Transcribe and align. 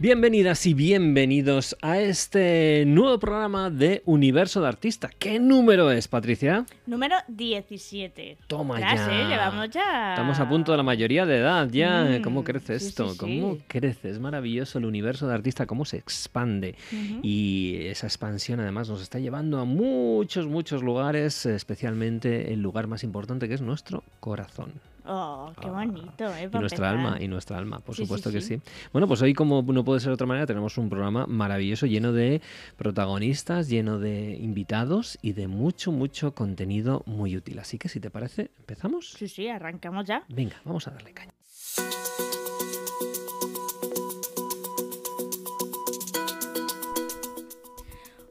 Bienvenidas 0.00 0.64
y 0.66 0.74
bienvenidos 0.74 1.76
a 1.82 1.98
este 1.98 2.84
nuevo 2.86 3.18
programa 3.18 3.68
de 3.68 4.02
Universo 4.06 4.60
de 4.60 4.68
Artista. 4.68 5.10
¿Qué 5.18 5.40
número 5.40 5.90
es, 5.90 6.06
Patricia? 6.06 6.66
Número 6.86 7.16
17. 7.26 8.38
Toma 8.46 8.78
Ya 8.78 8.94
ya. 8.94 9.04
sé, 9.06 9.24
llevamos 9.26 9.70
ya. 9.70 10.10
Estamos 10.10 10.38
a 10.38 10.48
punto 10.48 10.70
de 10.70 10.76
la 10.78 10.84
mayoría 10.84 11.26
de 11.26 11.38
edad 11.38 11.68
ya. 11.68 12.04
Mm, 12.04 12.22
¿Cómo 12.22 12.44
crece 12.44 12.78
sí, 12.78 12.86
esto? 12.86 13.08
sí, 13.08 13.18
sí. 13.18 13.40
¿Cómo 13.40 13.58
crece? 13.66 14.10
Es 14.10 14.20
maravilloso 14.20 14.78
el 14.78 14.84
universo 14.84 15.26
de 15.26 15.34
artista, 15.34 15.66
cómo 15.66 15.84
se 15.84 15.96
expande. 15.96 16.76
Y 17.22 17.78
esa 17.86 18.06
expansión 18.06 18.60
además 18.60 18.88
nos 18.88 19.02
está 19.02 19.18
llevando 19.18 19.58
a 19.58 19.64
muchos, 19.64 20.46
muchos 20.46 20.84
lugares, 20.84 21.44
especialmente 21.44 22.52
el 22.52 22.62
lugar 22.62 22.86
más 22.86 23.02
importante 23.02 23.48
que 23.48 23.54
es 23.54 23.62
nuestro 23.62 24.04
corazón. 24.20 24.74
Oh, 25.10 25.52
qué 25.60 25.68
Ah, 25.68 25.72
bonito, 25.72 26.24
¿eh? 26.34 26.50
Y 26.52 26.56
nuestra 26.58 26.58
empezar. 26.60 26.84
alma, 26.84 27.16
y 27.18 27.28
nuestra 27.28 27.56
alma, 27.56 27.80
por 27.80 27.94
Sí, 27.94 28.02
sí, 28.02 28.06
supuesto 28.06 28.30
que 28.30 28.40
sí. 28.42 28.56
sí. 28.56 28.62
Bueno, 28.92 29.08
pues 29.08 29.22
hoy, 29.22 29.32
como 29.32 29.62
no 29.62 29.82
puede 29.82 30.00
ser 30.00 30.08
de 30.10 30.14
otra 30.14 30.26
manera, 30.26 30.46
tenemos 30.46 30.76
un 30.76 30.90
programa 30.90 31.26
maravilloso, 31.26 31.86
lleno 31.86 32.12
de 32.12 32.42
protagonistas, 32.76 33.68
lleno 33.68 33.98
de 33.98 34.36
invitados 34.36 35.18
y 35.22 35.32
de 35.32 35.48
mucho, 35.48 35.92
mucho 35.92 36.34
contenido 36.34 37.02
muy 37.06 37.36
útil. 37.36 37.58
Así 37.58 37.78
que 37.78 37.88
si 37.88 38.00
te 38.00 38.10
parece, 38.10 38.50
¿empezamos? 38.58 39.10
Sí, 39.12 39.28
sí, 39.28 39.48
arrancamos 39.48 40.04
ya. 40.06 40.24
Venga, 40.28 40.56
vamos 40.64 40.86
a 40.88 40.90
darle 40.90 41.12
caña. 41.14 41.32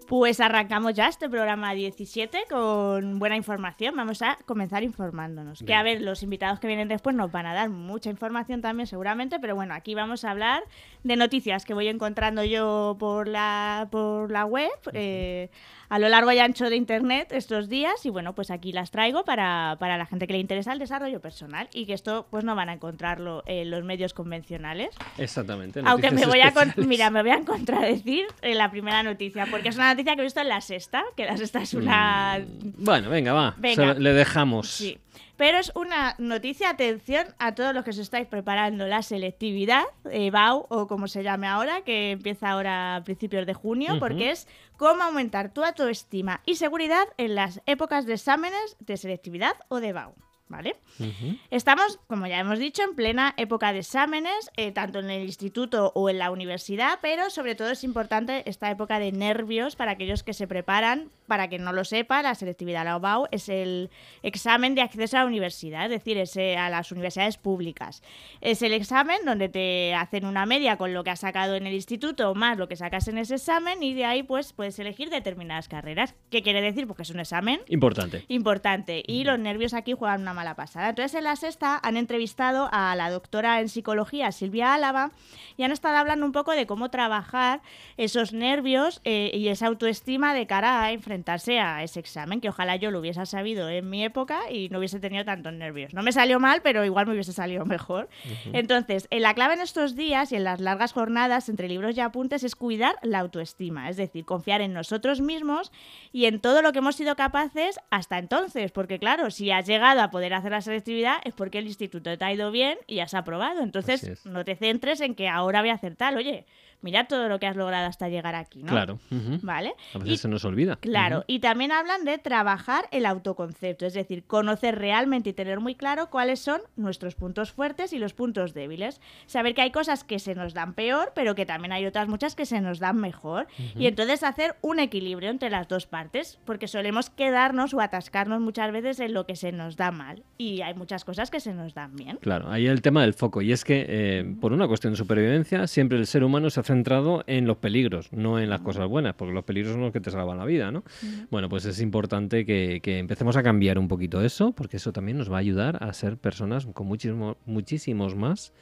Pues 0.08 0.40
arrancamos 0.40 0.94
ya 0.94 1.10
este 1.10 1.30
programa 1.30 1.74
17 1.74 2.46
con 2.50 3.20
buena 3.20 3.36
información. 3.36 3.94
Vamos 3.98 4.22
a 4.22 4.38
comenzar 4.46 4.82
informándonos. 4.84 5.64
Que 5.64 5.74
a 5.74 5.84
ver, 5.84 6.02
los 6.02 6.24
invitados 6.24 6.62
que 6.62 6.68
vienen 6.68 6.88
después 6.88 7.14
nos 7.14 7.30
van 7.30 7.46
a 7.46 7.54
dar 7.54 7.70
mucha 7.70 8.10
información 8.10 8.62
también 8.62 8.88
seguramente, 8.88 9.38
pero 9.40 9.54
bueno, 9.54 9.74
aquí 9.74 9.96
vamos 9.96 10.24
a 10.24 10.32
hablar 10.32 10.64
de 11.04 11.18
noticias 11.18 11.66
que 11.66 11.74
voy 11.74 11.90
encontrando 11.90 12.46
yo 12.46 12.96
por 12.98 13.28
la, 13.28 13.90
por 13.92 14.32
la 14.32 14.46
web 14.46 14.72
eh, 14.94 15.50
a 15.90 16.00
lo 16.00 16.10
largo 16.10 16.32
y 16.32 16.40
ancho 16.40 16.70
de 16.70 16.76
internet 16.76 17.30
estos 17.32 17.70
días 17.70 18.06
y 18.06 18.10
bueno, 18.10 18.34
pues 18.34 18.52
aquí 18.52 18.72
las 18.72 18.92
traigo 18.92 19.24
para, 19.24 19.78
para 19.80 19.98
la 19.98 20.06
gente 20.06 20.28
que 20.28 20.34
le 20.34 20.40
interesa 20.40 20.74
el 20.74 20.80
desarrollo 20.80 21.20
personal 21.22 21.70
y 21.74 21.86
que 21.86 21.94
esto 21.94 22.28
pues 22.30 22.44
no 22.44 22.56
van 22.56 22.70
a 22.70 22.74
encontrarlo 22.74 23.44
en 23.46 23.72
los 23.72 23.84
medios 23.84 24.14
convencionales. 24.14 24.90
Exactamente. 25.18 25.82
Aunque 25.86 26.12
me 26.12 26.26
voy 26.26 26.42
a 26.42 26.52
con- 26.54 26.74
mira, 26.88 27.10
me 27.10 27.22
voy 27.22 27.32
a 27.32 27.42
contradecir 27.46 28.26
en 28.42 28.58
la 28.58 28.70
primera 28.72 29.04
noticia, 29.04 29.46
porque 29.50 29.70
es 29.70 29.76
una 29.76 29.92
noticia 29.94 30.16
que 30.16 30.22
he 30.22 30.24
visto 30.26 30.42
en 30.42 30.50
la 30.50 30.62
sexta, 30.62 31.04
que 31.16 31.26
la 31.26 31.38
sexta 31.38 31.62
es 31.62 31.74
una 31.74 32.40
Mm, 32.40 32.84
Bueno, 32.84 33.10
venga, 33.10 33.34
va. 33.34 33.54
Venga. 33.58 33.94
le 33.94 34.14
dejamos. 34.14 34.70
Sí. 34.70 34.98
Pero 35.36 35.58
es 35.58 35.72
una 35.76 36.16
noticia, 36.18 36.70
atención 36.70 37.28
a 37.40 37.56
todos 37.56 37.73
los 37.73 37.84
que 37.84 37.92
os 37.92 37.98
estáis 37.98 38.28
preparando 38.28 38.88
la 38.88 39.02
selectividad, 39.02 39.84
eh, 40.12 40.32
BAU 40.32 40.66
o 40.70 40.88
como 40.88 41.08
se 41.08 41.23
llame 41.23 41.48
ahora, 41.48 41.82
que 41.82 42.12
empieza 42.12 42.50
ahora 42.50 42.96
a 42.96 43.04
principios 43.04 43.45
de 43.45 43.54
junio, 43.54 44.00
porque 44.00 44.32
es 44.32 44.48
cómo 44.78 45.04
aumentar 45.04 45.54
tu 45.54 45.64
autoestima 45.64 46.42
y 46.45 46.56
seguridad 46.56 47.06
en 47.18 47.36
las 47.36 47.62
épocas 47.66 48.06
de 48.06 48.14
exámenes 48.14 48.78
de 48.80 48.98
selectividad 48.98 49.56
o 49.70 49.80
de 49.80 49.94
BAU. 49.94 50.27
¿Vale? 50.50 50.78
Ujú. 51.00 51.36
Estamos, 51.52 52.00
como 52.08 52.26
ya 52.26 52.40
hemos 52.40 52.58
dicho, 52.58 52.81
en 52.81 52.95
plena 52.95 53.34
época 53.36 53.73
de 53.73 53.80
exámenes, 53.80 54.50
eh, 54.56 54.72
tanto 54.72 55.00
en 55.00 55.09
el 55.09 55.23
instituto 55.23 55.92
o 55.94 56.09
en 56.09 56.20
la 56.20 56.31
universidad, 56.31 57.00
pero 57.02 57.30
sobre 57.30 57.56
todo 57.56 57.70
es 57.72 57.83
importante 57.83 58.49
esta 58.49 58.72
época 58.72 58.98
de 58.99 59.11
nervios 59.11 59.76
para 59.76 59.92
aquellos 59.92 60.23
que 60.23 60.33
se 60.33 60.48
preparan. 60.48 61.10
Para 61.27 61.49
quien 61.49 61.66
no 61.66 61.73
lo 61.73 61.83
sepa, 61.83 62.22
la 62.22 62.36
selectividad, 62.36 62.86
la 62.86 62.95
OBAU, 62.95 63.27
es 63.32 63.49
el 63.49 63.89
examen 64.23 64.76
de 64.76 64.82
acceso 64.82 65.17
a 65.17 65.22
la 65.22 65.26
universidad, 65.26 65.83
es 65.83 65.89
decir, 65.89 66.17
es 66.17 66.38
eh, 66.38 66.55
a 66.55 66.70
las 66.70 66.93
universidades 66.93 67.36
públicas. 67.36 68.02
Es 68.39 68.61
el 68.61 68.72
examen 68.72 69.17
donde 69.26 69.49
te 69.49 69.93
hacen 69.93 70.26
una 70.26 70.45
media 70.45 70.77
con 70.77 70.93
lo 70.93 71.04
que 71.04 71.10
has 71.10 71.20
sacado 71.20 71.55
en 71.55 71.67
el 71.67 71.73
instituto 71.73 72.33
más 72.33 72.58
lo 72.58 72.70
que 72.70 72.77
sacas 72.77 73.10
en 73.10 73.17
ese 73.17 73.36
examen 73.36 73.83
y 73.83 73.93
de 73.93 74.05
ahí 74.05 74.23
pues 74.23 74.54
puedes 74.54 74.80
elegir 74.80 75.10
determinadas 75.10 75.67
carreras. 75.67 76.16
¿Qué 76.30 76.42
quiere 76.42 76.61
decir? 76.61 76.88
Porque 76.88 77.04
es 77.04 77.10
un 77.10 77.20
examen 77.20 77.60
Importante. 77.67 78.23
importante 78.30 79.04
y 79.05 79.26
los 79.26 79.38
nervios 79.38 79.73
aquí 79.73 79.92
juegan 79.92 80.22
una 80.22 80.33
mala 80.37 80.55
pasada. 80.55 80.89
Entonces 80.89 81.15
en 81.15 81.25
la 81.25 81.36
sexta 81.36 81.80
han 81.83 81.98
entrevistado 81.98 82.70
a 82.71 82.95
la 82.95 83.09
doctora 83.09 83.59
en 83.59 83.67
psicología 83.67 84.31
Silvia 84.31 84.73
Álava 84.73 85.11
y 85.58 85.64
han 85.64 85.71
estado 85.71 85.98
hablando 85.98 86.25
un 86.25 86.31
poco 86.31 86.52
de 86.52 86.65
cómo 86.65 86.89
trabajar 86.89 87.61
esos 87.98 88.31
nervios 88.31 89.02
eh, 89.03 89.31
y 89.33 89.49
esa 89.49 89.67
autoestima 89.67 90.33
de 90.33 90.48
cara 90.48 90.83
a 90.83 90.92
enfrentarse 90.92 91.59
a 91.59 91.83
ese 91.83 91.99
examen, 91.99 92.39
que 92.39 92.49
ojalá 92.49 92.75
yo 92.75 92.92
lo 92.92 92.99
hubiese 92.99 93.25
sabido 93.25 93.67
en 93.67 93.89
mi 93.89 94.05
época 94.05 94.52
y 94.52 94.70
no 94.70 94.77
hubiese 94.77 94.99
tenido 94.99 95.25
tantos 95.25 95.52
nervios. 95.53 95.93
No 95.93 96.03
me 96.03 96.11
salió 96.11 96.39
mal, 96.39 96.61
pero 96.61 96.86
igual 96.86 97.08
me 97.08 97.14
hubiese 97.14 97.33
salido 97.33 97.65
mejor. 97.65 98.08
Entonces, 98.54 99.08
en 99.09 99.23
la 99.23 99.33
clave 99.33 99.55
en 99.55 99.61
estos 99.61 99.95
días 99.95 100.31
y 100.31 100.36
en 100.36 100.43
las 100.43 100.61
largas 100.61 100.93
jornadas 100.93 101.49
entre 101.49 101.67
libros 101.67 101.98
y 101.98 102.02
apuntes 102.02 102.43
es 102.43 102.55
cuidar 102.55 102.95
la 103.02 103.19
autoestima, 103.19 103.89
es 103.89 103.98
decir, 103.98 104.23
confiar 104.23 104.61
en 104.61 104.73
nosotros 104.73 105.19
mismos 105.21 105.71
y 106.11 106.25
en 106.25 106.39
todo 106.39 106.61
lo 106.61 106.71
que 106.71 106.80
hemos 106.80 106.95
sido 106.95 107.15
capaces 107.15 107.80
hasta 107.89 108.19
entonces, 108.19 108.71
porque 108.71 108.99
claro, 108.99 109.31
si 109.31 109.49
has 109.49 109.65
llegado 109.65 110.02
a 110.02 110.11
poder 110.11 110.27
hacer 110.33 110.52
la 110.52 110.61
selectividad 110.61 111.17
es 111.23 111.33
porque 111.33 111.60
el 111.60 111.67
instituto 111.67 112.17
te 112.17 112.26
ha 112.26 112.33
ido 112.33 112.52
bien 112.52 112.77
y 112.88 112.99
has 112.99 113.14
aprobado. 113.14 113.61
Entonces, 113.61 114.04
es. 114.04 114.26
no 114.26 114.43
te 114.45 114.55
centres 114.55 115.02
en 115.02 115.15
que 115.15 115.27
ahora 115.27 115.61
voy 115.61 115.70
a 115.70 115.73
hacer 115.73 115.95
tal, 115.95 116.17
oye, 116.17 116.45
mira 116.82 117.05
todo 117.05 117.27
lo 117.30 117.39
que 117.39 117.48
has 117.48 117.55
logrado 117.55 117.88
hasta 117.88 118.08
llegar 118.10 118.36
aquí, 118.36 118.64
¿no? 118.64 118.70
Claro. 118.71 118.99
¿Vale? 119.42 119.73
A 119.93 119.98
Y- 119.98 120.02
veces 120.02 120.21
se 120.21 120.27
nos 120.27 120.45
olvida. 120.45 120.76
Claro, 120.77 121.17
Ujú. 121.17 121.26
y 121.27 121.39
también 121.39 121.71
hablan 121.71 122.05
de 122.05 122.17
trabajar 122.17 122.86
el 122.92 123.05
autoconcepto, 123.05 123.86
es 123.86 123.93
decir, 123.93 124.23
conocer 124.26 124.77
realmente 124.77 125.30
y 125.32 125.33
tener 125.33 125.60
muy 125.60 125.76
claro 125.76 126.10
cuáles 126.10 126.39
son 126.39 126.61
nuestros 126.76 127.16
puntos 127.16 127.52
fuertes 127.52 127.93
y 127.93 127.99
los 127.99 128.13
puntos 128.13 128.54
débiles. 128.54 129.01
Saber 129.25 129.54
que 129.56 129.62
hay 129.62 129.71
cosas 129.71 130.04
que 130.04 130.19
se 130.19 130.36
nos 130.36 130.54
dan 130.54 130.74
peor, 130.74 131.12
pero 131.16 131.36
que 131.36 131.45
también 131.45 131.71
hay 131.71 131.86
otras 131.86 132.07
muchas 132.07 132.36
que 132.36 132.45
se 132.45 132.62
nos 132.62 132.80
dan 132.80 132.98
mejor. 132.98 133.48
Y 133.75 133.88
entonces 133.88 134.24
hacer 134.24 134.56
un 134.62 134.80
equilibrio 134.80 135.30
entre 135.30 135.50
las 135.50 135.68
dos 135.68 135.88
partes, 135.88 136.39
porque 136.45 136.68
solemos 136.68 137.10
quedarnos 137.10 137.74
o 137.74 137.81
atascarnos 137.81 138.39
muchas 138.42 138.71
veces 138.71 139.00
en 139.00 139.13
lo 139.13 139.25
que 139.25 139.36
se 139.36 139.51
nos 139.51 139.75
da 139.77 139.92
mal. 139.92 140.24
Y 140.38 140.62
hay 140.62 140.74
muchas 140.74 141.04
cosas 141.06 141.31
que 141.31 141.39
se 141.39 141.54
nos 141.54 141.74
dan 141.74 141.95
bien. 141.95 142.18
Claro, 142.21 142.50
ahí 142.51 142.68
el 142.68 142.81
tema 142.81 143.01
del 143.01 143.13
foco. 143.13 143.42
Y 143.42 143.51
es 143.51 143.63
que, 143.63 143.86
eh, 143.88 144.36
por 144.39 144.54
una 144.54 144.68
cuestión 144.68 144.94
de 144.94 144.98
supervivencia, 144.98 145.68
siempre 145.68 145.98
el 145.98 146.07
ser 146.07 146.24
humano 146.24 146.50
se 146.50 146.60
ha 146.60 146.63
centrado 146.68 147.24
en 147.25 147.48
los 147.48 147.57
peligros, 147.57 148.12
no 148.13 148.39
en 148.39 148.50
las 148.50 148.62
cosas 148.62 148.88
buenas, 148.88 149.16
porque 149.16 149.33
los 149.33 149.44
peligros 149.44 149.74
son 149.74 149.81
los 149.81 149.92
que 149.92 150.00
te 150.00 150.12
salvan 150.12 150.38
la 150.38 150.45
vida, 150.45 150.72
¿no? 150.72 150.83
Bueno, 151.31 151.50
pues 151.50 151.66
es 151.66 151.81
importante 151.81 152.45
que, 152.45 152.80
que 152.83 153.00
empecemos 153.00 153.36
a 153.38 153.42
cambiar 153.44 153.80
un 153.80 153.88
poquito 153.88 154.22
eso, 154.22 154.51
porque 154.51 154.78
eso 154.78 154.94
también 154.94 155.18
nos 155.18 155.31
va 155.31 155.38
a 155.38 155.39
ayudar 155.39 155.83
a 155.83 155.92
ser 155.94 156.18
personas 156.18 156.68
con 156.74 156.86
muchísimo- 156.88 157.38
muchísimos 157.45 158.16
más 158.16 158.54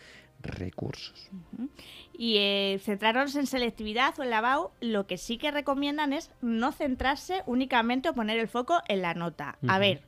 recursos. 0.41 1.29
Y 2.17 2.37
eh, 2.37 2.79
centrarnos 2.81 3.35
en 3.35 3.47
selectividad 3.47 4.13
o 4.19 4.23
en 4.23 4.29
la 4.29 4.41
BAU, 4.41 4.69
lo 4.79 5.07
que 5.07 5.17
sí 5.17 5.37
que 5.37 5.51
recomiendan 5.51 6.13
es 6.13 6.31
no 6.41 6.71
centrarse 6.71 7.41
únicamente 7.45 8.09
o 8.09 8.13
poner 8.13 8.37
el 8.39 8.47
foco 8.47 8.81
en 8.87 9.01
la 9.01 9.13
nota. 9.13 9.57
A 9.67 9.79
ver, 9.79 10.01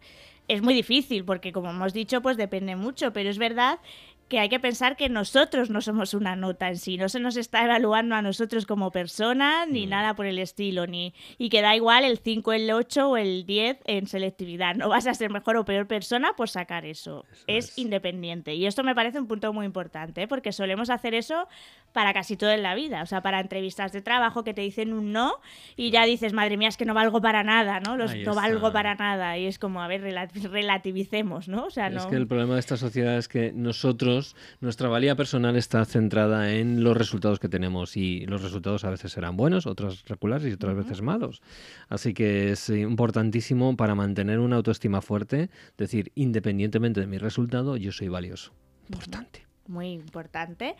es 0.47 0.61
muy 0.61 0.73
difícil 0.73 1.25
porque 1.25 1.51
como 1.51 1.69
hemos 1.71 1.93
dicho, 1.93 2.21
pues 2.21 2.37
depende 2.37 2.75
mucho, 2.75 3.11
pero 3.13 3.29
es 3.29 3.37
verdad 3.37 3.79
que 4.27 4.39
hay 4.39 4.49
que 4.49 4.59
pensar 4.59 4.97
que 4.97 5.07
nosotros 5.09 5.69
no 5.69 5.79
somos 5.81 6.13
una 6.13 6.35
nota 6.35 6.67
en 6.67 6.77
sí, 6.77 6.97
no 6.97 7.07
se 7.09 7.19
nos 7.19 7.37
está 7.37 7.63
evaluando 7.63 8.15
a 8.15 8.21
nosotros 8.21 8.65
como 8.65 8.91
personas 8.91 9.67
ni 9.69 9.85
Mm. 9.85 9.89
nada 9.89 10.15
por 10.15 10.25
el 10.25 10.37
estilo, 10.39 10.85
ni 10.87 11.13
y 11.37 11.49
que 11.49 11.61
da 11.61 11.75
igual 11.75 12.03
el 12.03 12.17
5, 12.17 12.51
el 12.53 12.69
8 12.71 13.09
o 13.09 13.17
el 13.17 13.45
10 13.45 13.79
en 13.85 14.07
selectividad, 14.07 14.75
no 14.75 14.89
vas 14.89 15.07
a 15.07 15.13
ser 15.13 15.31
mejor 15.31 15.55
o 15.57 15.65
peor 15.65 15.87
persona 15.87 16.33
por 16.35 16.49
sacar 16.49 16.85
eso, 16.85 17.25
Eso 17.31 17.43
es, 17.47 17.65
es. 17.69 17.77
independiente 17.77 18.53
y 18.55 18.65
esto 18.65 18.83
me 18.83 18.93
parece 18.95 19.19
un 19.19 19.27
punto 19.27 19.53
muy 19.53 19.65
importante 19.65 20.23
¿eh? 20.23 20.27
porque 20.27 20.51
solemos 20.51 20.89
hacer 20.89 21.13
eso 21.15 21.47
para 21.93 22.13
casi 22.13 22.35
todo 22.37 22.51
en 22.51 22.63
la 22.63 22.75
vida, 22.75 23.01
o 23.01 23.05
sea, 23.05 23.21
para 23.21 23.39
entrevistas 23.39 23.91
de 23.91 24.01
trabajo 24.01 24.43
que 24.43 24.53
te 24.53 24.61
dicen 24.61 24.93
un 24.93 25.13
no 25.13 25.35
y 25.75 25.89
ya 25.89 26.05
dices, 26.05 26.33
madre 26.33 26.57
mía, 26.57 26.67
es 26.67 26.77
que 26.77 26.85
no 26.85 26.93
valgo 26.93 27.21
para 27.21 27.43
nada, 27.43 27.79
¿no? 27.79 27.95
Los, 27.97 28.13
no 28.15 28.35
valgo 28.35 28.71
para 28.73 28.93
nada 28.95 29.37
y 29.37 29.45
es 29.47 29.57
como, 29.57 29.81
a 29.81 29.87
ver, 29.87 30.01
rela- 30.03 30.29
relativicemos, 30.51 31.47
¿no? 31.47 31.65
O 31.65 31.69
sea, 31.69 31.87
Es 31.87 31.93
no... 31.93 32.09
que 32.09 32.15
el 32.15 32.27
problema 32.27 32.55
de 32.55 32.59
esta 32.59 32.77
sociedad 32.77 33.17
es 33.17 33.27
que 33.27 33.51
nosotros, 33.53 34.16
nuestra 34.59 34.89
valía 34.89 35.15
personal 35.15 35.55
está 35.55 35.83
centrada 35.85 36.53
en 36.53 36.83
los 36.83 36.95
resultados 36.95 37.39
que 37.39 37.49
tenemos 37.49 37.97
y 37.97 38.25
los 38.25 38.41
resultados 38.41 38.83
a 38.83 38.89
veces 38.89 39.11
serán 39.11 39.37
buenos, 39.37 39.65
otros 39.65 40.03
regulares 40.05 40.47
y 40.47 40.53
otras 40.53 40.75
veces 40.75 41.01
malos. 41.01 41.41
Así 41.89 42.13
que 42.13 42.51
es 42.51 42.69
importantísimo 42.69 43.75
para 43.75 43.95
mantener 43.95 44.39
una 44.39 44.57
autoestima 44.57 45.01
fuerte, 45.01 45.49
decir, 45.77 46.11
independientemente 46.15 46.99
de 46.99 47.07
mi 47.07 47.17
resultado, 47.17 47.77
yo 47.77 47.91
soy 47.91 48.07
valioso. 48.07 48.51
Importante. 48.89 49.45
muy 49.67 49.91
importante. 49.91 50.75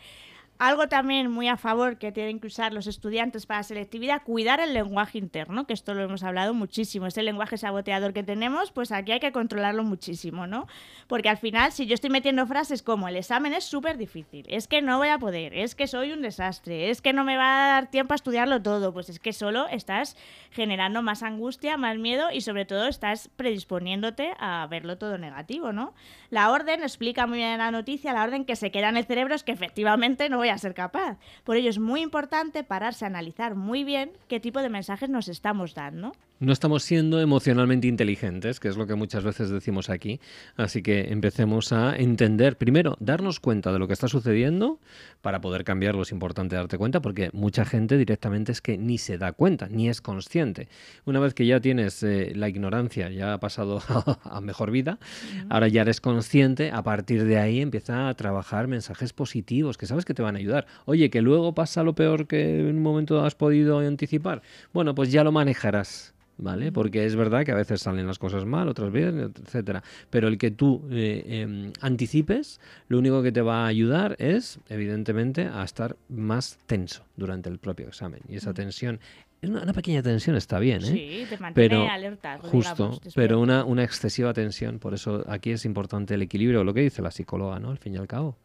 Algo 0.58 0.88
también 0.88 1.30
muy 1.30 1.48
a 1.48 1.56
favor 1.56 1.98
que 1.98 2.10
tienen 2.10 2.40
que 2.40 2.48
usar 2.48 2.72
los 2.72 2.86
estudiantes 2.86 3.46
para 3.46 3.62
selectividad, 3.62 4.22
cuidar 4.22 4.60
el 4.60 4.74
lenguaje 4.74 5.18
interno, 5.18 5.66
que 5.66 5.72
esto 5.72 5.94
lo 5.94 6.02
hemos 6.02 6.24
hablado 6.24 6.52
muchísimo. 6.52 7.06
Ese 7.06 7.22
lenguaje 7.22 7.56
saboteador 7.56 8.12
que 8.12 8.24
tenemos, 8.24 8.72
pues 8.72 8.90
aquí 8.90 9.12
hay 9.12 9.20
que 9.20 9.30
controlarlo 9.30 9.84
muchísimo, 9.84 10.46
¿no? 10.46 10.66
Porque 11.06 11.28
al 11.28 11.36
final, 11.36 11.70
si 11.70 11.86
yo 11.86 11.94
estoy 11.94 12.10
metiendo 12.10 12.46
frases 12.46 12.82
como 12.82 13.06
el 13.06 13.16
examen 13.16 13.52
es 13.52 13.64
súper 13.64 13.98
difícil, 13.98 14.46
es 14.48 14.66
que 14.66 14.82
no 14.82 14.98
voy 14.98 15.08
a 15.08 15.18
poder, 15.18 15.54
es 15.54 15.74
que 15.74 15.86
soy 15.86 16.12
un 16.12 16.22
desastre, 16.22 16.90
es 16.90 17.00
que 17.02 17.12
no 17.12 17.22
me 17.22 17.36
va 17.36 17.64
a 17.64 17.68
dar 17.74 17.90
tiempo 17.90 18.14
a 18.14 18.16
estudiarlo 18.16 18.60
todo, 18.60 18.92
pues 18.92 19.08
es 19.08 19.20
que 19.20 19.32
solo 19.32 19.68
estás 19.68 20.16
generando 20.50 21.02
más 21.02 21.22
angustia, 21.22 21.76
más 21.76 21.98
miedo 21.98 22.32
y 22.32 22.40
sobre 22.40 22.64
todo 22.64 22.88
estás 22.88 23.30
predisponiéndote 23.36 24.32
a 24.40 24.66
verlo 24.68 24.98
todo 24.98 25.18
negativo, 25.18 25.72
¿no? 25.72 25.94
La 26.30 26.50
orden 26.50 26.82
explica 26.82 27.26
muy 27.26 27.38
bien 27.38 27.58
la 27.58 27.70
noticia, 27.70 28.12
la 28.12 28.24
orden 28.24 28.44
que 28.44 28.56
se 28.56 28.70
queda 28.70 28.88
en 28.88 28.96
el 28.96 29.04
cerebro 29.04 29.34
es 29.34 29.44
que 29.44 29.52
efectivamente 29.52 30.28
no 30.28 30.36
voy 30.38 30.47
a 30.54 30.58
ser 30.58 30.74
capaz. 30.74 31.18
Por 31.44 31.56
ello 31.56 31.70
es 31.70 31.78
muy 31.78 32.00
importante 32.00 32.64
pararse 32.64 33.04
a 33.04 33.08
analizar 33.08 33.54
muy 33.54 33.84
bien 33.84 34.12
qué 34.28 34.40
tipo 34.40 34.60
de 34.60 34.68
mensajes 34.68 35.08
nos 35.08 35.28
estamos 35.28 35.74
dando. 35.74 36.12
No 36.40 36.52
estamos 36.52 36.84
siendo 36.84 37.20
emocionalmente 37.20 37.88
inteligentes, 37.88 38.60
que 38.60 38.68
es 38.68 38.76
lo 38.76 38.86
que 38.86 38.94
muchas 38.94 39.24
veces 39.24 39.50
decimos 39.50 39.90
aquí. 39.90 40.20
Así 40.56 40.84
que 40.84 41.10
empecemos 41.10 41.72
a 41.72 41.96
entender, 41.96 42.56
primero, 42.56 42.96
darnos 43.00 43.40
cuenta 43.40 43.72
de 43.72 43.80
lo 43.80 43.88
que 43.88 43.94
está 43.94 44.06
sucediendo 44.06 44.78
para 45.20 45.40
poder 45.40 45.64
cambiarlo. 45.64 46.02
Es 46.02 46.12
importante 46.12 46.54
darte 46.54 46.78
cuenta 46.78 47.02
porque 47.02 47.30
mucha 47.32 47.64
gente 47.64 47.98
directamente 47.98 48.52
es 48.52 48.60
que 48.60 48.78
ni 48.78 48.98
se 48.98 49.18
da 49.18 49.32
cuenta, 49.32 49.66
ni 49.68 49.88
es 49.88 50.00
consciente. 50.00 50.68
Una 51.06 51.18
vez 51.18 51.34
que 51.34 51.44
ya 51.44 51.58
tienes 51.58 52.04
eh, 52.04 52.32
la 52.36 52.48
ignorancia, 52.48 53.10
ya 53.10 53.32
ha 53.32 53.40
pasado 53.40 53.82
a 54.22 54.40
mejor 54.40 54.70
vida, 54.70 55.00
ahora 55.48 55.66
ya 55.66 55.82
eres 55.82 56.00
consciente, 56.00 56.70
a 56.70 56.84
partir 56.84 57.24
de 57.24 57.38
ahí 57.38 57.60
empieza 57.60 58.08
a 58.08 58.14
trabajar 58.14 58.68
mensajes 58.68 59.12
positivos 59.12 59.76
que 59.76 59.86
sabes 59.86 60.04
que 60.04 60.14
te 60.14 60.22
van 60.22 60.36
a 60.36 60.38
ayudar. 60.38 60.68
Oye, 60.84 61.10
que 61.10 61.20
luego 61.20 61.52
pasa 61.52 61.82
lo 61.82 61.96
peor 61.96 62.28
que 62.28 62.60
en 62.60 62.76
un 62.76 62.82
momento 62.82 63.24
has 63.24 63.34
podido 63.34 63.80
anticipar. 63.80 64.42
Bueno, 64.72 64.94
pues 64.94 65.10
ya 65.10 65.24
lo 65.24 65.32
manejarás 65.32 66.14
¿vale? 66.38 66.72
Porque 66.72 67.04
es 67.04 67.16
verdad 67.16 67.44
que 67.44 67.52
a 67.52 67.56
veces 67.56 67.82
salen 67.82 68.06
las 68.06 68.18
cosas 68.18 68.46
mal, 68.46 68.68
otras 68.68 68.90
bien, 68.92 69.32
etcétera. 69.44 69.82
Pero 70.10 70.28
el 70.28 70.38
que 70.38 70.50
tú 70.50 70.82
eh, 70.90 71.24
em, 71.26 71.72
anticipes, 71.80 72.60
lo 72.88 72.98
único 72.98 73.22
que 73.22 73.32
te 73.32 73.42
va 73.42 73.64
a 73.64 73.66
ayudar 73.66 74.16
es, 74.18 74.60
evidentemente, 74.68 75.48
a 75.52 75.62
estar 75.64 75.96
más 76.08 76.58
tenso 76.66 77.04
durante 77.16 77.50
el 77.50 77.58
propio 77.58 77.88
examen. 77.88 78.20
Y 78.28 78.36
esa 78.36 78.54
tensión 78.54 79.00
una, 79.40 79.72
pequeña 79.72 80.02
tensión 80.02 80.34
está 80.34 80.58
bien, 80.58 80.82
¿eh? 80.82 80.86
Sí, 80.86 81.26
te 81.28 81.38
mantiene 81.38 81.52
pero, 81.54 81.88
alerta. 81.88 82.38
Justo, 82.42 83.00
pero 83.14 83.38
una, 83.38 83.64
una, 83.64 83.84
excesiva 83.84 84.32
tensión. 84.32 84.80
Por 84.80 84.94
eso 84.94 85.24
aquí 85.28 85.52
es 85.52 85.64
importante 85.64 86.14
el 86.14 86.22
equilibrio, 86.22 86.64
lo 86.64 86.74
que 86.74 86.80
dice 86.80 87.02
la 87.02 87.12
psicóloga, 87.12 87.60
¿no? 87.60 87.70
Al 87.70 87.78
fin 87.78 87.94
y 87.94 87.98
al 87.98 88.08
cabo. 88.08 88.36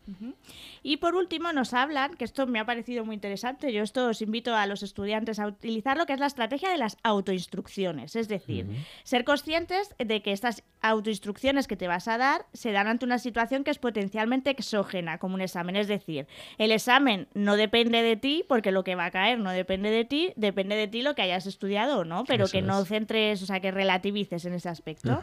Y 0.84 0.98
por 0.98 1.16
último 1.16 1.54
nos 1.54 1.74
hablan, 1.74 2.16
que 2.16 2.26
esto 2.26 2.46
me 2.46 2.60
ha 2.60 2.66
parecido 2.66 3.06
muy 3.06 3.16
interesante, 3.16 3.72
yo 3.72 3.82
esto 3.82 4.10
os 4.10 4.22
invito 4.22 4.54
a 4.54 4.68
los 4.68 4.84
estudiantes 4.84 5.40
a 5.40 5.48
utilizarlo, 5.48 6.06
que 6.06 6.14
es 6.14 6.20
la 6.20 6.28
estrategia 6.28 6.70
de 6.70 6.78
las 6.78 6.98
autoinstrucciones. 7.04 8.16
Es 8.16 8.28
decir, 8.28 8.68
ser 9.04 9.24
conscientes 9.24 9.96
de 9.98 10.22
que 10.22 10.34
estas 10.34 10.64
autoinstrucciones 10.82 11.68
que 11.68 11.78
te 11.78 11.88
vas 11.88 12.08
a 12.10 12.18
dar 12.18 12.46
se 12.54 12.72
dan 12.74 12.88
ante 12.88 13.06
una 13.06 13.18
situación 13.18 13.64
que 13.64 13.72
es 13.72 13.80
potencialmente 13.80 14.50
exógena, 14.50 15.18
como 15.18 15.36
un 15.36 15.42
examen. 15.42 15.78
Es 15.78 15.88
decir, 15.88 16.28
el 16.58 16.72
examen 16.72 17.28
no 17.34 17.56
depende 17.56 18.02
de 18.02 18.18
ti, 18.18 18.44
porque 18.48 18.72
lo 18.72 18.84
que 18.84 18.96
va 18.96 19.06
a 19.06 19.12
caer 19.12 19.40
no 19.40 19.52
depende 19.52 19.90
de 19.90 20.04
ti, 20.04 20.34
depende 20.36 20.76
de 20.76 20.88
ti 20.88 21.02
lo 21.02 21.16
que 21.16 21.22
hayas 21.22 21.46
estudiado 21.46 22.00
o 22.00 22.04
no, 22.04 22.26
pero 22.26 22.48
que 22.48 22.62
no 22.62 22.84
centres, 22.84 23.42
o 23.42 23.46
sea, 23.46 23.62
que 23.62 23.72
relativices 23.72 24.44
en 24.44 24.54
ese 24.54 24.68
aspecto. 24.68 25.22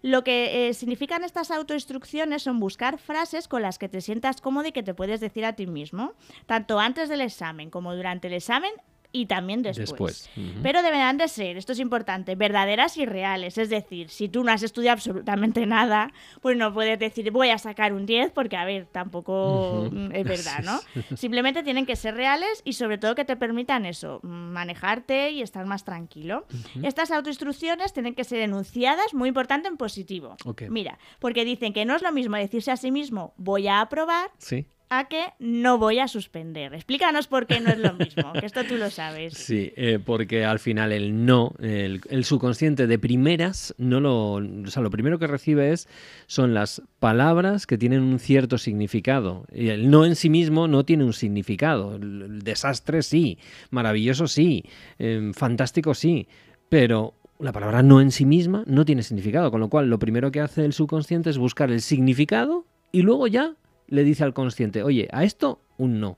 Lo 0.00 0.24
que 0.24 0.68
eh, 0.68 0.74
significan 0.74 1.22
estas 1.24 1.50
autoinstrucciones 1.50 2.42
son 2.42 2.58
buscar 2.58 2.98
frases 2.98 3.48
con 3.48 3.60
las 3.60 3.78
que 3.78 3.90
te 3.90 4.00
sientas 4.00 4.40
cómodo 4.40 4.68
y 4.68 4.72
que 4.72 4.82
te 4.82 4.94
puedes 5.02 5.18
decir 5.18 5.44
a 5.44 5.54
ti 5.54 5.66
mismo, 5.66 6.12
tanto 6.46 6.78
antes 6.78 7.08
del 7.08 7.22
examen 7.22 7.70
como 7.70 7.92
durante 7.96 8.28
el 8.28 8.34
examen 8.34 8.70
y 9.12 9.26
también 9.26 9.62
después. 9.62 10.30
Pero 10.62 10.82
deberán 10.82 11.18
de 11.18 11.28
ser, 11.28 11.56
esto 11.56 11.72
es 11.72 11.78
importante, 11.78 12.34
verdaderas 12.34 12.96
y 12.96 13.04
reales. 13.04 13.58
Es 13.58 13.68
decir, 13.68 14.08
si 14.08 14.28
tú 14.28 14.42
no 14.42 14.50
has 14.50 14.62
estudiado 14.62 14.94
absolutamente 14.94 15.66
nada, 15.66 16.12
pues 16.40 16.56
no 16.56 16.72
puedes 16.72 16.98
decir 16.98 17.30
voy 17.30 17.50
a 17.50 17.58
sacar 17.58 17.92
un 17.92 18.06
10 18.06 18.32
porque, 18.32 18.56
a 18.56 18.64
ver, 18.64 18.86
tampoco 18.86 19.90
es 20.12 20.24
verdad, 20.24 20.62
¿no? 20.64 20.80
Simplemente 21.16 21.62
tienen 21.62 21.84
que 21.84 21.94
ser 21.94 22.14
reales 22.14 22.62
y 22.64 22.72
sobre 22.72 22.98
todo 22.98 23.14
que 23.14 23.24
te 23.24 23.36
permitan 23.36 23.86
eso, 23.86 24.20
manejarte 24.22 25.30
y 25.30 25.42
estar 25.42 25.66
más 25.66 25.84
tranquilo. 25.84 26.46
Estas 26.82 27.10
autoinstrucciones 27.10 27.92
tienen 27.92 28.14
que 28.14 28.24
ser 28.24 28.40
enunciadas, 28.40 29.12
muy 29.12 29.28
importante, 29.28 29.68
en 29.68 29.76
positivo. 29.76 30.36
Mira, 30.70 30.98
porque 31.18 31.44
dicen 31.44 31.72
que 31.72 31.84
no 31.84 31.94
es 31.94 32.02
lo 32.02 32.12
mismo 32.12 32.36
decirse 32.36 32.70
a 32.70 32.76
sí 32.76 32.90
mismo 32.90 33.34
voy 33.36 33.68
a 33.68 33.80
aprobar. 33.80 34.30
Sí 34.38 34.66
a 34.98 35.08
que 35.08 35.32
no 35.38 35.78
voy 35.78 35.98
a 35.98 36.08
suspender. 36.08 36.74
Explícanos 36.74 37.26
por 37.26 37.46
qué 37.46 37.60
no 37.60 37.70
es 37.70 37.78
lo 37.78 37.94
mismo, 37.94 38.32
que 38.34 38.44
esto 38.44 38.62
tú 38.64 38.76
lo 38.76 38.90
sabes. 38.90 39.32
Sí, 39.32 39.72
eh, 39.76 39.98
porque 40.04 40.44
al 40.44 40.58
final 40.58 40.92
el 40.92 41.24
no, 41.24 41.54
el, 41.60 42.24
subconsciente 42.24 42.86
de 42.86 42.98
primeras, 42.98 43.74
no 43.78 44.00
lo, 44.00 44.32
o 44.34 44.66
sea, 44.66 44.82
lo 44.82 44.90
primero 44.90 45.18
que 45.18 45.26
recibe 45.26 45.72
es, 45.72 45.88
son 46.26 46.52
las 46.52 46.82
palabras 46.98 47.66
que 47.66 47.78
tienen 47.78 48.02
un 48.02 48.18
cierto 48.18 48.58
significado. 48.58 49.46
Y 49.50 49.68
el 49.68 49.90
no 49.90 50.04
en 50.04 50.14
sí 50.14 50.28
mismo 50.28 50.68
no 50.68 50.84
tiene 50.84 51.04
un 51.04 51.14
significado. 51.14 51.96
El, 51.96 52.42
desastre 52.42 53.02
sí, 53.02 53.38
maravilloso 53.70 54.26
sí, 54.26 54.64
em, 54.98 55.32
fantástico 55.32 55.94
sí, 55.94 56.28
pero 56.68 57.14
la 57.38 57.52
palabra 57.52 57.82
no 57.82 58.00
en 58.00 58.10
sí 58.10 58.26
misma 58.26 58.62
no 58.66 58.84
tiene 58.84 59.02
significado, 59.02 59.50
con 59.50 59.60
lo 59.60 59.68
cual 59.68 59.88
lo 59.88 59.98
primero 59.98 60.30
que 60.30 60.40
hace 60.40 60.64
el 60.66 60.74
subconsciente 60.74 61.30
es 61.30 61.38
buscar 61.38 61.70
el 61.70 61.80
significado 61.80 62.66
y 62.92 63.02
luego 63.02 63.26
ya 63.26 63.54
le 63.92 64.04
dice 64.04 64.24
al 64.24 64.32
consciente, 64.32 64.82
oye, 64.82 65.06
a 65.12 65.22
esto 65.22 65.60
un 65.76 66.00
no. 66.00 66.16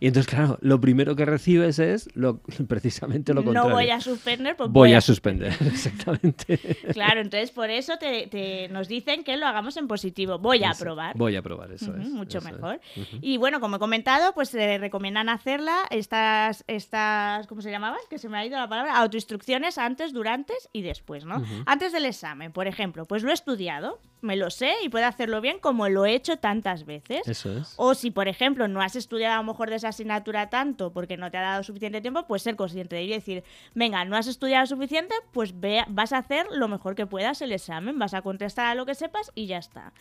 Y 0.00 0.06
entonces, 0.06 0.32
claro, 0.32 0.58
lo 0.60 0.80
primero 0.80 1.16
que 1.16 1.24
recibes 1.24 1.78
es 1.78 2.08
lo, 2.14 2.38
precisamente 2.68 3.34
lo 3.34 3.44
contrario. 3.44 3.70
No 3.70 3.74
voy 3.74 3.90
a 3.90 4.00
suspender, 4.00 4.56
pues 4.56 4.70
voy, 4.70 4.92
a, 4.92 5.00
suspender, 5.00 5.54
exactamente. 5.66 6.58
Claro, 6.92 7.20
entonces 7.20 7.50
por 7.50 7.70
eso 7.70 7.94
te, 7.98 8.68
nos 8.70 8.88
dicen 8.88 9.24
que 9.24 9.36
lo 9.36 9.46
hagamos 9.46 9.76
en 9.76 9.88
positivo. 9.88 10.38
Voy 10.38 10.64
a 10.64 10.72
probar. 10.72 11.16
Voy 11.16 11.36
a 11.36 11.42
probar, 11.42 11.72
eso 11.72 11.94
es. 11.96 12.08
Mucho 12.08 12.40
mejor. 12.40 12.80
Y 13.20 13.36
bueno, 13.36 13.60
como 13.60 13.76
he 13.76 13.78
comentado, 13.78 14.32
pues 14.34 14.48
se 14.48 14.78
recomiendan 14.78 15.28
hacerla 15.28 15.82
estas, 15.90 16.64
estas, 16.66 17.46
¿cómo 17.46 17.62
se 17.62 17.70
llamaban? 17.70 18.00
Que 18.10 18.18
se 18.18 18.28
me 18.28 18.38
ha 18.38 18.46
ido 18.46 18.58
la 18.58 18.68
palabra, 18.68 18.96
autoinstrucciones 18.98 19.78
antes, 19.78 20.12
durante 20.12 20.54
y 20.72 20.82
después, 20.82 21.24
¿no? 21.24 21.42
Antes 21.66 21.92
del 21.92 22.06
examen, 22.06 22.52
por 22.52 22.66
ejemplo, 22.66 23.06
pues 23.06 23.22
lo 23.22 23.30
he 23.30 23.34
estudiado, 23.34 24.00
me 24.20 24.36
lo 24.36 24.50
sé 24.50 24.74
y 24.82 24.88
puedo 24.88 25.06
hacerlo 25.06 25.40
bien 25.40 25.58
como 25.58 25.88
lo 25.88 26.06
he 26.06 26.14
hecho 26.14 26.38
tantas 26.38 26.86
veces. 26.86 27.26
Eso 27.26 27.58
es. 27.58 27.74
O 27.76 27.94
si, 27.94 28.10
por 28.10 28.28
ejemplo, 28.28 28.68
no 28.68 28.80
has 28.80 28.96
estudiado 28.96 29.34
a 29.34 29.38
lo 29.38 29.44
mejor 29.44 29.63
de 29.70 29.76
esa 29.76 29.88
asignatura 29.88 30.50
tanto 30.50 30.92
porque 30.92 31.16
no 31.16 31.30
te 31.30 31.38
ha 31.38 31.42
dado 31.42 31.62
suficiente 31.62 32.00
tiempo, 32.00 32.26
pues 32.26 32.42
ser 32.42 32.56
consciente 32.56 32.96
de 32.96 33.02
ello 33.02 33.12
y 33.12 33.18
decir, 33.18 33.44
venga, 33.74 34.04
no 34.04 34.16
has 34.16 34.26
estudiado 34.26 34.66
suficiente, 34.66 35.14
pues 35.32 35.58
ve, 35.58 35.84
vas 35.88 36.12
a 36.12 36.18
hacer 36.18 36.46
lo 36.52 36.68
mejor 36.68 36.94
que 36.94 37.06
puedas 37.06 37.42
el 37.42 37.52
examen, 37.52 37.98
vas 37.98 38.14
a 38.14 38.22
contestar 38.22 38.66
a 38.66 38.74
lo 38.74 38.86
que 38.86 38.94
sepas 38.94 39.30
y 39.34 39.46
ya 39.46 39.58
está. 39.58 39.92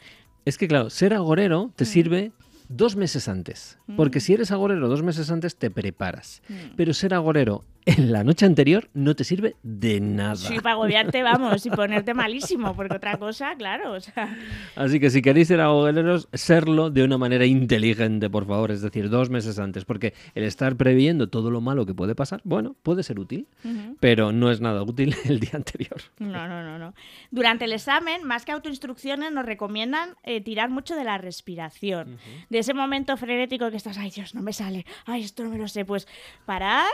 Es 0.45 0.57
que, 0.57 0.67
claro, 0.67 0.89
ser 0.89 1.13
agorero 1.13 1.71
te 1.75 1.85
mm. 1.85 1.87
sirve 1.87 2.31
dos 2.69 2.95
meses 2.95 3.27
antes. 3.27 3.77
Porque 3.95 4.19
mm. 4.19 4.21
si 4.21 4.33
eres 4.33 4.51
agorero 4.51 4.87
dos 4.87 5.03
meses 5.03 5.29
antes, 5.31 5.55
te 5.55 5.69
preparas. 5.69 6.41
Mm. 6.49 6.75
Pero 6.75 6.93
ser 6.93 7.13
agorero 7.13 7.63
en 7.85 8.11
la 8.11 8.23
noche 8.23 8.45
anterior 8.45 8.89
no 8.93 9.15
te 9.15 9.23
sirve 9.23 9.55
de 9.63 9.99
nada. 9.99 10.35
Sí, 10.35 10.55
para 10.57 10.73
agobiarte, 10.73 11.21
vamos, 11.23 11.65
y 11.65 11.69
ponerte 11.69 12.13
malísimo, 12.13 12.75
porque 12.75 12.95
otra 12.95 13.17
cosa, 13.17 13.55
claro. 13.57 13.97
Así 14.75 14.99
que 14.99 15.09
si 15.09 15.21
queréis 15.21 15.49
ser 15.49 15.59
agoreros, 15.61 16.29
serlo 16.33 16.89
de 16.89 17.03
una 17.03 17.17
manera 17.17 17.45
inteligente, 17.45 18.29
por 18.29 18.45
favor, 18.45 18.71
es 18.71 18.81
decir, 18.81 19.09
dos 19.09 19.29
meses 19.29 19.59
antes, 19.59 19.85
porque 19.85 20.13
el 20.35 20.43
estar 20.43 20.75
previendo 20.75 21.27
todo 21.27 21.51
lo 21.51 21.61
malo 21.61 21.85
que 21.85 21.93
puede 21.93 22.15
pasar, 22.15 22.41
bueno, 22.43 22.75
puede 22.83 23.03
ser 23.03 23.19
útil, 23.19 23.47
pero 23.99 24.31
no 24.31 24.51
es 24.51 24.61
nada 24.61 24.83
útil 24.83 25.15
el 25.25 25.39
día 25.39 25.51
anterior. 25.53 26.01
No, 26.19 26.47
no, 26.47 26.63
no, 26.63 26.79
no. 26.79 26.93
Durante 27.31 27.65
el 27.65 27.73
examen, 27.73 28.23
más 28.23 28.45
que 28.45 28.51
autoinstrucciones, 28.51 29.31
nos 29.31 29.45
recomiendan 29.45 30.15
eh, 30.23 30.41
tirar 30.41 30.69
mucho 30.69 30.95
de 30.95 31.03
la 31.03 31.17
respiración. 31.17 32.17
De 32.53 32.59
ese 32.59 32.75
momento 32.75 33.17
frenético 33.17 33.71
que 33.71 33.77
estás, 33.77 33.97
ay 33.97 34.11
Dios, 34.11 34.35
no 34.35 34.43
me 34.43 34.53
sale, 34.53 34.85
ay, 35.07 35.23
esto 35.23 35.43
no 35.43 35.49
me 35.49 35.57
lo 35.57 35.67
sé, 35.67 35.85
pues 35.85 36.07
parar, 36.45 36.85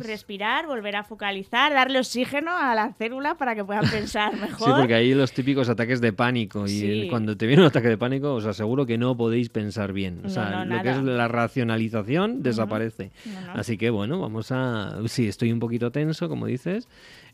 respirar 0.00 0.66
volver 0.66 0.96
a 0.96 1.04
focalizar, 1.04 1.72
darle 1.72 2.00
oxígeno 2.00 2.50
a 2.50 2.74
la 2.74 2.92
célula 2.94 3.36
para 3.36 3.54
que 3.54 3.64
puedan 3.64 3.88
pensar 3.88 4.36
mejor. 4.40 4.66
Sí, 4.66 4.74
porque 4.76 4.94
ahí 4.94 5.14
los 5.14 5.32
típicos 5.32 5.68
ataques 5.68 6.00
de 6.00 6.12
pánico 6.12 6.64
y 6.66 7.06
cuando 7.10 7.36
te 7.36 7.46
viene 7.46 7.62
un 7.62 7.68
ataque 7.68 7.86
de 7.86 7.96
pánico 7.96 8.34
os 8.34 8.44
aseguro 8.44 8.86
que 8.86 8.98
no 8.98 9.16
podéis 9.16 9.50
pensar 9.50 9.92
bien. 9.92 10.20
O 10.24 10.28
sea, 10.28 10.64
lo 10.64 10.82
que 10.82 10.90
es 10.90 11.02
la 11.04 11.28
racionalización 11.28 12.42
desaparece. 12.42 13.12
Así 13.52 13.78
que 13.78 13.90
bueno, 13.90 14.18
vamos 14.18 14.50
a... 14.50 14.98
Sí, 15.06 15.28
estoy 15.28 15.52
un 15.52 15.60
poquito 15.60 15.92
tenso, 15.92 16.28
como 16.28 16.46
dices. 16.46 16.88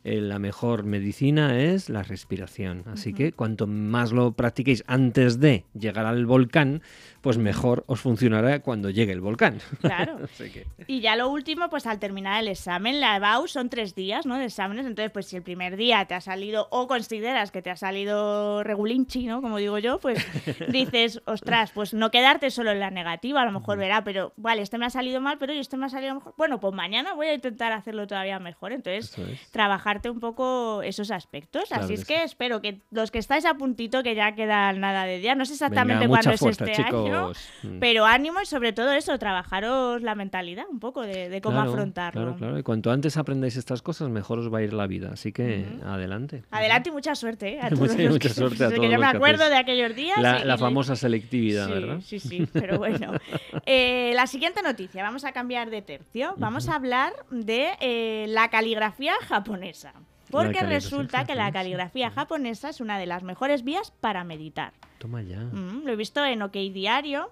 eh, 0.04 0.20
la 0.20 0.38
mejor 0.38 0.84
medicina 0.84 1.58
es 1.58 1.88
la 1.88 2.02
respiración. 2.02 2.84
Así 2.92 3.14
que 3.14 3.32
cuanto 3.32 3.66
más 3.66 4.12
lo 4.12 4.32
practiquéis 4.32 4.84
antes 4.86 5.40
de 5.40 5.64
llegar 5.72 6.04
al 6.04 6.26
volcán, 6.26 6.82
pues 7.22 7.38
mejor 7.38 7.69
os 7.86 8.00
funcionará 8.00 8.60
cuando 8.60 8.90
llegue 8.90 9.12
el 9.12 9.20
volcán. 9.20 9.60
Claro. 9.80 10.18
Y 10.86 11.00
ya 11.00 11.16
lo 11.16 11.28
último, 11.28 11.68
pues 11.68 11.86
al 11.86 11.98
terminar 11.98 12.40
el 12.40 12.48
examen, 12.48 13.00
la 13.00 13.16
EBAU 13.16 13.46
son 13.46 13.68
tres 13.68 13.94
días, 13.94 14.26
¿no? 14.26 14.36
De 14.36 14.46
exámenes. 14.46 14.86
Entonces, 14.86 15.12
pues 15.12 15.26
si 15.26 15.36
el 15.36 15.42
primer 15.42 15.76
día 15.76 16.04
te 16.06 16.14
ha 16.14 16.20
salido 16.20 16.66
o 16.70 16.86
consideras 16.88 17.50
que 17.50 17.62
te 17.62 17.70
ha 17.70 17.76
salido 17.76 18.62
regulinchi, 18.64 19.26
¿no? 19.26 19.40
Como 19.42 19.58
digo 19.58 19.78
yo, 19.78 19.98
pues 19.98 20.18
dices, 20.68 21.22
ostras, 21.26 21.70
pues 21.72 21.94
no 21.94 22.10
quedarte 22.10 22.50
solo 22.50 22.72
en 22.72 22.80
la 22.80 22.90
negativa, 22.90 23.42
a 23.42 23.44
lo 23.44 23.52
mejor 23.52 23.78
verá, 23.78 24.02
pero 24.04 24.32
vale, 24.36 24.62
este 24.62 24.78
me 24.78 24.86
ha 24.86 24.90
salido 24.90 25.20
mal, 25.20 25.38
pero 25.38 25.52
este 25.52 25.76
me 25.76 25.86
ha 25.86 25.88
salido 25.90 26.14
mejor. 26.14 26.34
Bueno, 26.36 26.60
pues 26.60 26.74
mañana 26.74 27.14
voy 27.14 27.28
a 27.28 27.34
intentar 27.34 27.72
hacerlo 27.72 28.06
todavía 28.06 28.38
mejor. 28.38 28.72
Entonces, 28.72 29.14
trabajarte 29.50 30.10
un 30.10 30.20
poco 30.20 30.82
esos 30.82 31.10
aspectos. 31.10 31.70
Así 31.72 31.94
es 31.94 32.04
que, 32.04 32.22
espero 32.22 32.60
que 32.60 32.80
los 32.90 33.10
que 33.10 33.18
estáis 33.18 33.44
a 33.44 33.54
puntito, 33.54 34.02
que 34.02 34.14
ya 34.14 34.34
queda 34.34 34.72
nada 34.72 35.04
de 35.04 35.18
día, 35.18 35.34
no 35.34 35.44
sé 35.44 35.54
exactamente 35.54 36.08
cuándo 36.08 36.30
es 36.30 36.42
este 36.42 36.72
año, 36.82 37.32
mm. 37.62 37.78
pero 37.78 38.04
ánimo 38.04 38.40
y 38.40 38.46
sobre 38.46 38.72
todo 38.72 38.92
eso, 38.92 39.18
trabajaros 39.18 40.02
la 40.02 40.14
mentalidad 40.14 40.64
un 40.70 40.80
poco 40.80 41.02
de, 41.02 41.40
cómo 41.42 41.60
afrontarlo. 41.60 42.20
Claro, 42.22 42.36
claro. 42.36 42.58
Y 42.58 42.62
cuanto 42.62 42.90
antes 42.90 43.16
aprendáis 43.16 43.56
estas 43.56 43.82
cosas, 43.82 44.08
mejor 44.08 44.38
os 44.38 44.52
va 44.52 44.58
a 44.58 44.62
ir 44.62 44.72
la 44.72 44.86
vida. 44.86 45.10
Así 45.12 45.32
que 45.32 45.66
adelante. 45.84 46.42
Adelante 46.50 46.90
y 46.90 46.92
mucha 46.92 47.14
suerte. 47.14 47.54
¿eh? 47.54 47.60
A 47.60 47.68
todos 47.70 47.96
mucha, 47.96 48.28
suerte 48.28 48.64
a 48.64 48.68
todos. 48.70 48.80
Que 48.80 48.90
yo 48.90 48.98
me 48.98 49.06
acuerdo 49.06 49.48
de 49.48 49.56
aquellos 49.56 49.94
días. 49.94 50.18
La, 50.18 50.58
famosa 50.58 50.96
selectividad, 50.96 51.68
¿verdad? 51.68 52.00
Sí, 52.04 52.20
sí, 52.20 52.46
pero 52.52 52.78
bueno. 52.78 53.12
Eh, 53.66 54.12
la 54.14 54.26
siguiente 54.26 54.62
noticia, 54.62 55.02
vamos 55.02 55.24
a 55.24 55.32
cambiar 55.32 55.70
de 55.70 55.82
tercio. 55.82 56.34
Vamos 56.36 56.68
a 56.68 56.76
hablar 56.76 57.12
de 57.30 57.70
eh, 57.80 58.26
la 58.28 58.48
caligrafía 58.50 59.14
japonesa. 59.26 59.92
Porque 60.30 60.60
resulta 60.60 61.24
que 61.24 61.34
la 61.34 61.50
caligrafía 61.52 62.10
japonesa 62.10 62.68
es 62.68 62.80
una 62.80 62.98
de 62.98 63.06
las 63.06 63.22
mejores 63.22 63.64
vías 63.64 63.92
para 64.00 64.24
meditar. 64.24 64.72
Toma 64.98 65.22
ya. 65.22 65.38
Mm, 65.38 65.84
lo 65.86 65.92
he 65.92 65.96
visto 65.96 66.24
en 66.24 66.42
OK 66.42 66.52
Diario. 66.52 67.28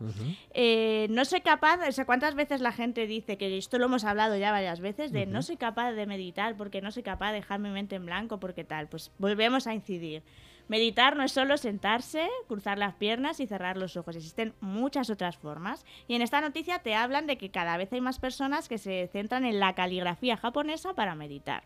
Eh, 0.55 1.07
no 1.11 1.25
soy 1.25 1.43
capaz, 1.43 1.87
o 1.87 1.93
sea, 1.93 2.07
cuántas 2.07 2.35
veces 2.35 2.61
la 2.61 2.73
gente 2.73 3.07
dice, 3.07 3.37
que 3.37 3.59
esto 3.59 3.79
lo 3.79 3.87
hemos 3.87 4.05
hablado 4.05 4.37
ya 4.37 4.51
varias 4.51 4.81
veces, 4.81 5.13
de 5.13 5.27
no 5.27 5.43
soy 5.43 5.57
capaz 5.57 5.93
de 5.93 6.07
meditar 6.07 6.57
porque 6.57 6.81
no 6.81 6.91
soy 6.91 7.03
capaz 7.03 7.29
de 7.29 7.37
dejar 7.37 7.61
mi 7.61 7.69
mente 7.69 7.97
en 7.97 8.07
blanco 8.07 8.41
porque 8.41 8.65
tal. 8.65 8.89
Pues 8.89 9.13
volvemos 9.19 9.67
a 9.67 9.75
incidir. 9.75 10.23
Meditar 10.69 11.17
no 11.17 11.23
es 11.23 11.33
solo 11.33 11.57
sentarse, 11.57 12.29
cruzar 12.47 12.79
las 12.79 12.95
piernas 12.95 13.41
y 13.41 13.47
cerrar 13.47 13.77
los 13.77 13.97
ojos. 13.97 14.17
Existen 14.17 14.55
muchas 14.61 15.11
otras 15.11 15.37
formas. 15.37 15.85
Y 16.07 16.15
en 16.15 16.23
esta 16.23 16.41
noticia 16.41 16.81
te 16.81 16.95
hablan 16.95 17.27
de 17.27 17.39
que 17.39 17.51
cada 17.51 17.77
vez 17.77 17.93
hay 17.93 18.01
más 18.01 18.19
personas 18.19 18.69
que 18.69 18.79
se 18.79 19.09
centran 19.13 19.45
en 19.45 19.61
la 19.61 19.75
caligrafía 19.75 20.37
japonesa 20.37 20.95
para 20.95 21.15
meditar. 21.15 21.65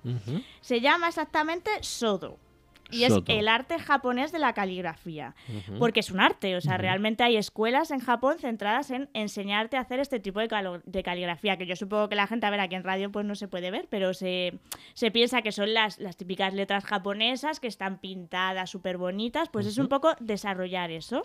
Se 0.60 0.80
llama 0.80 1.08
exactamente 1.08 1.70
Sodo. 1.82 2.38
Y 2.92 3.04
es 3.04 3.14
el 3.26 3.48
arte 3.48 3.78
japonés 3.78 4.32
de 4.32 4.38
la 4.38 4.52
caligrafía. 4.52 5.34
Porque 5.78 6.00
es 6.00 6.10
un 6.10 6.20
arte. 6.20 6.56
O 6.56 6.60
sea, 6.60 6.76
realmente 6.76 7.22
hay 7.22 7.36
escuelas 7.36 7.90
en 7.90 8.00
Japón 8.00 8.36
centradas 8.38 8.90
en 8.90 9.08
enseñarte 9.14 9.76
a 9.76 9.80
hacer 9.80 10.00
este 10.00 10.20
tipo 10.20 10.40
de, 10.40 10.80
de, 10.84 11.02
caligrafía. 11.02 11.56
Que 11.56 11.66
yo 11.66 11.76
supongo 11.76 12.08
que 12.08 12.16
la 12.16 12.26
gente, 12.26 12.46
a 12.46 12.50
ver, 12.50 12.60
aquí 12.60 12.74
en 12.74 12.84
radio 12.84 13.10
pues 13.10 13.26
no 13.26 13.34
se 13.34 13.48
puede 13.48 13.70
ver, 13.70 13.86
pero 13.90 14.14
se, 14.14 14.58
se 14.94 15.10
piensa 15.10 15.42
que 15.42 15.52
son 15.52 15.74
las, 15.74 15.98
las 15.98 16.16
típicas 16.16 16.54
letras 16.54 16.84
japonesas 16.84 17.60
que 17.60 17.68
están 17.68 17.98
pintadas 17.98 18.70
súper 18.70 18.98
bonitas. 18.98 19.48
Pues 19.48 19.66
es 19.66 19.78
un 19.78 19.88
poco 19.88 20.14
desarrollar 20.20 20.90
eso. 20.90 21.22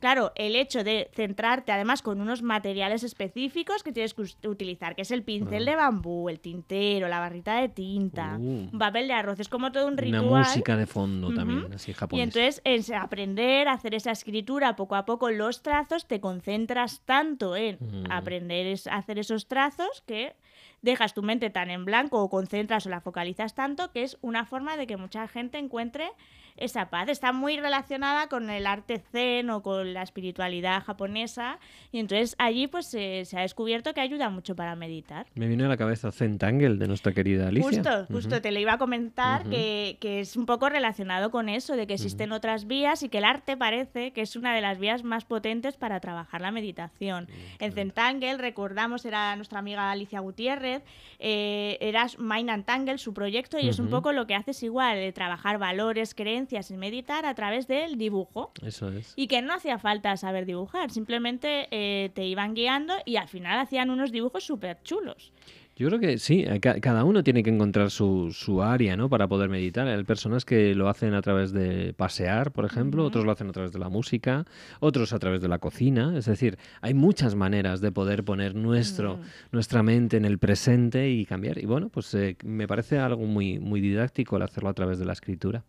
Claro, 0.00 0.32
el 0.36 0.56
hecho 0.56 0.84
de 0.84 1.10
centrarte 1.14 1.72
además 1.72 2.02
con 2.02 2.20
unos 2.20 2.42
materiales 2.42 3.02
específicos 3.02 3.82
que 3.82 3.92
tienes 3.92 4.14
que 4.14 4.48
utilizar, 4.48 4.94
que 4.94 5.02
es 5.02 5.10
el 5.10 5.22
pincel 5.22 5.64
de 5.64 5.76
bambú, 5.76 6.28
el 6.28 6.40
tintero, 6.40 7.08
la 7.08 7.18
barrita 7.18 7.60
de 7.60 7.68
tinta, 7.68 8.36
uh. 8.38 8.68
un 8.72 8.78
papel 8.78 9.08
de 9.08 9.14
arroz. 9.14 9.40
Es 9.40 9.48
como 9.48 9.72
todo 9.72 9.86
un 9.86 9.96
ritual. 9.96 10.24
Una 10.24 10.38
música 10.38 10.76
de 10.76 10.86
fondo 10.92 11.32
también, 11.32 11.72
así 11.72 11.92
japonés. 11.92 12.20
Y 12.20 12.22
entonces, 12.22 12.62
en 12.64 12.94
aprender 12.94 13.68
a 13.68 13.72
hacer 13.72 13.94
esa 13.94 14.10
escritura 14.10 14.76
poco 14.76 14.94
a 14.94 15.04
poco, 15.04 15.30
los 15.30 15.62
trazos, 15.62 16.06
te 16.06 16.20
concentras 16.20 17.00
tanto 17.04 17.56
en 17.56 17.78
mm. 17.80 18.10
aprender 18.10 18.78
a 18.90 18.96
hacer 18.96 19.18
esos 19.18 19.48
trazos 19.48 20.02
que 20.06 20.34
dejas 20.82 21.14
tu 21.14 21.22
mente 21.22 21.50
tan 21.50 21.70
en 21.70 21.84
blanco 21.84 22.20
o 22.20 22.28
concentras 22.28 22.86
o 22.86 22.90
la 22.90 23.00
focalizas 23.00 23.54
tanto 23.54 23.92
que 23.92 24.02
es 24.02 24.18
una 24.20 24.44
forma 24.44 24.76
de 24.76 24.86
que 24.86 24.96
mucha 24.96 25.26
gente 25.28 25.58
encuentre 25.58 26.10
esa 26.56 26.90
paz. 26.90 27.08
Está 27.08 27.32
muy 27.32 27.56
relacionada 27.56 28.28
con 28.28 28.50
el 28.50 28.66
arte 28.66 29.02
zen 29.12 29.50
o 29.50 29.62
con 29.62 29.94
la 29.94 30.02
espiritualidad 30.02 30.82
japonesa 30.82 31.58
y 31.90 31.98
entonces 31.98 32.34
allí 32.38 32.66
pues 32.66 32.86
se 32.86 33.26
ha 33.34 33.40
descubierto 33.40 33.94
que 33.94 34.00
ayuda 34.00 34.30
mucho 34.30 34.54
para 34.56 34.76
meditar. 34.76 35.26
Me 35.34 35.46
viene 35.48 35.64
a 35.64 35.68
la 35.68 35.76
cabeza 35.76 36.12
Zentangle 36.12 36.76
de 36.76 36.86
nuestra 36.86 37.12
querida 37.12 37.48
Alicia. 37.48 37.68
Justo, 37.68 38.06
justo, 38.06 38.42
te 38.42 38.50
lo 38.50 38.58
iba 38.58 38.74
a 38.74 38.78
comentar 38.78 39.48
que, 39.48 39.96
que, 40.00 40.20
es 40.20 40.36
un 40.36 40.46
poco 40.46 40.68
relacionado 40.68 41.30
con 41.30 41.48
eso, 41.48 41.76
de 41.76 41.86
que 41.86 41.94
existen 41.94 42.32
otras 42.32 42.66
vías 42.66 43.02
y 43.02 43.08
que 43.08 43.18
el 43.18 43.24
arte 43.24 43.56
parece 43.56 44.12
que 44.12 44.22
es 44.22 44.36
una 44.36 44.54
de 44.54 44.60
las 44.60 44.78
vías 44.78 45.04
más 45.04 45.24
potentes 45.24 45.76
para 45.76 46.00
trabajar 46.00 46.40
la 46.40 46.50
meditación. 46.50 47.28
En 47.58 47.72
Zentangle, 47.72 48.36
recordamos, 48.36 49.04
era 49.04 49.34
nuestra 49.36 49.58
amiga 49.58 49.90
Alicia 49.90 50.20
Gutiérrez, 50.20 50.82
eh, 51.18 51.78
era 51.80 52.06
Mind 52.18 52.50
and 52.50 52.64
Tangle, 52.64 52.98
su 52.98 53.14
proyecto, 53.14 53.58
y 53.58 53.68
es 53.68 53.78
un 53.78 53.88
poco 53.88 54.12
lo 54.12 54.26
que 54.26 54.34
haces 54.34 54.62
igual, 54.62 54.96
de 54.96 55.12
trabajar 55.12 55.58
valores, 55.58 56.14
creencias, 56.14 56.41
en 56.50 56.78
meditar 56.78 57.24
a 57.24 57.34
través 57.34 57.66
del 57.66 57.96
dibujo. 57.96 58.52
Eso 58.62 58.90
es. 58.90 59.12
Y 59.16 59.26
que 59.26 59.42
no 59.42 59.54
hacía 59.54 59.78
falta 59.78 60.16
saber 60.16 60.46
dibujar, 60.46 60.90
simplemente 60.90 61.68
eh, 61.70 62.10
te 62.14 62.24
iban 62.24 62.54
guiando 62.54 62.94
y 63.04 63.16
al 63.16 63.28
final 63.28 63.58
hacían 63.58 63.90
unos 63.90 64.12
dibujos 64.12 64.44
súper 64.44 64.82
chulos. 64.82 65.32
Yo 65.74 65.88
creo 65.88 65.98
que 65.98 66.18
sí, 66.18 66.44
eh, 66.46 66.60
cada 66.60 67.02
uno 67.04 67.24
tiene 67.24 67.42
que 67.42 67.48
encontrar 67.48 67.90
su, 67.90 68.30
su, 68.32 68.62
área 68.62 68.94
¿no? 68.94 69.08
para 69.08 69.26
poder 69.26 69.48
meditar. 69.48 69.88
Hay 69.88 70.04
personas 70.04 70.44
que 70.44 70.74
lo 70.74 70.88
hacen 70.88 71.14
a 71.14 71.22
través 71.22 71.52
de 71.52 71.94
pasear, 71.94 72.52
por 72.52 72.66
ejemplo, 72.66 73.04
otros 73.04 73.24
lo 73.24 73.32
hacen 73.32 73.48
a 73.48 73.52
través 73.52 73.72
de 73.72 73.78
la 73.78 73.88
música, 73.88 74.44
otros 74.80 75.14
a 75.14 75.18
través 75.18 75.40
de 75.40 75.48
la 75.48 75.58
cocina. 75.58 76.16
Es 76.16 76.26
decir, 76.26 76.58
hay 76.82 76.92
muchas 76.92 77.34
maneras 77.34 77.80
de 77.80 77.90
poder 77.90 78.22
poner 78.22 78.54
nuestro, 78.54 79.16
mm. 79.16 79.20
nuestra 79.52 79.82
mente 79.82 80.18
en 80.18 80.26
el 80.26 80.38
presente 80.38 81.10
y 81.10 81.24
cambiar. 81.24 81.58
Y 81.58 81.64
bueno, 81.64 81.88
pues 81.88 82.12
eh, 82.14 82.36
me 82.44 82.68
parece 82.68 82.98
algo 82.98 83.24
muy, 83.24 83.58
muy 83.58 83.80
didáctico 83.80 84.36
el 84.36 84.42
hacerlo 84.42 84.68
a 84.68 84.74
través 84.74 84.98
de 84.98 85.06
la 85.06 85.14
escritura. 85.14 85.64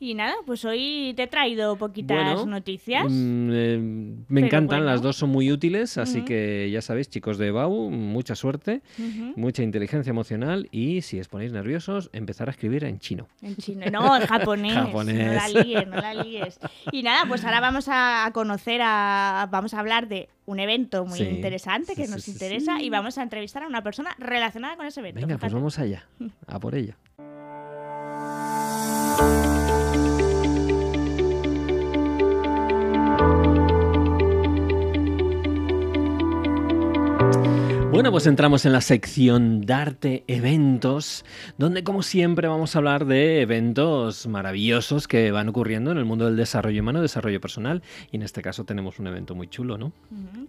Y 0.00 0.14
nada, 0.14 0.34
pues 0.44 0.64
hoy 0.64 1.12
te 1.16 1.24
he 1.24 1.26
traído 1.26 1.76
poquitas 1.76 2.46
noticias. 2.46 3.06
Mm, 3.08 3.50
eh, 3.52 3.78
me 4.28 4.40
encantan, 4.40 4.84
las 4.84 5.02
dos 5.02 5.16
son 5.16 5.30
muy 5.30 5.52
útiles, 5.52 5.98
así 5.98 6.22
que 6.22 6.70
ya 6.70 6.82
sabéis, 6.82 7.08
chicos 7.08 7.38
de 7.38 7.50
BAU, 7.50 7.90
mucha 7.90 8.34
suerte, 8.34 8.82
mucha 9.36 9.62
inteligencia 9.62 10.10
emocional 10.10 10.68
y 10.70 11.02
si 11.02 11.20
os 11.20 11.28
ponéis 11.28 11.52
nerviosos, 11.52 12.10
empezar 12.12 12.48
a 12.48 12.50
escribir 12.50 12.84
en 12.84 12.98
chino. 12.98 13.28
En 13.42 13.56
chino, 13.56 13.86
no, 13.90 14.16
en 14.16 14.26
japonés. 14.26 14.74
No 14.74 15.02
la 15.02 15.48
líes, 15.48 15.86
no 15.86 15.96
la 15.96 16.14
líes. 16.14 16.58
Y 16.92 17.02
nada, 17.02 17.26
pues 17.28 17.44
ahora 17.44 17.60
vamos 17.60 17.86
a 17.88 18.30
conocer, 18.32 18.80
a, 18.82 19.48
vamos 19.50 19.74
a 19.74 19.80
hablar 19.80 20.08
de 20.08 20.28
un 20.46 20.60
evento 20.60 21.04
muy 21.04 21.20
interesante 21.20 21.94
que 21.94 22.06
nos 22.06 22.28
interesa 22.28 22.80
y 22.80 22.90
vamos 22.90 23.18
a 23.18 23.22
entrevistar 23.22 23.64
a 23.64 23.66
una 23.66 23.82
persona 23.82 24.14
relacionada 24.18 24.76
con 24.76 24.86
ese 24.86 25.00
evento. 25.00 25.20
Venga, 25.20 25.38
pues 25.38 25.52
vamos 25.52 25.78
allá, 25.78 26.06
a 26.46 26.60
por 26.60 26.76
ello. 29.18 29.45
Bueno, 37.96 38.10
pues 38.10 38.26
entramos 38.26 38.66
en 38.66 38.72
la 38.72 38.82
sección 38.82 39.64
Darte 39.64 40.22
Eventos, 40.26 41.24
donde 41.56 41.82
como 41.82 42.02
siempre 42.02 42.46
vamos 42.46 42.76
a 42.76 42.78
hablar 42.78 43.06
de 43.06 43.40
eventos 43.40 44.26
maravillosos 44.26 45.08
que 45.08 45.30
van 45.30 45.48
ocurriendo 45.48 45.92
en 45.92 45.96
el 45.96 46.04
mundo 46.04 46.26
del 46.26 46.36
desarrollo 46.36 46.82
humano, 46.82 47.00
desarrollo 47.00 47.40
personal, 47.40 47.82
y 48.12 48.16
en 48.16 48.22
este 48.22 48.42
caso 48.42 48.64
tenemos 48.64 48.98
un 48.98 49.06
evento 49.06 49.34
muy 49.34 49.48
chulo, 49.48 49.78
¿no? 49.78 49.92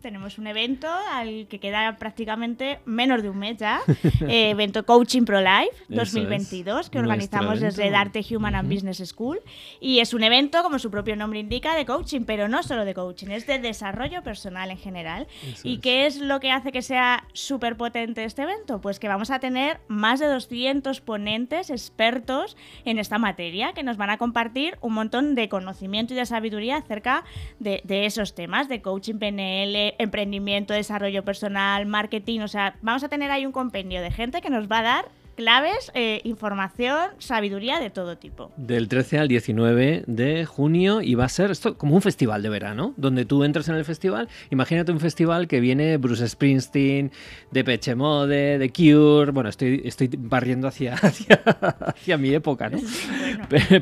tenemos 0.02 0.38
un 0.38 0.48
evento 0.48 0.88
al 1.14 1.48
que 1.48 1.60
queda 1.60 1.96
prácticamente 1.98 2.80
menos 2.86 3.24
de 3.24 3.30
un 3.30 3.38
mes 3.38 3.58
ya, 3.58 3.80
eh, 4.28 4.50
evento 4.50 4.86
Coaching 4.86 5.24
Pro 5.24 5.40
Life 5.40 5.72
2022, 5.88 6.90
que 6.90 7.00
organizamos 7.00 7.62
desde 7.62 7.90
Darte 7.90 8.26
Human 8.30 8.56
and 8.56 8.70
Business 8.70 9.02
School, 9.08 9.40
y 9.80 10.00
es 10.00 10.14
un 10.14 10.24
evento, 10.24 10.64
como 10.64 10.80
su 10.80 10.92
propio 10.92 11.16
nombre 11.16 11.40
indica, 11.40 11.76
de 11.76 11.86
coaching, 11.86 12.22
pero 12.26 12.50
no 12.50 12.62
solo 12.62 12.84
de 12.84 12.94
coaching, 12.94 13.28
es 13.28 13.48
de 13.48 13.58
desarrollo 13.60 14.22
personal 14.22 14.70
en 14.70 14.78
general. 14.78 15.28
¿Y 15.64 15.78
qué 15.78 16.08
es 16.08 16.20
lo 16.20 16.42
que 16.42 16.52
hace 16.52 16.74
que 16.74 16.82
sea 16.82 17.24
súper 17.38 17.78
potente 17.78 18.24
este 18.24 18.42
evento? 18.42 18.82
Pues 18.82 19.00
que 19.00 19.08
vamos 19.08 19.30
a 19.30 19.40
tener 19.40 19.80
más 19.88 20.20
de 20.20 20.28
200 20.28 21.02
ponentes 21.02 21.70
expertos 21.70 22.58
en 22.84 22.98
esta 22.98 23.20
materia 23.20 23.74
que 23.74 23.84
nos 23.84 23.98
van 23.98 24.10
a 24.10 24.18
compartir 24.18 24.78
un 24.82 24.94
montón 24.94 25.36
de 25.36 25.48
conocimiento 25.48 26.14
y 26.14 26.18
de 26.18 26.26
sabiduría 26.26 26.78
acerca 26.78 27.24
de, 27.60 27.82
esos 27.88 28.34
temas, 28.34 28.68
de 28.68 28.82
coaching 28.82 29.20
PNL, 29.20 29.96
emprendimiento, 30.00 30.74
desarrollo 30.74 31.24
personal, 31.24 31.86
marketing. 31.86 32.42
O 32.42 32.48
sea, 32.48 32.76
vamos 32.82 33.04
a 33.04 33.10
tener 33.10 33.30
ahí 33.32 33.46
un 33.46 33.52
compendio 33.52 34.02
de 34.02 34.12
gente 34.12 34.42
que 34.42 34.50
nos 34.50 34.70
va 34.70 34.80
a 34.80 34.84
dar 34.84 35.06
claves, 35.38 35.92
eh, 35.94 36.20
información, 36.24 37.12
sabiduría 37.20 37.80
de 37.80 37.92
todo 37.92 38.18
tipo. 38.18 38.52
Del 38.58 38.88
13 38.88 39.20
al 39.20 39.28
19 39.28 40.04
de 40.08 40.46
junio 40.46 41.02
y 41.04 41.14
va 41.14 41.26
a 41.26 41.30
ser 41.30 41.52
esto 41.52 41.78
como 41.78 41.94
un 41.94 42.02
festival 42.02 42.42
de 42.42 42.50
verano, 42.50 42.96
donde 42.98 43.24
tú 43.24 43.44
entras 43.44 43.70
en 43.70 43.76
el 43.76 43.86
festival, 43.86 44.28
imagínate 44.50 44.92
un 44.92 45.00
festival 45.00 45.48
que 45.48 45.60
viene 45.60 45.98
Bruce 45.98 46.28
Springsteen, 46.28 47.12
de 47.52 47.64
Peche 47.64 47.94
Mode, 47.94 48.58
de 48.58 48.70
Cure, 48.72 49.32
bueno, 49.32 49.50
estoy, 49.50 49.84
estoy 49.86 50.10
barriendo 50.18 50.68
hacia, 50.68 50.96
hacia, 50.96 52.18
mi 52.18 52.34
época, 52.34 52.70
¿no? 52.70 52.80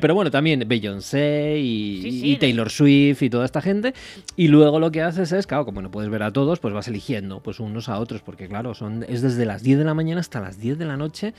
Pero, 0.01 0.13
bueno, 0.13 0.29
también 0.29 0.65
Beyoncé 0.67 1.57
y, 1.57 2.35
Taylor 2.35 2.69
Swift 2.69 3.21
y 3.21 3.29
toda 3.29 3.45
esta 3.45 3.61
gente, 3.61 3.93
y 4.35 4.49
luego 4.49 4.81
lo 4.81 4.91
que 4.91 5.01
haces 5.01 5.31
es, 5.31 5.47
claro, 5.47 5.63
como 5.63 5.81
no 5.81 5.89
puedes 5.89 6.11
ver 6.11 6.23
a 6.23 6.33
todos, 6.33 6.59
pues 6.59 6.73
vas 6.73 6.89
eligiendo 6.89 7.41
pues 7.41 7.61
unos 7.61 7.87
a 7.87 7.97
otros, 7.97 8.21
porque 8.21 8.49
claro, 8.49 8.73
son, 8.73 9.05
es 9.07 9.21
desde 9.21 9.45
las 9.45 9.63
10 9.63 9.79
de 9.79 9.85
la 9.85 9.93
mañana 9.93 10.19
hasta 10.19 10.41
las 10.41 10.59
10 10.59 10.77
de 10.77 10.85
la 10.85 10.97
noche, 10.97 11.33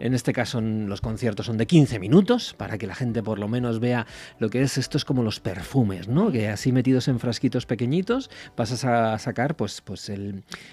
en 0.00 0.14
este 0.14 0.32
caso 0.32 0.60
los 0.60 1.00
conciertos 1.00 1.46
son 1.46 1.56
de 1.56 1.66
15 1.66 1.98
minutos, 1.98 2.54
para 2.56 2.78
que 2.78 2.86
la 2.86 2.94
gente 2.94 3.22
por 3.22 3.38
lo 3.38 3.48
menos 3.48 3.80
vea 3.80 4.06
lo 4.38 4.50
que 4.50 4.62
es, 4.62 4.78
esto 4.78 4.96
es 4.96 5.04
como 5.04 5.22
los 5.22 5.40
perfumes, 5.40 6.08
¿no? 6.08 6.30
Que 6.32 6.48
así 6.48 6.72
metidos 6.72 7.08
en 7.08 7.18
frasquitos 7.20 7.66
pequeñitos 7.66 8.30
vas 8.56 8.84
a 8.84 9.18
sacar 9.18 9.56
pues, 9.56 9.80
pues 9.80 10.10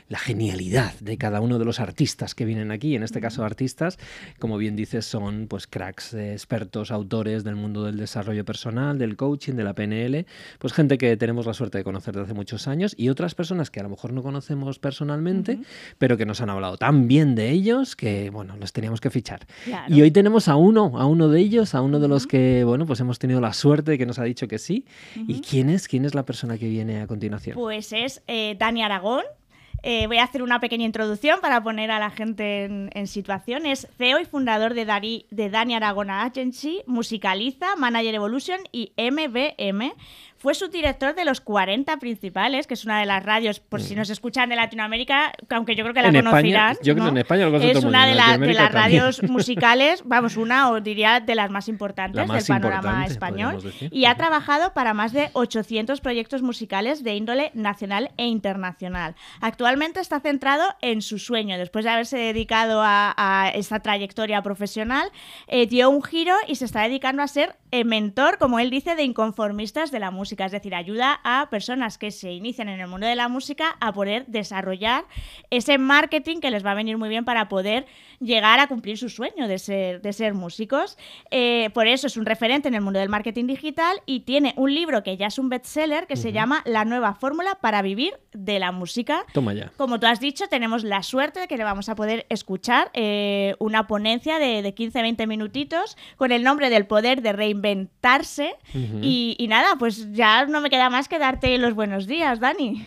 la 0.07 0.19
genialidad 0.19 0.93
de 0.99 1.17
cada 1.17 1.41
uno 1.41 1.59
de 1.59 1.65
los 1.65 1.79
artistas 1.79 2.35
que 2.35 2.45
vienen 2.45 2.71
aquí, 2.71 2.95
en 2.95 3.03
este 3.03 3.21
caso 3.21 3.43
artistas, 3.43 3.97
como 4.39 4.57
bien 4.57 4.75
dices, 4.75 5.05
son 5.05 5.47
pues 5.47 5.67
cracks, 5.67 6.13
eh, 6.13 6.33
expertos, 6.33 6.91
autores 6.91 7.43
del 7.43 7.55
mundo 7.55 7.83
del 7.83 7.97
desarrollo 7.97 8.45
personal, 8.45 8.97
del 8.97 9.15
coaching, 9.15 9.53
de 9.53 9.63
la 9.63 9.73
PNL, 9.73 10.25
pues 10.59 10.73
gente 10.73 10.97
que 10.97 11.17
tenemos 11.17 11.45
la 11.45 11.53
suerte 11.53 11.77
de 11.77 11.83
conocer 11.83 12.13
desde 12.13 12.25
hace 12.25 12.33
muchos 12.33 12.67
años 12.67 12.93
y 12.97 13.09
otras 13.09 13.35
personas 13.35 13.69
que 13.69 13.79
a 13.79 13.83
lo 13.83 13.89
mejor 13.89 14.13
no 14.13 14.23
conocemos 14.23 14.79
personalmente, 14.79 15.59
pero 15.97 16.17
que 16.17 16.25
nos 16.25 16.41
han 16.41 16.49
hablado 16.49 16.77
tan 16.77 17.07
bien 17.07 17.35
de 17.35 17.51
ellos 17.51 17.95
que, 17.95 18.29
bueno, 18.29 18.57
los 18.57 18.73
teníamos 18.75 18.99
que 18.99 19.09
fichar. 19.09 19.47
Y 19.87 20.01
hoy 20.01 20.11
tenemos 20.11 20.49
a 20.49 20.57
uno, 20.57 20.91
a 20.99 21.05
uno 21.05 21.29
de 21.29 21.39
ellos, 21.39 21.73
a 21.73 21.81
uno 21.81 21.99
de 21.99 22.09
los 22.09 22.27
que, 22.27 22.63
bueno, 22.65 22.85
pues 22.85 22.99
hemos 22.99 23.17
tenido 23.17 23.39
la 23.39 23.53
suerte 23.53 23.91
de 23.91 23.97
que 23.97 24.05
nos 24.05 24.19
ha 24.19 24.23
dicho 24.25 24.47
que 24.47 24.59
sí. 24.59 24.85
¿Y 25.15 25.39
quién 25.39 25.69
es? 25.69 25.87
¿Quién 25.87 26.03
es 26.03 26.13
la 26.13 26.25
persona 26.25 26.57
que 26.57 26.67
viene 26.67 27.01
a 27.01 27.07
continuación? 27.07 27.55
Pues 27.55 27.93
es 27.93 28.21
eh, 28.27 28.55
Dani 28.59 28.83
Aragón. 28.83 29.23
Eh, 29.81 30.07
voy 30.07 30.17
a 30.17 30.23
hacer 30.23 30.41
una 30.43 30.59
pequeña 30.59 30.83
introducción 30.83 31.39
para 31.41 31.63
poner 31.63 31.89
a 31.91 31.99
la 31.99 32.09
gente 32.09 32.65
en, 32.65 33.07
situación. 33.07 33.65
Es 33.65 33.87
CEO 33.97 34.19
y 34.19 34.25
fundador 34.25 34.73
de, 34.73 34.83
Dari, 34.83 35.25
de 35.31 35.49
Dani 35.49 35.75
Aragona 35.75 36.23
Agency, 36.23 36.81
Musicaliza, 36.85 37.75
Manager 37.77 38.15
Evolution 38.15 38.59
y 38.71 38.91
MBM. 38.97 39.93
Fue 40.45 40.53
subdirector 40.53 41.15
de 41.15 41.25
los 41.25 41.41
40 41.41 41.97
principales, 41.97 42.67
que 42.67 42.75
es 42.75 42.85
una 42.85 42.99
de 42.99 43.07
las 43.07 43.25
radios, 43.25 43.59
por 43.59 43.81
si 43.81 43.95
nos 43.95 44.11
escuchan 44.11 44.47
de 44.47 44.55
Latinoamérica, 44.55 45.33
aunque 45.49 45.75
yo 45.75 45.83
creo 45.83 45.95
que 45.95 46.03
la 46.03 46.11
conocerán. 46.11 46.77
yo 46.83 46.93
creo 46.93 47.05
que 47.05 47.09
en 47.09 47.17
España 47.17 47.49
lo 47.49 47.57
Es 47.57 47.83
una 47.83 48.05
de, 48.05 48.45
de 48.45 48.53
las 48.53 48.71
radios 48.71 49.23
musicales, 49.23 50.03
vamos, 50.05 50.37
una 50.37 50.69
o 50.69 50.81
diría 50.81 51.19
de 51.19 51.33
las 51.33 51.49
más 51.49 51.67
importantes 51.67 52.29
del 52.29 52.45
panorama 52.45 53.07
español. 53.07 53.57
Y 53.89 54.05
ha 54.05 54.13
trabajado 54.17 54.71
para 54.73 54.93
más 54.93 55.13
de 55.13 55.31
800 55.33 55.99
proyectos 55.99 56.43
musicales 56.43 57.03
de 57.03 57.15
índole 57.15 57.49
nacional 57.55 58.11
e 58.17 58.27
internacional. 58.27 59.15
Actualmente 59.41 59.99
está 59.99 60.19
centrado 60.19 60.63
en 60.83 61.01
su 61.01 61.17
sueño, 61.17 61.57
después 61.57 61.85
de 61.85 61.89
haberse 61.89 62.19
dedicado 62.19 62.83
a, 62.83 63.49
esta 63.55 63.79
trayectoria 63.79 64.43
profesional, 64.43 65.09
eh, 65.47 65.65
dio 65.65 65.89
un 65.89 66.03
giro 66.03 66.35
y 66.47 66.57
se 66.57 66.65
está 66.65 66.83
dedicando 66.83 67.23
a 67.23 67.27
ser 67.27 67.55
eh, 67.71 67.83
mentor, 67.83 68.37
como 68.37 68.59
él 68.59 68.69
dice, 68.69 68.95
de 68.95 69.01
inconformistas 69.01 69.89
de 69.89 69.99
la 69.99 70.11
música 70.11 70.34
es 70.43 70.51
decir, 70.51 70.75
ayuda 70.75 71.19
a 71.23 71.49
personas 71.49 71.97
que 71.97 72.11
se 72.11 72.33
inician 72.33 72.67
en 72.67 72.79
el 72.79 72.87
mundo 72.87 73.07
de 73.07 73.15
la 73.15 73.29
música 73.29 73.77
a 73.79 73.93
poder 73.93 74.25
desarrollar 74.27 75.05
ese 75.49 75.77
marketing 75.77 76.39
que 76.39 76.51
les 76.51 76.65
va 76.65 76.71
a 76.71 76.75
venir 76.75 76.97
muy 76.97 77.09
bien 77.09 77.23
para 77.23 77.47
poder 77.47 77.85
llegar 78.19 78.59
a 78.59 78.67
cumplir 78.67 78.97
su 78.97 79.09
sueño 79.09 79.47
de 79.47 79.59
ser, 79.59 80.01
de 80.01 80.13
ser 80.13 80.33
músicos. 80.33 80.97
Eh, 81.31 81.69
por 81.73 81.87
eso 81.87 82.07
es 82.07 82.17
un 82.17 82.25
referente 82.25 82.67
en 82.67 82.73
el 82.73 82.81
mundo 82.81 82.99
del 82.99 83.09
marketing 83.09 83.47
digital 83.47 84.01
y 84.05 84.21
tiene 84.21 84.53
un 84.57 84.73
libro 84.73 85.03
que 85.03 85.17
ya 85.17 85.27
es 85.27 85.39
un 85.39 85.49
bestseller 85.49 86.07
que 86.07 86.15
se 86.15 86.31
llama 86.31 86.61
La 86.65 86.85
nueva 86.85 87.13
fórmula 87.13 87.59
para 87.61 87.81
vivir 87.81 88.13
de 88.33 88.59
la 88.59 88.71
música. 88.71 89.25
Toma 89.33 89.53
ya. 89.53 89.71
Como 89.77 89.99
tú 89.99 90.07
has 90.07 90.19
dicho, 90.19 90.47
tenemos 90.49 90.83
la 90.83 91.03
suerte 91.03 91.39
de 91.39 91.47
que 91.47 91.57
le 91.57 91.63
vamos 91.63 91.89
a 91.89 91.95
poder 91.95 92.25
escuchar 92.29 92.89
eh, 92.93 93.55
una 93.59 93.87
ponencia 93.87 94.39
de, 94.39 94.61
de 94.61 94.75
15-20 94.75 95.27
minutitos 95.27 95.97
con 96.17 96.31
el 96.31 96.43
nombre 96.43 96.69
del 96.69 96.85
poder 96.85 97.21
de 97.21 97.33
reinventarse. 97.33 98.55
y, 99.01 99.35
y 99.37 99.47
nada, 99.47 99.75
pues 99.77 100.11
ya 100.13 100.24
no 100.47 100.61
me 100.61 100.69
queda 100.69 100.89
más 100.89 101.07
que 101.07 101.19
darte 101.19 101.57
los 101.57 101.75
buenos 101.75 102.07
días, 102.07 102.39
Dani. 102.39 102.83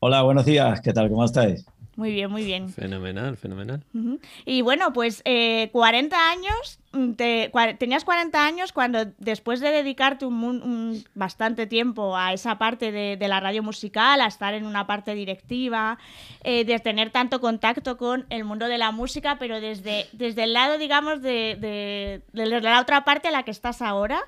Hola, 0.00 0.22
buenos 0.22 0.44
días. 0.44 0.80
¿Qué 0.82 0.92
tal? 0.92 1.08
¿Cómo 1.08 1.24
estáis? 1.24 1.64
Muy 1.98 2.12
bien, 2.12 2.30
muy 2.30 2.44
bien. 2.44 2.68
Fenomenal, 2.68 3.36
fenomenal. 3.36 3.82
Y 4.44 4.62
bueno, 4.62 4.92
pues 4.92 5.20
40 5.24 5.26
eh, 5.26 6.20
años, 6.30 6.78
mm, 6.92 7.14
tenías 7.76 8.04
40 8.04 8.46
años 8.46 8.72
cuando 8.72 9.06
después 9.18 9.58
de 9.58 9.70
dedicarte 9.70 10.24
un, 10.24 11.04
bastante 11.16 11.66
tiempo 11.66 12.16
a 12.16 12.32
esa 12.32 12.56
parte 12.56 12.92
de, 12.92 13.28
la 13.28 13.40
radio 13.40 13.64
musical, 13.64 14.20
a 14.20 14.28
estar 14.28 14.54
en 14.54 14.64
una 14.64 14.86
parte 14.86 15.12
directiva, 15.16 15.98
eh, 16.44 16.64
de 16.64 16.78
tener 16.78 17.10
tanto 17.10 17.40
contacto 17.40 17.96
con 17.96 18.26
el 18.30 18.44
mundo 18.44 18.68
de 18.68 18.78
la 18.78 18.92
música, 18.92 19.36
pero 19.40 19.60
desde, 19.60 20.06
desde 20.12 20.44
el 20.44 20.52
lado, 20.52 20.78
digamos, 20.78 21.20
de, 21.20 22.22
de 22.32 22.46
la 22.46 22.80
otra 22.80 23.04
parte 23.04 23.26
a 23.26 23.32
la 23.32 23.42
que 23.42 23.50
estás 23.50 23.82
ahora, 23.82 24.20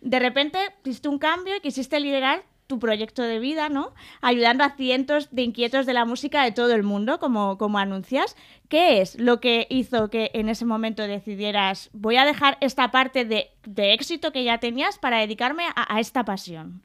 de 0.00 0.18
repente 0.18 0.58
hiciste 0.82 1.10
un 1.10 1.18
cambio 1.18 1.54
y 1.56 1.60
quisiste 1.60 2.00
liderar 2.00 2.42
tu 2.68 2.78
proyecto 2.78 3.22
de 3.22 3.40
vida, 3.40 3.70
¿no? 3.70 3.94
Ayudando 4.20 4.62
a 4.62 4.76
cientos 4.76 5.28
de 5.32 5.42
inquietos 5.42 5.86
de 5.86 5.94
la 5.94 6.04
música 6.04 6.44
de 6.44 6.52
todo 6.52 6.74
el 6.74 6.82
mundo, 6.82 7.18
como, 7.18 7.56
como 7.56 7.78
anuncias. 7.78 8.36
¿Qué 8.68 9.00
es 9.00 9.18
lo 9.18 9.40
que 9.40 9.66
hizo 9.70 10.10
que 10.10 10.30
en 10.34 10.50
ese 10.50 10.66
momento 10.66 11.02
decidieras, 11.02 11.88
voy 11.94 12.16
a 12.16 12.26
dejar 12.26 12.58
esta 12.60 12.90
parte 12.90 13.24
de, 13.24 13.50
éxito 13.76 14.32
que 14.32 14.44
ya 14.44 14.58
tenías 14.58 14.98
para 14.98 15.18
dedicarme 15.18 15.64
a, 15.74 15.98
esta 15.98 16.24
pasión? 16.26 16.82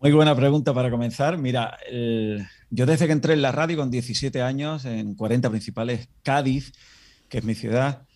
Muy 0.00 0.12
buena 0.12 0.36
pregunta 0.36 0.72
para 0.72 0.88
comenzar. 0.88 1.36
Mira, 1.36 1.76
yo 2.70 2.86
desde 2.86 3.06
que 3.06 3.12
entré 3.12 3.34
en 3.34 3.42
la 3.42 3.50
radio 3.50 3.78
con 3.78 3.90
17 3.90 4.42
años, 4.42 4.84
en 4.84 5.16
40 5.16 5.50
principales, 5.50 6.08
Cádiz, 6.22 6.72
que 7.28 7.38
es 7.38 7.44
mi 7.44 7.56
ciudad, 7.56 8.06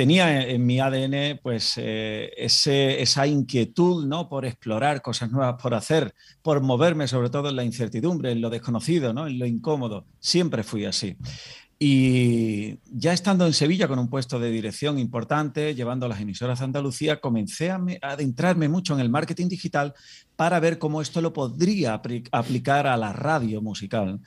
tenía 0.00 0.48
en 0.48 0.64
mi 0.64 0.80
ADN 0.80 1.40
pues 1.42 1.74
eh, 1.76 2.30
esa 2.38 3.26
inquietud 3.26 4.06
¿no? 4.06 4.30
por 4.30 4.46
explorar 4.46 5.02
cosas 5.02 5.30
nuevas, 5.30 5.60
por 5.60 5.74
hacer, 5.74 6.14
por 6.40 6.62
moverme 6.62 7.06
sobre 7.06 7.28
todo 7.28 7.50
en 7.50 7.56
la 7.56 7.64
incertidumbre, 7.64 8.32
en 8.32 8.40
lo 8.40 8.48
desconocido, 8.48 9.12
¿no? 9.12 9.26
en 9.26 9.38
lo 9.38 9.44
incómodo. 9.44 10.06
Siempre 10.18 10.62
fui 10.62 10.86
así. 10.86 11.18
Y 11.78 12.78
ya 12.90 13.12
estando 13.12 13.44
en 13.46 13.52
Sevilla 13.52 13.88
con 13.88 13.98
un 13.98 14.08
puesto 14.08 14.40
de 14.40 14.50
dirección 14.50 14.98
importante, 14.98 15.74
llevando 15.74 16.08
las 16.08 16.22
emisoras 16.22 16.60
de 16.60 16.64
Andalucía, 16.64 17.20
comencé 17.20 17.70
a, 17.70 17.78
adentrarme 18.00 18.70
mucho 18.70 18.94
en 18.94 19.00
el 19.00 19.10
marketing 19.10 19.48
digital 19.48 19.92
para 20.34 20.60
ver 20.60 20.78
cómo 20.78 21.02
esto 21.02 21.20
lo 21.20 21.34
podría 21.34 22.00
aplicar 22.32 22.86
a 22.86 22.96
la 22.96 23.12
radio 23.12 23.60
musical. 23.60 24.18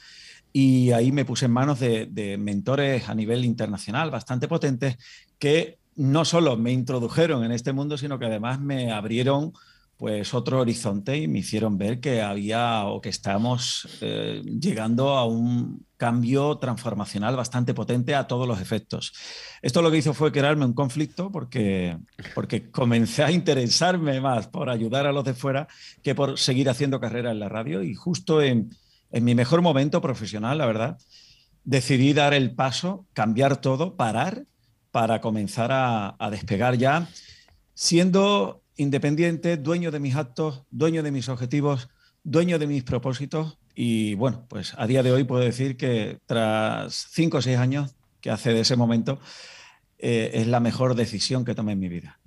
Y 0.56 0.92
ahí 0.92 1.12
me 1.12 1.26
puse 1.26 1.46
en 1.46 1.52
manos 1.52 1.80
de, 1.80 2.38
mentores 2.40 3.10
a 3.10 3.16
nivel 3.16 3.44
internacional 3.44 4.12
bastante 4.12 4.48
potentes 4.48 4.98
que 5.43 5.77
no 5.97 6.23
solo 6.23 6.56
me 6.56 6.71
introdujeron 6.71 7.43
en 7.43 7.51
este 7.51 7.73
mundo, 7.73 7.97
sino 7.97 8.17
que 8.17 8.27
además 8.27 8.62
me 8.62 8.93
abrieron 8.93 9.51
pues 9.97 10.34
otro 10.34 10.62
horizonte 10.62 11.17
y 11.17 11.27
me 11.27 11.39
hicieron 11.39 11.77
ver 11.77 11.99
que 11.99 12.21
había 12.21 12.86
o 12.86 13.01
que 13.01 13.10
estamos 13.10 13.89
eh, 13.99 14.41
llegando 14.58 15.10
a 15.17 15.25
un 15.25 15.86
cambio 15.97 16.60
transformacional 16.60 17.36
bastante 17.36 17.73
potente 17.73 18.15
a 18.15 18.25
todos 18.25 18.47
los 18.47 18.62
efectos. 18.62 19.12
Esto 19.62 19.82
lo 19.82 19.91
que 19.91 19.97
hizo 19.97 20.13
fue 20.13 20.32
crearme 20.32 20.63
un 20.63 20.71
conflicto 20.71 21.29
porque, 21.29 21.97
porque 22.34 22.71
comencé 22.71 23.25
a 23.25 23.32
interesarme 23.32 24.21
más 24.21 24.47
por 24.47 24.69
ayudar 24.69 25.08
a 25.08 25.12
los 25.12 25.25
de 25.25 25.34
fuera 25.34 25.67
que 26.01 26.15
por 26.15 26.39
seguir 26.39 26.69
haciendo 26.69 27.01
carrera 27.01 27.32
en 27.32 27.39
la 27.39 27.49
radio 27.49 27.84
y 27.84 27.95
justo 27.95 28.41
en, 28.41 28.69
en 29.12 29.25
mi 29.25 29.36
mejor 29.36 29.62
momento 29.62 29.99
profesional, 29.99 30.58
la 30.58 30.67
verdad, 30.67 30.97
decidí 31.65 32.13
dar 32.13 32.34
el 32.34 32.56
paso, 32.56 33.06
cambiar 33.12 33.58
todo, 33.58 33.97
parar 33.97 34.45
para 34.93 35.21
comenzar 35.21 35.71
a, 35.71 36.29
despegar 36.29 36.77
ya, 36.77 37.10
siendo 37.73 38.62
independiente, 38.77 39.58
dueño 39.58 39.89
de 39.89 39.99
mis 39.99 40.15
actos, 40.15 40.65
dueño 40.69 41.01
de 41.01 41.10
mis 41.10 41.29
objetivos, 41.29 41.89
dueño 42.23 42.60
de 42.60 42.67
mis 42.67 42.84
propósitos. 42.84 43.58
Y 43.73 44.13
bueno, 44.13 44.45
pues 44.47 44.75
a 44.77 44.86
día 44.86 45.01
de 45.01 45.12
hoy 45.12 45.23
puedo 45.23 45.41
decir 45.41 45.77
que 45.77 46.19
tras 46.27 47.08
cinco 47.10 47.39
o 47.39 47.41
seis 47.41 47.58
años 47.58 47.95
que 48.21 48.29
hace 48.29 48.53
de 48.53 48.60
ese 48.60 48.75
momento, 48.75 49.19
eh, 49.97 50.29
es 50.36 50.45
la 50.45 50.60
mejor 50.60 50.93
decisión 50.93 51.43
que 51.43 51.56
tomé 51.56 51.71
en 51.71 51.79
mi 51.79 51.89
vida. 51.89 52.19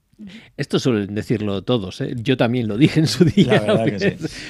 Esto 0.57 0.79
suelen 0.79 1.15
decirlo 1.15 1.63
todos, 1.63 2.01
¿eh? 2.01 2.15
yo 2.17 2.39
también 2.39 2.69
lo 2.69 2.79
dije 2.79 3.01
en 3.01 3.07
su 3.07 3.25
día, 3.27 3.63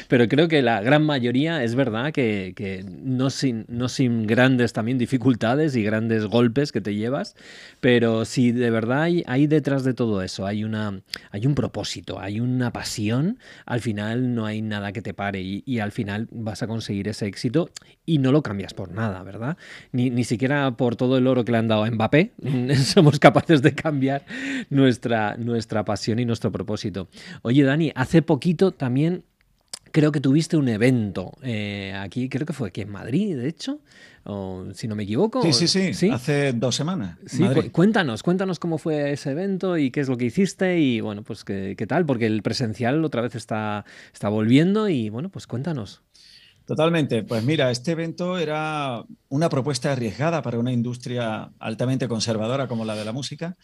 pero 0.08 0.28
creo 0.28 0.46
que 0.46 0.62
la 0.62 0.80
gran 0.80 1.04
mayoría 1.04 1.64
es 1.64 1.74
verdad 1.74 2.12
que, 2.12 2.84
no, 3.02 3.30
sin, 3.30 3.64
no 3.68 3.88
sin 3.88 4.28
grandes 4.28 4.72
también 4.72 4.96
dificultades 4.96 5.74
y 5.74 5.82
grandes 5.82 6.26
golpes 6.26 6.70
que 6.70 6.80
te 6.80 6.94
llevas, 6.94 7.34
pero 7.80 8.24
si 8.24 8.52
de 8.52 8.70
verdad 8.70 9.02
hay, 9.02 9.46
detrás 9.48 9.82
de 9.82 9.92
todo 9.92 10.22
eso, 10.22 10.46
hay, 10.46 10.62
una, 10.62 11.00
hay 11.32 11.46
un 11.46 11.56
propósito, 11.56 12.20
hay 12.20 12.38
una 12.38 12.72
pasión, 12.72 13.38
al 13.64 13.80
final 13.80 14.36
no 14.36 14.46
hay 14.46 14.62
nada 14.62 14.92
que 14.92 15.02
te 15.02 15.14
pare 15.14 15.40
y, 15.42 15.76
al 15.80 15.92
final 15.92 16.28
vas 16.30 16.62
a 16.62 16.66
conseguir 16.66 17.06
ese 17.08 17.26
éxito 17.26 17.70
y 18.06 18.18
no 18.18 18.32
lo 18.32 18.42
cambias 18.42 18.72
por 18.72 18.92
nada, 18.92 19.22
¿verdad? 19.22 19.58
Ni, 19.92 20.10
ni 20.10 20.24
siquiera 20.24 20.70
por 20.70 20.96
todo 20.96 21.18
el 21.18 21.26
oro 21.26 21.44
que 21.44 21.52
le 21.52 21.58
han 21.58 21.68
dado 21.68 21.84
a 21.84 21.90
Mbappé 21.90 22.30
somos 22.76 23.18
capaces 23.18 23.60
de 23.60 23.74
cambiar 23.74 24.24
nuestra, 24.70 25.36
nuestra 25.36 25.55
nuestra 25.56 25.84
pasión 25.86 26.18
y 26.18 26.26
nuestro 26.26 26.52
propósito. 26.52 27.08
Oye, 27.40 27.62
Dani, 27.62 27.92
hace 27.94 28.20
poquito 28.20 28.72
también 28.72 29.24
creo 29.90 30.12
que 30.12 30.20
tuviste 30.20 30.58
un 30.58 30.68
evento 30.68 31.32
eh, 31.42 31.94
aquí, 31.98 32.28
creo 32.28 32.44
que 32.44 32.52
fue 32.52 32.68
aquí 32.68 32.82
en 32.82 32.90
Madrid, 32.90 33.34
de 33.34 33.48
hecho, 33.48 33.80
o, 34.24 34.66
si 34.74 34.88
no 34.88 34.94
me 34.94 35.04
equivoco. 35.04 35.40
Sí, 35.50 35.66
sí, 35.66 35.94
sí, 35.94 36.10
hace 36.10 36.52
dos 36.52 36.76
semanas. 36.76 37.16
cuéntanos, 37.72 38.22
cuéntanos 38.22 38.58
cómo 38.58 38.76
fue 38.76 39.12
ese 39.12 39.30
evento 39.30 39.78
y 39.78 39.90
qué 39.90 40.00
es 40.00 40.08
lo 40.08 40.18
que 40.18 40.26
hiciste 40.26 40.78
y 40.78 41.00
bueno, 41.00 41.22
pues 41.22 41.44
qué, 41.44 41.74
qué, 41.78 41.86
tal, 41.86 42.04
porque 42.04 42.26
el 42.26 42.42
presencial 42.42 43.02
otra 43.06 43.22
vez 43.22 43.34
está, 43.36 43.86
está 44.12 44.28
volviendo 44.28 44.90
y 44.90 45.08
bueno, 45.08 45.30
pues 45.30 45.46
cuéntanos. 45.46 46.02
Totalmente. 46.66 47.22
Pues 47.22 47.42
mira, 47.44 47.70
este 47.70 47.92
evento 47.92 48.36
era 48.36 49.04
una 49.30 49.48
propuesta 49.48 49.92
arriesgada 49.92 50.42
para 50.42 50.58
una 50.58 50.72
industria 50.72 51.52
altamente 51.58 52.06
conservadora 52.06 52.66
como 52.66 52.84
la 52.84 52.96
de 52.96 53.04
la 53.04 53.12
música 53.12 53.56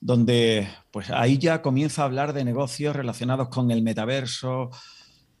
donde 0.00 0.68
pues 0.90 1.10
ahí 1.10 1.38
ya 1.38 1.62
comienza 1.62 2.02
a 2.02 2.06
hablar 2.06 2.32
de 2.32 2.44
negocios 2.44 2.96
relacionados 2.96 3.48
con 3.48 3.70
el 3.70 3.82
metaverso, 3.82 4.70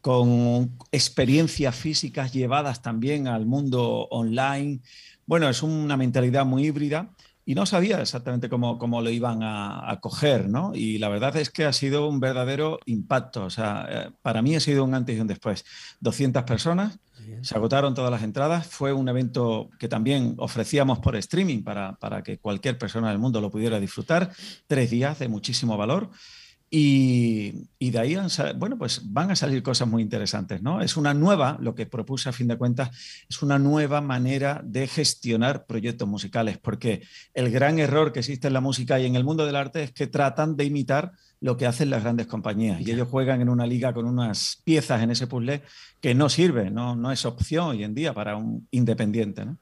con 0.00 0.78
experiencias 0.92 1.74
físicas 1.74 2.32
llevadas 2.32 2.82
también 2.82 3.26
al 3.26 3.46
mundo 3.46 4.06
online. 4.10 4.80
Bueno, 5.26 5.48
es 5.48 5.62
una 5.62 5.96
mentalidad 5.96 6.44
muy 6.44 6.66
híbrida 6.66 7.10
y 7.44 7.54
no 7.54 7.66
sabía 7.66 8.00
exactamente 8.00 8.48
cómo, 8.48 8.78
cómo 8.78 9.02
lo 9.02 9.10
iban 9.10 9.40
a, 9.42 9.98
coger, 10.00 10.48
¿no? 10.48 10.72
Y 10.74 10.98
la 10.98 11.08
verdad 11.08 11.36
es 11.36 11.50
que 11.50 11.64
ha 11.64 11.72
sido 11.72 12.08
un 12.08 12.20
verdadero 12.20 12.78
impacto. 12.86 13.44
O 13.44 13.50
sea, 13.50 13.86
eh, 13.90 14.10
para 14.22 14.40
mí 14.40 14.54
ha 14.54 14.60
sido 14.60 14.84
un 14.84 14.94
antes 14.94 15.16
y 15.16 15.20
un 15.20 15.26
después. 15.26 15.64
200 16.00 16.44
personas, 16.44 16.98
se 17.42 17.54
agotaron 17.54 17.94
todas 17.94 18.10
las 18.10 18.22
entradas. 18.22 18.66
Fue 18.66 18.92
un 18.92 19.08
evento 19.08 19.70
que 19.78 19.88
también 19.88 20.34
ofrecíamos 20.38 20.98
por 20.98 21.16
streaming 21.16 21.62
para, 21.62 21.96
para 21.96 22.22
que 22.22 22.38
cualquier 22.38 22.78
persona 22.78 23.10
del 23.10 23.18
mundo 23.18 23.40
lo 23.40 23.50
pudiera 23.50 23.80
disfrutar. 23.80 24.30
Tres 24.66 24.90
días 24.90 25.18
de 25.18 25.28
muchísimo 25.28 25.76
valor. 25.76 26.10
Y, 26.72 27.66
de 27.80 27.98
ahí 27.98 28.16
bueno, 28.56 28.78
pues 28.78 29.00
van 29.12 29.32
a 29.32 29.36
salir 29.36 29.60
cosas 29.60 29.88
muy 29.88 30.02
interesantes, 30.02 30.62
¿no? 30.62 30.80
Es 30.80 30.96
una 30.96 31.12
nueva, 31.14 31.58
lo 31.60 31.74
que 31.74 31.84
propuse 31.84 32.28
a 32.28 32.32
fin 32.32 32.46
de 32.46 32.56
cuentas, 32.56 32.90
es 33.28 33.42
una 33.42 33.58
nueva 33.58 34.00
manera 34.00 34.62
de 34.64 34.86
gestionar 34.86 35.66
proyectos 35.66 36.06
musicales, 36.06 36.58
porque 36.58 37.02
el 37.34 37.50
gran 37.50 37.80
error 37.80 38.12
que 38.12 38.20
existe 38.20 38.46
en 38.46 38.54
la 38.54 38.60
música 38.60 39.00
y 39.00 39.06
en 39.06 39.16
el 39.16 39.24
mundo 39.24 39.46
del 39.46 39.56
arte 39.56 39.82
es 39.82 39.92
que 39.92 40.06
tratan 40.06 40.56
de 40.56 40.64
imitar 40.64 41.12
lo 41.40 41.56
que 41.56 41.66
hacen 41.66 41.90
las 41.90 42.02
grandes 42.02 42.26
compañías. 42.26 42.80
Y 42.80 42.90
ellos 42.90 43.08
juegan 43.08 43.40
en 43.40 43.48
una 43.48 43.66
liga 43.66 43.92
con 43.92 44.06
unas 44.06 44.60
piezas 44.64 45.02
en 45.02 45.10
ese 45.10 45.26
puzzle 45.26 45.62
que 46.00 46.14
no 46.14 46.28
sirve, 46.28 46.70
no, 46.70 46.94
no 46.94 47.10
es 47.10 47.24
opción 47.24 47.68
hoy 47.68 47.84
en 47.84 47.94
día 47.94 48.12
para 48.12 48.36
un 48.36 48.68
independiente, 48.70 49.44
¿no? 49.44 49.56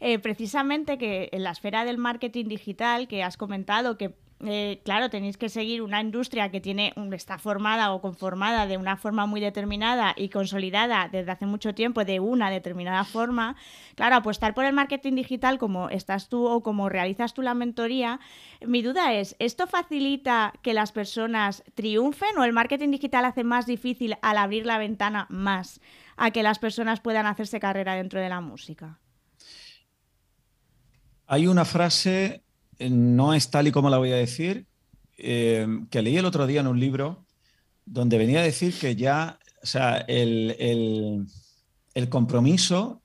Eh, 0.00 0.18
precisamente 0.18 0.96
que 0.96 1.28
en 1.32 1.44
la 1.44 1.50
esfera 1.50 1.84
del 1.84 1.98
marketing 1.98 2.46
digital 2.46 3.08
que 3.08 3.22
has 3.22 3.36
comentado 3.36 3.98
que 3.98 4.14
eh, 4.46 4.80
claro, 4.84 5.10
tenéis 5.10 5.36
que 5.36 5.48
seguir 5.48 5.82
una 5.82 6.00
industria 6.00 6.50
que 6.50 6.60
tiene 6.60 6.92
está 7.12 7.38
formada 7.38 7.92
o 7.92 8.00
conformada 8.00 8.66
de 8.66 8.76
una 8.76 8.96
forma 8.96 9.26
muy 9.26 9.40
determinada 9.40 10.14
y 10.16 10.28
consolidada 10.28 11.08
desde 11.10 11.32
hace 11.32 11.46
mucho 11.46 11.74
tiempo 11.74 12.04
de 12.04 12.20
una 12.20 12.48
determinada 12.48 13.02
forma. 13.04 13.56
Claro, 13.96 14.14
apostar 14.14 14.54
por 14.54 14.64
el 14.64 14.72
marketing 14.72 15.14
digital 15.14 15.58
como 15.58 15.90
estás 15.90 16.28
tú 16.28 16.46
o 16.46 16.62
como 16.62 16.88
realizas 16.88 17.34
tú 17.34 17.42
la 17.42 17.54
mentoría, 17.54 18.20
mi 18.64 18.80
duda 18.82 19.12
es, 19.12 19.34
¿esto 19.40 19.66
facilita 19.66 20.52
que 20.62 20.72
las 20.72 20.92
personas 20.92 21.64
triunfen 21.74 22.38
o 22.38 22.44
el 22.44 22.52
marketing 22.52 22.90
digital 22.90 23.24
hace 23.24 23.42
más 23.42 23.66
difícil 23.66 24.16
al 24.22 24.38
abrir 24.38 24.66
la 24.66 24.78
ventana 24.78 25.26
más 25.30 25.80
a 26.16 26.30
que 26.30 26.44
las 26.44 26.60
personas 26.60 27.00
puedan 27.00 27.26
hacerse 27.26 27.58
carrera 27.58 27.94
dentro 27.94 28.20
de 28.20 28.28
la 28.28 28.40
música? 28.40 29.00
Hay 31.26 31.46
una 31.46 31.64
frase 31.64 32.44
no 32.78 33.34
es 33.34 33.50
tal 33.50 33.68
y 33.68 33.72
como 33.72 33.90
la 33.90 33.98
voy 33.98 34.12
a 34.12 34.16
decir, 34.16 34.66
eh, 35.16 35.66
que 35.90 36.02
leí 36.02 36.16
el 36.16 36.24
otro 36.24 36.46
día 36.46 36.60
en 36.60 36.66
un 36.66 36.78
libro 36.78 37.24
donde 37.84 38.18
venía 38.18 38.40
a 38.40 38.44
decir 38.44 38.74
que 38.78 38.94
ya, 38.94 39.38
o 39.62 39.66
sea, 39.66 39.98
el, 40.08 41.26
el 41.94 42.08
compromiso, 42.08 43.02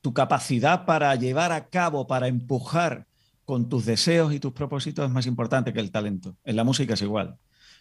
tu 0.00 0.12
capacidad 0.14 0.84
para 0.84 1.14
llevar 1.16 1.50
a 1.52 1.68
cabo, 1.68 2.06
para 2.06 2.28
empujar 2.28 3.06
con 3.44 3.68
tus 3.68 3.86
deseos 3.86 4.32
y 4.32 4.40
tus 4.40 4.52
propósitos 4.52 5.06
es 5.06 5.10
más 5.10 5.26
importante 5.26 5.72
que 5.72 5.80
el 5.80 5.90
talento. 5.90 6.36
En 6.44 6.56
la 6.56 6.64
música 6.64 6.94
es 6.94 7.02
igual. 7.02 7.38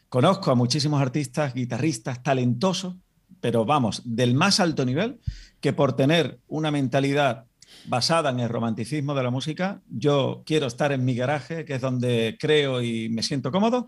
Conozco 0.09 0.51
a 0.51 0.55
muchísimos 0.55 1.01
artistas, 1.01 1.53
guitarristas 1.53 2.23
talentosos, 2.23 2.95
pero 3.41 3.65
vamos, 3.65 4.01
del 4.05 4.35
más 4.35 4.59
alto 4.59 4.85
nivel, 4.85 5.19
que 5.59 5.73
por 5.73 5.95
tener 5.95 6.39
una 6.47 6.71
mentalidad 6.71 7.45
basada 7.87 8.29
en 8.29 8.39
el 8.39 8.49
romanticismo 8.49 9.13
de 9.13 9.23
la 9.23 9.29
música, 9.29 9.81
yo 9.89 10.43
quiero 10.45 10.67
estar 10.67 10.91
en 10.91 11.05
mi 11.05 11.15
garaje, 11.15 11.65
que 11.65 11.75
es 11.75 11.81
donde 11.81 12.37
creo 12.39 12.81
y 12.81 13.09
me 13.09 13.23
siento 13.23 13.51
cómodo, 13.51 13.87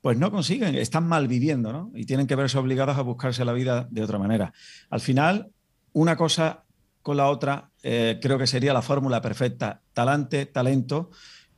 pues 0.00 0.18
no 0.18 0.30
consiguen, 0.30 0.74
están 0.74 1.06
mal 1.06 1.28
viviendo, 1.28 1.72
¿no? 1.72 1.90
Y 1.94 2.04
tienen 2.04 2.26
que 2.26 2.36
verse 2.36 2.58
obligados 2.58 2.98
a 2.98 3.02
buscarse 3.02 3.44
la 3.44 3.52
vida 3.52 3.88
de 3.90 4.02
otra 4.02 4.18
manera. 4.18 4.52
Al 4.90 5.00
final, 5.00 5.50
una 5.92 6.16
cosa 6.16 6.64
con 7.02 7.16
la 7.16 7.28
otra, 7.28 7.70
eh, 7.82 8.18
creo 8.20 8.38
que 8.38 8.46
sería 8.46 8.72
la 8.72 8.82
fórmula 8.82 9.20
perfecta, 9.20 9.82
talante, 9.92 10.46
talento, 10.46 11.10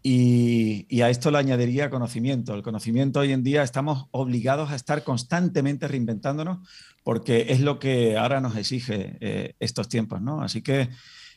y, 0.02 0.86
y, 0.88 1.00
a 1.00 1.10
esto 1.10 1.32
le 1.32 1.38
añadiría 1.38 1.90
conocimiento. 1.90 2.54
El 2.54 2.62
conocimiento 2.62 3.18
hoy 3.18 3.32
en 3.32 3.42
día 3.42 3.64
estamos 3.64 4.06
obligados 4.12 4.70
a 4.70 4.76
estar 4.76 5.02
constantemente 5.02 5.88
reinventándonos 5.88 6.58
porque 7.06 7.46
es 7.50 7.60
lo 7.60 7.78
que 7.78 8.16
ahora 8.16 8.40
nos 8.40 8.56
exige 8.56 9.16
eh, 9.20 9.54
estos 9.60 9.88
tiempos, 9.88 10.20
¿no? 10.20 10.42
Así 10.42 10.60
que 10.60 10.88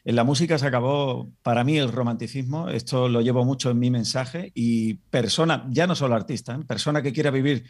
en 0.10 0.16
la 0.16 0.24
música 0.24 0.58
se 0.58 0.66
acabó, 0.66 1.30
para 1.44 1.64
mí, 1.64 1.78
el 1.78 1.92
romanticismo. 1.92 2.68
Esto 2.70 3.08
lo 3.08 3.22
llevo 3.22 3.46
mucho 3.46 3.70
en 3.70 3.78
mi 3.78 3.92
mensaje. 3.92 4.52
Y 4.56 4.96
persona, 4.96 5.68
ya 5.70 5.86
no 5.86 5.94
solo 5.94 6.16
artista, 6.16 6.56
¿eh? 6.56 6.66
persona 6.66 7.04
que 7.04 7.14
quiera 7.14 7.30
vivir 7.30 7.66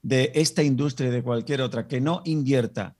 de 0.00 0.30
esta 0.36 0.62
industria 0.62 1.08
y 1.08 1.10
de 1.10 1.24
cualquier 1.24 1.62
otra, 1.62 1.88
que 1.88 2.00
no 2.00 2.22
invierta 2.24 2.94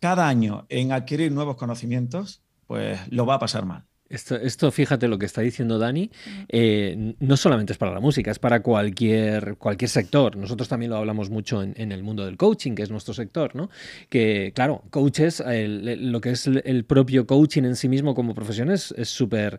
cada 0.00 0.26
año 0.26 0.66
en 0.70 0.90
adquirir 0.90 1.30
nuevos 1.30 1.54
conocimientos, 1.54 2.42
pues 2.66 2.98
lo 3.10 3.26
va 3.26 3.34
a 3.34 3.38
pasar 3.38 3.64
mal. 3.64 3.84
Esto, 4.12 4.70
fíjate 4.70 5.08
lo 5.08 5.18
que 5.18 5.26
está 5.26 5.40
diciendo 5.40 5.78
Dani, 5.78 6.10
eh, 6.48 7.14
no 7.18 7.36
solamente 7.36 7.72
es 7.72 7.78
para 7.78 7.92
la 7.92 8.00
música, 8.00 8.30
es 8.30 8.38
para 8.38 8.60
cualquier, 8.60 9.56
cualquier 9.56 9.88
sector. 9.88 10.36
Nosotros 10.36 10.68
también 10.68 10.90
lo 10.90 10.98
hablamos 10.98 11.30
mucho 11.30 11.62
en, 11.62 11.92
el 11.92 12.02
mundo 12.02 12.24
del 12.26 12.36
coaching, 12.36 12.74
que 12.74 12.82
es 12.82 12.90
nuestro 12.90 13.14
sector, 13.14 13.56
¿no? 13.56 13.70
Que, 14.10 14.52
claro, 14.54 14.82
coaches, 14.90 15.42
lo 15.46 16.20
que 16.20 16.30
es 16.30 16.46
el 16.46 16.84
propio 16.84 17.26
coaching 17.26 17.64
en 17.64 17.76
sí 17.76 17.88
mismo 17.88 18.14
como 18.14 18.34
profesión 18.34 18.70
es 18.70 18.94
súper 19.04 19.58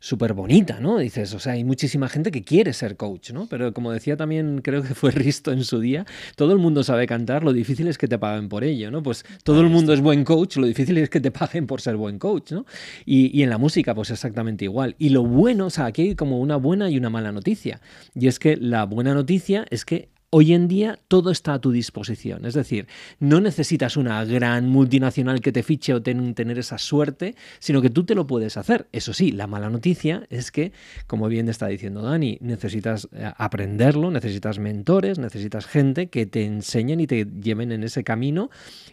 súper 0.00 0.32
bonita, 0.32 0.80
¿no? 0.80 0.98
Dices, 0.98 1.34
o 1.34 1.38
sea, 1.38 1.52
hay 1.52 1.62
muchísima 1.62 2.08
gente 2.08 2.30
que 2.30 2.42
quiere 2.42 2.72
ser 2.72 2.96
coach, 2.96 3.30
¿no? 3.32 3.46
Pero 3.46 3.72
como 3.74 3.92
decía 3.92 4.16
también, 4.16 4.62
creo 4.62 4.82
que 4.82 4.94
fue 4.94 5.10
Risto 5.12 5.52
en 5.52 5.62
su 5.62 5.78
día, 5.78 6.06
todo 6.36 6.52
el 6.52 6.58
mundo 6.58 6.82
sabe 6.82 7.06
cantar, 7.06 7.44
lo 7.44 7.52
difícil 7.52 7.86
es 7.86 7.98
que 7.98 8.08
te 8.08 8.18
paguen 8.18 8.48
por 8.48 8.64
ello, 8.64 8.90
¿no? 8.90 9.02
Pues 9.02 9.24
todo 9.44 9.60
el 9.60 9.68
mundo 9.68 9.92
es 9.92 10.00
buen 10.00 10.24
coach, 10.24 10.56
lo 10.56 10.66
difícil 10.66 10.96
es 10.98 11.10
que 11.10 11.20
te 11.20 11.30
paguen 11.30 11.66
por 11.66 11.82
ser 11.82 11.96
buen 11.96 12.18
coach, 12.18 12.52
¿no? 12.52 12.64
Y, 13.04 13.38
y 13.38 13.42
en 13.42 13.50
la 13.50 13.58
música, 13.58 13.94
pues 13.94 14.10
exactamente 14.10 14.64
igual. 14.64 14.96
Y 14.98 15.10
lo 15.10 15.22
bueno, 15.22 15.66
o 15.66 15.70
sea, 15.70 15.84
aquí 15.84 16.02
hay 16.02 16.14
como 16.14 16.40
una 16.40 16.56
buena 16.56 16.88
y 16.90 16.96
una 16.96 17.10
mala 17.10 17.30
noticia. 17.30 17.80
Y 18.14 18.26
es 18.26 18.38
que 18.38 18.56
la 18.56 18.84
buena 18.84 19.12
noticia 19.12 19.66
es 19.70 19.84
que 19.84 20.08
Hoy 20.32 20.54
en 20.54 20.68
día 20.68 20.96
todo 21.08 21.32
está 21.32 21.54
a 21.54 21.60
tu 21.60 21.72
disposición, 21.72 22.44
es 22.44 22.54
decir, 22.54 22.86
no 23.18 23.40
necesitas 23.40 23.96
una 23.96 24.24
gran 24.24 24.68
multinacional 24.68 25.40
que 25.40 25.50
te 25.50 25.64
fiche 25.64 25.92
o 25.92 26.00
tener 26.02 26.56
esa 26.56 26.78
suerte, 26.78 27.34
sino 27.58 27.82
que 27.82 27.90
tú 27.90 28.04
te 28.04 28.14
lo 28.14 28.28
puedes 28.28 28.56
hacer. 28.56 28.86
Eso 28.92 29.12
sí, 29.12 29.32
la 29.32 29.48
mala 29.48 29.70
noticia 29.70 30.28
es 30.30 30.52
que, 30.52 30.70
como 31.08 31.26
bien 31.26 31.48
está 31.48 31.66
diciendo 31.66 32.02
Dani, 32.02 32.38
necesitas 32.42 33.08
eh, 33.10 33.32
aprenderlo, 33.38 34.12
necesitas 34.12 34.60
mentores, 34.60 35.18
necesitas 35.18 35.66
gente 35.66 36.10
que 36.10 36.26
te 36.26 36.44
enseñen 36.44 37.00
y 37.00 37.08
te 37.08 37.26
lleven 37.42 37.72
en 37.72 37.82
ese 37.82 38.04
camino 38.04 38.50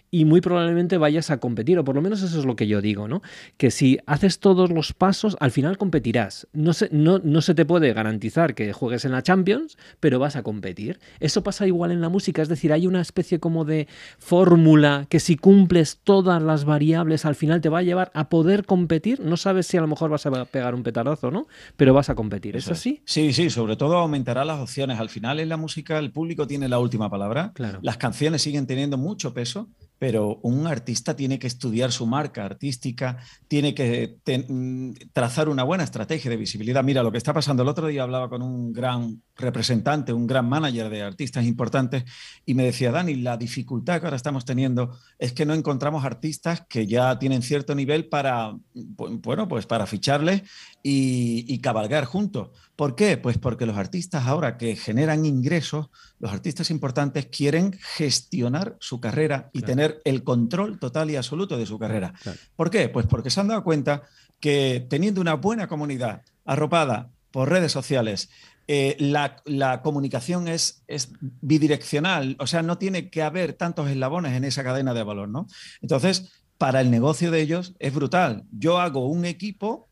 y 0.10 0.26
muy 0.26 0.42
probablemente 0.42 0.98
vayas 0.98 1.32
a 1.32 1.40
competir, 1.40 1.78
o 1.80 1.84
por 1.84 1.96
lo 1.96 2.02
menos 2.02 2.22
eso 2.22 2.40
es 2.40 2.46
lo 2.46 2.56
que 2.56 2.68
yo 2.68 2.82
digo, 2.82 3.08
¿no? 3.08 3.22
Que 3.58 3.72
si 3.72 4.00
haces 4.06 4.40
todos 4.40 4.72
los 4.72 4.94
pasos, 4.94 5.36
al 5.40 5.52
final 5.52 5.78
competirás. 5.78 6.48
No 6.54 6.74
se, 6.74 6.90
no, 6.92 7.20
no 7.20 7.42
se 7.42 7.54
te 7.56 7.66
puede 7.66 7.94
garantizar 7.94 8.56
que 8.56 8.72
juegues 8.74 9.06
en 9.06 9.12
la 9.12 9.24
Champions, 9.24 9.78
pero 10.00 10.20
vas 10.20 10.36
a 10.36 10.44
competir. 10.44 11.00
Eso 11.20 11.44
pasa 11.44 11.68
igual 11.68 11.92
en 11.92 12.02
la 12.02 12.10
música, 12.10 12.42
es 12.42 12.50
decir, 12.50 12.72
hay 12.72 12.88
una 12.88 13.02
especie 13.02 13.40
como 13.40 13.66
de 13.66 13.88
fórmula 14.18 15.08
que 15.10 15.20
si 15.20 15.36
cumples 15.36 16.00
todas 16.04 16.42
las 16.42 16.66
variables 16.66 17.26
al 17.26 17.36
final 17.36 17.62
te 17.62 17.70
va 17.70 17.80
a 17.80 17.84
llevar 17.84 18.12
a 18.14 18.30
poder 18.30 18.66
competir. 18.66 19.20
No 19.20 19.38
sabes 19.38 19.68
si 19.68 19.78
a 19.78 19.82
lo 19.82 19.88
mejor 19.88 20.10
vas 20.10 20.26
a 20.26 20.46
pegar 20.46 20.74
un 20.76 20.84
petardazo, 20.84 21.32
¿no? 21.32 21.48
Pero 21.76 21.94
vas 21.94 22.10
a 22.10 22.16
competir. 22.16 22.56
¿Es 22.56 22.70
así? 22.70 23.02
Sí, 23.06 23.34
sí, 23.34 23.50
sobre 23.50 23.76
todo 23.76 23.98
aumentará 23.98 24.46
las 24.46 24.60
opciones. 24.60 25.00
Al 25.00 25.10
final 25.10 25.40
en 25.40 25.50
la 25.50 25.58
música 25.58 26.00
el 26.00 26.12
público 26.12 26.48
tiene 26.48 26.70
la 26.70 26.80
última 26.80 27.10
palabra. 27.10 27.52
Claro. 27.54 27.80
Las 27.82 27.98
canciones 27.98 28.42
siguen 28.42 28.68
teniendo 28.68 28.98
mucho 28.98 29.34
peso 29.34 29.70
pero 30.00 30.40
un 30.44 30.68
artista 30.68 31.16
tiene 31.16 31.40
que 31.40 31.48
estudiar 31.48 31.92
su 31.92 32.06
marca 32.06 32.46
artística, 32.46 33.18
tiene 33.48 33.74
que 33.74 34.18
mm, 34.48 34.92
trazar 35.14 35.50
una 35.50 35.64
buena 35.64 35.84
estrategia 35.84 36.30
de 36.30 36.38
visibilidad. 36.38 36.84
Mira, 36.84 37.04
lo 37.04 37.12
que 37.12 37.18
está 37.18 37.34
pasando, 37.34 37.64
el 37.64 37.70
otro 37.70 37.88
día 37.88 38.04
hablaba 38.04 38.30
con 38.30 38.42
un 38.42 38.74
gran 38.74 39.22
representante, 39.36 40.14
un 40.14 40.28
gran 40.28 40.48
manager 40.48 40.90
de 40.90 41.04
artistas 41.04 41.46
importantes, 41.46 42.04
y 42.46 42.54
me 42.54 42.64
decía, 42.64 42.92
Dani, 42.92 43.16
la 43.16 43.38
dificultad 43.38 44.00
que 44.00 44.08
ahora 44.08 44.18
estamos 44.18 44.46
teniendo 44.46 44.98
es 45.20 45.34
que 45.34 45.46
no 45.46 45.54
encontramos 45.54 46.06
artistas 46.06 46.64
que 46.68 46.88
ya 46.88 47.18
tienen 47.20 47.42
cierto 47.42 47.76
nivel 47.76 48.08
para, 48.08 48.56
bueno, 48.74 49.48
pues 49.48 49.66
para 49.66 49.86
ficharles 49.86 50.44
y, 50.90 51.44
y 51.54 51.60
cabalgar 51.60 52.06
juntos. 52.06 52.52
¿Por 52.78 52.96
qué? 52.96 53.18
Pues 53.18 53.38
porque 53.38 53.66
los 53.66 53.76
artistas 53.76 54.26
ahora 54.26 54.58
que 54.58 54.78
generan 54.78 55.26
ingresos, 55.26 55.90
los 56.18 56.32
artistas 56.32 56.72
importantes 56.72 57.26
quieren 57.26 57.78
gestionar 57.98 58.78
su 58.80 59.02
carrera 59.02 59.50
y 59.52 59.64
tener 59.64 60.00
el 60.06 60.24
control 60.24 60.80
total 60.80 61.12
y 61.12 61.18
absoluto 61.18 61.58
de 61.58 61.66
su 61.66 61.78
carrera. 61.78 62.14
¿Por 62.56 62.70
qué? 62.70 62.88
Pues 62.88 63.06
porque 63.06 63.30
se 63.30 63.42
han 63.42 63.50
dado 63.50 63.66
cuenta 63.66 64.04
que 64.40 64.88
teniendo 64.90 65.20
una 65.20 65.34
buena 65.34 65.68
comunidad 65.68 66.22
arropada 66.46 67.12
por 67.32 67.50
redes 67.50 67.74
sociales, 67.74 68.30
eh, 68.70 68.96
la, 68.98 69.82
comunicación 69.82 70.48
es, 70.48 70.86
es, 70.88 71.10
bidireccional, 71.20 72.38
o 72.40 72.48
sea, 72.48 72.62
no 72.62 72.78
tiene 72.78 73.10
que 73.10 73.24
haber 73.24 73.54
tantos 73.54 73.90
eslabones 73.90 74.34
en 74.34 74.46
esa 74.46 74.64
cadena 74.64 74.94
de 74.94 75.04
valor, 75.04 75.28
¿no? 75.28 75.48
Entonces, 75.82 76.32
para 76.58 76.80
el 76.80 76.92
negocio 76.92 77.30
de 77.30 77.42
ellos 77.42 77.76
es 77.80 77.94
brutal. 77.94 78.46
Yo 78.52 78.80
hago 78.80 79.08
un 79.08 79.26
equipo, 79.26 79.87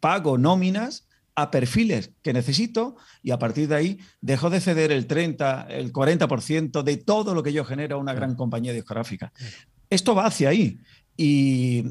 pago 0.00 0.38
nóminas 0.38 1.06
a 1.34 1.50
perfiles 1.50 2.10
que 2.22 2.32
necesito 2.32 2.96
y 3.22 3.30
a 3.30 3.38
partir 3.38 3.68
de 3.68 3.74
ahí 3.76 3.98
dejo 4.20 4.50
de 4.50 4.60
ceder 4.60 4.92
el 4.92 5.06
30, 5.06 5.68
el 5.70 5.92
40% 5.92 6.82
de 6.82 6.96
todo 6.96 7.34
lo 7.34 7.42
que 7.42 7.52
yo 7.52 7.64
genero 7.64 7.96
a 7.96 8.00
una 8.00 8.14
gran 8.14 8.34
compañía 8.34 8.72
discográfica. 8.72 9.32
Esto 9.88 10.14
va 10.14 10.26
hacia 10.26 10.48
ahí 10.50 10.78
y 11.16 11.84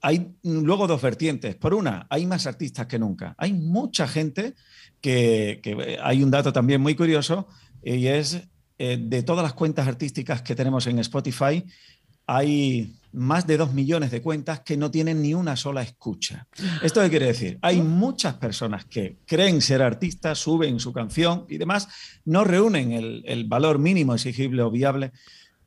hay 0.00 0.34
luego 0.42 0.86
dos 0.86 1.02
vertientes. 1.02 1.54
Por 1.56 1.74
una, 1.74 2.06
hay 2.08 2.26
más 2.26 2.46
artistas 2.46 2.86
que 2.86 2.98
nunca. 2.98 3.34
Hay 3.38 3.52
mucha 3.52 4.08
gente 4.08 4.54
que, 5.00 5.98
hay 6.02 6.22
un 6.22 6.30
dato 6.30 6.52
también 6.52 6.80
muy 6.80 6.94
curioso 6.94 7.48
y 7.82 8.06
es 8.06 8.42
eh, 8.78 8.98
de 9.00 9.22
todas 9.22 9.42
las 9.42 9.52
cuentas 9.52 9.86
artísticas 9.86 10.42
que 10.42 10.54
tenemos 10.54 10.86
en 10.86 10.98
Spotify, 10.98 11.64
hay 12.26 12.99
más 13.12 13.46
de 13.46 13.56
dos 13.56 13.72
millones 13.72 14.10
de 14.10 14.22
cuentas 14.22 14.60
que 14.60 14.76
no 14.76 14.90
tienen 14.90 15.22
ni 15.22 15.34
una 15.34 15.56
sola 15.56 15.82
escucha. 15.82 16.46
¿Esto 16.82 17.00
qué 17.02 17.10
quiere 17.10 17.26
decir? 17.26 17.58
Hay 17.62 17.82
muchas 17.82 18.34
personas 18.34 18.84
que 18.84 19.18
creen 19.26 19.60
ser 19.60 19.82
artistas, 19.82 20.38
suben 20.38 20.78
su 20.78 20.92
canción 20.92 21.46
y 21.48 21.58
demás, 21.58 21.88
no 22.24 22.44
reúnen 22.44 22.92
el, 22.92 23.44
valor 23.44 23.78
mínimo 23.78 24.14
exigible 24.14 24.62
o 24.62 24.70
viable 24.70 25.12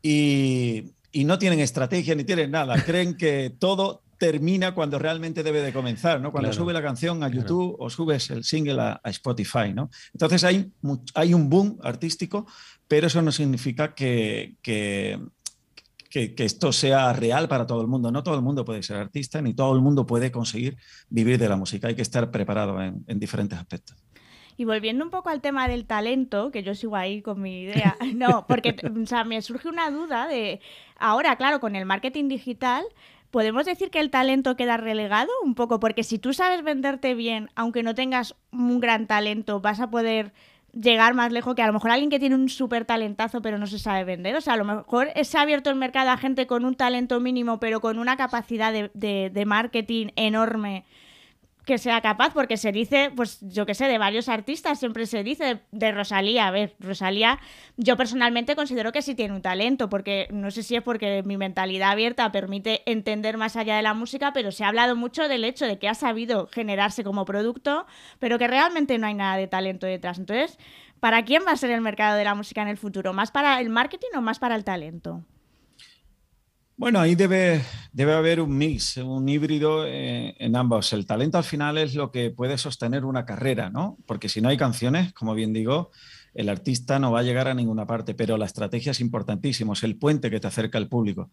y, 0.02 0.92
no 1.26 1.38
tienen 1.38 1.60
estrategia 1.60 2.16
ni 2.16 2.24
tienen 2.24 2.52
nada. 2.52 2.76
Creen 2.86 3.16
que 3.16 3.54
todo 3.60 4.02
termina 4.18 4.74
cuando 4.74 4.98
realmente 4.98 5.44
debe 5.44 5.62
de 5.62 5.74
comenzar, 5.74 6.22
¿no? 6.22 6.32
Cuando 6.32 6.54
sube 6.54 6.72
la 6.72 6.82
canción 6.82 7.24
a 7.24 7.28
YouTube 7.28 7.76
o 7.78 7.90
subes 7.90 8.30
el 8.30 8.44
single 8.44 8.82
a, 8.82 9.02
Spotify, 9.06 9.74
¿no? 9.74 9.90
Entonces 10.14 10.44
hay, 10.44 10.72
hay 11.14 11.34
un 11.34 11.50
boom 11.50 11.78
artístico, 11.84 12.48
pero 12.88 13.08
eso 13.08 13.22
no 13.22 13.32
significa 13.32 13.94
que, 13.94 14.56
que 14.62 15.20
que, 16.14 16.46
esto 16.46 16.72
sea 16.72 17.12
real 17.12 17.48
para 17.48 17.66
todo 17.66 17.82
el 17.82 17.88
mundo. 17.88 18.12
No 18.12 18.22
todo 18.22 18.36
el 18.36 18.44
mundo 18.44 18.64
puede 18.64 18.84
ser 18.84 18.98
artista, 18.98 19.42
ni 19.42 19.56
todo 19.56 19.74
el 19.76 19.82
mundo 19.82 20.06
puede 20.06 20.32
conseguir 20.32 20.78
vivir 21.10 21.40
de 21.40 21.50
la 21.50 21.56
música. 21.56 21.88
Hay 21.88 21.96
que 21.96 22.04
estar 22.04 22.30
preparado 22.30 22.80
en, 22.82 23.04
diferentes 23.20 23.58
aspectos. 23.58 23.98
Y 24.56 24.66
volviendo 24.66 25.04
un 25.04 25.10
poco 25.10 25.30
al 25.30 25.42
tema 25.42 25.68
del 25.68 25.86
talento, 25.86 26.52
que 26.52 26.62
yo 26.62 26.76
sigo 26.76 26.96
ahí 26.96 27.24
con 27.24 27.42
mi 27.42 27.62
idea, 27.62 27.98
no, 28.16 28.46
porque 28.46 28.76
me 29.26 29.42
surge 29.42 29.68
una 29.68 29.90
duda 29.90 30.28
de, 30.28 30.62
ahora, 31.00 31.36
claro, 31.36 31.60
con 31.60 31.76
el 31.76 31.88
marketing 31.88 32.28
digital, 32.28 32.84
¿podemos 33.32 33.66
decir 33.66 33.90
que 33.90 34.00
el 34.00 34.12
talento 34.12 34.56
queda 34.56 34.78
relegado 34.78 35.32
un 35.44 35.56
poco? 35.56 35.80
Porque 35.80 36.04
si 36.04 36.20
tú 36.20 36.34
sabes 36.34 36.64
venderte 36.64 37.16
bien, 37.16 37.50
aunque 37.56 37.82
no 37.82 37.96
tengas 37.96 38.36
un 38.52 38.80
gran 38.80 39.08
talento, 39.08 39.62
vas 39.62 39.80
a 39.80 39.90
poder 39.90 40.32
llegar 40.74 41.14
más 41.14 41.32
lejos 41.32 41.56
que 41.56 41.62
a 41.62 41.68
lo 41.68 41.74
mejor 41.74 41.92
alguien 41.92 42.10
que 42.10 42.20
tiene 42.20 42.36
un 42.36 42.50
súper 42.50 42.86
talentazo 42.86 43.42
pero 43.42 43.58
no 43.58 43.68
se 43.68 43.80
sabe 43.80 44.04
vender. 44.04 44.36
O 44.36 44.42
sea, 44.42 44.54
a 44.54 44.58
lo 44.58 44.66
mejor 44.66 45.10
se 45.24 45.38
ha 45.38 45.42
abierto 45.42 45.70
el 45.70 45.76
mercado 45.76 46.10
a 46.10 46.18
gente 46.18 46.48
con 46.48 46.66
un 46.66 46.76
talento 46.76 47.20
mínimo 47.20 47.60
pero 47.60 47.80
con 47.82 48.00
una 48.00 48.18
capacidad 48.18 48.74
de, 48.74 48.92
de, 48.94 49.30
de 49.34 49.46
marketing 49.46 50.08
enorme 50.16 50.86
que 51.66 51.78
sea 51.78 52.02
capaz, 52.02 52.34
porque 52.34 52.58
se 52.58 52.72
dice, 52.72 53.12
pues 53.16 53.40
yo 53.42 53.66
que 53.66 53.74
sé, 53.74 53.86
de 53.86 53.98
varios 53.98 54.28
artistas, 54.28 54.80
siempre 54.80 55.06
se 55.06 55.24
dice 55.24 55.62
de, 55.72 55.92
Rosalía. 55.92 56.48
A 56.48 56.52
ver, 56.52 56.76
Rosalía, 56.80 57.40
yo 57.78 57.96
personalmente 57.96 58.56
considero 58.56 58.92
que 58.92 59.02
sí 59.02 59.16
tiene 59.16 59.34
un 59.34 59.42
talento, 59.42 59.90
porque 59.90 60.28
no 60.32 60.52
sé 60.52 60.64
si 60.64 60.76
es 60.76 60.84
porque 60.84 61.24
mi 61.24 61.38
mentalidad 61.38 61.92
abierta 61.92 62.32
permite 62.32 62.82
entender 62.86 63.38
más 63.38 63.56
allá 63.56 63.78
de 63.78 63.82
la 63.82 63.94
música, 63.94 64.34
pero 64.34 64.52
se 64.52 64.64
ha 64.64 64.68
hablado 64.68 64.96
mucho 64.96 65.28
del 65.28 65.46
hecho 65.46 65.66
de 65.66 65.80
que 65.80 65.88
ha 65.88 65.96
sabido 65.96 66.48
generarse 66.48 67.04
como 67.04 67.26
producto, 67.26 67.86
pero 68.20 68.38
que 68.38 68.48
realmente 68.48 68.98
no 68.98 69.08
hay 69.08 69.14
nada 69.14 69.38
de 69.38 69.48
talento 69.48 69.88
detrás. 69.88 70.20
Entonces, 70.20 70.58
¿para 71.00 71.24
quién 71.24 71.44
va 71.48 71.52
a 71.52 71.58
ser 71.58 71.72
el 71.72 71.82
mercado 71.82 72.18
de 72.18 72.26
la 72.26 72.36
música 72.36 72.62
en 72.62 72.68
el 72.68 72.78
futuro? 72.78 73.14
¿Más 73.14 73.32
para 73.32 73.60
el 73.62 73.70
marketing 73.70 74.10
o 74.16 74.22
más 74.22 74.40
para 74.40 74.56
el 74.56 74.64
talento? 74.66 75.24
Bueno, 76.76 77.00
ahí 77.00 77.14
debe, 77.14 77.62
debe 77.92 78.14
haber 78.14 78.42
un 78.42 78.58
mix, 78.58 78.98
un 78.98 79.30
híbrido 79.30 79.86
eh, 79.86 80.36
en 80.40 80.56
ambos. 80.56 80.92
El 80.92 81.06
talento 81.06 81.38
al 81.38 81.44
final 81.44 81.78
es 81.78 81.94
lo 81.94 82.12
que 82.12 82.32
puede 82.32 82.58
sostener 82.58 83.06
una 83.06 83.26
carrera, 83.26 83.70
¿no? 83.70 83.98
Porque 84.08 84.28
si 84.28 84.42
no 84.42 84.50
hay 84.50 84.58
canciones, 84.58 85.14
como 85.14 85.36
bien 85.36 85.54
digo, 85.54 85.92
el 86.34 86.50
artista 86.50 86.98
no 86.98 87.12
va 87.12 87.20
a 87.20 87.24
llegar 87.24 87.48
a 87.48 87.54
ninguna 87.54 87.86
parte, 87.86 88.16
pero 88.16 88.38
la 88.38 88.46
estrategia 88.46 88.92
es 88.92 89.02
importantísima, 89.02 89.74
es 89.74 89.84
el 89.84 89.98
puente 89.98 90.32
que 90.32 90.40
te 90.40 90.48
acerca 90.48 90.80
al 90.80 90.90
público. 90.90 91.30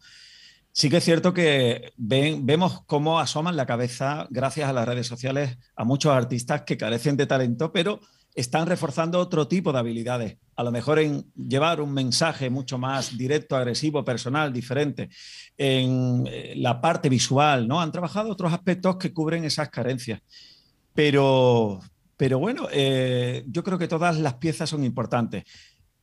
Sí 0.73 0.91
que 0.91 0.99
es 0.99 1.05
cierto 1.05 1.33
que 1.33 1.93
vemos 1.97 2.83
cómo 2.85 3.19
asoman 3.19 3.57
la 3.57 3.67
cabeza, 3.67 4.29
gracias 4.31 4.69
a 4.69 4.75
las 4.75 4.87
redes 4.87 5.07
sociales, 5.07 5.57
a 5.75 5.85
muchos 5.85 6.13
artistas 6.13 6.63
que 6.63 6.77
carecen 6.77 7.17
de 7.17 7.27
talento, 7.27 7.73
pero 7.73 8.01
están 8.35 8.67
reforzando 8.67 9.19
otro 9.19 9.49
tipo 9.49 9.73
de 9.73 9.79
habilidades, 9.79 10.37
a 10.57 10.63
lo 10.63 10.71
mejor 10.71 10.99
en 10.99 11.25
llevar 11.35 11.81
un 11.81 11.93
mensaje 11.93 12.51
mucho 12.51 12.79
más 12.79 13.17
directo, 13.17 13.57
agresivo, 13.57 14.05
personal, 14.05 14.53
diferente, 14.53 15.09
en 15.57 16.27
eh, 16.27 16.55
la 16.57 16.81
parte 16.81 17.09
visual, 17.09 17.67
¿no? 17.67 17.81
Han 17.81 17.93
trabajado 17.93 18.31
otros 18.31 18.53
aspectos 18.53 18.97
que 18.97 19.13
cubren 19.13 19.45
esas 19.45 19.69
carencias. 19.69 20.21
Pero, 20.95 21.81
pero 22.17 22.39
bueno, 22.39 22.69
eh, 22.71 23.45
yo 23.49 23.65
creo 23.65 23.79
que 23.79 23.89
todas 23.89 24.19
las 24.19 24.35
piezas 24.35 24.71
son 24.71 24.85
importantes. 24.85 25.45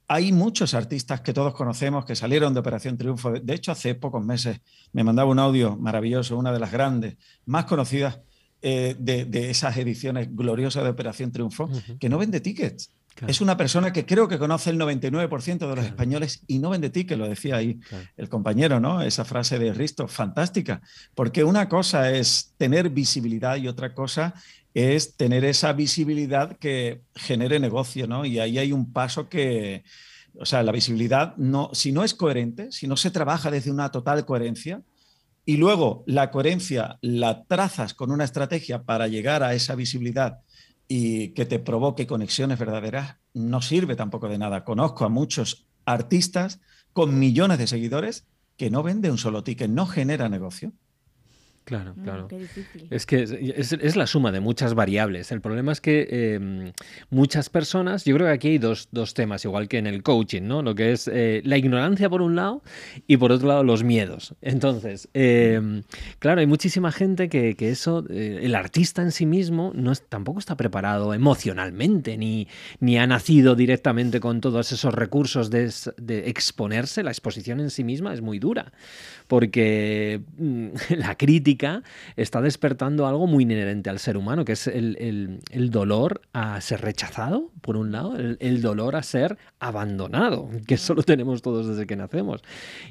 Hay 0.10 0.32
muchos 0.32 0.74
artistas 0.74 1.22
que 1.22 1.34
todos 1.34 1.54
conocemos 1.54 2.06
que 2.06 2.16
salieron 2.16 2.54
de 2.54 2.62
Operación 2.62 2.98
Triunfo. 2.98 3.32
De 3.32 3.54
hecho, 3.54 3.74
hace 3.74 3.94
pocos 3.96 4.24
meses 4.24 4.62
me 4.94 5.04
mandaba 5.04 5.30
un 5.30 5.40
audio 5.40 5.76
maravilloso, 5.76 6.38
una 6.38 6.54
de 6.54 6.60
las 6.60 6.72
grandes, 6.72 7.18
más 7.46 7.66
conocidas 7.66 8.20
eh, 8.62 8.96
de, 8.98 9.50
esas 9.50 9.78
ediciones 9.78 10.36
gloriosas 10.36 10.84
de 10.84 10.89
Operación 10.89 11.32
Triunfo, 11.32 11.70
que 12.00 12.10
no 12.10 12.17
vende 12.17 12.39
tickets. 12.39 12.91
Es 13.26 13.41
una 13.41 13.58
persona 13.58 13.91
que 13.91 14.06
creo 14.06 14.28
que 14.28 14.38
conoce 14.38 14.70
el 14.70 14.78
99% 14.78 15.58
de 15.58 15.76
los 15.76 15.86
españoles 15.86 16.43
y 16.46 16.60
no 16.60 16.70
vende 16.70 16.91
tickets, 16.91 17.17
lo 17.17 17.28
decía 17.28 17.56
ahí 17.56 17.80
el 18.15 18.30
compañero, 18.30 18.80
¿no? 18.80 19.02
Esa 19.02 19.26
frase 19.26 19.58
de 19.58 19.74
Risto, 19.74 20.08
fantástica, 20.08 20.82
porque 21.15 21.43
una 21.43 21.67
cosa 21.67 22.12
es 22.12 22.54
tener 22.58 22.89
visibilidad 22.91 23.58
y 23.58 23.67
otra 23.67 23.96
cosa 23.96 24.36
es 24.74 25.15
tener 25.15 25.43
esa 25.46 25.74
visibilidad 25.74 26.58
que 26.58 27.02
genere 27.15 27.60
negocio, 27.60 28.06
¿no? 28.06 28.26
Y 28.26 28.38
ahí 28.38 28.60
hay 28.60 28.72
un 28.72 28.93
paso 28.93 29.30
que, 29.30 29.84
o 30.36 30.46
sea, 30.46 30.62
la 30.62 30.72
visibilidad, 30.72 31.36
no, 31.38 31.72
si 31.74 31.91
no 31.91 32.04
es 32.04 32.13
coherente, 32.13 32.72
si 32.72 32.88
no 32.88 32.96
se 32.98 33.10
trabaja 33.10 33.50
desde 33.50 33.72
una 33.72 33.89
total 33.89 34.26
coherencia, 34.26 34.84
y 35.48 35.56
luego 35.56 36.04
la 36.08 36.30
coherencia 36.30 37.00
la 37.02 37.46
trazas 37.46 37.94
con 37.94 38.12
una 38.12 38.26
estrategia 38.26 38.84
para 38.84 39.08
llegar 39.08 39.44
a 39.44 39.54
esa 39.54 39.76
visibilidad 39.76 40.42
y 40.90 41.30
que 41.30 41.46
te 41.46 41.58
provoque 41.58 42.06
conexiones 42.06 42.60
verdaderas, 42.60 43.16
no 43.34 43.62
sirve 43.62 43.96
tampoco 43.96 44.28
de 44.28 44.38
nada. 44.38 44.66
Conozco 44.66 45.06
a 45.06 45.10
muchos 45.10 45.66
artistas 45.86 46.60
con 46.92 47.18
millones 47.18 47.60
de 47.60 47.68
seguidores 47.68 48.28
que 48.58 48.70
no 48.70 48.84
venden 48.84 49.12
un 49.12 49.18
solo 49.18 49.46
ticket, 49.46 49.70
no 49.70 49.86
genera 49.86 50.28
negocio. 50.28 50.74
Claro, 51.68 51.96
mm, 51.98 52.04
claro. 52.04 52.30
Es 52.90 53.06
que 53.06 53.24
es, 53.24 53.96
la 53.98 54.08
suma 54.08 54.32
de 54.32 54.40
muchas 54.40 54.74
variables. 54.74 55.34
El 55.34 55.42
problema 55.42 55.74
es 55.74 55.82
que 55.82 56.08
em, 56.10 56.72
muchas 57.10 57.50
personas, 57.50 58.06
yo 58.06 58.16
creo 58.16 58.28
que 58.28 58.34
aquí 58.34 58.48
hay 58.48 58.58
dos, 58.58 58.88
temas, 59.14 59.44
igual 59.44 59.68
que 59.68 59.78
en 59.78 59.86
el 59.86 60.02
coaching, 60.02 60.44
¿no? 60.44 60.62
Lo 60.62 60.76
que 60.76 60.94
es 60.94 61.10
eh, 61.12 61.42
la 61.44 61.58
ignorancia 61.58 62.10
por 62.10 62.22
un 62.22 62.38
lado 62.38 62.64
y 63.06 63.18
por 63.18 63.34
otro 63.34 63.50
lado 63.50 63.66
los 63.66 63.84
miedos. 63.84 64.34
Entonces, 64.42 65.10
em, 65.14 65.84
claro, 66.20 66.40
hay 66.40 66.48
muchísima 66.48 66.94
gente 66.94 67.28
que, 67.28 67.54
eso, 67.60 68.06
eh, 68.10 68.40
el 68.44 68.56
artista 68.56 69.02
en 69.02 69.12
sí 69.12 69.26
mismo 69.26 69.74
no 69.76 69.92
es, 69.92 70.02
tampoco 70.08 70.40
está 70.40 70.56
preparado 70.56 71.14
emocionalmente, 71.14 72.18
ni, 72.18 72.48
ni 72.80 72.98
ha 72.98 73.06
nacido 73.08 73.56
directamente 73.56 74.22
con 74.22 74.40
todos 74.40 74.72
esos 74.72 74.94
recursos 74.94 75.50
de, 75.50 75.70
de 75.98 76.30
exponerse. 76.30 77.04
La 77.04 77.12
exposición 77.12 77.60
en 77.60 77.72
sí 77.72 77.84
misma 77.84 78.14
es 78.14 78.22
muy 78.22 78.40
dura, 78.40 78.72
porque 79.28 80.22
mm, 80.38 80.68
la 80.98 81.16
crítica 81.16 81.84
está 82.16 82.42
despertando 82.42 83.06
algo 83.08 83.28
muy 83.28 83.44
inherente 83.44 83.90
al 83.90 84.00
ser 84.00 84.18
humano, 84.18 84.46
que 84.46 84.54
es 84.54 84.68
el, 84.68 85.40
dolor 85.70 86.22
a 86.34 86.60
ser 86.62 86.82
rechazado, 86.82 87.52
por 87.62 87.78
un 87.78 87.92
lado, 87.92 88.16
el, 88.18 88.62
dolor 88.62 88.96
a 88.96 89.04
ser 89.04 89.38
abandonado, 89.60 90.50
que 90.66 90.76
eso 90.76 90.94
lo 90.94 91.04
tenemos 91.04 91.42
todos 91.42 91.68
desde 91.68 91.86
que 91.86 91.96
nacemos. 91.96 92.42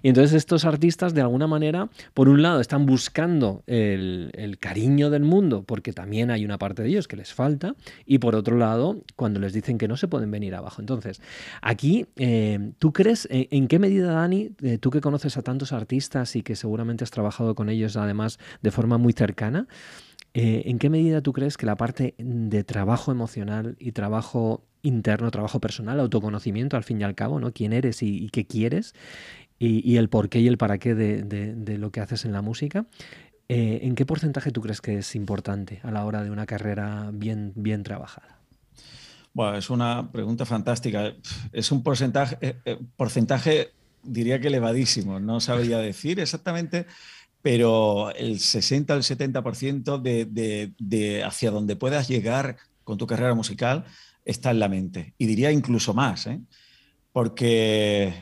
Y 0.03 0.09
entonces 0.09 0.35
estos 0.35 0.64
artistas, 0.64 1.14
de 1.14 1.22
alguna 1.22 1.46
manera, 1.46 1.88
por 2.14 2.29
un 2.29 2.42
lado, 2.42 2.61
están 2.61 2.87
buscando 2.87 3.62
el, 3.66 4.31
cariño 4.61 5.11
del 5.11 5.22
mundo, 5.22 5.64
porque 5.64 5.92
también 5.92 6.31
hay 6.31 6.44
una 6.44 6.59
parte 6.59 6.83
de 6.83 6.88
ellos 6.88 7.09
que 7.09 7.16
les 7.16 7.33
falta, 7.33 7.75
y 8.05 8.18
por 8.18 8.35
otro 8.35 8.57
lado, 8.57 9.03
cuando 9.16 9.40
les 9.40 9.53
dicen 9.53 9.79
que 9.79 9.88
no 9.88 9.96
se 9.96 10.09
pueden 10.09 10.31
venir 10.31 10.55
abajo. 10.55 10.81
Entonces, 10.81 11.20
aquí, 11.62 12.07
eh, 12.16 12.72
¿tú 12.79 12.92
crees, 12.92 13.29
en, 13.31 13.68
qué 13.68 13.79
medida, 13.79 14.12
Dani, 14.12 14.51
eh, 14.62 14.79
tú 14.79 14.90
que 14.90 15.01
conoces 15.01 15.37
a 15.37 15.42
tantos 15.42 15.72
artistas 15.72 16.26
y 16.35 16.43
que 16.43 16.57
seguramente 16.57 17.05
has 17.05 17.11
trabajado 17.11 17.55
con 17.55 17.69
ellos 17.69 17.97
además 17.97 18.39
de 18.62 18.71
forma 18.73 18.99
muy 18.99 19.12
cercana. 19.12 19.69
Eh, 20.35 20.65
¿En 20.67 20.79
qué 20.79 20.91
medida 20.91 21.23
tú 21.23 21.33
crees 21.33 21.57
que 21.57 21.65
la 21.65 21.77
parte 21.77 22.15
de 22.19 22.65
trabajo 22.65 23.12
emocional 23.12 23.77
y 23.79 23.93
trabajo 23.93 24.65
interno, 24.83 25.31
trabajo 25.31 25.61
personal, 25.61 26.01
autoconocimiento, 26.01 26.77
al 26.77 26.85
fin 26.85 27.01
y 27.01 27.05
al 27.05 27.15
cabo, 27.15 27.41
¿no? 27.41 27.53
¿Quién 27.53 27.73
eres 27.73 28.03
y, 28.03 28.29
qué 28.29 28.47
quieres? 28.47 28.95
Y, 29.59 29.97
el 29.97 30.09
por 30.09 30.29
qué 30.29 30.41
y 30.41 30.49
el 30.49 30.59
para 30.59 30.79
qué 30.79 30.95
de, 30.95 31.79
lo 31.79 31.91
que 31.91 32.01
haces 32.01 32.25
en 32.25 32.33
la 32.33 32.43
música. 32.43 32.87
Eh, 33.49 33.81
¿En 33.83 33.95
qué 33.95 34.05
porcentaje 34.05 34.51
tú 34.51 34.61
crees 34.61 34.81
que 34.81 34.99
es 34.99 35.15
importante 35.15 35.81
a 35.83 35.91
la 35.91 36.05
hora 36.05 36.23
de 36.23 36.31
una 36.31 36.47
carrera 36.47 37.11
bien, 37.12 37.53
bien 37.55 37.83
trabajada? 37.83 38.41
Bueno, 39.33 39.57
es 39.57 39.71
una 39.71 40.11
pregunta 40.11 40.45
fantástica. 40.45 41.12
Es 41.53 41.71
un 41.71 41.83
porcentaje, 41.83 42.39
eh, 42.41 42.79
porcentaje, 42.97 43.73
diría 44.07 44.40
que 44.40 44.49
elevadísimo. 44.49 45.21
No 45.21 45.40
sabría 45.40 45.79
decir 45.79 46.21
exactamente 46.21 46.87
pero 47.47 48.12
el 48.16 48.40
60 48.40 48.92
al 48.92 49.05
70% 49.05 50.03
de, 50.03 50.73
de, 50.77 51.23
hacia 51.23 51.53
donde 51.53 51.77
puedas 51.77 52.09
llegar 52.09 52.57
con 52.83 52.99
tu 52.99 53.07
carrera 53.07 53.37
musical 53.37 53.85
está 54.25 54.51
en 54.51 54.59
la 54.59 54.69
mente. 54.69 55.14
Y 55.16 55.27
diría 55.27 55.53
incluso 55.53 55.95
más, 55.95 56.27
¿eh? 56.27 56.40
porque 57.12 58.12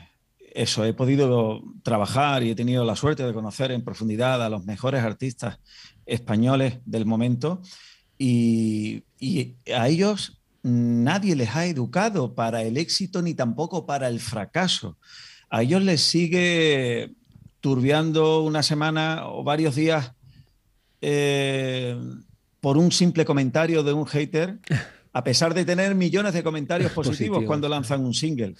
eso, 0.53 0.85
he 0.85 0.93
podido 0.93 1.63
trabajar 1.81 2.43
y 2.43 2.51
he 2.51 2.55
tenido 2.55 2.85
la 2.85 2.95
suerte 2.95 3.23
de 3.23 3.33
conocer 3.33 3.71
en 3.71 3.83
profundidad 3.83 4.43
a 4.43 4.49
los 4.49 4.63
mejores 4.63 5.03
artistas 5.03 5.57
españoles 6.05 6.77
del 6.85 7.07
momento 7.07 7.63
y 8.19 9.05
a 9.75 9.87
ellos 9.87 10.39
nadie 10.61 11.35
les 11.35 11.55
ha 11.55 11.65
educado 11.65 12.35
para 12.35 12.61
el 12.61 12.77
éxito 12.77 13.23
ni 13.23 13.33
tampoco 13.33 13.87
para 13.87 14.07
el 14.07 14.19
fracaso. 14.19 14.99
A 15.49 15.61
ellos 15.61 15.81
les 15.81 16.01
sigue 16.01 17.11
turbiando 17.59 18.43
una 18.43 18.63
semana 18.63 19.27
o 19.27 19.43
varios 19.43 19.75
días 19.75 20.11
eh, 21.01 21.99
por 22.59 22.77
un 22.77 22.91
simple 22.91 23.25
comentario 23.25 23.83
de 23.83 23.93
un 23.93 24.05
hater, 24.05 24.59
a 25.13 25.23
pesar 25.23 25.53
de 25.53 25.65
tener 25.65 25.95
millones 25.95 26.33
de 26.33 26.43
comentarios 26.43 26.91
positivos 26.93 27.43
cuando 27.45 27.69
lanzan 27.69 28.03
un 28.03 28.13
single. 28.13 28.55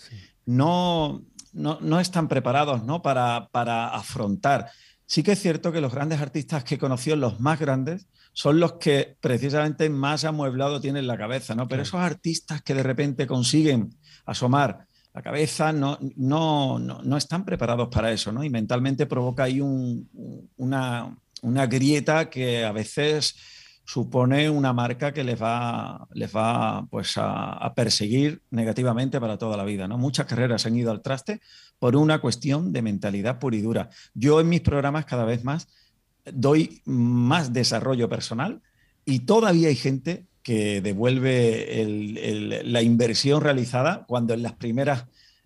No, 0.45 1.23
no, 1.53 1.99
están 1.99 2.27
preparados 2.27 2.83
¿no? 2.83 3.01
Para, 3.01 3.49
para 3.51 3.89
afrontar. 3.89 4.69
Sí 5.05 5.21
que 5.23 5.33
es 5.33 5.41
cierto 5.41 5.71
que 5.71 5.81
los 5.81 5.93
grandes 5.93 6.19
artistas 6.19 6.63
que 6.63 6.77
conoció, 6.77 7.15
los 7.15 7.39
más 7.39 7.59
grandes, 7.59 8.07
son 8.33 8.59
los 8.59 8.73
que 8.73 9.17
precisamente 9.21 9.89
más 9.89 10.25
amueblado 10.25 10.81
tienen 10.81 11.07
la 11.07 11.17
cabeza, 11.17 11.55
¿no? 11.55 11.67
Pero 11.67 11.83
esos 11.83 11.99
artistas 11.99 12.61
que 12.61 12.73
de 12.73 12.83
repente 12.83 13.27
consiguen 13.27 13.95
asomar 14.25 14.87
la 15.15 15.21
cabeza 15.21 15.71
no, 15.71 15.97
no, 16.17 16.77
no, 16.77 17.15
están 17.17 17.45
preparados 17.45 17.87
para 17.87 18.11
eso, 18.11 18.33
¿no? 18.33 18.43
Y 18.43 18.49
mentalmente 18.49 19.05
provoca 19.05 19.43
ahí 19.43 19.61
una, 19.61 21.17
grieta 21.41 22.29
que 22.29 22.65
a 22.65 22.73
veces 22.73 23.33
supone 23.85 24.49
una 24.49 24.73
marca 24.73 25.13
que 25.13 25.23
les 25.23 25.41
va, 25.41 26.05
les 26.11 26.35
va 26.35 26.85
pues, 26.91 27.13
a, 27.15 27.71
perseguir 27.73 28.41
negativamente 28.49 29.21
para 29.21 29.37
toda 29.37 29.55
la 29.55 29.63
vida. 29.63 29.87
¿no? 29.87 29.97
Muchas 29.97 30.25
carreras 30.25 30.65
han 30.65 30.75
ido 30.75 30.91
al 30.91 31.01
traste 31.01 31.39
por 31.79 31.95
una 31.95 32.19
cuestión 32.19 32.73
de 32.73 32.81
mentalidad 32.81 33.39
pura 33.39 33.55
y 33.55 33.61
dura. 33.61 33.89
Yo 34.13 34.41
en 34.41 34.49
mis 34.49 34.61
programas 34.61 35.05
cada 35.05 35.23
vez 35.23 35.45
más 35.45 35.69
doy 36.25 36.81
más 36.83 37.53
desarrollo 37.53 38.09
personal 38.09 38.61
y 39.05 39.19
todavía 39.19 39.69
hay 39.69 39.75
gente 39.75 40.25
que 40.45 40.79
devuelve 40.79 42.61
la 42.65 42.83
inversión 42.83 43.41
realizada 43.41 44.05
cuando 44.07 44.35
en 44.35 44.43
las 44.43 44.53
primeras 44.53 45.05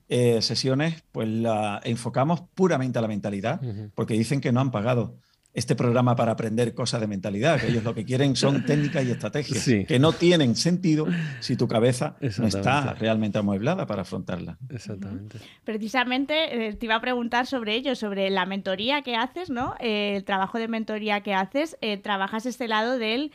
eh, 0.09 0.41
sesiones 0.41 1.05
pues 1.13 1.29
la 1.29 1.79
enfocamos 1.85 2.41
puramente 2.53 2.99
a 2.99 3.01
la 3.01 3.07
mentalidad, 3.07 3.61
porque 3.95 4.15
dicen 4.15 4.41
que 4.41 4.51
no 4.51 4.59
han 4.59 4.71
pagado 4.71 5.15
este 5.53 5.75
programa 5.75 6.15
para 6.15 6.33
aprender 6.33 6.75
cosas 6.75 7.01
de 7.01 7.07
mentalidad, 7.07 7.59
que 7.59 7.67
ellos 7.67 7.83
lo 7.83 7.95
que 7.95 8.05
quieren 8.05 8.35
son 8.35 8.63
técnicas 8.67 9.03
y 9.05 9.11
estrategias 9.11 9.65
que 9.87 9.99
no 9.99 10.13
tienen 10.13 10.55
sentido 10.55 11.07
si 11.39 11.55
tu 11.55 11.67
cabeza 11.67 12.15
no 12.37 12.47
está 12.47 12.93
realmente 12.93 13.39
amueblada 13.39 13.87
para 13.87 14.03
afrontarla. 14.03 14.57
Exactamente. 14.69 15.39
Precisamente 15.63 16.67
eh, 16.67 16.73
te 16.73 16.85
iba 16.85 16.95
a 16.95 17.01
preguntar 17.01 17.47
sobre 17.47 17.73
ello, 17.75 17.95
sobre 17.95 18.29
la 18.29 18.45
mentoría 18.45 19.01
que 19.01 19.15
haces, 19.15 19.49
¿no? 19.49 19.75
Eh, 19.79 20.15
el 20.17 20.23
trabajo 20.23 20.59
de 20.59 20.67
mentoría 20.67 21.21
que 21.21 21.33
haces, 21.33 21.77
eh, 21.81 21.97
trabajas 21.97 22.45
este 22.45 22.67
lado 22.67 22.97
del 22.97 23.31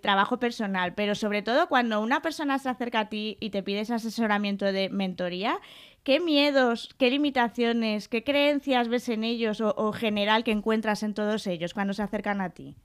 trabajo 0.00 0.40
personal, 0.40 0.94
pero 0.94 1.14
sobre 1.14 1.40
todo 1.40 1.68
cuando 1.68 2.00
una 2.00 2.20
persona 2.20 2.58
se 2.58 2.68
acerca 2.68 3.00
a 3.00 3.08
ti 3.08 3.36
y 3.38 3.50
te 3.50 3.62
pide 3.62 3.80
ese 3.80 3.94
asesoramiento 3.94 4.64
de 4.64 4.88
mentoría, 4.88 5.60
¿Qué 6.06 6.20
miedos, 6.20 6.90
qué 6.98 7.10
limitaciones, 7.10 8.06
qué 8.06 8.22
creencias 8.22 8.86
ves 8.86 9.08
en 9.08 9.24
ellos 9.24 9.60
o, 9.60 9.92
general 9.92 10.44
que 10.44 10.52
encuentras 10.52 11.02
en 11.02 11.14
todos 11.14 11.48
ellos 11.48 11.74
cuando 11.74 11.94
se 11.94 12.02
acercan 12.04 12.40
a 12.40 12.50
ti? 12.50 12.76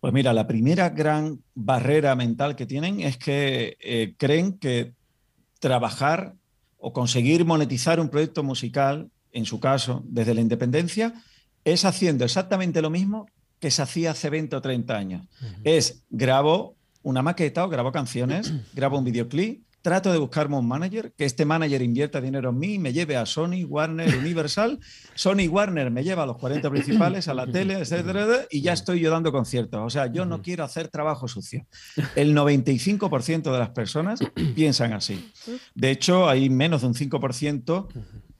Pues 0.00 0.14
mira, 0.14 0.32
la 0.32 0.46
primera 0.46 0.88
gran 0.88 1.42
barrera 1.54 2.16
mental 2.16 2.56
que 2.56 2.64
tienen 2.64 3.00
es 3.00 3.18
que 3.18 3.76
eh, 3.78 4.14
creen 4.16 4.56
que 4.56 4.94
trabajar 5.60 6.32
o 6.78 6.94
conseguir 6.94 7.44
monetizar 7.44 8.00
un 8.00 8.08
proyecto 8.08 8.42
musical, 8.42 9.10
en 9.32 9.44
su 9.44 9.60
caso, 9.60 10.02
desde 10.06 10.32
la 10.32 10.40
independencia, 10.40 11.12
es 11.62 11.84
haciendo 11.84 12.24
exactamente 12.24 12.80
lo 12.80 12.88
mismo 12.88 13.26
que 13.60 13.70
se 13.70 13.82
hacía 13.82 14.12
hace 14.12 14.30
20 14.30 14.56
o 14.56 14.62
30 14.62 14.96
años. 14.96 15.26
Es 15.62 16.04
grabo 16.08 16.74
una 17.02 17.20
maqueta 17.20 17.66
o 17.66 17.68
grabo 17.68 17.92
canciones, 17.92 18.50
grabo 18.72 18.96
un 18.96 19.04
videoclip, 19.04 19.65
trato 19.86 20.10
de 20.10 20.18
buscarme 20.18 20.56
un 20.56 20.66
manager, 20.66 21.12
que 21.16 21.24
este 21.24 21.44
manager 21.44 21.80
invierta 21.80 22.20
dinero 22.20 22.50
en 22.50 22.58
mí, 22.58 22.76
me 22.76 22.92
lleve 22.92 23.16
a 23.16 23.24
Sony, 23.24 23.64
Warner, 23.64 24.18
Universal. 24.18 24.80
Sony, 25.14 25.46
Warner 25.48 25.92
me 25.92 26.02
lleva 26.02 26.24
a 26.24 26.26
los 26.26 26.38
40 26.38 26.68
principales, 26.70 27.28
a 27.28 27.34
la 27.34 27.46
tele, 27.46 27.74
etcétera, 27.74 28.46
y 28.50 28.62
ya 28.62 28.72
estoy 28.72 28.98
yo 28.98 29.12
dando 29.12 29.30
conciertos. 29.30 29.80
O 29.80 29.88
sea, 29.88 30.12
yo 30.12 30.26
no 30.26 30.42
quiero 30.42 30.64
hacer 30.64 30.88
trabajo 30.88 31.28
sucio. 31.28 31.68
El 32.16 32.34
95% 32.34 33.42
de 33.52 33.58
las 33.60 33.70
personas 33.70 34.18
piensan 34.56 34.92
así. 34.92 35.30
De 35.76 35.92
hecho, 35.92 36.28
hay 36.28 36.50
menos 36.50 36.80
de 36.80 36.88
un 36.88 36.94
5% 36.94 37.86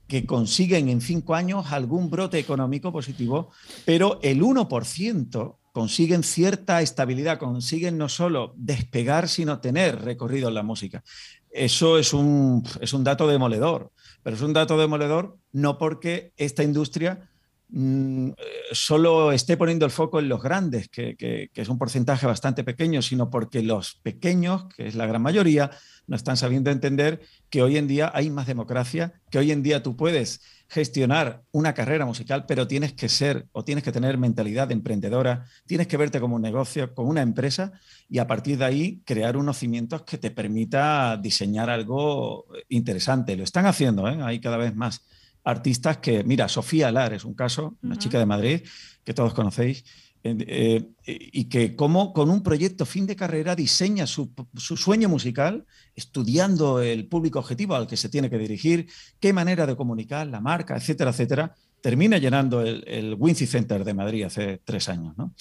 que 0.09 0.27
consiguen 0.27 0.89
en 0.89 1.01
cinco 1.01 1.37
años 1.37 1.67
algún 1.71 2.11
brote 2.11 2.41
económico 2.41 2.91
positivo, 2.91 3.53
pero 3.85 4.19
el 4.25 4.43
1% 4.43 5.57
consiguen 5.77 6.23
cierta 6.23 6.81
estabilidad, 6.81 7.39
consiguen 7.39 7.99
no 7.99 8.09
solo 8.09 8.55
despegar, 8.57 9.29
sino 9.29 9.61
tener 9.61 10.01
recorrido 10.01 10.49
en 10.49 10.55
la 10.55 10.63
música. 10.63 11.05
Eso 11.51 11.99
es 11.99 12.15
un, 12.15 12.67
es 12.81 12.95
un 12.95 13.05
dato 13.05 13.29
demoledor, 13.29 13.93
pero 14.23 14.37
es 14.37 14.41
un 14.41 14.55
dato 14.55 14.79
demoledor 14.79 15.37
no 15.53 15.77
porque 15.77 16.33
esta 16.39 16.63
industria 16.63 17.29
mm, 17.69 18.31
solo 18.73 19.33
esté 19.33 19.57
poniendo 19.57 19.85
el 19.85 19.91
foco 19.91 20.19
en 20.19 20.29
los 20.29 20.43
grandes, 20.43 20.89
que, 20.89 21.51
es 21.55 21.69
un 21.69 21.79
porcentaje 21.79 22.27
bastante 22.27 22.65
pequeño, 22.65 23.03
sino 23.03 23.31
porque 23.31 23.63
los 23.63 23.95
pequeños, 23.97 24.67
que 24.75 24.87
es 24.87 24.95
la 24.95 25.07
gran 25.07 25.23
mayoría, 25.23 25.71
no 26.07 26.17
están 26.17 26.37
sabiendo 26.37 26.71
entender 26.71 27.21
que 27.51 27.63
hoy 27.63 27.77
en 27.77 27.89
día 27.89 28.11
hay 28.15 28.31
más 28.31 28.47
democracia, 28.47 29.21
que 29.31 29.39
hoy 29.39 29.51
en 29.51 29.63
día 29.63 29.83
tú 29.83 29.97
puedes 29.97 30.41
gestionar 30.69 31.43
una 31.53 31.75
carrera 31.75 32.07
musical, 32.07 32.45
pero 32.47 32.67
tienes 32.67 32.93
que 32.93 33.09
ser 33.09 33.47
o 33.53 33.65
tienes 33.65 33.85
que 33.85 33.93
tener 33.93 34.19
mentalidad 34.19 34.71
emprendedora, 34.73 35.47
tienes 35.67 35.87
que 35.87 35.97
verte 35.97 36.21
como 36.21 36.37
un 36.37 36.43
negocio, 36.43 36.93
como 36.95 37.11
una 37.11 37.23
empresa 37.23 37.73
y 38.09 38.19
a 38.19 38.27
partir 38.27 38.59
de 38.59 38.65
ahí 38.65 39.03
crear 39.05 39.37
unos 39.37 39.59
cimientos 39.59 40.03
que 40.03 40.19
te 40.19 40.31
permita 40.31 41.17
diseñar 41.17 41.71
algo 41.71 42.47
interesante. 42.69 43.37
Lo 43.37 43.45
están 43.45 43.67
haciendo, 43.67 44.09
¿eh? 44.09 44.19
hay 44.23 44.41
cada 44.41 44.57
vez 44.57 44.75
más 44.75 45.03
artistas 45.47 45.99
que, 45.99 46.23
mira, 46.25 46.49
Sofía 46.49 46.89
Alar 46.89 47.15
es 47.15 47.25
un 47.25 47.35
caso, 47.35 47.77
una 47.83 47.97
chica 47.97 48.19
de 48.19 48.27
Madrid 48.27 48.61
que 49.05 49.15
todos 49.15 49.33
conocéis, 49.33 49.85
Eh, 50.29 50.85
y 51.07 51.45
que 51.45 51.77
como 51.77 52.13
con 52.13 52.31
un 52.31 52.43
proyecto 52.43 52.85
fin 52.85 53.07
de 53.07 53.15
carrera 53.15 53.55
diseña 53.55 54.07
su, 54.07 54.33
sueño 54.57 55.09
musical, 55.09 55.65
estudiando 55.95 56.81
el 56.81 57.07
público 57.07 57.39
objetivo 57.39 57.77
al 57.77 57.87
que 57.87 57.97
se 57.97 58.09
tiene 58.09 58.29
que 58.29 58.39
dirigir, 58.39 58.89
qué 59.21 59.33
manera 59.33 59.67
de 59.67 59.77
comunicar, 59.77 60.27
la 60.27 60.41
marca, 60.41 60.77
etcétera, 60.77 61.11
etcétera, 61.11 61.55
termina 61.81 62.19
llenando 62.19 62.63
el, 62.63 62.83
el 62.89 63.15
Wincy 63.17 63.47
Center 63.47 63.85
de 63.85 63.95
Madrid 63.95 64.25
hace 64.25 64.61
tres 64.65 64.89
años. 64.89 65.17
¿no? 65.17 65.33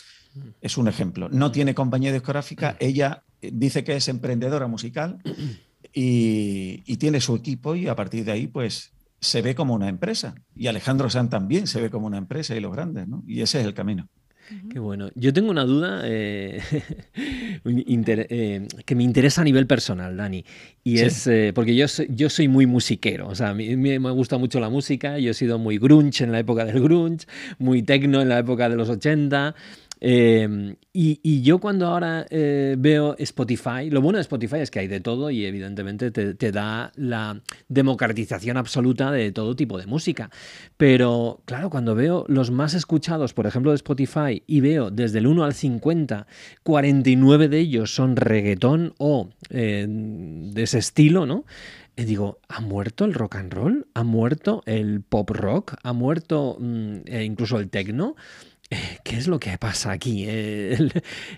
Es 0.61 0.77
un 0.77 0.87
ejemplo. 0.87 1.29
No 1.29 1.51
tiene 1.51 1.73
compañía 1.73 2.13
discográfica, 2.13 2.77
ella 2.79 3.23
eh, 3.41 3.49
dice 3.51 3.83
que 3.83 3.95
es 3.95 4.07
emprendedora 4.07 4.67
musical 4.67 5.17
y, 5.93 6.83
y 6.85 6.97
tiene 6.97 7.21
su 7.21 7.35
equipo 7.35 7.75
y 7.75 7.87
a 7.87 7.95
partir 7.95 8.23
de 8.23 8.33
ahí 8.33 8.45
pues 8.45 8.94
se 9.25 9.41
ve 9.41 9.55
como 9.55 9.73
una 9.73 9.89
empresa. 9.89 10.35
Y 10.55 10.67
Alejandro 10.67 11.09
Sanz 11.09 11.29
también 11.29 11.67
se 11.67 11.81
ve 11.81 11.89
como 11.89 12.07
una 12.07 12.17
empresa 12.17 12.55
y 12.55 12.59
los 12.59 12.71
grandes, 12.71 13.07
¿no? 13.07 13.23
Y 13.27 13.41
ese 13.41 13.59
es 13.59 13.65
el 13.65 13.73
camino. 13.73 14.09
Qué 14.71 14.77
bueno. 14.77 15.09
Yo 15.15 15.33
tengo 15.33 15.49
una 15.49 15.63
duda 15.63 16.01
eh, 16.03 16.61
eh, 17.65 18.67
que 18.85 18.95
me 18.95 19.03
interesa 19.03 19.41
a 19.41 19.43
nivel 19.43 19.65
personal, 19.65 20.15
Dani. 20.15 20.45
Y 20.83 20.99
es 20.99 21.25
eh, 21.25 21.51
porque 21.55 21.75
yo 21.75 21.87
soy, 21.87 22.07
yo 22.11 22.29
soy 22.29 22.47
muy 22.47 22.67
musiquero. 22.67 23.27
O 23.27 23.33
sea, 23.33 23.49
a 23.49 23.53
mí, 23.55 23.75
me 23.75 23.97
gusta 24.11 24.37
mucho 24.37 24.59
la 24.59 24.69
música. 24.69 25.17
Yo 25.17 25.31
he 25.31 25.33
sido 25.33 25.57
muy 25.57 25.79
grunge 25.79 26.23
en 26.23 26.31
la 26.31 26.39
época 26.39 26.63
del 26.63 26.79
grunge, 26.79 27.25
muy 27.57 27.81
techno 27.81 28.21
en 28.21 28.29
la 28.29 28.37
época 28.37 28.69
de 28.69 28.75
los 28.75 28.89
80. 28.89 29.55
Em, 30.07 30.75
y, 30.93 31.41
yo 31.41 31.57
cuando 31.57 31.87
ahora 31.87 32.27
eh, 32.29 32.75
veo 32.77 33.15
Spotify, 33.17 33.89
lo 33.89 34.01
bueno 34.01 34.17
de 34.17 34.21
Spotify 34.21 34.57
es 34.57 34.69
que 34.69 34.77
hay 34.77 34.87
de 34.87 34.99
todo 34.99 35.31
y 35.31 35.45
evidentemente 35.45 36.11
te, 36.11 36.51
da 36.51 36.91
la 36.95 37.41
democratización 37.69 38.55
absoluta 38.55 39.11
de 39.11 39.31
todo 39.31 39.55
tipo 39.55 39.79
de 39.79 39.87
música. 39.87 40.29
Pero 40.77 41.41
claro, 41.45 41.71
cuando 41.71 41.95
veo 41.95 42.23
los 42.27 42.51
más 42.51 42.75
escuchados, 42.75 43.33
por 43.33 43.47
ejemplo, 43.47 43.71
de 43.71 43.77
Spotify, 43.77 44.43
y 44.45 44.61
veo 44.61 44.91
desde 44.91 45.17
el 45.17 45.25
1 45.25 45.43
al 45.43 45.55
50, 45.55 46.27
49 46.61 47.47
de 47.47 47.57
ellos 47.57 47.95
son 47.95 48.15
reggaetón 48.15 48.93
o 48.99 49.29
eh, 49.49 49.87
de 49.89 50.61
ese 50.61 50.77
estilo, 50.77 51.25
¿no? 51.25 51.45
Y 51.97 52.03
digo, 52.03 52.39
¿ha 52.47 52.61
muerto 52.61 53.05
el 53.05 53.13
rock 53.15 53.37
and 53.37 53.53
roll? 53.53 53.87
¿Ha 53.95 54.03
muerto 54.03 54.61
el 54.67 55.01
pop 55.01 55.31
rock? 55.31 55.75
¿Ha 55.81 55.93
muerto 55.93 56.57
mm, 56.59 56.97
e 57.05 57.23
incluso 57.23 57.57
el 57.57 57.69
techno? 57.69 58.15
Eh, 58.69 58.99
¿Qué 59.03 59.17
es 59.17 59.27
lo 59.27 59.39
que 59.39 59.57
pasa 59.57 59.91
aquí? 59.91 60.25
Eh, 60.27 60.89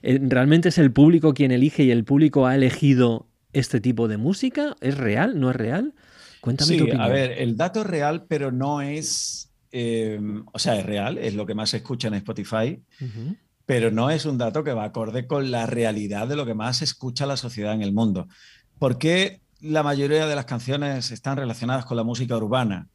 ¿Realmente 0.01 0.69
es 0.69 0.77
el 0.77 0.91
público 0.91 1.33
quien 1.33 1.51
elige 1.51 1.83
y 1.83 1.91
el 1.91 2.03
público 2.03 2.45
ha 2.45 2.55
elegido 2.55 3.27
este 3.53 3.81
tipo 3.81 4.07
de 4.07 4.17
música? 4.17 4.75
¿Es 4.81 4.97
real? 4.97 5.39
¿No 5.39 5.49
es 5.49 5.55
real? 5.55 5.93
Cuéntame 6.41 6.69
sí, 6.69 6.77
tu 6.77 6.83
opinión. 6.85 7.01
A 7.01 7.09
ver, 7.09 7.33
el 7.33 7.57
dato 7.57 7.81
es 7.81 7.87
real, 7.87 8.25
pero 8.27 8.51
no 8.51 8.81
es. 8.81 9.51
Eh, 9.71 10.19
o 10.53 10.59
sea, 10.59 10.79
es 10.79 10.85
real, 10.85 11.17
es 11.17 11.35
lo 11.35 11.45
que 11.45 11.53
más 11.53 11.71
se 11.71 11.77
escucha 11.77 12.07
en 12.07 12.13
Spotify, 12.15 12.81
pero 13.65 13.91
no 13.91 14.09
es 14.09 14.25
un 14.25 14.37
dato 14.37 14.63
que 14.63 14.71
va 14.71 14.85
acorde 14.85 15.27
con 15.27 15.51
la 15.51 15.65
realidad 15.65 16.27
de 16.27 16.37
lo 16.37 16.45
que 16.45 16.53
más 16.53 16.81
escucha 16.81 17.25
la 17.25 17.35
sociedad 17.35 17.73
en 17.73 17.81
el 17.81 17.91
mundo. 17.91 18.27
¿Por 18.79 18.97
qué 18.97 19.41
la 19.59 19.83
mayoría 19.83 20.25
de 20.25 20.35
las 20.35 20.45
canciones 20.45 21.11
están 21.11 21.35
relacionadas 21.35 21.85
con 21.85 21.97
la 21.97 22.03
música 22.03 22.37
urbana? 22.37 22.87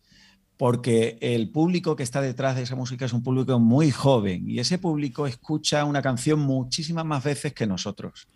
Porque 0.62 1.18
el 1.20 1.50
público 1.50 1.96
que 1.96 2.04
está 2.04 2.20
detrás 2.20 2.54
de 2.54 2.62
esa 2.62 2.76
música 2.76 3.04
es 3.04 3.12
un 3.12 3.24
público 3.24 3.58
muy 3.58 3.90
joven 3.90 4.48
y 4.48 4.60
ese 4.60 4.78
público 4.78 5.26
escucha 5.26 5.84
una 5.84 6.00
canción 6.02 6.38
muchísimas 6.38 7.04
más 7.04 7.24
veces 7.24 7.52
que 7.52 7.66
nosotros, 7.66 8.28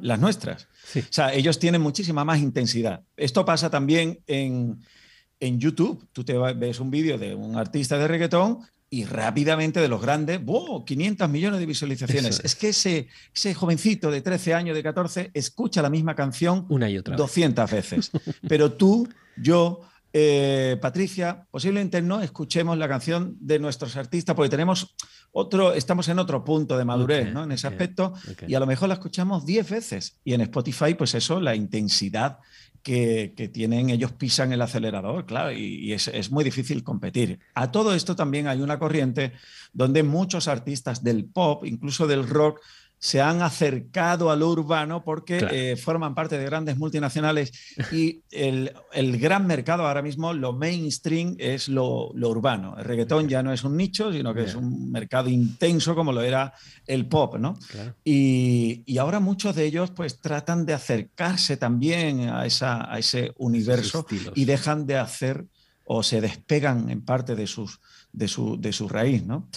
las 0.00 0.20
nuestras. 0.20 0.68
O 0.94 1.00
sea, 1.10 1.34
ellos 1.34 1.58
tienen 1.58 1.80
muchísima 1.80 2.24
más 2.24 2.38
intensidad. 2.38 3.02
Esto 3.16 3.44
pasa 3.44 3.70
también 3.70 4.20
en, 4.28 4.78
YouTube. 5.40 6.06
Tú 6.12 6.22
te 6.22 6.38
ves 6.38 6.78
un 6.78 6.92
vídeo 6.92 7.18
de 7.18 7.34
un 7.34 7.56
artista 7.56 7.98
de 7.98 8.06
reggaetón 8.06 8.60
y 8.88 9.04
rápidamente 9.04 9.80
de 9.80 9.88
los 9.88 10.00
grandes, 10.00 10.44
¡wow! 10.44 10.84
500 10.84 11.28
millones 11.28 11.58
de 11.58 11.66
visualizaciones. 11.66 12.40
Es. 12.44 12.54
que 12.54 12.68
ese, 12.68 13.08
ese 13.34 13.52
jovencito 13.52 14.12
de 14.12 14.20
13 14.20 14.54
años, 14.54 14.76
de 14.76 14.82
14, 14.84 15.32
escucha 15.34 15.82
la 15.82 15.90
misma 15.90 16.14
canción 16.14 16.66
una 16.68 16.88
y 16.88 16.98
otra 16.98 17.16
200 17.16 17.68
veces. 17.68 18.12
Pero 18.48 18.74
tú, 18.74 19.08
yo, 19.36 19.80
eh, 20.16 20.78
Patricia, 20.80 21.44
posiblemente 21.50 22.00
no 22.00 22.22
escuchemos 22.22 22.78
la 22.78 22.86
canción 22.86 23.36
de 23.40 23.58
nuestros 23.58 23.96
artistas 23.96 24.36
porque 24.36 24.48
tenemos 24.48 24.94
otro, 25.32 25.74
estamos 25.74 26.06
en 26.06 26.20
otro 26.20 26.44
punto 26.44 26.78
de 26.78 26.84
madurez 26.84 27.32
¿no? 27.32 27.42
en 27.42 27.50
ese 27.50 27.66
aspecto 27.66 28.14
y 28.46 28.54
a 28.54 28.60
lo 28.60 28.66
mejor 28.66 28.86
la 28.86 28.94
escuchamos 28.94 29.44
10 29.44 29.68
veces. 29.68 30.20
Y 30.22 30.34
en 30.34 30.42
Spotify, 30.42 30.94
pues 30.94 31.16
eso, 31.16 31.40
la 31.40 31.56
intensidad 31.56 32.38
que, 32.84 33.50
tienen, 33.52 33.90
ellos 33.90 34.12
pisan 34.12 34.52
el 34.52 34.62
acelerador, 34.62 35.26
claro, 35.26 35.50
y, 35.50 35.92
es, 35.92 36.06
es, 36.06 36.30
muy 36.30 36.44
difícil 36.44 36.84
competir. 36.84 37.40
A 37.54 37.72
todo 37.72 37.92
esto 37.92 38.14
también 38.14 38.46
hay 38.46 38.60
una 38.60 38.78
corriente 38.78 39.32
donde 39.72 40.04
muchos 40.04 40.46
artistas 40.46 41.02
del 41.02 41.24
pop, 41.24 41.64
incluso 41.64 42.06
del 42.06 42.28
rock, 42.28 42.60
se 43.04 43.20
han 43.20 43.42
acercado 43.42 44.30
a 44.30 44.36
lo 44.36 44.48
urbano 44.48 45.04
porque 45.04 45.46
eh, 45.50 45.76
forman 45.76 46.14
parte 46.14 46.38
de 46.38 46.44
grandes 46.46 46.78
multinacionales 46.78 47.52
y 47.92 48.22
el, 48.30 48.72
gran 49.18 49.46
mercado 49.46 49.86
ahora 49.86 50.00
mismo, 50.00 50.32
lo 50.32 50.54
mainstream, 50.54 51.36
es 51.38 51.68
lo, 51.68 52.12
urbano. 52.12 52.74
El 52.78 52.86
reggaetón 52.86 53.28
ya 53.28 53.42
no 53.42 53.52
es 53.52 53.62
un 53.62 53.76
nicho, 53.76 54.10
sino 54.10 54.32
que 54.32 54.44
es 54.44 54.54
un 54.54 54.90
mercado 54.90 55.28
intenso 55.28 55.94
como 55.94 56.14
lo 56.14 56.22
era 56.22 56.54
el 56.86 57.06
pop, 57.06 57.36
¿no? 57.36 57.58
Y, 58.02 58.82
ahora 58.96 59.20
muchos 59.20 59.54
de 59.54 59.66
ellos 59.66 59.90
pues 59.90 60.22
tratan 60.22 60.64
de 60.64 60.72
acercarse 60.72 61.58
también 61.58 62.30
a, 62.30 62.46
esa, 62.46 62.90
a 62.90 62.98
ese 62.98 63.34
universo 63.36 64.06
y 64.34 64.46
dejan 64.46 64.86
de 64.86 64.96
hacer 64.96 65.44
o 65.84 66.02
se 66.02 66.22
despegan 66.22 66.88
en 66.88 67.04
parte 67.04 67.34
de, 67.34 67.46
sus, 67.46 67.80
de, 68.14 68.28
su, 68.28 68.58
de 68.58 68.72
su 68.72 68.88
raíz, 68.88 69.26
¿no? 69.26 69.50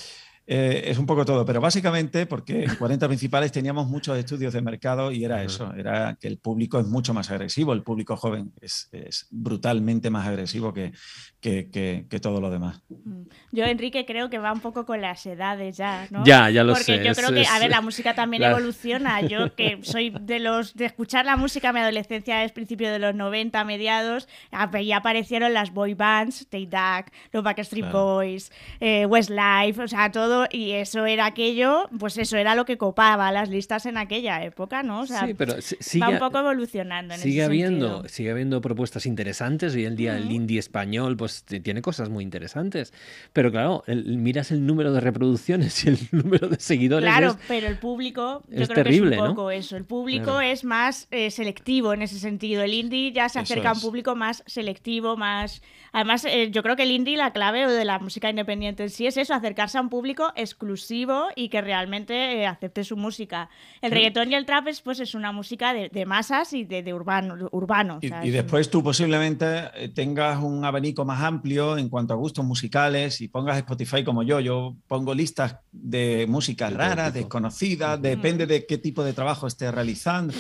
Eh, 0.50 0.90
es 0.90 0.98
un 0.98 1.06
poco 1.06 1.26
todo, 1.26 1.46
pero 1.46 1.60
básicamente 1.60 2.26
porque 2.26 2.64
en 2.64 2.76
40 2.76 3.06
principales 3.08 3.52
teníamos 3.52 3.88
muchos 3.90 4.18
estudios 4.18 4.54
de 4.54 4.62
mercado 4.62 5.12
y 5.12 5.26
era 5.26 5.44
eso, 5.44 5.74
era 5.74 6.16
que 6.16 6.30
el 6.30 6.38
público 6.38 6.80
es 6.80 6.88
mucho 6.88 7.14
más 7.14 7.30
agresivo, 7.30 7.74
el 7.74 7.84
público 7.84 8.16
joven 8.16 8.54
es, 8.62 8.90
brutalmente 9.30 10.10
más 10.10 10.26
agresivo 10.26 10.74
que, 10.74 10.94
que, 11.42 12.20
todo 12.22 12.42
lo 12.42 12.50
demás. 12.50 12.82
Mm. 12.90 13.24
Yo, 13.52 13.64
Enrique, 13.66 14.06
creo 14.06 14.30
que 14.30 14.40
va 14.40 14.52
un 14.52 14.60
poco 14.60 14.86
con 14.86 15.02
las 15.02 15.26
edades 15.26 15.78
ya, 15.78 16.08
¿no? 16.10 16.24
Ya, 16.26 16.50
ya 16.50 16.64
lo 16.64 16.76
sé. 16.76 16.94
Porque 16.94 17.08
yo 17.08 17.14
creo 17.14 17.32
que, 17.32 17.48
a 17.48 17.60
ver, 17.60 17.70
la 17.70 17.82
música 17.82 18.16
también 18.16 18.44
evoluciona. 18.44 19.22
Yo 19.28 19.56
que 19.56 19.80
soy 19.82 20.14
de 20.20 20.40
los 20.40 20.76
de 20.76 20.86
escuchar 20.86 21.26
la 21.26 21.38
música, 21.38 21.74
mi 21.74 21.80
adolescencia 21.80 22.44
es 22.44 22.52
principio 22.52 22.92
de 22.92 23.00
los 23.00 23.16
90, 23.16 23.64
mediados, 23.66 24.28
ya 24.52 24.98
aparecieron 24.98 25.54
las 25.54 25.74
boy 25.74 25.94
bands, 25.94 26.48
Take 26.50 26.68
Duck, 26.68 27.12
los 27.32 27.44
Backstreet 27.44 27.92
Boys, 27.92 28.52
eh, 28.80 29.06
Westlife, 29.06 29.82
o 29.82 29.88
sea, 29.88 30.12
todo 30.12 30.48
y 30.52 30.72
eso 30.72 31.06
era 31.06 31.26
aquello, 31.26 31.90
pues 32.00 32.18
eso 32.18 32.38
era 32.38 32.56
lo 32.56 32.66
que 32.66 32.78
copaba 32.78 33.32
las 33.32 33.50
listas 33.50 33.86
en 33.86 33.98
aquella 33.98 34.44
época, 34.44 34.84
¿no? 34.84 35.02
O 35.02 35.08
sea, 35.08 35.26
sí, 35.26 35.34
pero 35.34 35.62
sigue, 35.62 36.06
va 36.06 36.10
un 36.10 36.20
poco 36.20 36.40
evolucionando. 36.40 37.14
En 37.14 37.20
sigue 37.20 37.38
ese 37.40 37.46
habiendo, 37.46 38.08
sigue 38.08 38.32
habiendo 38.32 38.62
propuestas 38.62 39.06
interesantes. 39.06 39.76
Hoy 39.76 39.86
en 39.86 39.96
día 39.96 40.18
el 40.18 40.32
indie 40.32 40.60
español, 40.60 41.18
pues 41.18 41.27
tiene 41.28 41.82
cosas 41.82 42.10
muy 42.10 42.24
interesantes. 42.24 42.94
Pero 43.34 43.52
claro, 43.52 43.84
miras 43.88 44.52
el 44.52 44.66
número 44.66 44.94
de 44.94 45.02
reproducciones 45.02 45.86
y 45.86 45.90
el 45.90 46.00
número 46.12 46.48
de 46.48 46.60
seguidores. 46.60 47.10
Claro, 47.10 47.38
pero 47.48 47.68
el 47.68 47.78
público, 47.78 48.44
yo 48.50 48.64
es 48.64 48.70
creo 48.70 48.84
terrible, 48.84 49.12
que 49.12 49.16
es 49.16 49.22
un 49.22 49.28
poco 49.28 49.52
eso. 49.52 49.78
El 49.78 49.86
público 49.86 50.42
es 50.42 50.64
más 50.64 51.08
eh, 51.12 51.32
selectivo 51.32 51.94
en 51.94 52.02
ese 52.02 52.20
sentido. 52.20 52.64
El 52.64 52.74
indie 52.74 53.12
ya 53.12 53.30
se 53.30 53.40
acerca 53.40 53.72
a 53.72 53.74
un 53.74 53.82
público 53.82 54.16
más 54.16 54.44
selectivo, 54.48 55.18
más. 55.18 55.62
Además, 55.92 56.26
eh, 56.26 56.50
yo 56.52 56.64
creo 56.64 56.76
que 56.76 56.84
el 56.84 56.92
indie, 56.92 57.18
la 57.18 57.32
clave 57.32 57.68
de 57.68 57.86
la 57.86 58.00
música 58.00 58.30
independiente 58.30 58.84
en 58.84 58.90
sí 58.90 59.08
es 59.08 59.18
eso, 59.18 59.34
acercarse 59.34 59.78
a 59.78 59.82
un 59.82 59.90
público 59.90 60.32
exclusivo 60.36 61.28
y 61.36 61.50
que 61.50 61.62
realmente 61.62 62.42
eh, 62.42 62.46
acepte 62.46 62.84
su 62.84 62.98
música. 62.98 63.50
El 63.82 63.92
reggaetón 63.92 64.32
y 64.32 64.36
el 64.36 64.46
trap 64.46 64.68
es, 64.68 64.82
pues, 64.82 65.00
es 65.00 65.16
una 65.16 65.32
música 65.32 65.74
de, 65.74 66.06
masas 66.06 66.54
y 66.54 66.64
de, 66.64 66.94
urbano. 66.94 67.50
urbano 67.52 68.00
y, 68.02 68.30
después 68.30 68.70
tú 68.70 68.84
posiblemente 68.84 69.46
eh, 69.76 69.90
tengas 69.90 70.42
un 70.42 70.64
abanico 70.64 71.06
más 71.06 71.17
amplio 71.22 71.78
en 71.78 71.90
cuanto 71.90 72.14
a 72.14 72.18
gustos 72.18 72.46
musicales 72.46 73.22
y 73.22 73.28
pongas 73.28 73.58
Spotify 73.58 74.04
como 74.04 74.24
yo. 74.24 74.40
Yo 74.40 74.76
pongo 74.88 75.14
listas 75.14 75.58
de 75.72 76.26
música 76.28 76.70
rara, 76.70 77.12
desconocida, 77.12 77.98
depende 77.98 78.46
de 78.46 78.66
qué 78.66 78.78
tipo 78.78 79.04
de 79.04 79.14
trabajo 79.14 79.48
esté 79.48 79.72
realizando. 79.72 80.34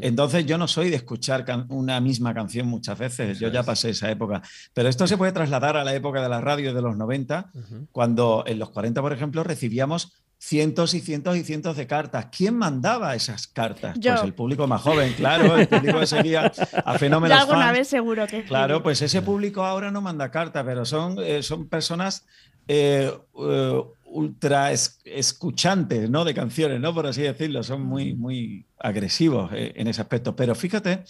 Entonces 0.00 0.46
yo 0.46 0.58
no 0.58 0.68
soy 0.68 0.90
de 0.90 0.96
escuchar 0.96 1.44
una 1.68 2.00
misma 2.00 2.34
canción 2.34 2.66
muchas 2.66 2.98
veces, 2.98 3.38
yo 3.38 3.48
ya 3.48 3.62
pasé 3.62 3.90
esa 3.90 4.10
época. 4.10 4.42
Pero 4.74 4.88
esto 4.88 5.06
se 5.06 5.16
puede 5.16 5.32
trasladar 5.32 5.76
a 5.76 5.84
la 5.84 5.94
época 5.94 6.22
de 6.22 6.28
la 6.28 6.40
radio 6.40 6.74
de 6.74 6.82
los 6.82 6.96
90, 6.96 7.50
cuando 7.92 8.44
en 8.46 8.58
los 8.58 8.70
40, 8.70 9.00
por 9.00 9.12
ejemplo, 9.12 9.44
recibíamos 9.44 10.12
cientos 10.38 10.94
y 10.94 11.00
cientos 11.00 11.36
y 11.36 11.42
cientos 11.42 11.76
de 11.76 11.86
cartas. 11.86 12.28
¿Quién 12.34 12.56
mandaba 12.56 13.14
esas 13.14 13.46
cartas? 13.46 13.98
Pues 14.00 14.22
el 14.22 14.34
público 14.34 14.66
más 14.66 14.80
joven, 14.82 15.12
claro, 15.14 15.56
el 15.56 15.68
público 15.68 15.98
que 15.98 16.06
seguía 16.06 16.52
a 16.84 16.98
fenómenos. 16.98 17.36
Yo 17.36 17.42
alguna 17.42 17.72
vez 17.72 17.88
seguro 17.88 18.26
que. 18.26 18.44
Claro, 18.44 18.82
pues 18.82 19.02
ese 19.02 19.20
público 19.22 19.64
ahora 19.64 19.90
no 19.90 20.00
manda 20.00 20.30
cartas, 20.30 20.64
pero 20.64 20.84
son, 20.84 21.16
eh, 21.18 21.42
son 21.42 21.68
personas 21.68 22.24
eh, 22.68 23.12
eh, 23.38 23.82
ultra 24.06 24.72
escuchantes 24.72 26.08
¿no? 26.08 26.24
de 26.24 26.34
canciones, 26.34 26.80
¿no? 26.80 26.94
por 26.94 27.06
así 27.06 27.22
decirlo, 27.22 27.62
son 27.62 27.82
muy, 27.82 28.14
muy 28.14 28.64
agresivos 28.78 29.50
en 29.52 29.86
ese 29.86 30.00
aspecto. 30.00 30.34
Pero 30.34 30.54
fíjate 30.54 31.04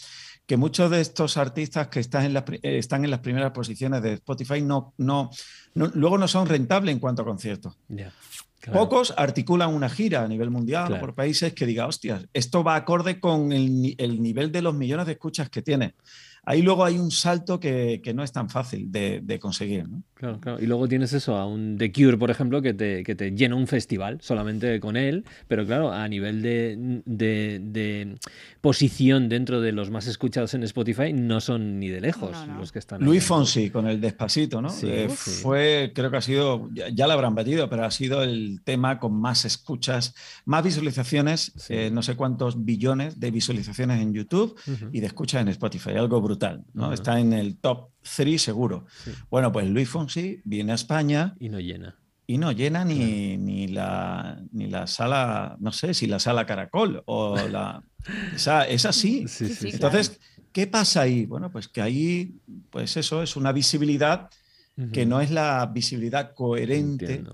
que 0.48 0.56
muchos 0.56 0.90
de 0.90 1.02
estos 1.02 1.36
artistas 1.36 1.88
que 1.88 2.00
están 2.00 2.24
en, 2.24 2.32
las, 2.32 2.44
están 2.62 3.04
en 3.04 3.10
las 3.10 3.20
primeras 3.20 3.52
posiciones 3.52 4.02
de 4.02 4.14
Spotify 4.14 4.62
no, 4.62 4.94
no, 4.96 5.30
luego 5.74 6.16
no 6.16 6.26
son 6.26 6.48
rentables 6.48 6.92
en 6.92 6.98
cuanto 7.00 7.20
a 7.20 7.26
conciertos. 7.26 7.76
Pocos 8.72 9.14
articulan 9.16 9.72
una 9.72 9.88
gira 9.88 10.24
a 10.24 10.28
nivel 10.28 10.50
mundial 10.50 10.98
por 10.98 11.14
países 11.14 11.54
que 11.54 11.64
diga, 11.64 11.86
hostias, 11.86 12.26
esto 12.32 12.64
va 12.64 12.74
acorde 12.74 13.20
con 13.20 13.52
el, 13.52 13.94
el, 13.98 14.20
nivel 14.20 14.50
de 14.50 14.62
los 14.62 14.74
millones 14.74 15.06
de 15.06 15.12
escuchas 15.12 15.48
que 15.48 15.62
tiene 15.62 15.94
ahí 16.48 16.62
luego 16.62 16.82
hay 16.82 16.98
un 16.98 17.10
salto 17.10 17.60
que, 17.60 18.00
no 18.14 18.22
es 18.22 18.32
tan 18.32 18.48
fácil 18.48 18.90
de, 18.90 19.38
conseguir. 19.38 19.86
Claro, 20.18 20.40
claro. 20.40 20.58
Y 20.60 20.66
luego 20.66 20.88
tienes 20.88 21.12
eso, 21.12 21.36
a 21.36 21.46
un 21.46 21.78
The 21.78 21.92
Cure, 21.92 22.16
por 22.16 22.28
ejemplo, 22.28 22.60
que 22.60 22.74
te, 22.74 23.04
que 23.04 23.14
te 23.14 23.30
llena 23.30 23.54
un 23.54 23.68
festival 23.68 24.18
solamente 24.20 24.80
con 24.80 24.96
él, 24.96 25.24
pero 25.46 25.64
claro, 25.64 25.92
a 25.92 26.08
nivel 26.08 26.42
de, 26.42 28.18
posición 28.60 29.28
dentro 29.28 29.60
de 29.60 29.70
los 29.70 29.90
más 29.90 30.08
escuchados 30.08 30.54
en 30.54 30.64
Spotify, 30.64 31.12
no 31.12 31.40
son 31.40 31.78
ni 31.78 31.88
de 31.88 32.00
lejos 32.00 32.36
los 32.58 32.72
que 32.72 32.80
están. 32.80 33.04
Luis 33.04 33.24
Fonsi 33.24 33.70
con 33.70 33.86
el 33.86 34.00
Despacito, 34.00 34.60
¿no? 34.60 34.70
Eh, 34.82 35.08
fue, 35.08 35.92
creo 35.94 36.10
que 36.10 36.16
ha 36.16 36.22
sido, 36.22 36.68
ya, 36.72 37.06
lo 37.06 37.12
habrán 37.12 37.36
batido, 37.36 37.70
pero 37.70 37.84
ha 37.84 37.90
sido 37.92 38.24
el 38.24 38.60
tema 38.64 38.98
con 38.98 39.14
más 39.14 39.44
escuchas, 39.44 40.16
más 40.44 40.64
visualizaciones, 40.64 41.52
eh, 41.68 41.90
no 41.92 42.02
sé 42.02 42.16
cuántos 42.16 42.64
billones 42.64 43.20
de 43.20 43.30
visualizaciones 43.30 44.02
en 44.02 44.12
YouTube 44.12 44.58
y 44.90 44.98
de 44.98 45.06
escuchas 45.06 45.42
en 45.42 45.48
Spotify, 45.48 45.90
algo 45.90 46.20
brutal. 46.20 46.64
¿no? 46.74 46.92
Está 46.92 47.20
en 47.20 47.32
el 47.32 47.56
top 47.56 47.90
3 48.16 48.40
seguro. 48.40 48.86
Bueno, 49.30 49.52
pues 49.52 49.68
Luis 49.68 49.88
Fonsi 49.88 50.40
viene 50.44 50.72
a 50.72 50.74
España. 50.74 51.34
Y 51.38 51.48
no 51.48 51.60
llena. 51.60 51.96
Y 52.26 52.38
no 52.38 52.52
llena 52.52 52.84
ni, 52.84 53.38
ni, 53.38 53.68
la, 53.68 54.42
ni 54.52 54.66
la 54.66 54.86
sala, 54.86 55.56
no 55.60 55.72
sé 55.72 55.94
si 55.94 56.06
la 56.06 56.18
sala 56.18 56.44
Caracol 56.44 57.02
o 57.06 57.36
la... 57.48 57.82
Esa, 58.34 58.66
es 58.68 58.84
así. 58.84 59.24
Entonces, 59.62 60.20
¿qué 60.52 60.66
pasa 60.66 61.02
ahí? 61.02 61.24
Bueno, 61.24 61.50
pues 61.50 61.68
que 61.68 61.80
ahí, 61.80 62.34
pues 62.70 62.96
eso 62.96 63.22
es 63.22 63.36
una 63.36 63.52
visibilidad 63.52 64.28
que 64.92 65.06
no 65.06 65.20
es 65.20 65.32
la 65.32 65.66
visibilidad 65.66 66.34
coherente 66.34 67.24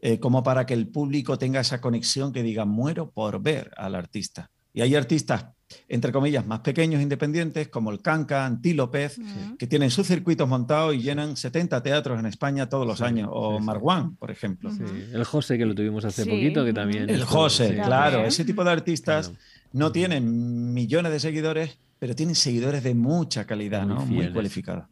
eh, 0.00 0.18
como 0.18 0.42
para 0.42 0.66
que 0.66 0.74
el 0.74 0.88
público 0.88 1.38
tenga 1.38 1.60
esa 1.60 1.80
conexión 1.80 2.32
que 2.32 2.42
diga, 2.42 2.64
muero 2.64 3.10
por 3.10 3.42
ver 3.42 3.70
al 3.76 3.94
artista. 3.94 4.50
Y 4.78 4.80
hay 4.80 4.94
artistas 4.94 5.46
entre 5.88 6.12
comillas, 6.12 6.46
más 6.46 6.60
pequeños 6.60 7.02
independientes, 7.02 7.68
como 7.68 7.90
el 7.90 8.00
Canca, 8.00 8.46
Antílopez, 8.46 9.18
que 9.58 9.66
tienen 9.66 9.90
sus 9.90 10.06
circuitos 10.06 10.48
montados 10.48 10.94
y 10.94 11.00
llenan 11.00 11.36
70 11.36 11.82
teatros 11.82 12.18
en 12.18 12.26
España 12.26 12.68
todos 12.68 12.86
los 12.86 13.02
años, 13.02 13.28
o 13.30 13.58
Marwan, 13.58 14.16
por 14.16 14.30
ejemplo. 14.30 14.70
El 15.12 15.24
José, 15.24 15.58
que 15.58 15.66
lo 15.66 15.74
tuvimos 15.74 16.04
hace 16.04 16.24
poquito, 16.24 16.64
que 16.64 16.72
también... 16.72 17.10
El 17.10 17.24
José, 17.24 17.74
claro, 17.84 18.24
ese 18.24 18.44
tipo 18.44 18.64
de 18.64 18.70
artistas 18.70 19.32
no 19.72 19.92
tienen 19.92 20.72
millones 20.72 21.12
de 21.12 21.20
seguidores, 21.20 21.78
pero 21.98 22.14
tienen 22.14 22.36
seguidores 22.36 22.84
de 22.84 22.94
mucha 22.94 23.44
calidad, 23.44 23.84
muy, 23.84 23.94
¿no? 23.94 24.06
muy 24.06 24.32
cualificados. 24.32 24.84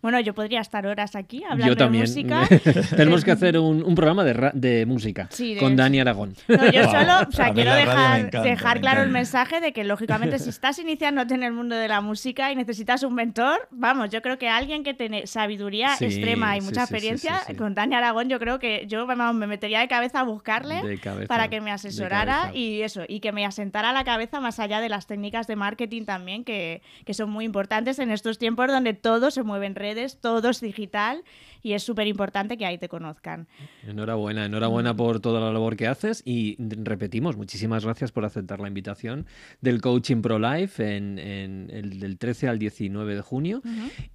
Bueno, 0.00 0.18
yo 0.20 0.34
podría 0.34 0.60
estar 0.60 0.86
horas 0.86 1.14
aquí 1.14 1.44
hablando 1.44 1.74
de 1.74 1.90
música. 1.90 2.48
Tenemos 2.96 3.22
que 3.22 3.32
hacer 3.32 3.58
un, 3.58 3.94
programa 3.94 4.24
de, 4.24 4.50
de 4.54 4.86
música 4.86 5.28
con 5.60 5.76
Dani 5.76 6.00
Aragón. 6.00 6.34
yo 6.48 6.84
solo, 6.84 7.28
o 7.28 7.32
sea, 7.32 7.52
quiero 7.54 7.74
dejar, 7.74 8.30
dejar 8.30 8.80
claro 8.80 9.02
el 9.02 9.10
mensaje 9.10 9.60
de 9.60 9.72
que, 9.72 9.84
lógicamente, 9.84 10.38
si 10.38 10.48
estás 10.48 10.78
iniciándote 10.78 11.34
en 11.34 11.42
el 11.42 11.52
mundo 11.52 11.76
de 11.76 11.88
la 11.88 12.00
música 12.00 12.50
y 12.50 12.56
necesitas 12.56 13.02
un 13.02 13.14
mentor, 13.14 13.68
vamos, 13.70 14.08
yo 14.08 14.22
creo 14.22 14.38
que 14.38 14.48
alguien 14.48 14.84
que 14.84 14.94
tiene 14.94 15.26
sabiduría 15.26 15.94
extrema 16.00 16.56
y 16.56 16.62
mucha 16.62 16.82
experiencia, 16.82 17.42
con 17.58 17.74
Dani 17.74 17.94
Aragón, 17.94 18.30
yo 18.30 18.38
creo 18.38 18.58
que 18.58 18.86
yo 18.88 19.06
me 19.06 19.46
metería 19.46 19.80
de 19.80 19.88
cabeza 19.88 20.20
a 20.20 20.22
buscarle 20.22 20.98
para 21.28 21.48
que 21.48 21.60
me 21.60 21.70
asesorara 21.70 22.52
y 22.54 22.80
eso, 22.80 23.02
y 23.06 23.20
que 23.20 23.32
me 23.32 23.44
asentara 23.44 23.92
la 23.92 24.04
cabeza 24.04 24.40
más 24.40 24.58
allá 24.58 24.80
de 24.80 24.88
las 24.88 25.06
técnicas 25.06 25.46
de 25.46 25.56
marketing 25.56 26.04
también 26.04 26.21
que, 26.44 26.82
son 27.12 27.30
muy 27.30 27.44
importantes 27.44 27.98
en 27.98 28.10
estos 28.10 28.38
tiempos 28.38 28.68
donde 28.68 28.94
todo 28.94 29.30
se 29.30 29.42
mueve 29.42 29.66
en 29.66 29.74
redes, 29.74 30.18
todo 30.20 30.48
es 30.48 30.60
digital 30.60 31.22
y 31.62 31.74
es 31.74 31.82
súper 31.82 32.06
importante 32.06 32.56
que 32.56 32.66
ahí 32.66 32.78
te 32.78 32.88
conozcan. 32.88 33.46
Enhorabuena, 33.86 34.46
enhorabuena 34.46 34.94
por 34.96 35.20
toda 35.20 35.40
la 35.40 35.52
labor 35.52 35.76
que 35.76 35.86
haces 35.86 36.22
y 36.24 36.56
repetimos, 36.58 37.36
muchísimas 37.36 37.84
gracias 37.84 38.12
por 38.12 38.24
aceptar 38.24 38.60
la 38.60 38.68
invitación 38.68 39.26
del 39.60 39.80
Coaching 39.80 40.22
Pro 40.22 40.38
Life 40.38 40.96
en, 40.96 41.18
el 41.18 42.00
del 42.00 42.18
13 42.18 42.48
al 42.48 42.58
19 42.58 43.14
de 43.14 43.20
junio 43.20 43.62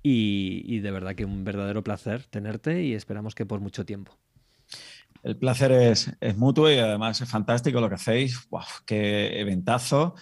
y, 0.03 0.80
de 0.80 0.91
verdad 0.91 1.16
que 1.16 1.26
un 1.26 1.43
verdadero 1.43 1.84
placer 1.84 2.24
tenerte 2.24 2.84
y 2.84 2.93
esperamos 2.93 3.36
que 3.36 3.45
por 3.45 3.60
mucho 3.60 3.86
tiempo. 3.86 4.18
El 5.24 5.36
placer 5.36 5.72
es, 5.72 6.16
mutuo 6.38 6.72
y 6.72 6.78
además 6.78 7.20
es 7.22 7.30
fantástico 7.30 7.82
lo 7.82 7.89
que 7.89 7.95
hacéis. 7.95 8.47
¡Qué 8.86 9.39
eventazo! 9.39 10.16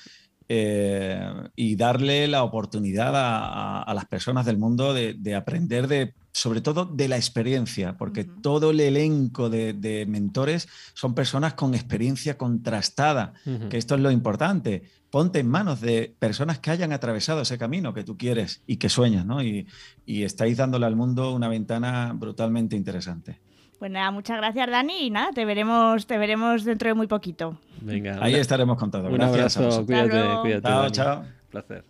Eh, 0.48 1.20
y 1.56 1.76
darle 1.76 2.28
la 2.28 2.44
oportunidad 2.44 3.14
a, 3.16 3.92
las 3.96 4.06
personas 4.06 4.46
del 4.46 4.60
mundo 4.60 4.94
de, 4.94 5.36
aprender 5.36 5.88
de, 5.88 6.14
sobre 6.34 6.62
todo 6.62 6.86
de 6.86 7.08
la 7.08 7.16
experiencia, 7.16 7.98
porque 7.98 8.26
todo 8.26 8.70
el 8.70 8.80
elenco 8.80 9.50
de, 9.50 10.06
mentores 10.08 10.68
son 10.94 11.16
personas 11.16 11.56
con 11.56 11.74
experiencia 11.74 12.38
contrastada, 12.38 13.34
que 13.70 13.78
esto 13.78 13.96
es 13.96 14.02
lo 14.02 14.12
importante. 14.12 14.84
Ponte 15.10 15.40
en 15.40 15.50
manos 15.50 15.82
de 15.82 16.14
personas 16.20 16.60
que 16.60 16.70
hayan 16.70 16.92
atravesado 16.92 17.42
ese 17.42 17.58
camino 17.58 17.94
que 17.96 18.04
tú 18.04 18.16
quieres 18.16 18.62
y 18.68 18.78
que 18.78 18.90
sueñas, 18.90 19.26
¿no? 19.26 19.42
y 19.42 19.66
estáis 20.06 20.58
dándole 20.58 20.86
al 20.86 20.96
mundo 20.96 21.34
una 21.34 21.48
ventana 21.48 22.14
brutalmente 22.14 22.76
interesante. 22.76 23.45
Pues 23.80 23.92
nada, 23.92 24.10
muchas 24.12 24.38
gracias 24.38 24.70
Dani 24.70 25.08
y 25.08 25.10
nada, 25.10 25.32
te 25.34 25.44
veremos, 25.46 26.08
te 26.08 26.18
veremos 26.18 26.64
dentro 26.64 26.88
de 26.88 26.94
muy 26.94 27.08
poquito. 27.08 27.58
Venga, 27.82 28.18
ahí 28.22 28.36
estaremos 28.36 28.78
con 28.78 28.90
todo. 28.90 29.10
Un 29.10 29.22
abrazo, 29.22 29.86
cuídate, 29.86 30.42
cuídate. 30.42 30.68
Chao, 30.68 30.90
chao. 30.90 31.26
Placer. 31.50 31.84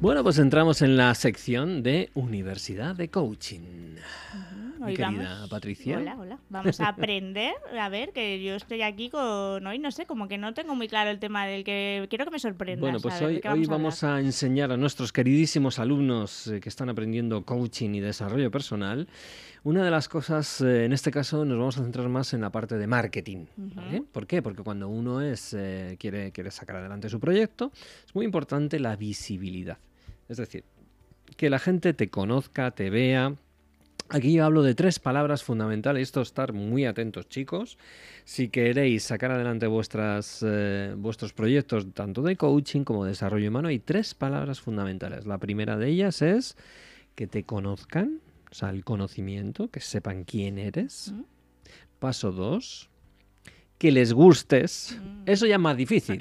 Bueno, 0.00 0.22
pues 0.22 0.38
entramos 0.38 0.80
en 0.82 0.96
la 0.96 1.12
sección 1.16 1.82
de 1.82 2.10
Universidad 2.14 2.94
de 2.94 3.08
Coaching 3.10 3.96
querida 4.86 5.46
Patricia. 5.48 5.98
Hola, 5.98 6.16
hola. 6.18 6.38
Vamos 6.48 6.80
a 6.80 6.88
aprender, 6.88 7.54
a 7.78 7.88
ver, 7.88 8.12
que 8.12 8.42
yo 8.42 8.54
estoy 8.54 8.82
aquí 8.82 9.10
con 9.10 9.66
hoy, 9.66 9.78
no 9.78 9.90
sé, 9.90 10.06
como 10.06 10.28
que 10.28 10.38
no 10.38 10.54
tengo 10.54 10.74
muy 10.74 10.88
claro 10.88 11.10
el 11.10 11.18
tema 11.18 11.46
del 11.46 11.64
que 11.64 12.06
quiero 12.08 12.24
que 12.24 12.30
me 12.30 12.38
sorprenda. 12.38 12.80
Bueno, 12.80 13.00
pues 13.00 13.20
hoy, 13.20 13.40
vamos, 13.42 13.68
vamos 13.68 14.04
a 14.04 14.20
enseñar 14.20 14.72
a 14.72 14.76
nuestros 14.76 15.12
queridísimos 15.12 15.78
alumnos 15.78 16.46
eh, 16.48 16.60
que 16.60 16.68
están 16.68 16.88
aprendiendo 16.88 17.44
coaching 17.44 17.90
y 17.90 18.00
desarrollo 18.00 18.50
personal. 18.50 19.08
Una 19.64 19.84
de 19.84 19.90
las 19.90 20.08
cosas, 20.08 20.60
eh, 20.60 20.84
en 20.84 20.92
este 20.92 21.10
caso, 21.10 21.44
nos 21.44 21.58
vamos 21.58 21.78
a 21.78 21.82
centrar 21.82 22.08
más 22.08 22.32
en 22.32 22.40
la 22.40 22.50
parte 22.50 22.76
de 22.76 22.86
marketing. 22.86 23.46
¿Por 24.12 24.26
qué? 24.26 24.40
Porque 24.40 24.62
cuando 24.62 24.88
uno 24.88 25.20
es, 25.20 25.54
eh, 25.54 25.96
quiere, 25.98 26.32
quiere 26.32 26.50
sacar 26.50 26.76
adelante 26.76 27.08
su 27.08 27.18
proyecto, 27.18 27.72
es 28.06 28.14
muy 28.14 28.24
importante 28.24 28.78
la 28.78 28.96
visibilidad. 28.96 29.78
Es 30.28 30.36
decir, 30.36 30.64
que 31.36 31.50
la 31.50 31.58
gente 31.58 31.94
te 31.94 32.10
conozca, 32.10 32.70
te 32.70 32.90
vea, 32.90 33.34
Aquí 34.10 34.32
yo 34.32 34.46
hablo 34.46 34.62
de 34.62 34.74
tres 34.74 34.98
palabras 34.98 35.44
fundamentales, 35.44 36.04
esto 36.04 36.22
estar 36.22 36.54
muy 36.54 36.86
atentos 36.86 37.28
chicos, 37.28 37.76
si 38.24 38.48
queréis 38.48 39.02
sacar 39.02 39.30
adelante 39.32 39.66
vuestras, 39.66 40.42
eh, 40.46 40.94
vuestros 40.96 41.34
proyectos 41.34 41.92
tanto 41.92 42.22
de 42.22 42.36
coaching 42.36 42.84
como 42.84 43.04
de 43.04 43.10
desarrollo 43.10 43.50
humano, 43.50 43.68
hay 43.68 43.80
tres 43.80 44.14
palabras 44.14 44.62
fundamentales. 44.62 45.26
La 45.26 45.36
primera 45.36 45.76
de 45.76 45.88
ellas 45.88 46.22
es 46.22 46.56
que 47.14 47.26
te 47.26 47.44
conozcan, 47.44 48.22
o 48.50 48.54
sea, 48.54 48.70
el 48.70 48.82
conocimiento, 48.82 49.68
que 49.70 49.80
sepan 49.80 50.24
quién 50.24 50.56
eres. 50.58 51.12
Paso 51.98 52.32
dos, 52.32 52.87
que 53.78 53.92
les 53.92 54.12
gustes. 54.12 54.98
Mm. 55.00 55.22
Eso 55.26 55.46
ya 55.46 55.54
es 55.54 55.60
más 55.60 55.76
difícil. 55.76 56.20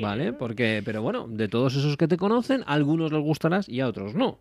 ¿Vale? 0.00 0.32
Porque, 0.32 0.82
pero 0.84 1.02
bueno, 1.02 1.26
de 1.28 1.48
todos 1.48 1.74
esos 1.74 1.96
que 1.96 2.08
te 2.08 2.16
conocen, 2.16 2.62
a 2.62 2.74
algunos 2.74 3.12
les 3.12 3.22
gustarás 3.22 3.68
y 3.68 3.80
a 3.80 3.88
otros 3.88 4.14
no. 4.14 4.40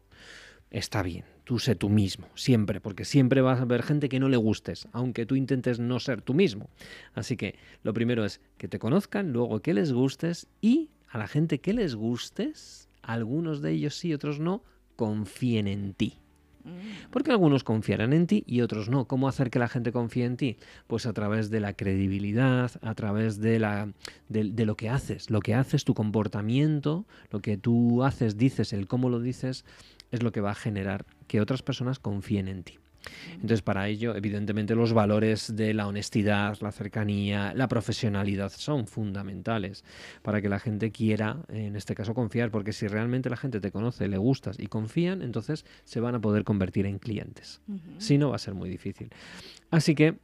Está 0.70 1.04
bien 1.04 1.26
tú 1.44 1.60
sé 1.60 1.76
tú 1.76 1.90
mismo, 1.90 2.28
siempre, 2.36 2.80
porque 2.80 3.06
siempre 3.06 3.42
vas 3.42 3.60
a 3.60 3.66
ver 3.66 3.84
gente 3.84 4.10
que 4.10 4.20
no 4.20 4.30
le 4.30 4.38
gustes, 4.38 4.88
aunque 4.92 5.26
tú 5.26 5.36
intentes 5.36 5.80
no 5.80 6.00
ser 6.00 6.22
tú 6.22 6.34
mismo. 6.34 6.70
Así 7.14 7.36
que 7.38 7.56
lo 7.84 7.94
primero 7.94 8.26
es 8.26 8.42
que 8.58 8.68
te 8.68 8.80
conozcan, 8.80 9.34
luego 9.34 9.62
que 9.62 9.74
les 9.74 9.92
gustes 9.92 10.48
y 10.62 10.90
a 11.10 11.18
la 11.18 11.28
gente 11.28 11.60
que 11.60 11.74
les 11.74 11.96
gustes, 11.96 12.90
algunos 13.02 13.62
de 13.62 13.72
ellos 13.72 13.96
sí, 13.96 14.14
otros 14.14 14.40
no, 14.40 14.64
confíen 14.96 15.68
en 15.68 15.94
ti. 15.94 16.20
Mm. 16.64 17.10
Porque 17.12 17.32
algunos 17.32 17.64
confiarán 17.64 18.14
en 18.14 18.28
ti 18.28 18.44
y 18.48 18.62
otros 18.62 18.90
no. 18.90 19.06
¿Cómo 19.06 19.28
hacer 19.28 19.50
que 19.50 19.60
la 19.60 19.68
gente 19.68 19.92
confíe 19.92 20.26
en 20.26 20.38
ti? 20.38 20.58
Pues 20.88 21.06
a 21.06 21.14
través 21.14 21.50
de 21.50 21.60
la 21.60 21.74
credibilidad, 21.74 22.72
a 22.82 22.96
través 22.96 23.40
de, 23.40 23.60
la, 23.60 23.92
de, 24.30 24.66
lo 24.66 24.76
que 24.76 24.90
haces. 24.90 25.30
Lo 25.30 25.40
que 25.40 25.56
haces, 25.56 25.84
tu 25.84 25.94
comportamiento, 25.94 27.06
lo 27.32 27.42
que 27.42 27.58
tú 27.58 28.04
haces, 28.04 28.38
dices, 28.38 28.74
el 28.74 28.88
cómo 28.88 29.10
lo 29.10 29.20
dices, 29.20 29.66
es 30.12 30.24
lo 30.24 30.32
que 30.32 30.42
va 30.42 30.52
a 30.52 30.56
generar 30.56 31.06
que 31.28 31.42
otras 31.42 31.62
personas 31.62 32.00
confíen 32.00 32.48
en 32.48 32.64
ti. 32.64 32.80
Entonces, 33.34 33.62
para 33.62 33.88
ello, 33.88 34.16
evidentemente, 34.16 34.76
los 34.76 34.94
valores 34.94 35.56
de 35.56 35.74
la 35.74 35.88
honestidad, 35.88 36.58
la 36.62 36.72
cercanía, 36.72 37.54
la 37.54 37.68
profesionalidad 37.68 38.52
son 38.52 38.88
fundamentales 38.88 39.84
para 40.22 40.42
que 40.42 40.50
la 40.50 40.60
gente 40.60 40.92
quiera, 40.92 41.38
en 41.50 41.76
este 41.76 41.96
caso, 41.96 42.14
confiar, 42.14 42.52
porque 42.52 42.74
si 42.74 42.88
realmente 42.88 43.30
la 43.30 43.38
gente 43.38 43.60
te 43.60 43.72
conoce, 43.72 44.08
le 44.08 44.18
gustas 44.18 44.60
y 44.60 44.68
confían, 44.68 45.22
entonces 45.22 45.66
se 45.84 46.00
van 46.00 46.16
a 46.16 46.22
poder 46.22 46.44
convertir 46.44 46.86
en 46.86 47.00
clientes. 47.00 47.62
Si 47.98 48.18
no, 48.18 48.30
va 48.30 48.36
a 48.36 48.40
ser 48.40 48.54
muy 48.54 48.70
difícil. 48.70 49.10
Así 49.72 49.96
que 49.96 50.18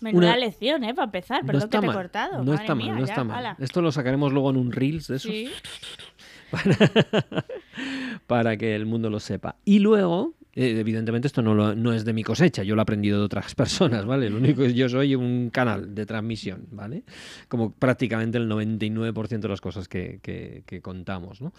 Menuda 0.00 0.36
lección, 0.36 0.84
¿eh? 0.84 0.94
Para 0.94 1.06
empezar, 1.06 1.44
perdón 1.44 1.64
está 1.64 1.80
que 1.80 1.86
te 1.86 1.92
he 1.92 1.94
cortado. 1.94 2.38
No 2.38 2.52
Madre 2.52 2.62
está 2.62 2.74
mía, 2.74 2.92
mal, 2.92 3.00
no 3.00 3.06
ya, 3.06 3.12
está 3.12 3.24
mal. 3.24 3.38
ala. 3.38 3.56
Esto 3.58 3.82
lo 3.82 3.90
sacaremos 3.90 4.32
luego 4.32 4.50
en 4.50 4.56
un 4.56 4.70
Reels 4.72 5.08
de 5.08 5.16
esos 5.16 5.30
Sí. 5.30 5.50
para, 6.50 6.76
para 8.26 8.56
que 8.56 8.74
el 8.76 8.86
mundo 8.86 9.10
lo 9.10 9.18
sepa. 9.18 9.56
Y 9.64 9.80
luego, 9.80 10.34
eh, 10.60 10.80
evidentemente 10.80 11.28
esto 11.28 11.40
no, 11.40 11.54
lo- 11.54 11.74
no 11.76 11.92
es 11.92 12.04
de 12.04 12.12
mi 12.12 12.24
cosecha, 12.24 12.64
yo 12.64 12.74
lo 12.74 12.80
he 12.80 12.82
aprendido 12.82 13.18
de 13.20 13.24
otras 13.24 13.54
personas, 13.62 14.04
¿vale? 14.04 14.28
Lo 14.28 14.38
único 14.38 14.62
es 14.64 14.74
yo 14.74 14.88
soy 14.88 15.14
un 15.14 15.50
canal 15.50 15.94
de 15.94 16.04
transmisión, 16.04 16.66
¿vale? 16.72 17.04
Como 17.48 17.72
prácticamente 17.72 18.38
el 18.38 18.48
99% 18.48 19.38
de 19.40 19.48
las 19.48 19.60
cosas 19.60 19.86
que, 19.88 20.18
que- 20.22 20.80
contamos, 20.82 21.40
¿no? 21.40 21.52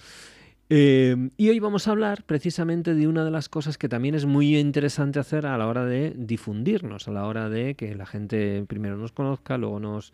Eh, 0.71 1.15
y 1.35 1.49
hoy 1.49 1.59
vamos 1.59 1.87
a 1.87 1.91
hablar 1.91 2.23
precisamente 2.25 2.93
de 2.93 3.07
una 3.07 3.25
de 3.25 3.31
las 3.31 3.49
cosas 3.49 3.77
que 3.79 3.89
también 3.89 4.13
es 4.13 4.25
muy 4.25 4.55
interesante 4.57 5.17
hacer 5.17 5.47
a 5.47 5.57
la 5.57 5.65
hora 5.65 5.83
de 5.85 6.13
difundirnos, 6.15 7.07
a 7.07 7.11
la 7.11 7.25
hora 7.25 7.49
de 7.49 7.73
que 7.73 7.95
la 7.95 8.05
gente 8.05 8.63
primero 8.67 8.95
nos 8.95 9.11
conozca, 9.11 9.57
luego 9.57 9.79
nos 9.79 10.13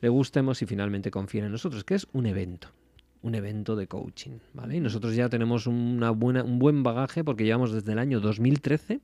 le 0.00 0.08
gustemos 0.08 0.62
y 0.62 0.66
finalmente 0.66 1.10
confíe 1.10 1.40
en 1.44 1.50
nosotros, 1.50 1.82
que 1.82 1.94
es 1.96 2.06
un 2.12 2.26
evento 2.26 2.68
un 3.26 3.34
evento 3.34 3.74
de 3.76 3.86
coaching, 3.88 4.38
¿vale? 4.54 4.76
Y 4.76 4.80
nosotros 4.80 5.14
ya 5.16 5.28
tenemos 5.28 5.66
una 5.66 6.10
buena, 6.10 6.44
un 6.44 6.58
buen 6.58 6.82
bagaje 6.82 7.24
porque 7.24 7.44
llevamos 7.44 7.72
desde 7.72 7.92
el 7.92 7.98
año 7.98 8.20
2013 8.20 9.00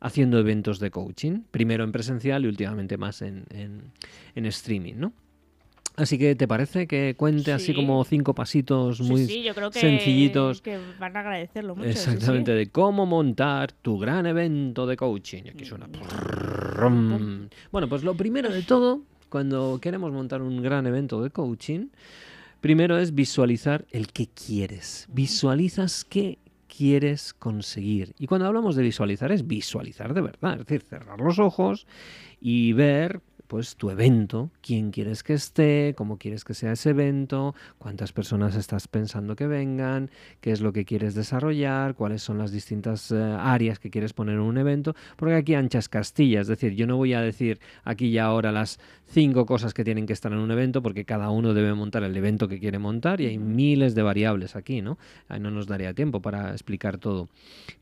haciendo 0.00 0.38
eventos 0.38 0.78
de 0.80 0.90
coaching, 0.90 1.40
primero 1.50 1.84
en 1.84 1.92
presencial 1.92 2.44
y 2.44 2.48
últimamente 2.48 2.96
más 2.96 3.22
en, 3.22 3.44
en- 3.50 3.82
en 4.34 4.46
streaming, 4.46 4.94
¿no? 4.96 5.12
Así 5.96 6.18
que, 6.18 6.34
¿te 6.34 6.46
parece 6.46 6.86
que 6.86 7.14
cuente 7.16 7.52
así 7.52 7.66
Sí. 7.66 7.74
como 7.74 8.04
cinco 8.04 8.34
pasitos 8.34 8.98
Sí, 8.98 9.02
muy 9.04 9.24
sí, 9.26 9.42
yo 9.42 9.54
creo 9.54 9.70
que, 9.70 9.80
sencillitos? 9.80 10.60
que 10.60 10.78
van 10.98 11.16
a 11.16 11.20
agradecerlo 11.20 11.74
mucho. 11.74 11.88
sí, 11.88 11.94
sí. 11.98 12.10
Exactamente, 12.10 12.52
de 12.52 12.68
cómo 12.68 13.06
montar 13.06 13.72
tu 13.72 13.98
gran 13.98 14.26
evento 14.26 14.86
de 14.86 14.96
coaching. 14.96 15.44
Y 15.46 15.48
aquí 15.50 15.64
suena. 15.64 15.86
prrrrum. 15.88 17.48
Bueno, 17.72 17.88
pues 17.88 18.04
lo 18.04 18.14
primero 18.14 18.50
de 18.50 18.62
todo, 18.62 19.00
cuando 19.30 19.78
queremos 19.80 20.12
montar 20.12 20.42
un 20.42 20.62
gran 20.62 20.86
evento 20.86 21.22
de 21.22 21.30
coaching, 21.30 21.86
primero 22.66 22.98
es 22.98 23.14
visualizar 23.14 23.86
el 23.92 24.08
que 24.08 24.26
quieres. 24.26 25.06
Visualizas 25.12 26.04
qué 26.04 26.40
quieres 26.66 27.32
conseguir. 27.32 28.12
Y 28.18 28.26
cuando 28.26 28.48
hablamos 28.48 28.74
de 28.74 28.82
visualizar 28.82 29.30
es 29.30 29.46
visualizar 29.46 30.14
de 30.14 30.20
verdad, 30.20 30.54
es 30.54 30.66
decir, 30.66 30.82
cerrar 30.82 31.20
los 31.20 31.38
ojos 31.38 31.86
y 32.40 32.72
ver 32.72 33.20
pues 33.46 33.76
tu 33.76 33.90
evento, 33.90 34.50
quién 34.60 34.90
quieres 34.90 35.22
que 35.22 35.34
esté, 35.34 35.94
cómo 35.96 36.18
quieres 36.18 36.44
que 36.44 36.54
sea 36.54 36.72
ese 36.72 36.90
evento, 36.90 37.54
cuántas 37.78 38.12
personas 38.12 38.54
estás 38.56 38.88
pensando 38.88 39.36
que 39.36 39.46
vengan, 39.46 40.10
qué 40.40 40.52
es 40.52 40.60
lo 40.60 40.72
que 40.72 40.84
quieres 40.84 41.14
desarrollar, 41.14 41.94
cuáles 41.94 42.22
son 42.22 42.38
las 42.38 42.52
distintas 42.52 43.10
eh, 43.10 43.16
áreas 43.16 43.78
que 43.78 43.90
quieres 43.90 44.12
poner 44.12 44.34
en 44.34 44.40
un 44.40 44.58
evento, 44.58 44.94
porque 45.16 45.34
aquí 45.34 45.54
anchas 45.54 45.88
castillas, 45.88 46.42
es 46.42 46.48
decir, 46.48 46.74
yo 46.74 46.86
no 46.86 46.96
voy 46.96 47.14
a 47.14 47.20
decir 47.20 47.60
aquí 47.84 48.06
y 48.06 48.18
ahora 48.18 48.52
las 48.52 48.78
cinco 49.06 49.46
cosas 49.46 49.74
que 49.74 49.84
tienen 49.84 50.06
que 50.06 50.12
estar 50.12 50.32
en 50.32 50.38
un 50.38 50.50
evento, 50.50 50.82
porque 50.82 51.04
cada 51.04 51.30
uno 51.30 51.54
debe 51.54 51.74
montar 51.74 52.02
el 52.02 52.16
evento 52.16 52.48
que 52.48 52.58
quiere 52.58 52.78
montar 52.78 53.20
y 53.20 53.26
hay 53.26 53.38
miles 53.38 53.94
de 53.94 54.02
variables 54.02 54.56
aquí, 54.56 54.82
¿no? 54.82 54.98
Ahí 55.28 55.40
no 55.40 55.50
nos 55.50 55.66
daría 55.66 55.94
tiempo 55.94 56.20
para 56.20 56.52
explicar 56.52 56.98
todo. 56.98 57.28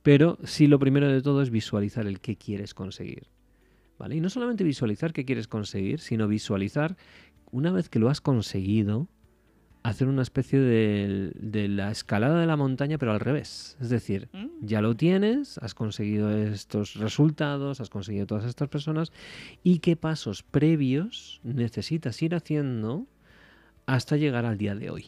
Pero 0.03 0.39
sí 0.45 0.67
lo 0.67 0.79
primero 0.79 1.09
de 1.09 1.23
todo 1.23 1.43
es 1.43 1.51
visualizar 1.51 2.07
el 2.07 2.21
que 2.21 2.37
quieres 2.37 2.75
conseguir. 2.75 3.27
¿Vale? 3.99 4.17
Y 4.17 4.21
no 4.21 4.29
solamente 4.29 4.65
visualizar 4.65 5.13
qué 5.13 5.25
quieres 5.25 5.47
conseguir, 5.49 6.01
sino 6.01 6.27
visualizar, 6.29 6.97
una 7.51 7.71
vez 7.71 7.89
que 7.89 7.99
lo 7.99 8.09
has 8.11 8.21
conseguido, 8.21 9.09
hacer 9.85 10.09
una 10.09 10.23
especie 10.23 10.59
de, 10.59 11.31
de 11.35 11.69
la 11.69 11.91
escalada 11.91 12.41
de 12.41 12.47
la 12.47 12.57
montaña, 12.57 12.97
pero 12.99 13.13
al 13.13 13.21
revés. 13.21 13.77
Es 13.81 13.91
decir, 13.91 14.29
Mm. 14.33 14.47
ya 14.63 14.81
lo 14.81 14.97
tienes, 14.97 15.59
has 15.59 15.75
conseguido 15.75 16.31
estos 16.33 16.95
resultados, 16.95 17.81
has 17.81 17.91
conseguido 17.91 18.27
todas 18.27 18.47
estas 18.47 18.69
personas, 18.69 19.13
y 19.63 19.81
qué 19.81 19.95
pasos 19.95 20.43
previos 20.43 21.41
necesitas 21.45 22.21
ir 22.23 22.35
haciendo 22.35 23.07
hasta 23.87 24.17
llegar 24.17 24.47
al 24.47 24.57
día 24.57 24.75
de 24.75 24.89
hoy. 24.91 25.07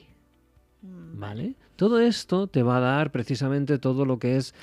Mm, 0.82 1.18
¿Vale? 1.18 1.54
Todo 1.76 1.98
esto 1.98 2.46
te 2.46 2.62
va 2.62 2.76
a 2.76 2.80
dar 2.80 3.10
precisamente 3.12 3.78
todo 3.78 4.04
lo 4.04 4.18
que 4.18 4.36
es 4.36 4.54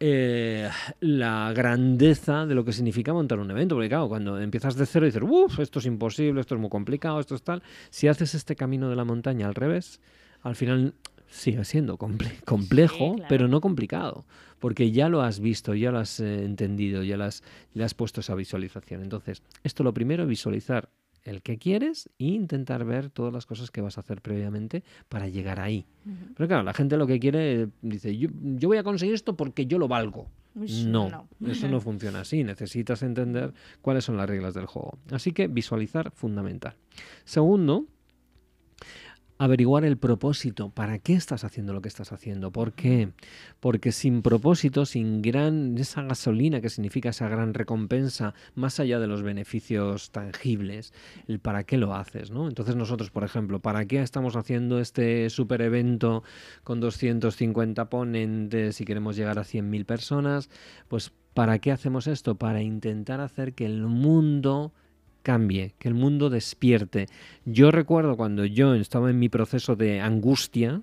eh, 0.00 0.68
la 1.00 1.52
grandeza 1.54 2.46
de 2.46 2.54
lo 2.54 2.64
que 2.64 2.72
significa 2.72 3.12
montar 3.12 3.38
un 3.38 3.50
evento. 3.50 3.74
Porque 3.76 3.88
claro, 3.88 4.08
cuando 4.08 4.40
empiezas 4.40 4.74
de 4.76 4.86
cero 4.86 5.06
y 5.06 5.10
dices, 5.10 5.22
uff, 5.24 5.60
esto 5.60 5.78
es 5.78 5.86
imposible, 5.86 6.40
esto 6.40 6.54
es 6.54 6.60
muy 6.60 6.70
complicado, 6.70 7.20
esto 7.20 7.34
es 7.34 7.42
tal. 7.42 7.62
Si 7.90 8.08
haces 8.08 8.34
este 8.34 8.56
camino 8.56 8.88
de 8.88 8.96
la 8.96 9.04
montaña 9.04 9.46
al 9.46 9.54
revés, 9.54 10.00
al 10.42 10.56
final 10.56 10.94
sigue 11.28 11.64
siendo 11.64 11.96
comple- 11.96 12.42
complejo, 12.44 13.14
claro. 13.14 13.28
pero 13.28 13.46
no 13.46 13.60
complicado. 13.60 14.24
Porque 14.58 14.90
ya 14.90 15.08
lo 15.08 15.22
has 15.22 15.40
visto, 15.40 15.74
ya 15.74 15.90
lo 15.90 15.98
has 16.00 16.20
eh, 16.20 16.44
entendido, 16.44 17.02
ya 17.02 17.16
lo 17.16 17.24
has, 17.24 17.42
ya 17.72 17.84
has 17.84 17.94
puesto 17.94 18.20
esa 18.20 18.34
visualización. 18.34 19.02
Entonces, 19.02 19.42
esto 19.62 19.84
lo 19.84 19.94
primero, 19.94 20.26
visualizar 20.26 20.90
el 21.24 21.42
que 21.42 21.58
quieres 21.58 22.10
e 22.18 22.26
intentar 22.26 22.84
ver 22.84 23.10
todas 23.10 23.32
las 23.32 23.46
cosas 23.46 23.70
que 23.70 23.80
vas 23.80 23.98
a 23.98 24.00
hacer 24.00 24.20
previamente 24.22 24.82
para 25.08 25.28
llegar 25.28 25.60
ahí. 25.60 25.86
Pero 26.36 26.48
claro, 26.48 26.62
la 26.62 26.72
gente 26.72 26.96
lo 26.96 27.06
que 27.06 27.20
quiere 27.20 27.68
dice, 27.82 28.16
yo, 28.16 28.28
yo 28.32 28.68
voy 28.68 28.78
a 28.78 28.82
conseguir 28.82 29.14
esto 29.14 29.36
porque 29.36 29.66
yo 29.66 29.78
lo 29.78 29.88
valgo. 29.88 30.28
Ush, 30.54 30.84
No, 30.86 31.28
eso 31.46 31.68
no 31.68 31.80
funciona 31.80 32.20
así. 32.20 32.42
Necesitas 32.42 33.02
entender 33.02 33.52
cuáles 33.82 34.04
son 34.04 34.16
las 34.16 34.28
reglas 34.28 34.54
del 34.54 34.66
juego. 34.66 34.98
Así 35.10 35.32
que 35.32 35.46
visualizar 35.46 36.10
fundamental. 36.10 36.74
Segundo, 37.24 37.86
averiguar 39.40 39.86
el 39.86 39.96
propósito. 39.96 40.68
¿Para 40.68 40.98
qué 40.98 41.14
estás 41.14 41.44
haciendo 41.44 41.72
lo 41.72 41.80
que 41.80 41.88
estás 41.88 42.12
haciendo? 42.12 42.52
¿Por 42.52 42.74
qué? 42.74 43.08
Porque 43.58 43.90
sin 43.90 44.20
propósito, 44.20 44.84
sin 44.84 45.22
gran 45.22 45.78
esa 45.78 46.02
gasolina 46.02 46.60
que 46.60 46.68
significa 46.68 47.08
esa 47.08 47.26
gran 47.26 47.54
recompensa, 47.54 48.34
más 48.54 48.80
allá 48.80 49.00
de 49.00 49.06
los 49.06 49.22
beneficios 49.22 50.10
tangibles, 50.10 50.92
el 51.26 51.38
para 51.40 51.64
qué 51.64 51.78
lo 51.78 51.94
haces, 51.94 52.30
¿no? 52.30 52.48
Entonces 52.48 52.76
nosotros, 52.76 53.10
por 53.10 53.24
ejemplo, 53.24 53.60
¿para 53.60 53.86
qué 53.86 54.02
estamos 54.02 54.36
haciendo 54.36 54.78
este 54.78 55.30
super 55.30 55.62
evento 55.62 56.22
con 56.62 56.80
250 56.80 57.88
ponentes 57.88 58.78
y 58.82 58.84
queremos 58.84 59.16
llegar 59.16 59.38
a 59.38 59.44
100.000 59.44 59.86
personas? 59.86 60.50
Pues 60.88 61.12
¿para 61.32 61.58
qué 61.60 61.72
hacemos 61.72 62.08
esto? 62.08 62.34
Para 62.34 62.60
intentar 62.60 63.22
hacer 63.22 63.54
que 63.54 63.64
el 63.64 63.86
mundo 63.86 64.74
cambie, 65.22 65.74
que 65.78 65.88
el 65.88 65.94
mundo 65.94 66.30
despierte. 66.30 67.06
Yo 67.44 67.70
recuerdo 67.70 68.16
cuando 68.16 68.44
yo 68.44 68.74
estaba 68.74 69.10
en 69.10 69.18
mi 69.18 69.28
proceso 69.28 69.76
de 69.76 70.00
angustia, 70.00 70.82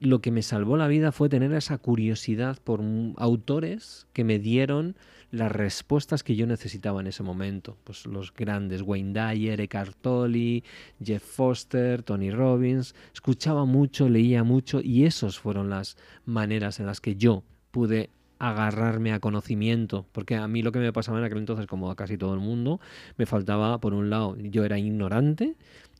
lo 0.00 0.20
que 0.20 0.32
me 0.32 0.42
salvó 0.42 0.76
la 0.76 0.88
vida 0.88 1.12
fue 1.12 1.28
tener 1.28 1.52
esa 1.52 1.78
curiosidad 1.78 2.58
por 2.62 2.80
autores 3.16 4.08
que 4.12 4.24
me 4.24 4.38
dieron 4.38 4.96
las 5.30 5.50
respuestas 5.50 6.22
que 6.22 6.36
yo 6.36 6.46
necesitaba 6.46 7.00
en 7.00 7.06
ese 7.06 7.22
momento. 7.22 7.78
Pues 7.84 8.06
los 8.06 8.34
grandes, 8.34 8.82
Wayne 8.82 9.12
Dyer, 9.12 9.60
Eckhart 9.60 9.96
Tolle, 10.00 10.64
Jeff 11.02 11.22
Foster, 11.22 12.02
Tony 12.02 12.30
Robbins. 12.30 12.94
Escuchaba 13.14 13.64
mucho, 13.64 14.08
leía 14.08 14.44
mucho 14.44 14.80
y 14.82 15.04
esas 15.04 15.38
fueron 15.38 15.70
las 15.70 15.96
maneras 16.26 16.80
en 16.80 16.86
las 16.86 17.00
que 17.00 17.16
yo 17.16 17.44
pude 17.70 18.10
agarrarme 18.42 19.12
a 19.12 19.20
conocimiento, 19.20 20.04
porque 20.10 20.34
a 20.34 20.48
mí 20.48 20.62
lo 20.62 20.72
que 20.72 20.80
me 20.80 20.92
pasaba 20.92 21.18
en 21.18 21.24
aquel 21.24 21.38
entonces, 21.38 21.68
como 21.68 21.90
a 21.92 21.94
casi 21.94 22.18
todo 22.18 22.34
el 22.34 22.40
mundo, 22.40 22.80
me 23.16 23.24
faltaba, 23.24 23.78
por 23.78 23.94
un 23.94 24.10
lado, 24.10 24.36
yo 24.36 24.64
era 24.64 24.80
ignorante 24.80 25.54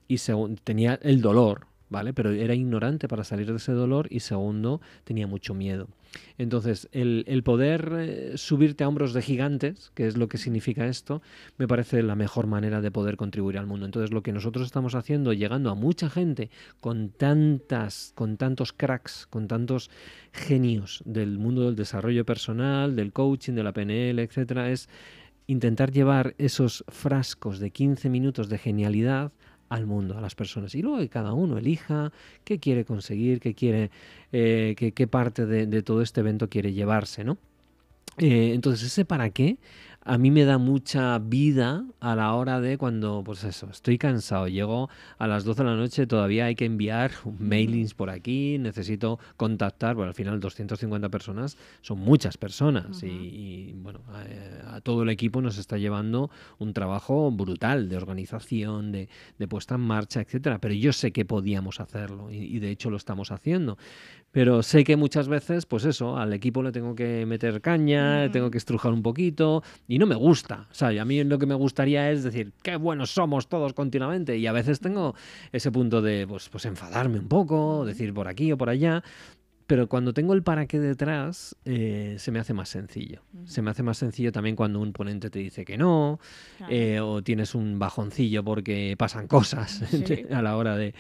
y 0.09 0.19
segundo, 0.19 0.61
tenía 0.65 0.99
el 1.03 1.23
dolor, 1.23 1.69
¿vale? 1.93 2.13
Pero 2.13 2.33
era 2.33 2.55
ignorante 2.55 3.07
para 3.07 3.23
salir 3.23 3.47
de 3.47 3.57
ese 3.57 3.73
dolor 3.73 4.09
y 4.11 4.21
segundo, 4.21 4.81
tenía 5.05 5.29
mucho 5.29 5.55
miedo. 5.55 5.89
Entonces, 6.39 6.89
el, 6.93 7.25
el 7.29 7.43
poder 7.43 7.93
eh, 7.99 8.33
subirte 8.35 8.85
a 8.85 8.89
hombros 8.89 9.13
de 9.15 9.23
gigantes, 9.23 9.93
que 9.95 10.07
es 10.07 10.17
lo 10.17 10.29
que 10.29 10.39
significa 10.39 10.87
esto, 10.87 11.23
me 11.57 11.69
parece 11.69 12.03
la 12.03 12.17
mejor 12.17 12.47
manera 12.47 12.81
de 12.81 12.91
poder 12.91 13.17
contribuir 13.17 13.59
al 13.59 13.67
mundo. 13.67 13.87
Entonces, 13.87 14.11
lo 14.11 14.23
que 14.23 14.33
nosotros 14.33 14.67
estamos 14.67 14.95
haciendo, 14.95 15.33
llegando 15.33 15.71
a 15.71 15.75
mucha 15.75 16.11
gente 16.11 16.51
con 16.81 17.11
tantas, 17.11 18.13
con 18.15 18.37
tantos 18.37 18.73
cracks, 18.73 19.27
con 19.29 19.47
tantos 19.47 19.91
genios 20.33 21.03
del 21.05 21.39
mundo 21.39 21.67
del 21.67 21.77
desarrollo 21.77 22.25
personal, 22.25 22.97
del 22.97 23.13
coaching, 23.13 23.53
de 23.53 23.63
la 23.63 23.73
PNL, 23.73 24.19
etcétera, 24.19 24.71
es 24.71 24.89
intentar 25.47 25.91
llevar 25.93 26.35
esos 26.39 26.85
frascos 26.89 27.59
de 27.59 27.71
15 27.71 28.09
minutos 28.09 28.49
de 28.49 28.59
genialidad 28.59 29.33
al 29.75 29.87
mundo, 29.87 30.17
a 30.17 30.21
las 30.21 30.35
personas. 30.35 30.75
Y 30.75 30.83
luego 30.83 31.07
cada 31.11 31.33
uno 31.33 31.59
elija 31.59 32.13
qué 32.45 32.59
quiere 32.59 32.85
conseguir, 32.85 33.41
qué 33.41 33.55
quiere, 33.55 33.91
eh, 34.33 34.75
qué, 34.77 35.07
parte 35.07 35.47
de, 35.47 35.67
de 35.67 35.83
todo 35.83 36.03
este 36.03 36.21
evento 36.21 36.49
quiere 36.49 36.73
llevarse, 36.73 37.25
¿no? 37.25 37.39
Eh, 38.19 38.53
entonces, 38.55 38.87
ese 38.87 39.05
para 39.05 39.31
qué 39.31 39.57
a 40.05 40.19
mí 40.19 40.31
me 40.31 40.45
da 40.45 40.59
mucha 40.59 41.19
vida 41.19 41.85
a 42.01 42.17
la 42.17 42.35
hora 42.35 42.61
de 42.61 42.77
cuando, 42.77 43.23
pues 43.25 43.45
eso, 43.45 43.69
estoy 43.71 43.99
cansado, 43.99 44.49
llego 44.49 44.91
a 45.19 45.27
las 45.29 45.45
12 45.45 45.63
de 45.63 45.71
la 45.71 45.77
noche, 45.77 46.07
todavía 46.07 46.47
hay 46.47 46.55
que 46.55 46.65
enviar 46.65 47.13
mailings 47.39 47.95
por 47.95 48.11
aquí, 48.11 48.59
necesito 48.59 49.19
contactar, 49.37 49.95
bueno, 49.95 50.09
al 50.09 50.15
final 50.15 50.41
250 50.41 51.09
personas 51.09 51.57
son 51.83 52.01
muchas 52.01 52.37
personas 52.37 53.03
y, 53.03 53.07
y, 53.07 53.73
bueno, 53.77 54.01
a, 54.09 54.77
a, 54.77 54.81
todo 54.81 55.05
el 55.05 55.11
equipo 55.11 55.41
nos 55.41 55.59
está 55.59 55.79
llevando 55.79 56.31
un 56.59 56.73
trabajo 56.73 57.31
brutal 57.31 57.89
de 57.89 57.97
organización, 57.97 58.91
de, 58.91 59.09
de 59.39 59.49
puesta 59.49 59.77
en 59.77 59.83
marcha, 59.83 60.21
etcétera, 60.21 60.59
pero 60.59 60.75
yo 60.75 60.93
sé 60.93 61.13
que 61.13 61.25
podíamos 61.25 61.81
hacerlo 61.81 62.31
y, 62.31 62.39
y 62.39 62.59
de 62.59 62.71
hecho 62.71 62.91
lo 62.91 62.97
estamos 62.97 63.31
haciendo. 63.31 63.79
Pero 64.33 64.63
sé 64.63 64.83
que 64.83 64.97
muchas 64.97 65.29
veces, 65.29 65.67
pues 65.67 65.85
eso, 65.85 66.17
al 66.17 66.33
equipo 66.33 66.63
le 66.63 66.73
tengo 66.73 66.95
que 66.95 67.27
meter 67.27 67.61
caña, 67.61 68.23
le 68.23 68.31
tengo 68.31 68.51
que 68.51 68.57
estrujar 68.57 68.91
un 68.91 69.03
poquito 69.03 69.63
Y 69.93 69.99
no 69.99 70.07
me 70.07 70.15
gusta. 70.15 70.69
O 70.71 70.75
sea, 70.75 70.89
a 71.03 71.05
mí 71.05 71.23
lo 71.23 71.39
que 71.39 71.45
me 71.45 71.55
gustaría 71.55 72.11
es 72.11 72.23
decir, 72.23 72.55
qué 72.63 72.77
buenos 72.77 73.11
somos 73.11 73.47
todos 73.47 73.75
continuamente. 73.75 74.39
Y 74.39 74.47
a 74.47 74.53
veces 74.53 74.81
tengo 74.81 75.15
ese 75.53 75.71
punto 75.71 76.01
de, 76.01 76.27
pues, 76.27 76.49
pues 76.49 76.65
enfadarme 76.65 77.19
un 77.19 77.29
poco, 77.29 77.85
decir 77.85 78.15
por 78.15 78.27
aquí 78.27 78.51
o 78.53 78.57
por 78.57 78.71
allá 78.71 79.05
pero 79.67 79.89
cuando 79.89 80.13
tengo 80.13 80.35
el 80.35 80.43
para 80.43 80.67
qué 80.67 80.81
detrás, 80.81 81.57
eh, 81.65 82.17
se 82.19 82.31
me 82.31 82.39
hace 82.39 82.53
más 82.53 82.69
sencillo. 82.69 83.23
Se 83.45 83.63
me 83.63 83.71
hace 83.71 83.83
más 83.83 83.99
sencillo 83.99 84.33
también 84.33 84.57
cuando 84.57 84.81
un 84.81 84.93
ponente 84.93 85.31
te 85.31 85.39
dice 85.39 85.65
que 85.65 85.79
no, 85.79 86.21
eh, 86.69 87.01
o 87.01 87.23
tienes 87.23 87.55
un 87.55 87.79
bajoncillo 87.79 88.45
porque 88.45 88.95
pasan 88.99 89.27
cosas 89.27 89.83
a 90.31 90.43
la 90.43 90.57
hora 90.57 90.77
de, 90.77 90.95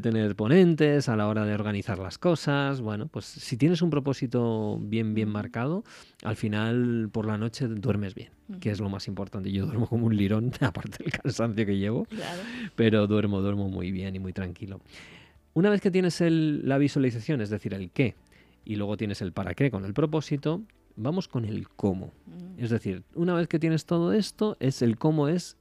tener 0.00 0.36
ponentes, 0.36 1.08
a 1.08 1.16
la 1.16 1.28
hora 1.28 1.44
de 1.44 1.54
organizar 1.54 1.98
las 1.98 2.18
cosas. 2.18 2.80
Bueno, 2.80 3.08
pues 3.08 3.24
si 3.24 3.56
tienes 3.56 3.82
un 3.82 3.90
propósito 3.90 4.78
bien, 4.80 5.14
bien 5.14 5.28
marcado, 5.28 5.84
al 6.22 6.36
final 6.36 7.08
por 7.12 7.26
la 7.26 7.38
noche 7.38 7.66
duermes 7.66 8.14
bien, 8.14 8.30
que 8.60 8.70
es 8.70 8.80
lo 8.80 8.88
más 8.88 9.08
importante. 9.08 9.50
Yo 9.50 9.66
duermo 9.66 9.88
como 9.88 10.06
un 10.06 10.16
lirón, 10.16 10.52
aparte 10.60 11.02
del 11.02 11.12
cansancio 11.12 11.66
que 11.66 11.78
llevo, 11.78 12.06
pero 12.76 13.06
duermo, 13.06 13.40
duermo 13.40 13.68
muy 13.68 13.90
bien 13.90 14.14
y 14.14 14.18
muy 14.18 14.32
tranquilo. 14.32 14.80
Una 15.54 15.70
vez 15.70 15.80
que 15.80 15.90
tienes 15.92 16.20
la 16.20 16.78
visualización, 16.78 17.40
es 17.40 17.48
decir, 17.48 17.74
el 17.74 17.90
qué, 17.90 18.16
y 18.64 18.76
luego 18.76 18.96
tienes 18.96 19.22
el 19.22 19.32
para 19.32 19.54
qué 19.54 19.70
con 19.70 19.84
el 19.84 19.94
propósito, 19.94 20.62
vamos 20.96 21.28
con 21.28 21.44
el 21.44 21.68
cómo. 21.68 22.12
Mm. 22.26 22.62
Es 22.62 22.70
decir, 22.70 23.04
una 23.14 23.34
vez 23.34 23.46
que 23.46 23.60
tienes 23.60 23.86
todo 23.86 24.12
esto, 24.12 24.56
es 24.58 24.82
el 24.82 24.98
cómo 24.98 25.28
es 25.28 25.56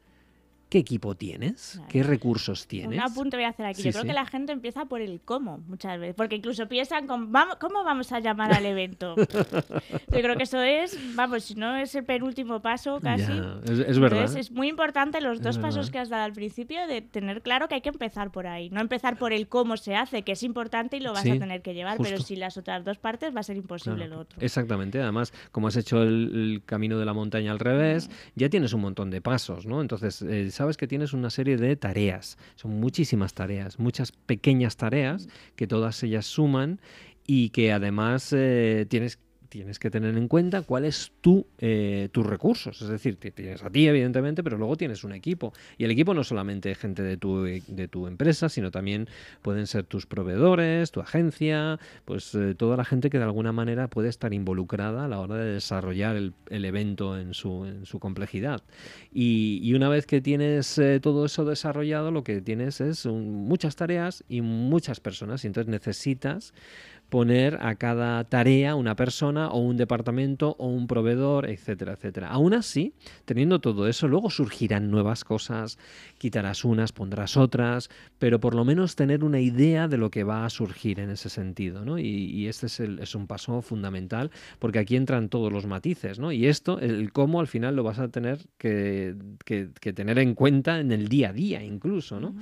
¿Qué 0.74 0.80
equipo 0.80 1.14
tienes? 1.14 1.80
¿Qué 1.88 2.02
recursos 2.02 2.66
tienes? 2.66 2.98
Un 2.98 3.04
apunte 3.04 3.38
voy 3.38 3.44
a 3.44 3.50
hacer 3.50 3.68
aquí. 3.68 3.84
Yo 3.84 3.92
creo 3.92 4.06
que 4.06 4.14
la 4.14 4.26
gente 4.26 4.54
empieza 4.54 4.86
por 4.86 5.02
el 5.02 5.22
cómo 5.22 5.60
muchas 5.68 6.00
veces, 6.00 6.16
porque 6.16 6.38
incluso 6.38 6.68
piensan 6.68 7.06
con, 7.06 7.32
vamos, 7.32 7.58
¿cómo 7.58 7.84
vamos 7.84 8.12
a 8.12 8.20
llamar 8.20 8.52
al 8.52 8.66
evento? 8.66 9.14
Yo 10.12 10.22
creo 10.22 10.36
que 10.36 10.42
eso 10.42 10.60
es, 10.64 10.98
vamos, 11.14 11.44
si 11.44 11.54
no 11.54 11.76
es 11.76 11.94
el 11.94 12.06
penúltimo 12.06 12.60
paso 12.64 13.00
casi. 13.00 13.40
es, 13.66 14.00
verdad. 14.00 14.36
es 14.36 14.50
muy 14.50 14.68
importante 14.68 15.22
los 15.22 15.44
dos 15.44 15.60
pasos 15.60 15.92
que 15.92 16.00
has 16.00 16.10
dado 16.10 16.24
al 16.24 16.34
principio 16.34 16.88
de 16.88 17.04
tener 17.04 17.44
claro 17.44 17.68
que 17.68 17.76
hay 17.76 17.82
que 17.82 17.90
empezar 17.90 18.32
por 18.32 18.48
ahí. 18.48 18.72
No 18.72 18.82
empezar 18.82 19.20
por 19.20 19.32
el 19.32 19.48
cómo 19.48 19.78
se 19.78 19.96
hace, 19.96 20.24
que 20.24 20.32
es 20.32 20.42
importante 20.42 20.98
y 20.98 21.02
lo 21.02 21.14
vas 21.14 21.28
a 21.28 21.38
tener 21.38 21.62
que 21.62 21.76
llevar, 21.76 22.00
pero 22.02 22.20
si 22.20 22.36
las 22.36 22.58
otras 22.58 22.84
dos 22.84 22.98
partes 22.98 23.36
va 23.36 23.42
a 23.42 23.44
ser 23.44 23.58
imposible 23.58 24.08
lo 24.08 24.22
otro. 24.22 24.40
Exactamente. 24.42 25.00
Además, 25.00 25.34
como 25.52 25.68
has 25.68 25.76
hecho 25.76 26.02
el, 26.02 26.64
camino 26.66 26.98
de 26.98 27.06
la 27.06 27.14
montaña 27.14 27.52
al 27.52 27.60
revés, 27.60 28.10
ya 28.34 28.50
tienes 28.50 28.74
un 28.74 28.82
montón 28.82 29.12
de 29.12 29.22
pasos, 29.22 29.68
¿no? 29.68 29.80
Entonces, 29.80 30.24
eh, 30.24 30.50
sabes 30.64 30.78
que 30.78 30.88
tienes 30.88 31.12
una 31.12 31.30
serie 31.30 31.58
de 31.58 31.76
tareas. 31.76 32.38
Son 32.56 32.80
muchísimas 32.80 33.34
tareas, 33.34 33.80
muchas 33.80 34.14
pequeñas 34.14 34.78
tareas 34.78 35.28
que 35.58 35.68
todas 35.68 36.02
ellas 36.04 36.26
suman 36.26 36.80
y 37.28 37.50
que 37.50 37.74
además 37.74 38.32
eh, 38.32 38.86
tienes 38.88 39.20
tienes 39.54 39.78
que 39.78 39.92
tener 39.92 40.18
en 40.18 40.28
cuenta 40.28 40.64
cuáles 40.64 41.12
tu, 41.22 41.46
eh, 41.60 42.10
tus 42.12 42.26
recursos. 42.26 42.82
Es 42.82 42.88
decir, 42.88 43.18
tienes 43.18 43.62
a 43.62 43.70
ti, 43.70 43.88
evidentemente, 43.88 44.44
pero 44.44 44.58
luego 44.58 44.76
tienes 44.78 45.04
un 45.04 45.14
equipo. 45.14 45.54
Y 45.78 45.84
el 45.84 45.92
equipo 45.92 46.16
no 46.16 46.24
solamente 46.24 46.74
gente 46.74 47.04
de 47.04 47.18
tu, 47.18 47.44
de 47.44 47.88
tu 47.88 48.08
empresa, 48.08 48.50
sino 48.50 48.72
también 48.72 49.08
pueden 49.44 49.68
ser 49.68 49.84
tus 49.84 50.08
proveedores, 50.08 50.90
tu 50.90 51.02
agencia, 51.02 51.80
pues 52.04 52.34
eh, 52.34 52.56
toda 52.56 52.78
la 52.78 52.84
gente 52.84 53.12
que 53.12 53.20
de 53.20 53.26
alguna 53.26 53.52
manera 53.52 53.90
puede 53.90 54.10
estar 54.10 54.34
involucrada 54.34 55.06
a 55.06 55.08
la 55.08 55.20
hora 55.20 55.36
de 55.36 55.54
desarrollar 55.54 56.16
el, 56.16 56.34
evento 56.50 57.16
en 57.20 57.36
su, 57.36 57.66
en 57.66 57.86
su 57.86 58.00
complejidad. 58.00 58.64
Y, 59.14 59.72
una 59.76 59.88
vez 59.88 60.08
que 60.08 60.20
tienes 60.20 60.80
eh, 60.80 61.00
todo 61.00 61.26
eso 61.26 61.46
desarrollado, 61.46 62.10
lo 62.10 62.24
que 62.24 62.42
tienes 62.42 62.82
es 62.82 63.06
muchas 63.06 63.76
tareas 63.76 64.24
y 64.28 64.42
muchas 64.42 65.00
personas. 65.00 65.44
Y 65.44 65.48
entonces 65.48 65.70
necesitas 65.70 66.56
poner 67.10 67.60
a 67.62 67.76
cada 67.76 68.24
tarea 68.24 68.76
una 68.76 68.96
persona 68.96 69.50
o 69.50 69.60
un 69.60 69.78
departamento 69.78 70.56
o 70.58 70.68
un 70.68 70.88
proveedor, 70.88 71.50
etcétera, 71.50 71.94
etcétera. 71.94 72.30
Aún 72.30 72.54
así, 72.54 72.94
teniendo 73.26 73.60
todo 73.60 73.88
eso, 73.88 74.08
luego 74.08 74.30
surgirán 74.30 74.90
nuevas 74.90 75.24
cosas, 75.24 75.78
quitarás 76.18 76.66
unas, 76.66 76.92
pondrás 76.92 77.38
otras, 77.38 77.90
pero 78.18 78.40
por 78.40 78.56
lo 78.56 78.66
menos 78.66 78.96
tener 78.96 79.24
una 79.24 79.40
idea 79.40 79.88
de 79.88 79.98
lo 79.98 80.10
que 80.10 80.24
va 80.24 80.46
a 80.46 80.50
surgir 80.50 81.00
en 81.00 81.10
ese 81.12 81.30
sentido, 81.30 81.86
¿no? 81.86 82.00
Y, 82.00 82.48
este 82.48 82.66
es, 82.66 82.80
es, 82.80 83.16
un 83.16 83.28
paso 83.28 83.62
fundamental, 83.62 84.32
porque 84.60 84.80
aquí 84.80 84.96
entran 84.96 85.30
todos 85.30 85.52
los 85.52 85.66
matices, 85.66 86.20
¿no? 86.20 86.32
Y 86.32 86.48
esto, 86.48 86.80
el 86.80 87.12
cómo 87.12 87.40
al 87.40 87.48
final 87.48 87.76
lo 87.76 87.84
vas 87.84 88.00
a 88.00 88.08
tener 88.08 88.40
que, 88.58 89.16
tener 89.94 90.20
en 90.20 90.34
cuenta 90.34 90.80
en 90.80 90.92
el 90.92 91.08
día 91.08 91.30
a 91.30 91.34
día 91.34 91.64
incluso, 91.64 92.20
¿no? 92.20 92.36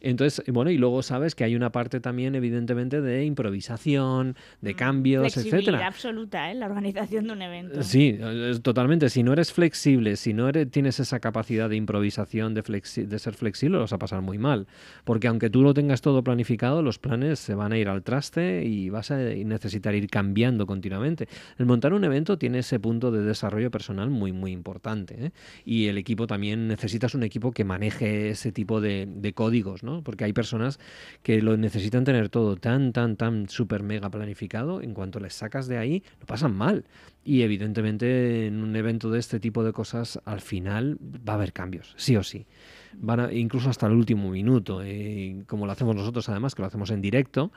Entonces, 0.00 0.44
bueno, 0.48 0.70
y 0.70 0.78
luego 0.78 1.02
sabes 1.02 1.34
que 1.34 1.44
hay 1.44 1.56
una 1.56 1.70
parte 1.70 2.00
también, 2.00 2.34
evidentemente, 2.34 3.00
de 3.00 3.24
improvisación, 3.24 4.36
de 4.60 4.74
mm, 4.74 4.76
cambios, 4.76 5.36
etcétera. 5.36 5.86
absoluta, 5.86 6.50
¿eh? 6.50 6.54
La 6.54 6.66
organización 6.66 7.26
de 7.26 7.32
un 7.32 7.42
evento. 7.42 7.82
Sí, 7.82 8.18
totalmente. 8.62 9.08
Si 9.08 9.22
no 9.22 9.32
eres 9.32 9.52
flexible, 9.52 10.16
si 10.16 10.34
no 10.34 10.48
eres, 10.48 10.70
tienes 10.70 11.00
esa 11.00 11.20
capacidad 11.20 11.68
de 11.68 11.76
improvisación, 11.76 12.54
de, 12.54 12.62
de 12.62 13.18
ser 13.18 13.34
flexible, 13.34 13.76
lo 13.76 13.80
vas 13.80 13.92
a 13.92 13.98
pasar 13.98 14.22
muy 14.22 14.38
mal. 14.38 14.66
Porque 15.04 15.28
aunque 15.28 15.50
tú 15.50 15.62
lo 15.62 15.74
tengas 15.74 16.00
todo 16.00 16.22
planificado, 16.22 16.82
los 16.82 16.98
planes 16.98 17.38
se 17.38 17.54
van 17.54 17.72
a 17.72 17.78
ir 17.78 17.88
al 17.88 18.02
traste 18.02 18.64
y 18.64 18.90
vas 18.90 19.10
a 19.10 19.16
necesitar 19.16 19.94
ir 19.94 20.08
cambiando 20.08 20.66
continuamente. 20.66 21.28
El 21.58 21.66
montar 21.66 21.92
un 21.92 22.04
evento 22.04 22.38
tiene 22.38 22.60
ese 22.60 22.78
punto 22.78 23.10
de 23.10 23.22
desarrollo 23.22 23.70
personal 23.70 24.10
muy, 24.10 24.32
muy 24.32 24.52
importante. 24.52 25.26
¿eh? 25.26 25.30
Y 25.64 25.86
el 25.86 25.98
equipo 25.98 26.26
también, 26.26 26.68
necesitas 26.68 27.14
un 27.14 27.22
equipo 27.22 27.52
que 27.52 27.64
maneje 27.64 28.30
ese 28.30 28.52
tipo 28.52 28.80
de, 28.80 29.06
de 29.06 29.32
códigos, 29.32 29.82
porque 30.04 30.24
hay 30.24 30.32
personas 30.32 30.78
que 31.22 31.40
lo 31.42 31.56
necesitan 31.56 32.04
tener 32.04 32.28
todo 32.28 32.56
tan, 32.56 32.92
tan, 32.92 33.16
tan 33.16 33.48
súper 33.48 33.82
mega 33.82 34.10
planificado. 34.10 34.82
En 34.82 34.94
cuanto 34.94 35.20
les 35.20 35.34
sacas 35.34 35.68
de 35.68 35.78
ahí, 35.78 36.02
lo 36.20 36.26
pasan 36.26 36.54
mal. 36.54 36.84
Y 37.24 37.42
evidentemente 37.42 38.46
en 38.46 38.62
un 38.62 38.74
evento 38.76 39.10
de 39.10 39.18
este 39.18 39.40
tipo 39.40 39.64
de 39.64 39.72
cosas, 39.72 40.20
al 40.24 40.40
final 40.40 40.98
va 41.00 41.34
a 41.34 41.36
haber 41.36 41.52
cambios, 41.52 41.94
sí 41.96 42.16
o 42.16 42.22
sí. 42.22 42.46
Van 42.94 43.34
incluso 43.36 43.68
hasta 43.68 43.86
el 43.86 43.92
último 43.92 44.30
minuto, 44.30 44.80
eh, 44.82 45.42
como 45.46 45.66
lo 45.66 45.72
hacemos 45.72 45.94
nosotros 45.94 46.28
además, 46.28 46.54
que 46.54 46.62
lo 46.62 46.68
hacemos 46.68 46.90
en 46.90 47.02
directo, 47.02 47.52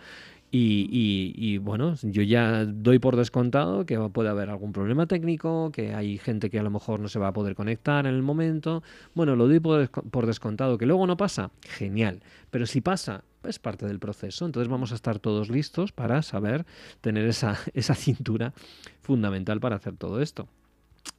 y, 0.53 1.57
bueno, 1.59 1.95
yo 2.01 2.23
ya 2.23 2.65
doy 2.65 2.99
por 2.99 3.15
descontado 3.15 3.85
que 3.85 3.97
puede 4.09 4.29
haber 4.29 4.49
algún 4.49 4.73
problema 4.73 5.05
técnico, 5.05 5.71
que 5.71 5.93
hay 5.93 6.17
gente 6.17 6.49
que 6.49 6.59
a 6.59 6.63
lo 6.63 6.69
mejor 6.69 6.99
no 6.99 7.07
se 7.07 7.19
va 7.19 7.29
a 7.29 7.33
poder 7.33 7.55
conectar 7.55 8.05
en 8.05 8.13
el 8.13 8.21
momento. 8.21 8.83
Bueno, 9.13 9.37
lo 9.37 9.47
doy 9.47 9.61
por, 9.61 10.25
descontado. 10.25 10.77
Que 10.77 10.85
luego 10.85 11.07
no 11.07 11.15
pasa, 11.15 11.51
genial. 11.61 12.21
Pero 12.49 12.65
si 12.65 12.81
pasa, 12.81 13.23
es 13.45 13.59
parte 13.59 13.85
del 13.85 13.99
proceso. 13.99 14.45
Entonces 14.45 14.69
vamos 14.69 14.91
a 14.91 14.95
estar 14.95 15.19
todos 15.19 15.49
listos 15.49 15.93
para 15.93 16.21
saber 16.21 16.65
tener 16.99 17.25
esa, 17.27 17.57
esa 17.73 17.95
cintura 17.95 18.53
fundamental 19.01 19.61
para 19.61 19.77
hacer 19.77 19.95
todo 19.95 20.21
esto. 20.21 20.49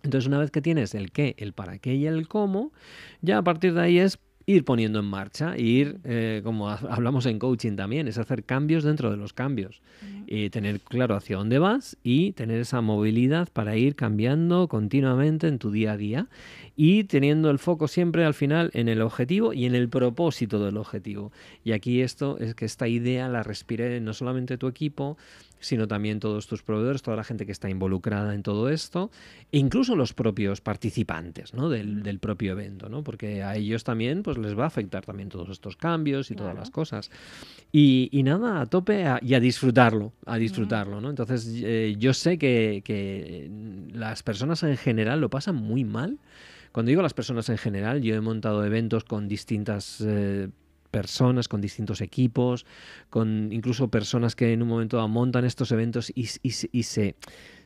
Entonces, 0.03 0.28
una 0.28 0.39
vez 0.39 0.51
que 0.51 0.61
tienes 0.61 0.95
el 0.95 1.11
qué, 1.11 1.35
el 1.39 1.55
para 1.55 1.78
qué 1.78 1.95
y 1.95 2.07
el 2.07 2.28
cómo, 2.28 2.72
ya 3.20 3.39
a 3.39 3.43
partir 3.43 3.74
de 3.74 3.80
ahí 3.80 3.99
es 3.99 4.18
ir 4.47 4.64
poniendo 4.64 4.99
en 4.99 5.05
marcha, 5.07 5.57
ir, 5.57 5.99
eh, 6.05 6.40
como 6.45 6.68
hablamos 6.68 7.26
en 7.26 7.38
coaching 7.38 7.76
también, 7.76 8.09
es 8.09 8.18
hacer 8.18 8.45
cambios 8.45 8.84
dentro 8.84 9.11
de 9.11 9.16
los 9.16 9.32
cambios. 9.32 9.80
Y 10.26 10.51
tener 10.51 10.80
claro 10.80 11.14
hacia 11.14 11.36
dónde 11.36 11.59
vas 11.59 11.97
y 12.03 12.32
tener 12.32 12.61
esa 12.61 12.80
movilidad 12.80 13.49
para 13.53 13.76
ir 13.76 13.95
cambiando 13.95 14.66
continuamente 14.66 15.47
en 15.47 15.59
tu 15.59 15.70
día 15.70 15.93
a 15.93 15.97
día 15.97 16.26
y 16.74 17.05
teniendo 17.05 17.51
el 17.51 17.59
foco 17.59 17.86
siempre 17.86 18.24
al 18.24 18.32
final 18.32 18.70
en 18.72 18.88
el 18.88 19.03
objetivo 19.03 19.53
y 19.53 19.66
en 19.66 19.74
el 19.74 19.88
propósito 19.88 20.64
del 20.64 20.78
objetivo. 20.78 21.32
Y 21.64 21.72
aquí 21.72 22.01
esto 22.01 22.38
es 22.38 22.55
que 22.55 22.64
esta 22.64 22.88
idea 22.88 23.28
la 23.28 23.43
respire 23.43 24.01
no 24.01 24.14
solamente 24.14 24.57
tu 24.57 24.68
equipo, 24.68 25.18
sino 25.62 25.88
también 25.88 26.20
todos 26.20 26.46
tus 26.46 26.62
proveedores, 26.62 27.02
toda 27.02 27.16
la 27.16 27.24
gente 27.24 27.46
que 27.46 27.52
está 27.52 27.70
involucrada 27.70 28.34
en 28.34 28.42
todo 28.42 28.68
esto, 28.68 29.10
e 29.50 29.58
incluso 29.58 29.96
los 29.96 30.12
propios 30.12 30.60
participantes 30.60 31.54
¿no? 31.54 31.68
del, 31.68 32.18
propio 32.18 32.52
evento, 32.52 32.88
¿no? 32.88 33.02
porque 33.02 33.42
a 33.42 33.56
ellos 33.56 33.84
también 33.84 34.22
pues, 34.22 34.38
les 34.38 34.58
va 34.58 34.64
a 34.64 34.66
afectar 34.66 35.04
también 35.04 35.28
todos 35.28 35.48
estos 35.48 35.76
cambios 35.76 36.30
y 36.30 36.34
todas 36.34 36.54
las 36.54 36.70
cosas. 36.70 37.10
Y, 37.70 38.10
nada, 38.24 38.60
a 38.60 38.66
tope 38.66 39.04
y 39.22 39.34
a 39.34 39.40
disfrutarlo, 39.40 40.12
a 40.26 40.36
disfrutarlo. 40.36 41.00
¿no? 41.00 41.10
Entonces 41.10 41.48
eh, 41.54 41.94
yo 41.98 42.12
sé 42.12 42.38
que, 42.38 42.82
que 42.84 43.50
las 43.92 44.22
personas 44.22 44.62
en 44.62 44.76
general 44.76 45.20
lo 45.20 45.30
pasan 45.30 45.56
muy 45.56 45.84
mal. 45.84 46.18
Cuando 46.72 46.88
digo 46.88 47.02
las 47.02 47.14
personas 47.14 47.48
en 47.50 47.58
general, 47.58 48.00
yo 48.02 48.14
he 48.14 48.20
montado 48.20 48.64
eventos 48.64 49.04
con 49.04 49.28
distintas 49.28 50.02
eh, 50.04 50.48
personas, 50.93 51.49
con 51.49 51.61
distintos 51.61 52.01
equipos, 52.01 52.64
con 53.11 53.53
incluso 53.53 53.88
personas 53.88 54.36
que 54.36 54.53
en 54.53 54.62
un 54.62 54.68
momento 54.68 55.09
montan 55.09 55.45
estos 55.45 55.72
eventos 55.72 56.12
y, 56.14 56.26
se, 56.26 57.16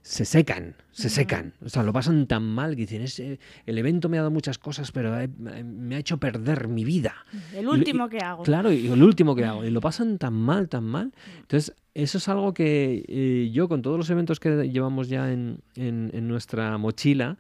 se 0.00 0.24
secan, 0.24 0.76
se 0.92 1.10
secan. 1.10 1.52
O 1.62 1.68
sea, 1.68 1.82
lo 1.82 1.92
pasan 1.92 2.26
tan 2.26 2.44
mal 2.44 2.76
que 2.76 2.86
dicen, 2.86 3.38
el 3.66 3.78
evento 3.78 4.08
me 4.08 4.16
ha 4.16 4.20
dado 4.20 4.30
muchas 4.30 4.56
cosas, 4.56 4.92
pero 4.92 5.14
me 5.38 5.96
ha 5.96 5.98
hecho 5.98 6.16
perder 6.18 6.68
mi 6.68 6.84
vida. 6.84 7.14
El 7.52 7.68
último 7.68 8.08
que 8.08 8.18
hago. 8.18 8.44
Claro, 8.44 8.72
y 8.72 8.86
el 8.86 9.02
último 9.02 9.34
que 9.34 9.44
hago. 9.44 9.64
Y 9.64 9.70
lo 9.70 9.80
pasan 9.80 10.16
tan 10.16 10.32
mal, 10.32 10.68
tan 10.68 10.84
mal. 10.84 11.12
Entonces, 11.40 11.74
eso 11.94 12.18
es 12.18 12.28
algo 12.28 12.54
que 12.54 13.04
eh, 13.08 13.50
yo 13.52 13.68
con 13.68 13.82
todos 13.82 13.98
los 13.98 14.08
eventos 14.10 14.38
que 14.38 14.70
llevamos 14.70 15.08
ya 15.08 15.32
en, 15.32 15.60
en 15.74 16.28
nuestra 16.28 16.78
mochila, 16.78 17.36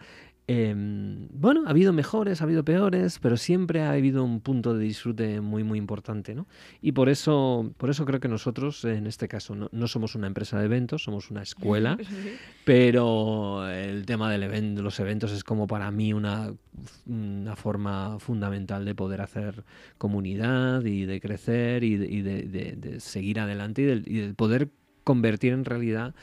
Em, 0.48 1.26
bueno, 1.32 1.64
ha 1.66 1.70
habido 1.70 1.92
mejores, 1.92 2.40
ha 2.40 2.44
habido 2.44 2.64
peores, 2.64 3.18
pero 3.18 3.36
siempre 3.36 3.82
ha 3.82 3.90
habido 3.90 4.22
un 4.22 4.40
punto 4.40 4.74
de 4.74 4.84
disfrute 4.84 5.40
muy, 5.40 5.64
muy 5.64 5.76
importante, 5.76 6.36
¿no? 6.36 6.46
Y 6.80 6.92
por 6.92 7.08
eso, 7.08 7.72
por 7.76 7.90
eso 7.90 8.04
creo 8.04 8.20
que 8.20 8.28
nosotros, 8.28 8.84
en 8.84 9.08
este 9.08 9.26
caso, 9.26 9.56
no, 9.56 9.88
somos 9.88 10.14
una 10.14 10.28
empresa 10.28 10.60
de 10.60 10.66
eventos, 10.66 11.02
somos 11.02 11.32
una 11.32 11.42
escuela, 11.42 11.98
pero 12.64 13.68
el 13.68 14.06
tema 14.06 14.30
del 14.30 14.44
evento, 14.44 14.82
los 14.82 15.00
eventos 15.00 15.32
es 15.32 15.42
como 15.42 15.66
para 15.66 15.90
mí 15.90 16.12
una, 16.12 16.52
una 17.06 17.56
forma 17.56 18.20
fundamental 18.20 18.84
de 18.84 18.94
poder 18.94 19.22
hacer 19.22 19.64
comunidad 19.98 20.84
y 20.84 21.06
de 21.06 21.20
crecer 21.20 21.82
y 21.82 21.96
de, 21.96 23.00
seguir 23.00 23.40
adelante 23.40 23.82
y 24.06 24.20
de 24.20 24.34
poder 24.34 24.68
convertir 25.02 25.52
en 25.52 25.64
realidad 25.64 26.14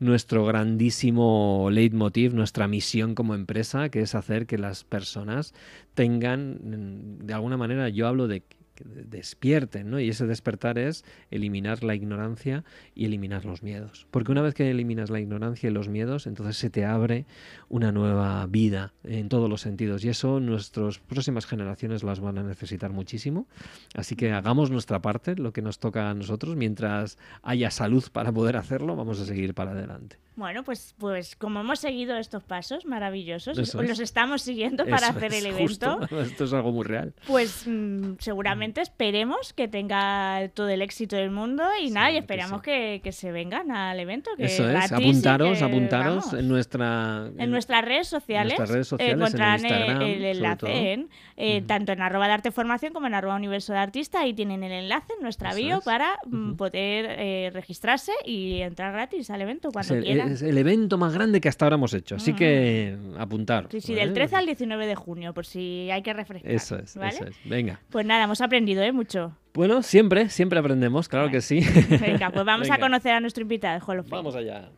nuestro 0.00 0.44
grandísimo 0.46 1.68
leitmotiv, 1.70 2.34
nuestra 2.34 2.66
misión 2.66 3.14
como 3.14 3.34
empresa, 3.34 3.90
que 3.90 4.00
es 4.00 4.14
hacer 4.14 4.46
que 4.46 4.58
las 4.58 4.82
personas 4.84 5.54
tengan, 5.94 7.18
de 7.26 7.34
alguna 7.34 7.56
manera, 7.56 7.88
yo 7.90 8.08
hablo 8.08 8.26
de 8.26 8.42
despierten, 8.84 9.90
¿no? 9.90 10.00
Y 10.00 10.08
ese 10.08 10.26
despertar 10.26 10.78
es 10.78 11.04
eliminar 11.30 11.82
la 11.82 11.94
ignorancia 11.94 12.64
y 12.94 13.06
eliminar 13.06 13.44
los 13.44 13.62
miedos. 13.62 14.06
Porque 14.10 14.32
una 14.32 14.42
vez 14.42 14.54
que 14.54 14.70
eliminas 14.70 15.10
la 15.10 15.20
ignorancia 15.20 15.70
y 15.70 15.72
los 15.72 15.88
miedos, 15.88 16.26
entonces 16.26 16.56
se 16.56 16.70
te 16.70 16.84
abre 16.84 17.26
una 17.68 17.92
nueva 17.92 18.46
vida 18.46 18.92
en 19.04 19.28
todos 19.28 19.48
los 19.48 19.60
sentidos. 19.60 20.04
Y 20.04 20.08
eso 20.08 20.40
nuestras 20.40 20.98
próximas 20.98 21.46
generaciones 21.46 22.02
las 22.02 22.20
van 22.20 22.38
a 22.38 22.42
necesitar 22.42 22.90
muchísimo. 22.90 23.46
Así 23.94 24.16
que 24.16 24.32
hagamos 24.32 24.70
nuestra 24.70 25.00
parte, 25.00 25.36
lo 25.36 25.52
que 25.52 25.62
nos 25.62 25.78
toca 25.78 26.10
a 26.10 26.14
nosotros. 26.14 26.56
Mientras 26.56 27.18
haya 27.42 27.70
salud 27.70 28.04
para 28.12 28.32
poder 28.32 28.56
hacerlo, 28.56 28.96
vamos 28.96 29.20
a 29.20 29.24
seguir 29.24 29.54
para 29.54 29.72
adelante. 29.72 30.18
Bueno, 30.40 30.62
pues, 30.64 30.94
pues 30.96 31.36
como 31.36 31.60
hemos 31.60 31.80
seguido 31.80 32.16
estos 32.16 32.42
pasos 32.42 32.86
maravillosos, 32.86 33.58
los 33.74 34.00
estamos 34.00 34.40
siguiendo 34.40 34.86
para 34.86 35.08
hacer 35.08 35.34
el 35.34 35.44
evento. 35.44 36.00
Esto 36.18 36.44
es 36.44 36.52
algo 36.54 36.72
muy 36.72 36.84
real. 36.84 37.12
Pues 37.26 37.64
mm, 37.66 38.14
seguramente 38.20 38.69
esperemos 38.78 39.52
que 39.52 39.68
tenga 39.68 40.48
todo 40.54 40.68
el 40.68 40.82
éxito 40.82 41.16
del 41.16 41.30
mundo 41.30 41.64
y 41.82 41.90
nada, 41.90 42.10
y 42.10 42.16
esperamos 42.16 42.62
que, 42.62 43.00
se 43.10 43.32
vengan 43.32 43.70
al 43.70 43.98
evento. 43.98 44.30
Que 44.36 44.44
Eso 44.44 44.70
es, 44.70 44.92
apuntaros, 44.92 45.62
apuntaros 45.62 46.32
en 46.32 46.48
nuestra... 46.48 47.28
En, 47.38 47.50
nuestras 47.50 47.84
redes 47.84 48.06
sociales, 48.06 48.58
nuestras 48.58 48.70
redes 48.70 48.88
sociales 48.88 49.14
encontrarán 49.14 49.64
el, 49.64 50.24
enlace 50.24 50.92
en, 50.92 51.08
eh, 51.36 51.62
tanto 51.66 51.92
en 51.92 52.02
arroba 52.02 52.28
de 52.28 52.34
arte 52.34 52.50
formación 52.52 52.92
como 52.92 53.08
en 53.08 53.14
arroba 53.14 53.34
universo 53.34 53.72
de 53.72 53.80
artista, 53.80 54.20
ahí 54.20 54.32
tienen 54.32 54.62
el 54.62 54.72
enlace 54.72 55.12
en 55.16 55.22
nuestra 55.22 55.54
bio 55.54 55.80
para 55.80 56.18
mm, 56.26 56.54
poder 56.54 57.06
eh, 57.18 57.50
registrarse 57.52 58.12
y 58.24 58.60
entrar 58.60 58.92
gratis 58.92 59.30
al 59.30 59.40
evento 59.42 59.70
cuando 59.72 59.98
quieran 60.00 60.30
es 60.30 60.42
el 60.42 60.58
evento 60.58 60.98
más 60.98 61.12
grande 61.12 61.40
que 61.40 61.48
hasta 61.48 61.64
ahora 61.64 61.76
hemos 61.76 61.94
hecho. 61.94 62.16
Así 62.16 62.32
que 62.32 62.96
apuntar. 63.18 63.68
Sí, 63.70 63.80
sí, 63.80 63.94
del 63.94 64.12
13 64.12 64.36
al 64.36 64.46
19 64.46 64.86
de 64.86 64.94
junio, 64.94 65.34
por 65.34 65.46
si 65.46 65.90
hay 65.90 66.02
que 66.02 66.12
refrescar. 66.12 66.50
Eso 66.50 66.76
es, 66.76 66.96
eso 66.96 67.24
es. 67.24 67.36
Venga. 67.44 67.80
Pues 67.90 68.06
nada, 68.06 68.24
hemos 68.24 68.40
aprendido, 68.40 68.59
¿eh? 68.82 68.92
Mucho. 68.92 69.36
Bueno, 69.52 69.82
siempre, 69.82 70.28
siempre 70.28 70.58
aprendemos, 70.58 71.08
claro 71.08 71.30
que 71.30 71.40
sí. 71.40 71.60
Venga, 72.00 72.30
pues 72.30 72.44
vamos 72.44 72.70
a 72.70 72.78
conocer 72.78 73.12
a 73.12 73.20
nuestro 73.20 73.42
invitado, 73.42 73.80
Vamos 74.10 74.36
allá. 74.36 74.70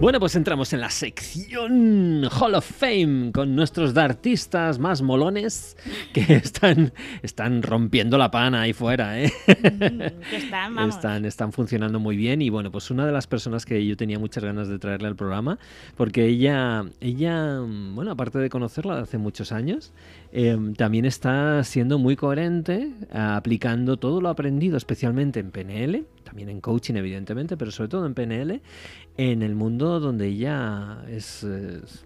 Bueno, 0.00 0.18
pues 0.18 0.34
entramos 0.34 0.72
en 0.72 0.80
la 0.80 0.88
sección 0.88 2.24
Hall 2.24 2.54
of 2.54 2.64
Fame 2.64 3.32
con 3.32 3.54
nuestros 3.54 3.94
artistas 3.98 4.78
más 4.78 5.02
molones 5.02 5.76
que 6.14 6.22
están, 6.36 6.94
están 7.22 7.62
rompiendo 7.62 8.16
la 8.16 8.30
pana 8.30 8.62
ahí 8.62 8.72
fuera. 8.72 9.20
¿eh? 9.20 9.30
Mm, 9.46 10.34
están, 10.34 10.78
están, 10.88 11.24
están 11.26 11.52
funcionando 11.52 12.00
muy 12.00 12.16
bien 12.16 12.40
y 12.40 12.48
bueno, 12.48 12.70
pues 12.70 12.90
una 12.90 13.04
de 13.04 13.12
las 13.12 13.26
personas 13.26 13.66
que 13.66 13.84
yo 13.84 13.94
tenía 13.94 14.18
muchas 14.18 14.42
ganas 14.42 14.68
de 14.68 14.78
traerle 14.78 15.06
al 15.06 15.16
programa 15.16 15.58
porque 15.98 16.24
ella, 16.24 16.82
ella 17.02 17.60
bueno, 17.60 18.12
aparte 18.12 18.38
de 18.38 18.48
conocerla 18.48 19.00
hace 19.00 19.18
muchos 19.18 19.52
años, 19.52 19.92
Em, 20.32 20.74
también 20.74 21.06
está 21.06 21.64
siendo 21.64 21.98
muy 21.98 22.14
coherente, 22.14 22.92
aplicando 23.10 23.96
todo 23.96 24.20
lo 24.20 24.28
aprendido, 24.28 24.76
especialmente 24.76 25.40
en 25.40 25.50
PNL, 25.50 26.04
también 26.22 26.48
en 26.48 26.60
coaching 26.60 26.94
evidentemente, 26.94 27.56
pero 27.56 27.72
sobre 27.72 27.88
todo 27.88 28.06
en 28.06 28.14
PNL, 28.14 28.62
en 29.16 29.42
el 29.42 29.56
mundo 29.56 29.98
donde 29.98 30.28
ella 30.28 31.04
es, 31.08 31.44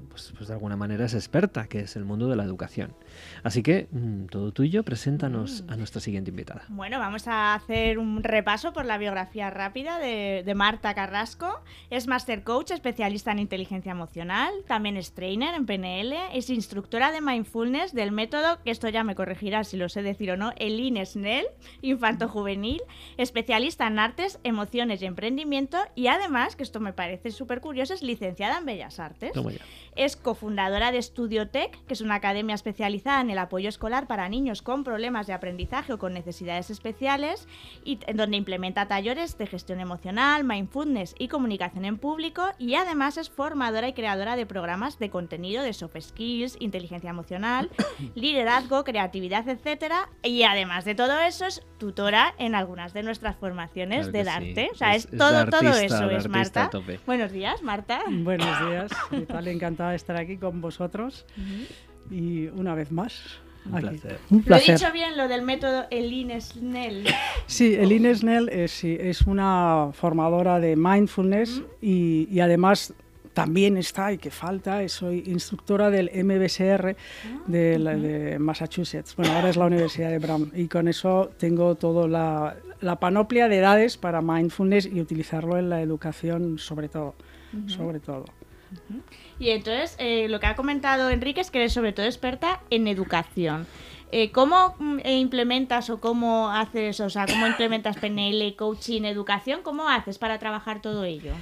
pues, 0.08 0.32
pues, 0.36 0.48
de 0.48 0.54
alguna 0.54 0.76
manera 0.76 1.04
es 1.04 1.14
experta, 1.14 1.66
que 1.66 1.80
es 1.80 1.96
el 1.96 2.06
mundo 2.06 2.28
de 2.28 2.36
la 2.36 2.44
educación. 2.44 2.94
Así 3.42 3.62
que, 3.62 3.88
mm, 3.90 4.26
todo 4.26 4.52
tuyo, 4.52 4.82
preséntanos 4.82 5.62
mm. 5.62 5.72
a 5.72 5.76
nuestra 5.76 6.00
siguiente 6.00 6.30
invitada. 6.30 6.64
Bueno, 6.68 6.98
vamos 6.98 7.28
a 7.28 7.54
hacer 7.54 7.98
un 7.98 8.22
repaso 8.22 8.72
por 8.72 8.84
la 8.84 8.98
biografía 8.98 9.50
rápida 9.50 9.98
de, 9.98 10.42
de 10.44 10.54
Marta 10.54 10.94
Carrasco. 10.94 11.62
Es 11.90 12.06
Master 12.06 12.42
Coach, 12.42 12.70
especialista 12.70 13.32
en 13.32 13.38
inteligencia 13.38 13.92
emocional, 13.92 14.52
también 14.66 14.96
es 14.96 15.12
trainer 15.12 15.54
en 15.54 15.66
PNL, 15.66 16.14
es 16.32 16.50
instructora 16.50 17.12
de 17.12 17.20
mindfulness 17.20 17.92
del 17.92 18.12
método, 18.12 18.62
que 18.62 18.70
esto 18.70 18.88
ya 18.88 19.04
me 19.04 19.14
corregirá 19.14 19.64
si 19.64 19.76
lo 19.76 19.88
sé 19.88 20.02
decir 20.02 20.30
o 20.30 20.36
no, 20.36 20.52
el 20.56 20.80
INESNEL, 20.80 21.46
infanto 21.82 22.28
juvenil, 22.28 22.82
especialista 23.16 23.86
en 23.86 23.98
artes, 23.98 24.38
emociones 24.44 25.02
y 25.02 25.06
emprendimiento 25.06 25.78
y 25.94 26.08
además, 26.08 26.56
que 26.56 26.62
esto 26.62 26.80
me 26.80 26.92
parece 26.92 27.30
súper 27.30 27.60
curioso, 27.60 27.94
es 27.94 28.02
licenciada 28.02 28.58
en 28.58 28.66
Bellas 28.66 28.98
Artes. 28.98 29.32
Es 29.96 30.16
cofundadora 30.16 30.90
de 30.90 31.00
Tech, 31.50 31.84
que 31.86 31.94
es 31.94 32.00
una 32.00 32.16
academia 32.16 32.54
especializada 32.54 33.03
en 33.04 33.30
el 33.30 33.38
apoyo 33.38 33.68
escolar 33.68 34.06
para 34.06 34.28
niños 34.28 34.62
con 34.62 34.82
problemas 34.82 35.26
de 35.26 35.34
aprendizaje 35.34 35.92
o 35.92 35.98
con 35.98 36.14
necesidades 36.14 36.70
especiales 36.70 37.46
y 37.84 37.98
en 38.06 38.16
donde 38.16 38.36
implementa 38.36 38.88
talleres 38.88 39.36
de 39.36 39.46
gestión 39.46 39.80
emocional, 39.80 40.44
mindfulness 40.44 41.14
y 41.18 41.28
comunicación 41.28 41.84
en 41.84 41.98
público 41.98 42.48
y 42.58 42.74
además 42.76 43.18
es 43.18 43.28
formadora 43.28 43.88
y 43.88 43.92
creadora 43.92 44.36
de 44.36 44.46
programas 44.46 44.98
de 44.98 45.10
contenido 45.10 45.62
de 45.62 45.74
soft 45.74 46.00
skills, 46.00 46.56
inteligencia 46.60 47.10
emocional 47.10 47.70
liderazgo, 48.14 48.84
creatividad, 48.84 49.46
etcétera. 49.48 50.08
Y 50.22 50.44
además 50.44 50.84
de 50.84 50.94
todo 50.94 51.18
eso, 51.18 51.46
es 51.46 51.62
tutora 51.78 52.34
en 52.38 52.54
algunas 52.54 52.94
de 52.94 53.02
nuestras 53.02 53.36
formaciones 53.36 54.12
de 54.12 54.20
arte. 54.28 54.70
O 54.72 54.76
sea, 54.76 54.94
es, 54.94 55.08
todo, 55.08 55.46
todo 55.46 55.70
eso 55.70 56.10
es 56.10 56.28
Marta. 56.28 56.70
Buenos 57.06 57.32
días, 57.32 57.62
Marta. 57.62 58.00
Buenos 58.08 58.68
días, 58.68 58.90
¿qué 59.10 59.20
tal? 59.22 59.48
Encantada 59.48 59.90
de 59.90 59.96
estar 59.96 60.16
aquí 60.16 60.36
con 60.36 60.60
vosotros. 60.60 61.26
Y 62.10 62.46
una 62.48 62.74
vez 62.74 62.90
más, 62.90 63.40
un 63.66 63.80
placer. 63.80 64.18
Lo 64.46 64.56
he 64.56 64.60
dicho 64.60 64.92
bien 64.92 65.16
lo 65.16 65.28
del 65.28 65.42
método 65.42 65.86
Eline 65.90 66.40
Snell. 66.40 67.06
Sí, 67.46 67.74
Eline 67.74 68.14
Snell 68.14 68.48
es, 68.48 68.84
es 68.84 69.22
una 69.22 69.90
formadora 69.92 70.60
de 70.60 70.76
mindfulness 70.76 71.62
y, 71.80 72.28
y, 72.30 72.40
además 72.40 72.94
también 73.32 73.76
está 73.76 74.12
y 74.12 74.18
que 74.18 74.30
falta, 74.30 74.86
soy 74.88 75.24
instructora 75.26 75.90
del 75.90 76.10
MBSR 76.14 76.96
ah, 76.96 77.42
de, 77.46 78.36
Massachusetts. 78.38 79.16
Bueno, 79.16 79.32
ahora 79.32 79.50
es 79.50 79.56
la 79.56 79.66
Universidad 79.66 80.10
de 80.10 80.18
Brown 80.18 80.52
y 80.54 80.68
con 80.68 80.88
eso 80.88 81.30
tengo 81.36 81.74
toda 81.74 82.06
la, 82.06 82.56
la 82.80 83.00
panoplia 83.00 83.48
de 83.48 83.58
edades 83.58 83.96
para 83.96 84.22
mindfulness 84.22 84.86
y 84.86 85.00
utilizarlo 85.00 85.58
en 85.58 85.68
la 85.68 85.82
educación 85.82 86.58
sobre 86.58 86.88
todo. 86.88 87.14
Sobre 87.66 88.00
todo. 88.00 88.24
Y 89.38 89.50
entonces, 89.50 89.96
eh, 89.98 90.28
lo 90.28 90.40
que 90.40 90.46
ha 90.46 90.56
comentado 90.56 91.10
Enrique 91.10 91.40
es 91.40 91.50
que 91.50 91.58
eres 91.58 91.72
sobre 91.72 91.92
todo 91.92 92.06
experta 92.06 92.60
en 92.70 92.88
educación. 92.88 93.66
Eh, 94.12 94.30
¿Cómo 94.30 94.76
mm, 94.78 95.00
implementas 95.06 95.90
o 95.90 96.00
cómo 96.00 96.50
haces, 96.50 97.00
o 97.00 97.10
sea, 97.10 97.26
cómo 97.26 97.46
implementas 97.46 97.96
PNL, 97.96 98.54
coaching, 98.54 99.02
educación? 99.02 99.60
¿Cómo 99.62 99.88
haces 99.88 100.18
para 100.18 100.38
trabajar 100.38 100.80
todo 100.80 101.04
ello? 101.04 101.32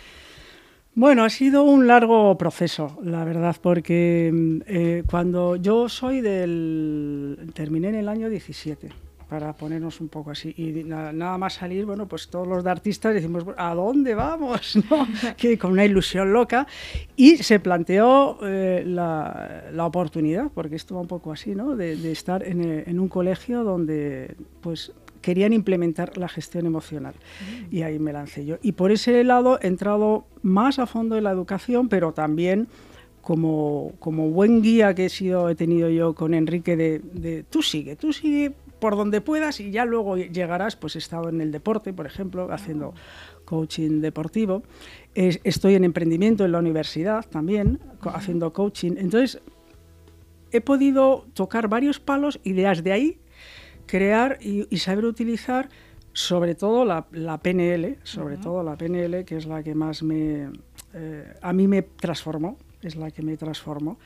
Bueno, 0.95 1.25
ha 1.25 1.31
sido 1.31 1.65
un 1.65 1.87
largo 1.87 2.37
proceso, 2.39 2.99
la 3.03 3.25
verdad, 3.25 3.57
porque 3.61 4.31
mm, 4.33 4.59
eh, 4.67 5.03
cuando 5.11 5.57
yo 5.57 5.89
soy 5.89 6.21
del... 6.21 7.51
terminé 7.55 7.89
en 7.89 7.97
el 7.97 8.09
año 8.09 8.29
17 8.29 9.12
para 9.33 9.55
ponernos 9.55 9.99
un 10.03 10.09
poco 10.09 10.31
así. 10.31 10.53
Y 10.59 10.85
nada, 10.85 11.39
más 11.39 11.55
salir, 11.55 11.87
bueno, 11.87 12.07
pues 12.07 12.29
todos 12.29 12.47
los 12.47 12.63
de 12.63 12.71
artistas 12.71 13.15
decimos, 13.15 13.47
¿a 13.57 13.75
dónde 13.75 14.15
vamos? 14.15 14.77
¿No? 14.91 15.09
que 15.39 15.57
con 15.57 15.73
una 15.73 15.87
ilusión 15.87 16.35
loca. 16.35 16.67
Y 17.17 17.39
se 17.39 17.59
planteó 17.59 18.37
eh, 18.43 18.85
la, 18.87 19.71
la, 19.73 19.87
oportunidad, 19.87 20.51
porque 20.53 20.77
esto 20.77 20.97
va 20.97 21.01
un 21.01 21.07
poco 21.07 21.33
así, 21.33 21.55
¿no? 21.55 21.77
De, 21.77 21.97
de 21.97 22.13
estar 22.13 22.47
en, 22.47 22.63
eh, 22.63 22.85
en, 22.87 23.01
un 23.01 23.09
colegio 23.09 23.65
donde, 23.65 24.37
pues, 24.61 24.93
querían 25.23 25.55
implementar 25.55 26.19
la 26.19 26.29
gestión 26.29 26.67
emocional. 26.67 27.15
Mm. 27.15 27.75
Y 27.75 27.83
ahí 27.85 27.99
me 27.99 28.13
lancé 28.13 28.45
yo. 28.45 28.59
Y 28.61 28.73
por 28.73 28.93
ese 28.93 29.25
lado 29.25 29.59
he 29.63 29.67
entrado 29.67 30.27
más 30.43 30.79
a 30.79 30.87
fondo 30.87 31.17
en 31.17 31.25
la 31.25 31.31
educación, 31.31 31.89
pero 31.89 32.13
también 32.13 32.69
como, 33.23 33.93
como 33.99 34.29
buen 34.29 34.61
guía 34.61 34.95
que 34.95 35.07
he, 35.07 35.09
sido, 35.09 35.49
he 35.49 35.55
tenido 35.55 35.89
yo 35.89 36.13
con 36.13 36.35
Enrique 36.35 36.77
de, 36.77 36.99
de 36.99 37.45
tú 37.45 37.63
sigue, 37.63 37.97
tú 37.97 38.13
sigue 38.13 38.53
por 38.83 38.97
donde 38.97 39.21
puedas 39.21 39.61
y 39.61 39.71
ya 39.71 39.85
luego 39.85 40.17
llegarás, 40.17 40.75
pues 40.75 40.97
he 40.97 40.99
estado 40.99 41.29
en 41.29 41.41
el 41.41 41.53
deporte, 41.53 41.93
por 41.93 42.05
ejemplo, 42.05 42.53
haciendo 42.53 42.95
coaching 43.45 44.01
deportivo. 44.01 44.65
estoy 45.15 45.77
en 45.77 45.85
emprendimiento 45.85 46.45
en 46.45 46.51
la 46.51 46.59
universidad 46.59 47.25
también, 47.25 47.79
haciendo 48.13 48.53
coaching. 48.53 48.95
Entonces, 48.97 49.41
he 50.51 50.61
podido 50.61 51.29
tocar 51.33 51.69
varios 51.69 52.01
palos 52.01 52.41
y 52.43 52.55
desde 52.55 52.91
ahí 52.91 53.21
crear 53.87 54.39
y, 54.41 54.77
saber 54.79 55.05
utilizar 55.05 55.69
sobre 56.13 56.57
todo 56.57 56.85
la, 56.85 57.07
PNL, 57.39 57.99
sobre 58.03 58.37
todo 58.37 58.65
la 58.65 58.77
PNL, 58.77 59.25
que 59.25 59.37
es 59.37 59.47
la 59.47 59.63
que 59.63 59.77
más 59.77 60.03
me, 60.03 60.51
eh, 60.93 61.35
a 61.41 61.53
mí 61.53 61.69
me 61.69 61.83
transformó, 61.83 62.59
es 62.83 62.97
la 62.97 63.13
que 63.13 63.23
me 63.23 63.37
transformó. 63.37 64.01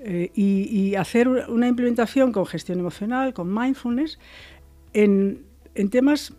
Eh, 0.00 0.30
y, 0.34 0.94
hacer 0.94 1.28
una 1.28 1.66
implementación 1.66 2.30
con 2.30 2.46
gestión 2.46 2.78
emocional, 2.78 3.34
con 3.34 3.52
mindfulness, 3.52 4.18
en, 4.92 5.44
en, 5.74 5.90
temas 5.90 6.34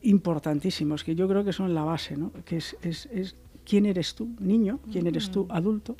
importantísimos, 0.00 1.04
que 1.04 1.14
yo 1.14 1.28
creo 1.28 1.44
que 1.44 1.52
son 1.52 1.74
la 1.74 1.84
base, 1.84 2.16
¿no? 2.16 2.32
que 2.44 2.56
es, 2.56 2.76
es, 2.82 3.06
es 3.12 3.36
quién 3.64 3.84
eres 3.84 4.14
tú, 4.14 4.34
niño, 4.40 4.80
quién 4.90 5.06
eres 5.06 5.30
tú, 5.30 5.46
adulto, 5.50 5.96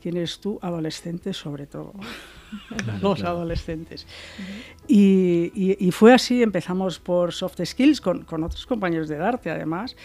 quién 0.00 0.16
eres 0.16 0.40
tú, 0.40 0.58
adolescente 0.62 1.34
sobre 1.34 1.66
todo. 1.66 1.92
Los 3.02 3.22
adolescentes. 3.22 4.06
y, 4.88 5.90
fue 5.92 6.12
así, 6.12 6.42
empezamos 6.42 6.98
por 6.98 7.32
soft 7.32 7.60
skills 7.64 8.00
con, 8.00 8.24
con 8.24 8.44
otros 8.44 8.66
compañeros 8.66 9.08
de 9.08 9.16
arte 9.18 9.50
además. 9.50 9.96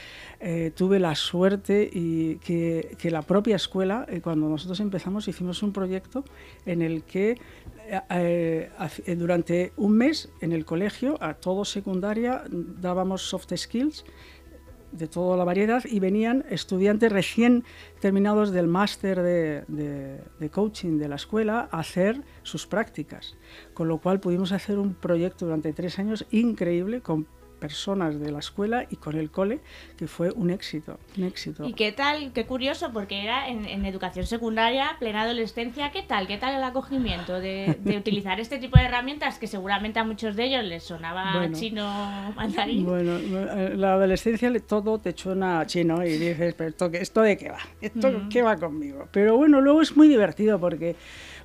Eh, 0.44 0.72
tuve 0.76 1.00
la 1.00 1.14
suerte 1.14 1.88
y 1.94 2.38
que, 2.38 2.96
que 2.98 3.12
la 3.12 3.22
propia 3.22 3.56
escuela, 3.56 4.08
eh, 4.10 4.22
cuando 4.22 4.50
nosotros 4.50 4.80
empezamos, 4.80 5.28
hicimos 5.28 5.62
un 5.62 5.72
proyecto 5.72 6.26
en 6.66 6.82
el 6.82 7.04
que 7.04 7.38
eh, 8.10 8.70
durante 9.18 9.72
un 9.78 9.92
mes 9.98 10.30
en 10.42 10.52
el 10.52 10.66
colegio, 10.66 11.22
a 11.22 11.36
todo 11.36 11.64
secundaria, 11.64 12.44
dábamos 12.50 13.22
soft 13.22 13.56
skills 13.56 14.04
de 14.92 15.08
toda 15.08 15.38
la 15.38 15.44
variedad 15.44 15.84
y 15.86 16.00
venían 16.00 16.46
estudiantes 16.50 17.12
recién 17.12 17.64
terminados 18.00 18.52
del 18.52 18.68
máster 18.68 19.22
de, 19.22 19.64
de, 19.68 20.50
coaching 20.50 20.98
de 20.98 21.08
la 21.08 21.16
escuela 21.16 21.70
a 21.72 21.80
hacer 21.80 22.22
sus 22.44 22.68
prácticas, 22.68 23.38
con 23.74 23.88
lo 23.88 24.00
cual 24.00 24.20
pudimos 24.20 24.52
hacer 24.52 24.78
un 24.80 24.94
proyecto 24.94 25.46
durante 25.46 25.74
tres 25.74 26.00
años 26.00 26.26
increíble 26.32 27.02
con 27.02 27.28
personas 27.62 28.20
de 28.20 28.32
la 28.32 28.40
escuela 28.40 28.88
y 28.90 28.96
con 28.98 29.16
el 29.16 29.30
cole, 29.30 29.60
que 29.96 30.08
fue 30.08 30.32
un 30.32 30.50
éxito, 30.50 31.00
un 31.18 31.26
éxito. 31.26 31.64
¿Y 31.66 31.74
qué 31.74 31.92
tal? 31.92 32.34
Qué 32.34 32.46
curioso, 32.46 32.92
porque 32.92 33.24
era 33.24 33.48
en, 33.48 33.86
educación 33.86 34.26
secundaria, 34.26 34.98
plena 35.00 35.22
adolescencia, 35.22 35.92
¿qué 35.92 36.02
tal? 36.02 36.28
¿Qué 36.28 36.38
tal 36.38 36.56
el 36.56 36.64
acogimiento 36.64 37.40
de, 37.40 37.78
utilizar 37.98 38.40
este 38.40 38.58
tipo 38.58 38.78
de 38.78 38.86
herramientas 38.86 39.38
que 39.38 39.48
seguramente 39.48 40.00
a 40.00 40.04
muchos 40.04 40.36
de 40.36 40.46
ellos 40.46 40.64
les 40.64 40.84
sonaba 40.84 41.50
chino 41.54 42.34
mandarín? 42.36 42.84
Bueno, 42.86 43.18
eh, 43.18 43.76
la 43.78 43.94
adolescencia 43.94 44.52
todo 44.68 44.98
te 44.98 45.16
suena 45.16 45.66
chino 45.68 46.04
y 46.04 46.18
dices, 46.18 46.56
pero 46.56 46.70
esto, 46.72 46.90
¿esto 46.94 47.22
de 47.22 47.38
qué 47.38 47.50
va? 47.50 47.60
¿Esto 47.80 48.10
mm. 48.10 48.30
qué 48.30 48.42
va 48.42 48.58
conmigo? 48.58 49.08
Pero 49.12 49.38
bueno, 49.38 49.62
luego 49.62 49.82
es 49.82 49.96
muy 49.96 50.08
divertido 50.08 50.60
porque 50.60 50.96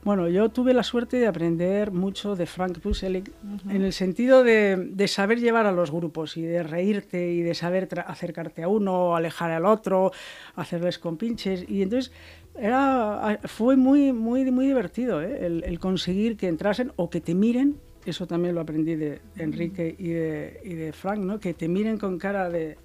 bueno, 0.06 0.28
yo 0.28 0.50
tuve 0.50 0.72
la 0.72 0.84
suerte 0.84 1.16
de 1.16 1.26
aprender 1.26 1.90
mucho 1.90 2.36
de 2.36 2.46
Frank 2.46 2.78
Puselic 2.78 3.32
en 3.68 3.82
el 3.82 3.92
sentido 3.92 4.44
de, 4.44 5.04
saber 5.08 5.40
llevar 5.40 5.66
a 5.66 5.72
los 5.72 5.90
grupos 5.90 6.36
y 6.36 6.42
de 6.42 6.62
reírte 6.62 7.32
y 7.32 7.42
de 7.42 7.54
saber 7.54 7.88
acercarte 8.06 8.62
a 8.62 8.68
uno, 8.68 9.16
alejar 9.16 9.50
al 9.50 9.66
otro, 9.66 10.12
hacerles 10.54 11.00
compinches. 11.00 11.68
Y 11.68 11.82
entonces 11.82 12.12
era, 12.56 13.40
fue 13.46 13.74
muy, 13.74 14.12
muy, 14.12 14.48
muy 14.52 14.68
divertido 14.68 15.20
¿eh? 15.20 15.44
el, 15.44 15.78
conseguir 15.80 16.36
que 16.36 16.46
entrasen 16.46 16.92
o 16.94 17.10
que 17.10 17.20
te 17.20 17.34
miren. 17.34 17.74
Eso 18.04 18.28
también 18.28 18.54
lo 18.54 18.60
aprendí 18.60 18.94
de 18.94 19.20
Enrique 19.36 19.96
y 19.98 20.10
de, 20.10 20.60
y 20.62 20.74
de 20.74 20.92
Frank, 20.92 21.18
¿no? 21.18 21.40
que 21.40 21.52
te 21.52 21.66
miren 21.66 21.98
con 21.98 22.16
cara 22.16 22.48
de, 22.48 22.78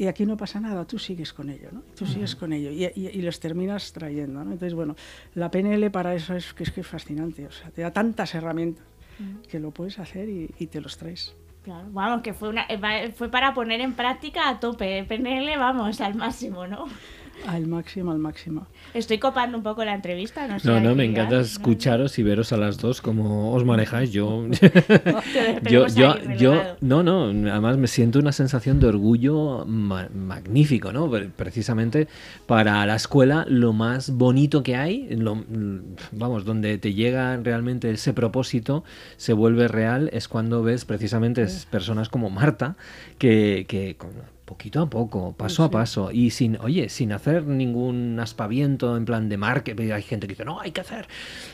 y 0.00 0.06
aquí 0.06 0.24
no 0.24 0.34
pasa 0.34 0.60
nada, 0.60 0.86
tú 0.86 0.98
sigues 0.98 1.34
con 1.34 1.50
ello, 1.50 1.68
¿no? 1.72 1.82
Tú 1.94 2.06
sigues 2.06 2.34
con 2.34 2.54
ello 2.54 2.70
y, 2.70 2.90
y, 2.96 3.20
los 3.20 3.38
terminas 3.38 3.92
trayendo, 3.92 4.42
¿no? 4.42 4.50
Entonces, 4.52 4.72
bueno, 4.72 4.96
la 5.34 5.50
PNL 5.50 5.90
para 5.90 6.14
eso 6.14 6.34
es 6.34 6.54
que 6.54 6.62
es, 6.62 6.70
que 6.70 6.80
es 6.80 6.86
fascinante, 6.86 7.46
o 7.46 7.50
sea, 7.50 7.70
te 7.70 7.82
da 7.82 7.92
tantas 7.92 8.34
herramientas 8.34 8.82
que 9.46 9.60
lo 9.60 9.72
puedes 9.72 9.98
hacer 9.98 10.26
y, 10.30 10.66
te 10.68 10.80
los 10.80 10.96
traes. 10.96 11.36
Claro, 11.62 11.86
vamos, 11.90 12.22
que 12.22 12.32
fue, 12.32 12.48
una, 12.48 12.64
eh, 12.70 13.12
fue 13.12 13.28
para 13.28 13.52
poner 13.52 13.82
en 13.82 13.92
práctica 13.92 14.48
a 14.48 14.58
tope, 14.58 15.04
PNL, 15.04 15.58
vamos, 15.58 16.00
al 16.00 16.14
máximo, 16.14 16.66
¿no? 16.66 16.86
Al 17.46 17.66
máximo, 17.66 18.12
al 18.12 18.18
máximo. 18.18 18.66
Estoy 18.94 19.18
copando 19.18 19.56
un 19.56 19.62
poco 19.62 19.84
la 19.84 19.94
entrevista. 19.94 20.46
No, 20.46 20.58
no, 20.62 20.80
no 20.80 20.94
me 20.94 21.04
encanta 21.04 21.40
escucharos 21.40 22.18
y 22.18 22.22
veros 22.22 22.52
a 22.52 22.56
las 22.56 22.78
dos 22.78 23.00
cómo 23.00 23.52
os 23.52 23.64
manejáis. 23.64 24.10
Yo, 24.10 24.46
yo, 25.70 25.86
yo, 25.88 26.16
yo, 26.38 26.76
no, 26.80 27.02
no, 27.02 27.26
además 27.50 27.76
me 27.76 27.86
siento 27.86 28.18
una 28.18 28.32
sensación 28.32 28.80
de 28.80 28.88
orgullo 28.88 29.64
magnífico, 29.66 30.92
¿no? 30.92 31.10
Precisamente 31.36 32.08
para 32.46 32.84
la 32.86 32.96
escuela 32.96 33.44
lo 33.48 33.72
más 33.72 34.10
bonito 34.10 34.62
que 34.62 34.76
hay, 34.76 35.08
lo, 35.10 35.44
vamos, 36.12 36.44
donde 36.44 36.78
te 36.78 36.94
llega 36.94 37.36
realmente 37.36 37.90
ese 37.90 38.12
propósito, 38.12 38.84
se 39.16 39.32
vuelve 39.32 39.68
real, 39.68 40.10
es 40.12 40.28
cuando 40.28 40.62
ves 40.62 40.84
precisamente 40.84 41.46
personas 41.70 42.08
como 42.08 42.30
Marta, 42.30 42.76
que, 43.18 43.66
que 43.68 43.96
poquito 44.50 44.82
a 44.82 44.90
poco, 44.90 45.32
paso 45.32 45.62
a 45.62 45.70
paso, 45.70 46.10
y 46.10 46.30
sin, 46.30 46.58
oye, 46.60 46.88
sin 46.88 47.12
hacer 47.12 47.46
ningún 47.46 48.18
aspaviento 48.18 48.96
en 48.96 49.04
plan 49.04 49.28
de 49.28 49.36
marketing. 49.36 49.92
Hay 49.92 50.02
gente 50.02 50.26
que 50.26 50.32
dice, 50.32 50.44
no, 50.44 50.58
hay 50.58 50.72
que 50.72 50.80
hacer, 50.80 51.06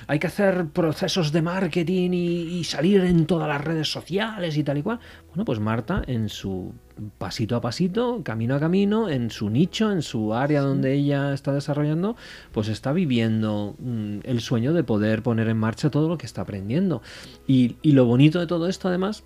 hay 0.07 0.19
que 0.19 0.29
hacer 0.29 0.69
procesos 0.69 1.31
de 1.31 1.43
marketing 1.43 2.13
y, 2.15 2.65
salir 2.65 3.03
en 3.03 3.27
todas 3.27 3.49
las 3.49 3.63
redes 3.63 3.89
sociales 3.93 4.57
y 4.57 4.65
tal 4.65 4.79
y 4.79 4.83
cual. 4.83 4.99
Bueno, 5.29 5.45
pues 5.45 5.61
Marta, 5.61 6.03
en 6.07 6.31
su 6.31 6.73
pasito 7.19 7.55
a 7.55 7.61
pasito, 7.61 8.23
camino 8.25 8.55
a 8.55 8.61
camino, 8.61 9.11
en 9.11 9.31
su 9.31 9.51
nicho, 9.51 9.93
en 9.93 10.01
su 10.01 10.33
área 10.33 10.63
donde 10.63 10.95
ella 10.95 11.35
está 11.35 11.53
desarrollando, 11.53 12.17
pues 12.53 12.69
está 12.69 12.93
viviendo 12.93 13.77
mm, 13.79 14.21
el 14.25 14.41
sueño 14.41 14.73
de 14.73 14.85
poder 14.85 15.23
poner 15.23 15.49
en 15.49 15.59
marcha 15.59 15.91
todo 15.91 16.09
lo 16.09 16.17
que 16.17 16.25
está 16.25 16.41
aprendiendo. 16.41 17.03
Y, 17.47 17.77
y 17.83 17.93
lo 17.93 18.07
bonito 18.07 18.41
de 18.41 18.47
todo 18.47 18.69
esto, 18.69 18.89
además, 18.89 19.23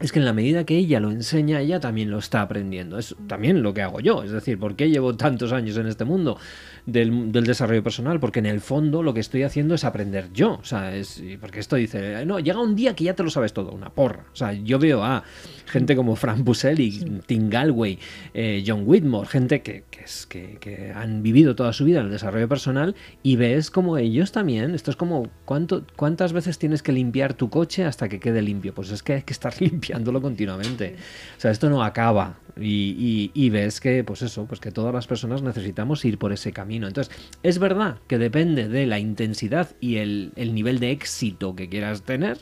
es 0.00 0.12
que 0.12 0.18
en 0.18 0.24
la 0.24 0.32
medida 0.32 0.64
que 0.64 0.76
ella 0.76 1.00
lo 1.00 1.10
enseña, 1.10 1.60
ella 1.60 1.80
también 1.80 2.10
lo 2.10 2.18
está 2.18 2.42
aprendiendo. 2.42 2.98
Es 2.98 3.14
también 3.26 3.62
lo 3.62 3.72
que 3.72 3.82
hago 3.82 4.00
yo. 4.00 4.22
Es 4.22 4.32
decir, 4.32 4.58
¿por 4.58 4.76
qué 4.76 4.90
llevo 4.90 5.16
tantos 5.16 5.52
años 5.52 5.76
en 5.76 5.86
este 5.86 6.04
mundo 6.04 6.36
del, 6.84 7.32
desarrollo 7.32 7.82
personal? 7.82 8.20
Porque 8.20 8.40
en 8.40 8.46
el 8.46 8.60
fondo 8.60 9.02
lo 9.02 9.14
que 9.14 9.20
estoy 9.20 9.44
haciendo 9.44 9.74
es 9.74 9.84
aprender 9.84 10.30
yo. 10.32 10.58
O 10.60 10.64
sea, 10.64 10.94
es, 10.94 11.22
porque 11.40 11.60
esto 11.60 11.76
dice, 11.76 12.26
no, 12.26 12.40
llega 12.40 12.60
un 12.60 12.74
día 12.74 12.94
que 12.94 13.04
ya 13.04 13.14
te 13.14 13.22
lo 13.22 13.30
sabes 13.30 13.52
todo, 13.52 13.70
una 13.70 13.90
porra. 13.90 14.26
O 14.32 14.36
sea, 14.36 14.52
yo 14.52 14.78
veo 14.78 15.02
a 15.04 15.22
gente 15.66 15.96
como 15.96 16.16
Frank 16.16 16.44
Busell 16.44 16.74
Tim 17.26 17.50
Galway, 17.50 17.98
eh, 18.32 18.64
John 18.66 18.82
Whitmore, 18.86 19.28
gente 19.28 19.62
que, 19.62 19.84
es, 20.02 20.26
que, 20.26 20.92
han 20.94 21.22
vivido 21.22 21.54
toda 21.54 21.72
su 21.72 21.84
vida 21.84 22.00
en 22.00 22.06
el 22.06 22.12
desarrollo 22.12 22.48
personal 22.48 22.94
y 23.22 23.36
ves 23.36 23.70
como 23.70 23.98
ellos 23.98 24.32
también, 24.32 24.74
esto 24.74 24.90
es 24.90 24.96
como, 24.96 25.28
¿cuánto, 25.44 25.84
¿cuántas 25.96 26.32
veces 26.32 26.58
tienes 26.58 26.82
que 26.82 26.92
limpiar 26.92 27.34
tu 27.34 27.50
coche 27.50 27.84
hasta 27.84 28.08
que 28.08 28.20
quede 28.20 28.42
limpio? 28.42 28.74
Pues 28.74 28.90
es 28.90 29.02
que 29.02 29.14
hay 29.14 29.22
que 29.22 29.32
estar 29.32 29.54
limpiándolo 29.60 30.20
continuamente. 30.20 30.96
O 31.36 31.40
sea, 31.40 31.50
esto 31.50 31.70
no 31.70 31.82
acaba. 31.82 32.38
Y, 32.56 33.50
ves 33.50 33.80
que, 33.80 34.04
pues 34.04 34.22
eso, 34.22 34.46
pues 34.46 34.60
que 34.60 34.70
todas 34.70 34.94
las 34.94 35.06
personas 35.08 35.42
necesitamos 35.42 36.04
ir 36.04 36.18
por 36.18 36.32
ese 36.32 36.52
camino. 36.52 36.86
Entonces, 36.86 37.14
es 37.42 37.58
verdad 37.58 37.98
que 38.06 38.18
depende 38.18 38.68
de 38.68 38.86
la 38.86 38.98
intensidad 39.00 39.70
y 39.80 39.96
el, 39.96 40.32
el 40.36 40.54
nivel 40.54 40.78
de 40.78 40.92
éxito 40.92 41.56
que 41.56 41.68
quieras 41.68 42.02
tener, 42.02 42.38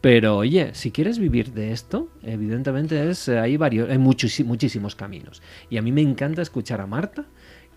pero 0.00 0.36
oye, 0.36 0.70
si 0.74 0.90
quieres 0.90 1.18
vivir 1.18 1.52
de 1.52 1.72
esto, 1.72 2.08
evidentemente 2.22 3.10
es, 3.10 3.28
hay 3.28 3.56
varios, 3.56 3.90
hay 3.90 3.98
muchos, 3.98 4.38
muchísimos 4.40 4.94
caminos. 4.94 5.42
Y 5.70 5.76
a 5.76 5.82
mí 5.82 5.92
me 5.92 6.02
encanta 6.02 6.42
escuchar 6.42 6.80
a 6.80 6.86
Marta 6.86 7.26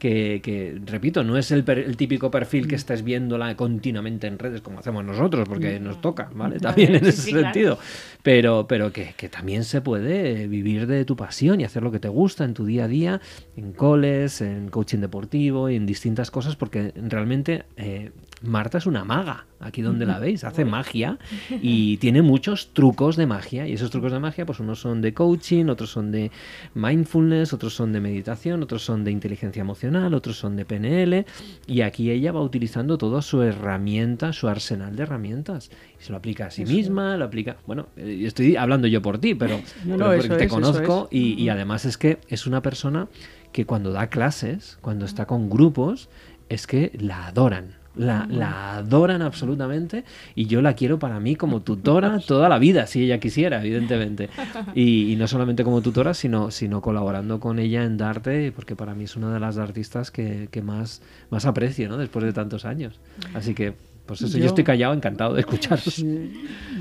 que, 0.02 0.82
repito, 0.86 1.24
no 1.24 1.38
es 1.38 1.52
el, 1.52 1.64
típico 1.96 2.32
perfil 2.32 2.68
que 2.68 2.76
mm. 2.76 2.78
estés 2.78 3.04
viéndola 3.04 3.56
continuamente 3.56 4.26
en 4.26 4.40
redes 4.40 4.62
como 4.62 4.80
hacemos 4.80 5.06
nosotros, 5.06 5.48
porque 5.48 5.80
mm. 5.80 5.84
nos 5.84 6.02
toca, 6.02 6.32
¿vale? 6.34 6.60
También 6.60 6.96
en 6.96 7.06
ese 7.06 7.32
sentido. 7.32 7.78
Pero, 8.24 8.66
pero 8.68 8.92
que, 8.92 9.14
también 9.30 9.64
se 9.64 9.82
puede 9.82 10.48
vivir 10.48 10.88
de 10.88 11.06
tu 11.06 11.16
pasión 11.16 11.62
y 11.62 11.66
hacer 11.66 11.84
lo 11.84 11.92
que 11.92 12.00
te 12.00 12.08
gusta 12.08 12.46
en 12.46 12.56
tu 12.56 12.66
día 12.66 12.86
a 12.86 12.88
día, 12.88 13.22
en 13.56 13.74
coles, 13.74 14.42
en 14.42 14.70
coaching 14.70 15.00
deportivo 15.00 15.70
y 15.70 15.76
en 15.76 15.86
distintas 15.86 16.32
cosas, 16.32 16.56
porque 16.56 16.94
realmente 16.96 17.66
eh, 17.78 18.12
Marta 18.44 18.80
es 18.80 18.88
una 18.88 19.04
maga, 19.04 19.46
aquí 19.60 19.82
donde 19.82 20.06
la 20.06 20.18
veis, 20.18 20.44
hace 20.44 20.66
magia 20.66 21.20
y 21.62 21.98
tiene 21.98 22.22
muchos 22.22 22.74
trucos 22.74 23.16
de 23.16 23.28
magia. 23.28 23.68
Y 23.68 23.74
esos 23.74 23.92
trucos 23.92 24.12
de 24.12 24.20
magia, 24.20 24.46
pues 24.46 24.60
unos 24.60 24.80
son 24.80 25.02
de 25.02 25.14
coaching, 25.14 25.66
otros 25.66 25.92
son 25.92 26.12
de 26.12 26.32
mindfulness, 26.74 27.54
otros 27.54 27.76
son 27.76 27.94
de 27.94 28.00
meditación, 28.00 28.64
otros 28.64 28.84
son 28.84 29.04
de 29.04 29.12
inteligencia 29.12 29.62
emocional, 29.62 30.14
otros 30.14 30.38
son 30.38 30.56
de 30.56 30.66
PNL. 30.66 31.26
Y 31.68 31.82
aquí 31.82 32.10
ella 32.10 32.32
va 32.32 32.42
utilizando 32.42 32.98
toda 32.98 33.22
su 33.22 33.44
herramienta, 33.44 34.34
su 34.34 34.48
arsenal 34.48 34.96
de 34.96 35.04
herramientas. 35.04 35.70
Y 36.00 36.04
se 36.04 36.12
lo 36.12 36.18
aplica 36.18 36.48
a 36.48 36.52
sí 36.52 36.66
misma, 36.66 37.18
lo 37.18 37.26
aplica. 37.26 37.58
Bueno, 37.68 37.90
eh, 37.96 38.24
estoy 38.26 38.56
hablando 38.56 38.88
yo 38.88 39.02
por 39.02 39.20
ti, 39.20 39.36
pero, 39.36 39.60
te 40.38 40.48
conozco 40.48 41.08
y, 41.12 41.34
y 41.42 41.50
además 41.50 41.86
es 41.86 41.98
que 41.98 42.20
es 42.28 42.48
una 42.48 42.62
persona 42.62 43.08
que 43.52 43.66
cuando 43.66 43.92
da 43.92 44.08
clases, 44.08 44.78
cuando 44.82 45.06
está 45.06 45.26
con 45.26 45.50
grupos, 45.50 46.10
es 46.50 46.68
que 46.68 46.92
la 47.00 47.28
adoran. 47.28 47.81
La, 47.94 48.26
la, 48.30 48.78
adoran 48.78 49.22
absolutamente 49.22 50.06
y 50.34 50.46
yo 50.46 50.62
la 50.62 50.76
quiero 50.76 50.98
para 50.98 51.20
mí 51.20 51.36
como 51.36 51.62
tutora 51.62 52.20
toda 52.20 52.48
la 52.48 52.58
vida, 52.58 52.88
si 52.88 53.04
ella 53.04 53.20
quisiera, 53.20 53.60
evidentemente. 53.60 54.30
Y, 54.76 55.16
no 55.18 55.28
solamente 55.28 55.64
como 55.64 55.82
tutora, 55.82 56.14
sino, 56.14 56.52
sino 56.52 56.82
colaborando 56.82 57.40
con 57.40 57.60
ella 57.60 57.84
en 57.84 57.98
Darte, 57.98 58.54
porque 58.54 58.76
para 58.76 58.96
mí 58.96 59.04
es 59.04 59.16
una 59.16 59.34
de 59.34 59.40
las 59.40 59.58
artistas 59.58 60.10
que, 60.10 60.48
que 60.52 60.62
más, 60.62 61.02
más 61.30 61.46
aprecio 61.46 61.90
¿no? 61.90 61.98
después 61.98 62.24
de 62.24 62.32
tantos 62.32 62.64
años. 62.64 63.00
Así 63.34 63.54
que 63.54 63.74
pues 64.06 64.22
eso, 64.22 64.38
yo, 64.38 64.46
estoy 64.46 64.64
callado, 64.64 64.94
encantado 64.94 65.34
de 65.34 65.42
escucharos. 65.42 66.04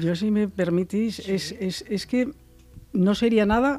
yo, 0.00 0.16
si 0.16 0.30
me 0.30 0.48
permitís, 0.48 1.20
es, 1.20 1.52
es, 1.52 1.84
es, 1.88 2.06
que 2.06 2.32
no 2.92 3.14
sería 3.14 3.46
nada 3.46 3.78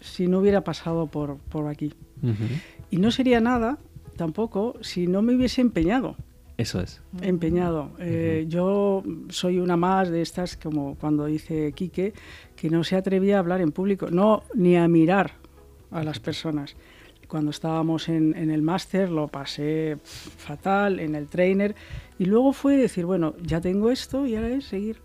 si 0.00 0.26
no 0.26 0.40
hubiera 0.40 0.62
pasado 0.62 1.06
por, 1.06 1.38
por 1.38 1.68
aquí. 1.68 1.94
Y 2.90 2.98
no 2.98 3.10
sería 3.10 3.40
nada 3.40 3.78
tampoco 4.16 4.76
si 4.82 5.06
no 5.06 5.22
me 5.22 5.34
hubiese 5.34 5.60
empeñado. 5.60 6.16
Eso 6.60 6.78
es. 6.80 7.00
Empeñado. 7.22 7.88
Eh, 7.98 8.44
yo 8.46 9.02
soy 9.30 9.58
una 9.60 9.78
más 9.78 10.10
de 10.10 10.20
estas, 10.20 10.58
como 10.58 10.94
cuando 10.96 11.24
dice 11.24 11.72
Quique, 11.72 12.12
que 12.54 12.68
no 12.68 12.84
se 12.84 12.96
atrevía 12.96 13.36
a 13.36 13.38
hablar 13.38 13.62
en 13.62 13.72
público, 13.72 14.10
no 14.10 14.42
ni 14.52 14.76
a 14.76 14.86
mirar 14.86 15.32
a 15.90 16.04
las 16.04 16.20
personas. 16.20 16.76
Cuando 17.28 17.50
estábamos 17.50 18.10
en, 18.10 18.36
en 18.36 18.50
el 18.50 18.60
máster 18.60 19.08
lo 19.10 19.28
pasé 19.28 19.96
fatal, 20.02 21.00
en 21.00 21.14
el 21.14 21.28
trainer, 21.28 21.74
y 22.18 22.26
luego 22.26 22.52
fue 22.52 22.76
decir, 22.76 23.06
bueno, 23.06 23.34
ya 23.42 23.62
tengo 23.62 23.90
esto 23.90 24.26
y 24.26 24.34
ahora 24.34 24.50
es 24.50 24.66
seguir. 24.66 25.00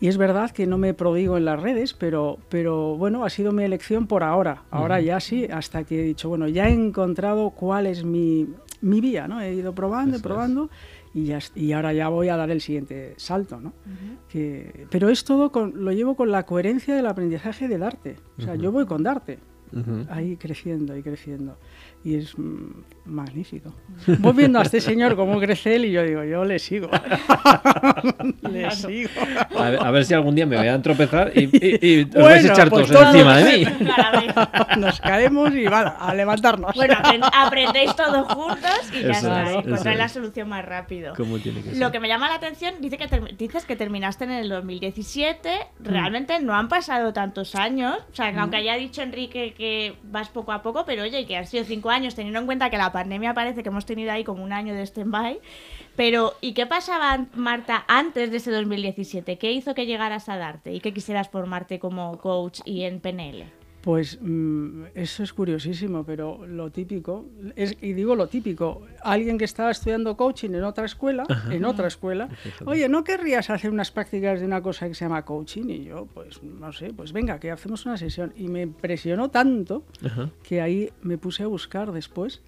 Y 0.00 0.08
es 0.08 0.18
verdad 0.18 0.50
que 0.50 0.66
no 0.66 0.76
me 0.76 0.92
prodigo 0.92 1.36
en 1.36 1.44
las 1.44 1.62
redes, 1.62 1.94
pero, 1.94 2.38
pero 2.48 2.96
bueno, 2.96 3.24
ha 3.24 3.30
sido 3.30 3.52
mi 3.52 3.62
elección 3.62 4.08
por 4.08 4.24
ahora. 4.24 4.64
Ahora 4.70 5.00
ya 5.00 5.20
sí, 5.20 5.46
hasta 5.50 5.84
que 5.84 6.00
he 6.00 6.02
dicho, 6.02 6.28
bueno, 6.28 6.48
ya 6.48 6.68
he 6.68 6.72
encontrado 6.72 7.50
cuál 7.50 7.86
es 7.86 8.04
mi, 8.04 8.48
mi 8.84 9.00
vía, 9.00 9.26
¿no? 9.26 9.40
He 9.40 9.54
ido 9.54 9.74
probando, 9.74 10.16
y 10.16 10.20
probando 10.20 10.70
y, 11.14 11.24
ya, 11.26 11.38
y 11.54 11.72
ahora 11.72 11.92
ya 11.92 12.08
voy 12.08 12.28
a 12.28 12.36
dar 12.36 12.50
el 12.50 12.60
siguiente 12.60 13.14
salto, 13.16 13.60
¿no? 13.60 13.72
que, 14.28 14.86
pero 14.90 15.08
es 15.08 15.24
todo, 15.24 15.52
con, 15.52 15.84
lo 15.84 15.92
llevo 15.92 16.16
con 16.16 16.30
la 16.30 16.44
coherencia 16.44 16.94
del 16.94 17.06
aprendizaje 17.06 17.68
de 17.68 17.78
Darte. 17.78 18.16
O 18.38 18.42
sea, 18.42 18.56
yo 18.56 18.72
voy 18.72 18.84
con 18.84 19.02
Darte, 19.02 19.38
ahí 20.08 20.36
creciendo 20.36 20.96
y 20.96 21.02
creciendo 21.02 21.56
y 22.04 22.16
es 22.16 22.34
magnífico. 23.06 23.72
Voy 24.18 24.34
viendo 24.34 24.58
a 24.58 24.62
este 24.62 24.78
señor 24.82 25.16
cómo 25.16 25.40
crece 25.40 25.76
él 25.76 25.86
y 25.86 25.92
yo 25.92 26.02
digo, 26.02 26.22
yo 26.22 26.44
le 26.44 26.58
sigo. 26.58 26.90
le 28.42 28.70
sigo. 28.72 29.08
A 29.58 29.90
ver, 29.90 30.04
si 30.04 30.12
algún 30.12 30.34
día 30.34 30.44
me 30.44 30.58
voy 30.58 30.68
a 30.68 30.80
tropezar 30.82 31.32
y, 31.34 31.48
y, 31.50 32.02
os 32.02 32.22
vais 32.22 32.44
a 32.44 32.52
echar 32.52 32.68
pues 32.68 32.88
todos 32.88 33.06
encima 33.06 33.38
de 33.38 33.58
mí. 33.58 33.66
Nos 34.78 35.00
caemos 35.00 35.54
y 35.54 35.64
vale, 35.66 35.92
a 35.98 36.14
levantarnos. 36.14 36.74
Bueno, 36.74 36.94
aprendéis 37.32 37.96
todos 37.96 38.30
juntos 38.30 38.92
y 38.92 39.02
ya 39.02 39.10
está. 39.10 39.52
Encontráis 39.52 39.98
la 39.98 40.08
solución 40.10 40.48
más 40.50 40.64
rápido. 40.64 41.14
Tiene 41.14 41.62
que 41.62 41.76
Lo 41.76 41.90
que 41.90 42.00
me 42.00 42.08
llama 42.08 42.28
la 42.28 42.34
atención, 42.34 42.74
dice 42.80 42.98
que 42.98 43.34
dices 43.38 43.64
que 43.64 43.76
terminaste 43.76 44.24
en 44.24 44.32
el 44.32 44.50
2017. 44.50 45.50
Mm. 45.78 45.84
Realmente 45.86 46.38
no 46.40 46.54
han 46.54 46.68
pasado 46.68 47.14
tantos 47.14 47.54
años. 47.54 47.96
O 48.12 48.14
sea, 48.14 48.30
aunque 48.38 48.58
haya 48.58 48.74
dicho 48.74 49.00
Enrique 49.00 49.54
que 49.56 49.94
vas 50.02 50.28
poco 50.28 50.52
a 50.52 50.60
poco, 50.60 50.84
pero 50.84 51.04
oye, 51.04 51.24
que 51.24 51.38
han 51.38 51.46
sido 51.46 51.64
cinco 51.64 51.88
años 51.88 51.93
años, 51.94 52.14
teniendo 52.14 52.40
en 52.40 52.46
cuenta 52.46 52.70
que 52.70 52.76
la 52.76 52.92
pandemia 52.92 53.32
parece 53.32 53.62
que 53.62 53.68
hemos 53.68 53.86
tenido 53.86 54.12
ahí 54.12 54.24
como 54.24 54.44
un 54.44 54.52
año 54.52 54.74
de 54.74 54.82
stand-by. 54.82 55.38
Pero, 55.96 56.34
¿y 56.40 56.52
qué 56.52 56.66
pasaba, 56.66 57.26
Marta, 57.34 57.84
antes 57.88 58.30
de 58.30 58.38
ese 58.38 58.50
2017? 58.50 59.38
¿Qué 59.38 59.52
hizo 59.52 59.74
que 59.74 59.86
llegaras 59.86 60.28
a 60.28 60.36
darte 60.36 60.72
y 60.72 60.80
que 60.80 60.92
quisieras 60.92 61.28
formarte 61.28 61.78
como 61.78 62.18
coach 62.18 62.60
y 62.64 62.82
en 62.82 63.00
PNL? 63.00 63.63
Pues 63.84 64.18
mm, 64.18 64.84
eso 64.94 65.22
es 65.22 65.34
curiosísimo, 65.34 66.04
pero 66.04 66.46
lo 66.46 66.72
típico, 66.72 67.26
es, 67.54 67.76
y 67.82 67.92
digo 67.92 68.16
lo 68.16 68.28
típico, 68.28 68.80
alguien 69.02 69.36
que 69.36 69.44
estaba 69.44 69.70
estudiando 69.70 70.16
coaching 70.16 70.54
en 70.54 70.64
otra 70.64 70.86
escuela, 70.86 71.24
en 71.50 71.66
otra 71.66 71.88
escuela, 71.88 72.30
oye, 72.64 72.88
¿no 72.88 73.04
querrías 73.04 73.50
hacer 73.50 73.70
unas 73.70 73.90
prácticas 73.90 74.40
de 74.40 74.46
una 74.46 74.62
cosa 74.62 74.88
que 74.88 74.94
se 74.94 75.04
llama 75.04 75.22
coaching? 75.26 75.68
Y 75.68 75.84
yo, 75.84 76.06
pues 76.06 76.42
no 76.42 76.72
sé, 76.72 76.94
pues 76.94 77.12
venga, 77.12 77.38
que 77.38 77.50
hacemos 77.50 77.84
una 77.84 77.98
sesión. 77.98 78.32
Y 78.36 78.48
me 78.48 78.62
impresionó 78.62 79.28
tanto 79.28 79.84
que 80.42 80.62
ahí 80.62 80.90
me 81.02 81.18
puse 81.18 81.42
a 81.42 81.46
buscar 81.46 81.92
después, 81.92 82.40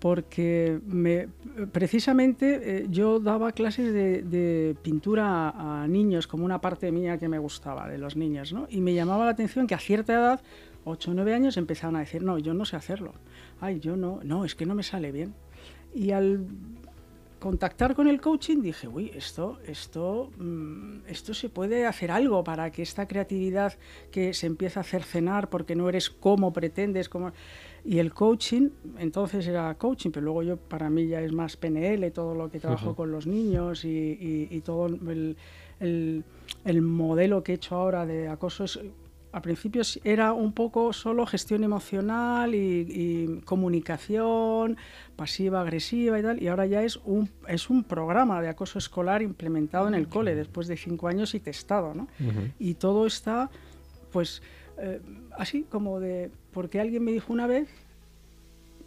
porque 0.00 0.80
me, 0.86 1.28
precisamente 1.70 2.78
eh, 2.78 2.86
yo 2.88 3.20
daba 3.20 3.52
clases 3.52 3.92
de, 3.92 4.74
pintura 4.80 5.50
a, 5.50 5.82
a 5.82 5.86
niños 5.86 6.26
como 6.26 6.46
una 6.46 6.62
parte 6.62 6.90
mía 6.92 7.18
que 7.18 7.28
me 7.28 7.38
gustaba, 7.38 7.90
de 7.90 7.98
los 7.98 8.16
niños, 8.16 8.54
¿no? 8.54 8.68
Y 8.70 8.80
me 8.80 8.94
llamaba 8.94 9.26
la 9.26 9.32
atención 9.32 9.66
que 9.66 9.74
a 9.74 9.78
cierta 9.78 10.14
edad 10.14 10.40
8 10.84 11.10
o 11.10 11.14
9 11.14 11.34
años 11.34 11.56
empezaron 11.56 11.96
a 11.96 12.00
decir, 12.00 12.22
no, 12.22 12.38
yo 12.38 12.54
no 12.54 12.64
sé 12.64 12.76
hacerlo. 12.76 13.14
Ay, 13.60 13.80
yo 13.80 13.96
no, 13.96 14.20
no, 14.22 14.44
es 14.44 14.54
que 14.54 14.66
no 14.66 14.74
me 14.74 14.82
sale 14.82 15.12
bien. 15.12 15.34
Y 15.94 16.10
al 16.12 16.46
contactar 17.42 17.96
con 17.96 18.06
el 18.06 18.20
coaching 18.20 18.62
dije, 18.62 18.86
uy, 18.86 19.10
esto, 19.16 19.58
esto, 19.66 20.30
mm, 20.38 21.08
esto 21.08 21.34
se 21.34 21.48
puede 21.48 21.86
hacer 21.86 22.12
algo 22.12 22.44
para 22.44 22.70
que 22.70 22.82
esta 22.82 23.08
creatividad 23.08 23.74
que 24.12 24.32
se 24.32 24.46
empieza 24.46 24.78
a 24.78 24.82
hacer 24.82 25.02
cenar 25.02 25.50
porque 25.50 25.74
no 25.74 25.88
eres 25.88 26.08
como 26.08 26.52
pretendes, 26.52 27.08
como... 27.08 27.32
Y 27.84 27.98
el 27.98 28.14
coaching, 28.14 28.68
entonces 28.96 29.44
era 29.48 29.74
coaching, 29.74 30.10
pero 30.10 30.24
luego 30.26 30.44
yo, 30.44 30.56
para 30.56 30.88
mí 30.88 31.08
ya 31.08 31.20
es 31.20 31.32
más 31.32 31.56
PNL, 31.56 32.12
todo 32.12 32.32
lo 32.36 32.48
que 32.48 32.60
trabajo 32.60 32.94
con 32.94 33.10
los 33.10 33.26
niños 33.26 33.84
y, 33.84 34.62
todo 34.64 34.86
el, 34.86 35.36
el, 35.80 36.24
el, 36.64 36.80
modelo 36.80 37.42
que 37.42 37.52
he 37.52 37.54
hecho 37.56 37.74
ahora 37.74 38.06
de 38.06 38.28
acoso 38.28 38.62
es 38.62 38.78
a 39.32 39.40
principios 39.40 39.98
era 40.04 40.34
un 40.34 40.52
poco 40.52 40.92
solo 40.92 41.26
gestión 41.26 41.64
emocional 41.64 42.54
y, 42.54 43.40
comunicación 43.44 44.76
pasiva, 45.16 45.62
agresiva 45.62 46.18
y 46.18 46.22
tal, 46.22 46.42
y 46.42 46.48
ahora 46.48 46.66
ya 46.66 46.82
es 46.82 46.98
un, 47.04 47.30
es 47.48 47.70
un 47.70 47.84
programa 47.84 48.40
de 48.42 48.48
acoso 48.48 48.78
escolar 48.78 49.22
implementado 49.22 49.88
en 49.88 49.94
el 49.94 50.08
cole 50.08 50.34
después 50.34 50.68
de 50.68 50.76
cinco 50.76 51.08
años 51.08 51.34
y 51.34 51.40
testado, 51.40 51.94
¿no? 51.94 52.08
Y 52.58 52.74
todo 52.74 53.06
está, 53.06 53.50
pues, 54.10 54.42
eh, 54.78 55.00
así 55.38 55.64
como 55.68 56.00
de, 56.00 56.30
porque 56.52 56.80
alguien 56.80 57.04
me 57.04 57.12
dijo 57.12 57.32
una 57.32 57.46
vez, 57.46 57.68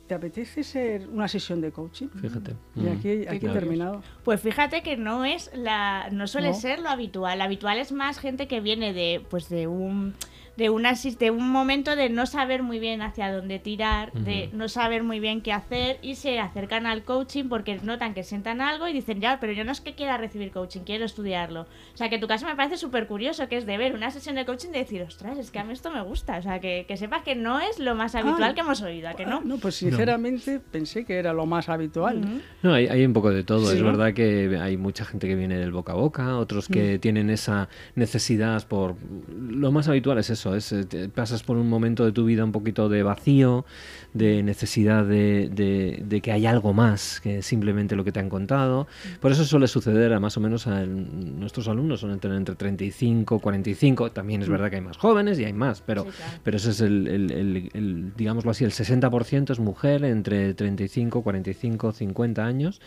¿Te 0.07 0.13
apetece 0.13 0.63
ser 0.63 1.07
una 1.07 1.27
sesión 1.27 1.61
de 1.61 1.71
coaching? 1.71 2.09
Fíjate. 2.09 2.55
Y 2.75 2.87
aquí, 2.87 3.27
aquí 3.27 3.47
he 3.47 3.49
terminado. 3.49 4.03
Pues 4.23 4.39
fíjate 4.39 4.83
que 4.83 4.97
no 4.97 5.25
es 5.25 5.49
la, 5.55 6.09
no 6.11 6.27
suele 6.27 6.53
ser 6.53 6.79
lo 6.79 6.89
habitual. 6.89 7.39
Lo 7.39 7.43
habitual 7.43 7.79
es 7.79 7.91
más 7.91 8.19
gente 8.19 8.47
que 8.47 8.61
viene 8.61 8.93
de, 8.93 9.25
pues 9.29 9.49
de 9.49 9.65
un 9.65 10.13
de, 10.57 10.69
una, 10.69 10.93
de 10.93 11.31
un 11.31 11.49
momento 11.49 11.95
de 11.95 12.09
no 12.09 12.25
saber 12.25 12.63
muy 12.63 12.79
bien 12.79 13.01
hacia 13.01 13.31
dónde 13.31 13.59
tirar, 13.59 14.11
de 14.13 14.49
no 14.53 14.69
saber 14.69 15.03
muy 15.03 15.19
bien 15.19 15.41
qué 15.41 15.51
hacer 15.51 15.97
y 16.01 16.15
se 16.15 16.39
acercan 16.39 16.85
al 16.85 17.03
coaching 17.03 17.45
porque 17.49 17.79
notan 17.83 18.13
que 18.13 18.23
sientan 18.23 18.61
algo 18.61 18.87
y 18.87 18.93
dicen, 18.93 19.19
ya, 19.19 19.39
pero 19.39 19.53
yo 19.53 19.63
no 19.63 19.71
es 19.71 19.81
que 19.81 19.95
quiera 19.95 20.17
recibir 20.17 20.51
coaching, 20.51 20.81
quiero 20.81 21.05
estudiarlo. 21.05 21.61
O 21.61 21.97
sea, 21.97 22.09
que 22.09 22.17
tu 22.17 22.27
caso 22.27 22.45
me 22.45 22.55
parece 22.55 22.77
súper 22.77 23.07
curioso, 23.07 23.47
que 23.47 23.57
es 23.57 23.65
de 23.65 23.77
ver 23.77 23.93
una 23.93 24.11
sesión 24.11 24.35
de 24.35 24.45
coaching 24.45 24.69
y 24.69 24.79
decir, 24.79 25.01
ostras, 25.01 25.37
es 25.37 25.51
que 25.51 25.59
a 25.59 25.63
mí 25.63 25.73
esto 25.73 25.91
me 25.91 26.01
gusta. 26.01 26.37
O 26.37 26.41
sea, 26.41 26.59
que, 26.59 26.85
que 26.87 26.97
sepas 26.97 27.23
que 27.23 27.35
no 27.35 27.59
es 27.59 27.79
lo 27.79 27.95
más 27.95 28.15
habitual 28.15 28.53
que 28.55 28.61
hemos 28.61 28.81
oído, 28.81 29.09
que 29.15 29.25
no? 29.25 29.41
No, 29.41 29.57
pues 29.57 29.75
sinceramente 29.75 30.59
pensé 30.59 31.05
que 31.05 31.17
era 31.17 31.33
lo 31.33 31.45
más 31.45 31.69
habitual. 31.69 32.41
No, 32.63 32.73
hay, 32.73 32.87
hay, 32.87 33.05
un 33.05 33.13
poco 33.13 33.31
de 33.31 33.43
todo. 33.43 33.71
es 33.71 33.81
verdad 33.81 34.13
que 34.13 34.57
hay 34.61 34.77
mucha 34.77 35.05
gente 35.05 35.27
que 35.27 35.35
viene 35.35 35.57
del 35.57 35.71
boca 35.71 35.93
a 35.93 35.95
boca, 35.95 36.37
otros 36.37 36.67
que 36.67 36.99
tienen 36.99 37.29
esa 37.29 37.67
necesidad 37.95 38.65
por... 38.67 38.95
Lo 39.29 39.71
más 39.71 39.87
habitual 39.87 40.17
es 40.17 40.29
eso 40.29 40.44
es, 40.53 40.71
eh, 40.71 41.09
pasas 41.13 41.41
por 41.41 41.57
un 41.57 41.69
momento 41.69 42.05
de 42.05 42.11
tu 42.11 42.25
vida 42.25 42.43
un 42.43 42.51
poquito 42.51 42.89
de 42.89 43.01
vacío, 43.01 43.65
de 44.13 44.43
necesidad 44.43 45.05
de, 45.05 46.21
que 46.21 46.31
haya 46.31 46.49
algo 46.49 46.73
más 46.73 47.19
que 47.21 47.41
simplemente 47.41 47.95
lo 47.95 48.03
que 48.03 48.11
te 48.11 48.19
han 48.19 48.29
contado. 48.29 48.87
Por 49.19 49.31
eso 49.31 49.45
suele 49.45 49.67
suceder 49.67 50.13
a 50.13 50.19
más 50.19 50.37
o 50.37 50.41
menos 50.41 50.67
a 50.67 50.85
nuestros 50.85 51.67
alumnos, 51.67 52.01
son 52.01 52.11
entre, 52.11 52.35
entre 52.35 52.55
35, 52.55 53.39
45, 53.39 54.11
también 54.11 54.41
es 54.41 54.49
mm. 54.49 54.51
verdad 54.51 54.69
que 54.69 54.75
hay 54.75 54.81
más 54.81 54.97
jóvenes 54.97 55.39
y 55.39 55.45
hay 55.45 55.53
más, 55.53 55.81
pero, 55.81 56.05
pero 56.43 56.57
ese 56.57 56.71
es 56.71 56.81
el, 56.81 57.07
el, 57.07 58.13
digámoslo 58.15 58.51
así, 58.51 58.63
el 58.63 58.71
60% 58.71 59.51
es 59.51 59.59
mujer 59.59 60.03
entre 60.03 60.53
35, 60.53 61.21
45, 61.21 61.91
50 61.91 62.45
años 62.45 62.81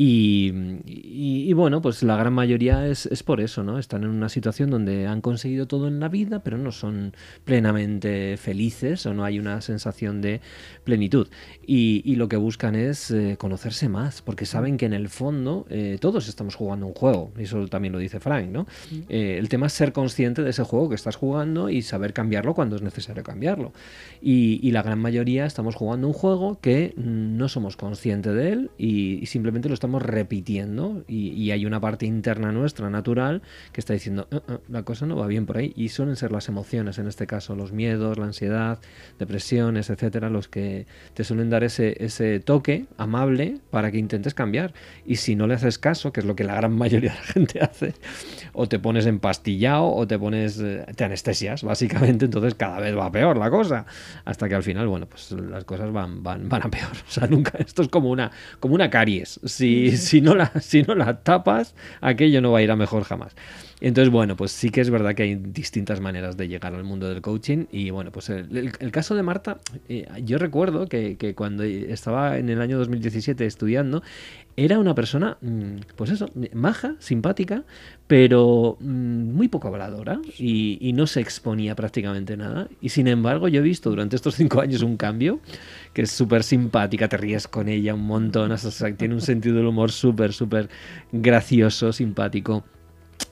y, 0.00 1.52
bueno, 1.54 1.82
pues 1.82 2.04
la 2.04 2.16
gran 2.16 2.32
mayoría 2.32 2.86
es, 2.86 3.06
es, 3.06 3.24
por 3.24 3.40
eso, 3.40 3.64
¿no? 3.64 3.80
Están 3.80 4.04
en 4.04 4.10
una 4.10 4.28
situación 4.28 4.70
donde 4.70 5.08
han 5.08 5.20
conseguido 5.20 5.66
todo 5.66 5.88
en 5.88 5.98
la 5.98 6.08
vida, 6.08 6.44
pero 6.44 6.56
no 6.56 6.70
son 6.70 7.14
plenamente 7.44 8.36
felices 8.36 9.04
o 9.06 9.14
no 9.14 9.24
hay 9.24 9.40
una 9.40 9.60
sensación 9.60 10.20
de 10.20 10.40
plenitud. 10.84 11.26
Y, 11.66 12.14
lo 12.14 12.28
que 12.28 12.36
buscan 12.36 12.76
es 12.76 13.10
eh, 13.10 13.36
conocerse 13.38 13.88
más, 13.88 14.22
porque 14.22 14.46
saben 14.46 14.76
que 14.76 14.86
en 14.86 14.92
el 14.92 15.08
fondo 15.08 15.66
eh, 15.68 15.98
todos 16.00 16.28
estamos 16.28 16.54
jugando 16.54 16.86
un 16.86 16.94
juego, 16.94 17.32
y 17.36 17.42
eso 17.42 17.66
también 17.66 17.92
lo 17.92 17.98
dice 17.98 18.20
Frank, 18.20 18.48
¿no? 18.50 18.66
Eh, 19.08 19.36
el 19.38 19.48
tema 19.48 19.66
es 19.66 19.72
ser 19.72 19.92
consciente 19.92 20.42
de 20.42 20.50
ese 20.50 20.62
juego 20.62 20.88
que 20.88 20.94
estás 20.94 21.16
jugando 21.16 21.70
y 21.70 21.82
saber 21.82 22.12
cambiarlo 22.12 22.54
cuando 22.54 22.76
es 22.76 22.82
necesario 22.82 23.24
cambiarlo. 23.24 23.72
Y, 24.22 24.60
y 24.62 24.70
la 24.70 24.82
gran 24.82 25.00
mayoría 25.00 25.44
estamos 25.44 25.74
jugando 25.74 26.06
un 26.06 26.12
juego 26.12 26.60
que 26.60 26.94
no 26.96 27.48
somos 27.48 27.76
conscientes 27.76 28.34
de 28.34 28.52
él 28.52 28.70
y 28.78 29.26
simplemente 29.26 29.68
lo 29.68 29.74
estamos 29.74 29.87
repitiendo 29.96 31.04
y, 31.08 31.48
hay 31.48 31.64
una 31.64 31.80
parte 31.80 32.04
interna 32.04 32.52
nuestra, 32.52 32.90
natural, 32.90 33.42
que 33.72 33.80
está 33.80 33.94
diciendo, 33.94 34.28
ah, 34.30 34.42
ah, 34.48 34.58
la 34.68 34.82
cosa 34.82 35.06
no 35.06 35.16
va 35.16 35.26
bien 35.26 35.46
por 35.46 35.56
ahí 35.56 35.72
y 35.76 35.88
suelen 35.88 36.16
ser 36.16 36.30
las 36.30 36.48
emociones 36.48 36.98
en 36.98 37.06
este 37.06 37.26
caso 37.26 37.56
los 37.56 37.72
miedos, 37.72 38.18
la 38.18 38.26
ansiedad, 38.26 38.78
depresiones, 39.18 39.88
etcétera, 39.88 40.28
los 40.28 40.48
que 40.48 40.86
te 41.14 41.24
suelen 41.24 41.48
dar 41.48 41.64
ese, 41.64 41.96
ese 42.04 42.40
toque 42.40 42.86
amable 42.96 43.58
para 43.70 43.90
que 43.90 43.98
intentes 43.98 44.34
cambiar. 44.34 44.74
Y 45.06 45.16
si 45.16 45.36
no 45.36 45.46
le 45.46 45.54
haces 45.54 45.78
caso, 45.78 46.12
que 46.12 46.20
es 46.20 46.26
lo 46.26 46.36
que 46.36 46.44
la 46.44 46.54
gran 46.54 46.72
mayoría 46.76 47.12
de 47.12 47.16
la 47.16 47.24
gente 47.24 47.60
hace, 47.60 47.94
o 48.52 48.68
te 48.68 48.78
pones 48.78 49.06
empastillado 49.06 49.86
o 49.86 50.06
te 50.06 50.18
pones, 50.18 50.58
eh, 50.60 50.84
te 50.96 51.04
anestesias, 51.04 51.62
básicamente, 51.62 52.24
entonces 52.24 52.54
cada 52.54 52.78
vez 52.80 52.96
va 52.96 53.10
peor 53.10 53.36
la 53.36 53.50
cosa. 53.50 53.86
Hasta 54.24 54.48
que 54.48 54.54
al 54.54 54.62
final, 54.62 54.86
bueno, 54.88 55.06
pues 55.06 55.32
las 55.32 55.64
cosas 55.64 55.92
van, 55.92 56.22
van, 56.22 56.48
van 56.48 56.62
a 56.62 56.70
peor. 56.70 56.88
O 57.08 57.10
sea, 57.10 57.26
nunca, 57.26 57.56
esto 57.58 57.82
es 57.82 57.88
como 57.88 58.10
una, 58.10 58.30
como 58.60 58.74
una 58.74 58.90
caries. 58.90 59.40
Si, 59.44 59.77
si, 59.96 60.20
no 60.20 60.34
la, 60.34 60.52
si 60.60 60.82
no 60.82 60.94
la 60.94 61.22
tapas, 61.22 61.74
aquello 62.00 62.40
no 62.40 62.52
va 62.52 62.58
a 62.58 62.62
ir 62.62 62.70
a 62.70 62.76
mejor 62.76 63.04
jamás. 63.04 63.34
Entonces, 63.80 64.10
bueno, 64.10 64.36
pues 64.36 64.50
sí 64.50 64.70
que 64.70 64.80
es 64.80 64.90
verdad 64.90 65.14
que 65.14 65.22
hay 65.22 65.34
distintas 65.36 66.00
maneras 66.00 66.36
de 66.36 66.48
llegar 66.48 66.74
al 66.74 66.82
mundo 66.82 67.08
del 67.08 67.22
coaching. 67.22 67.66
Y 67.70 67.90
bueno, 67.90 68.10
pues 68.10 68.28
el, 68.28 68.72
caso 68.90 69.14
de 69.14 69.22
Marta, 69.22 69.58
eh, 69.88 70.06
yo 70.24 70.38
recuerdo 70.38 70.86
que, 70.88 71.34
cuando 71.36 71.62
estaba 71.62 72.38
en 72.38 72.48
el 72.48 72.60
año 72.60 72.78
2017 72.78 73.46
estudiando, 73.46 74.02
era 74.56 74.80
una 74.80 74.96
persona, 74.96 75.38
mm, 75.40 75.94
pues 75.94 76.10
eso, 76.10 76.28
maja, 76.52 76.96
simpática, 76.98 77.62
pero 78.08 78.76
mm, 78.80 79.32
muy 79.32 79.46
poco 79.46 79.68
habladora 79.68 80.20
y, 80.36 80.78
y, 80.80 80.92
no 80.92 81.06
se 81.06 81.20
exponía 81.20 81.76
prácticamente 81.76 82.36
nada. 82.36 82.68
Y 82.80 82.88
sin 82.88 83.06
embargo, 83.06 83.46
yo 83.46 83.60
he 83.60 83.62
visto 83.62 83.90
durante 83.90 84.16
estos 84.16 84.34
cinco 84.34 84.60
años 84.60 84.82
un 84.82 84.96
cambio 84.96 85.40
que 85.92 86.02
es 86.02 86.10
súper 86.10 86.42
simpática, 86.42 87.08
te 87.08 87.16
ríes 87.16 87.46
con 87.46 87.68
ella 87.68 87.94
un 87.94 88.06
montón, 88.06 88.52
tiene 88.96 89.14
un 89.14 89.20
sentido 89.20 89.56
del 89.56 89.66
humor 89.66 89.92
súper, 89.92 90.32
súper 90.32 90.68
gracioso, 91.12 91.92
simpático 91.92 92.64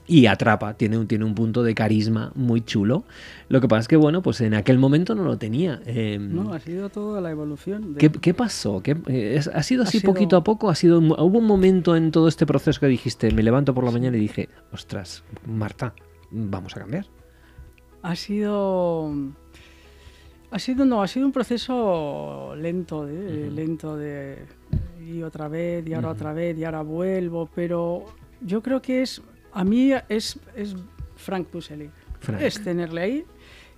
y 0.07 0.25
atrapa, 0.27 0.75
tiene 0.75 0.97
un, 0.97 1.05
tiene 1.05 1.25
un 1.25 1.35
punto 1.35 1.63
de 1.63 1.75
carisma 1.75 2.31
muy 2.33 2.61
chulo. 2.61 3.03
Lo 3.49 3.59
que 3.59 3.67
pasa 3.67 3.81
es 3.81 3.87
que, 3.89 3.97
bueno, 3.97 4.21
pues 4.21 4.39
en 4.39 4.53
aquel 4.53 4.79
momento 4.79 5.13
no 5.15 5.23
lo 5.23 5.37
tenía. 5.37 5.81
Em, 5.85 6.33
no, 6.33 6.53
ha 6.53 6.59
sido 6.59 6.89
toda 6.89 7.19
la 7.19 7.29
evolución. 7.29 7.95
¿Qué, 7.95 8.33
pasó? 8.33 8.81
¿Qué, 8.81 8.95
eh, 9.07 9.41
¿Ha 9.53 9.63
sido 9.63 9.83
así 9.83 9.99
poquito 9.99 10.37
a 10.37 10.43
poco? 10.43 10.69
¿Ha 10.69 10.75
sido, 10.75 10.99
¿Hubo 10.99 11.37
un 11.37 11.45
momento 11.45 11.95
en 11.95 12.11
todo 12.11 12.29
este 12.29 12.45
proceso 12.45 12.79
que 12.79 12.87
dijiste, 12.87 13.31
me 13.31 13.43
levanto 13.43 13.73
por 13.73 13.83
la 13.83 13.91
mañana 13.91 14.15
y 14.15 14.21
dije, 14.21 14.47
ostras, 14.71 15.23
Marta, 15.45 15.93
vamos 16.31 16.75
a 16.77 16.79
cambiar? 16.79 17.05
Ha 18.01 18.15
sido... 18.15 19.13
Ha 20.49 20.59
sido, 20.59 20.85
no, 20.85 21.01
ha 21.01 21.07
sido 21.09 21.25
un 21.25 21.33
proceso 21.33 22.55
lento, 22.55 23.05
de, 23.05 23.51
lento 23.51 23.97
de... 23.97 24.45
Y 25.05 25.21
otra 25.21 25.49
vez, 25.49 25.85
y 25.85 25.93
ahora 25.93 26.09
otra 26.09 26.31
vez, 26.31 26.57
y 26.57 26.63
ahora 26.63 26.81
vuelvo, 26.83 27.49
pero 27.53 28.05
yo 28.41 28.61
creo 28.61 28.81
que 28.81 29.01
es 29.01 29.21
a 29.51 29.63
mí 29.63 29.91
es, 30.09 30.39
es 30.55 30.75
Frank 31.15 31.47
Pusely. 31.47 31.89
Es 32.39 32.61
tenerle 32.63 33.01
ahí 33.01 33.25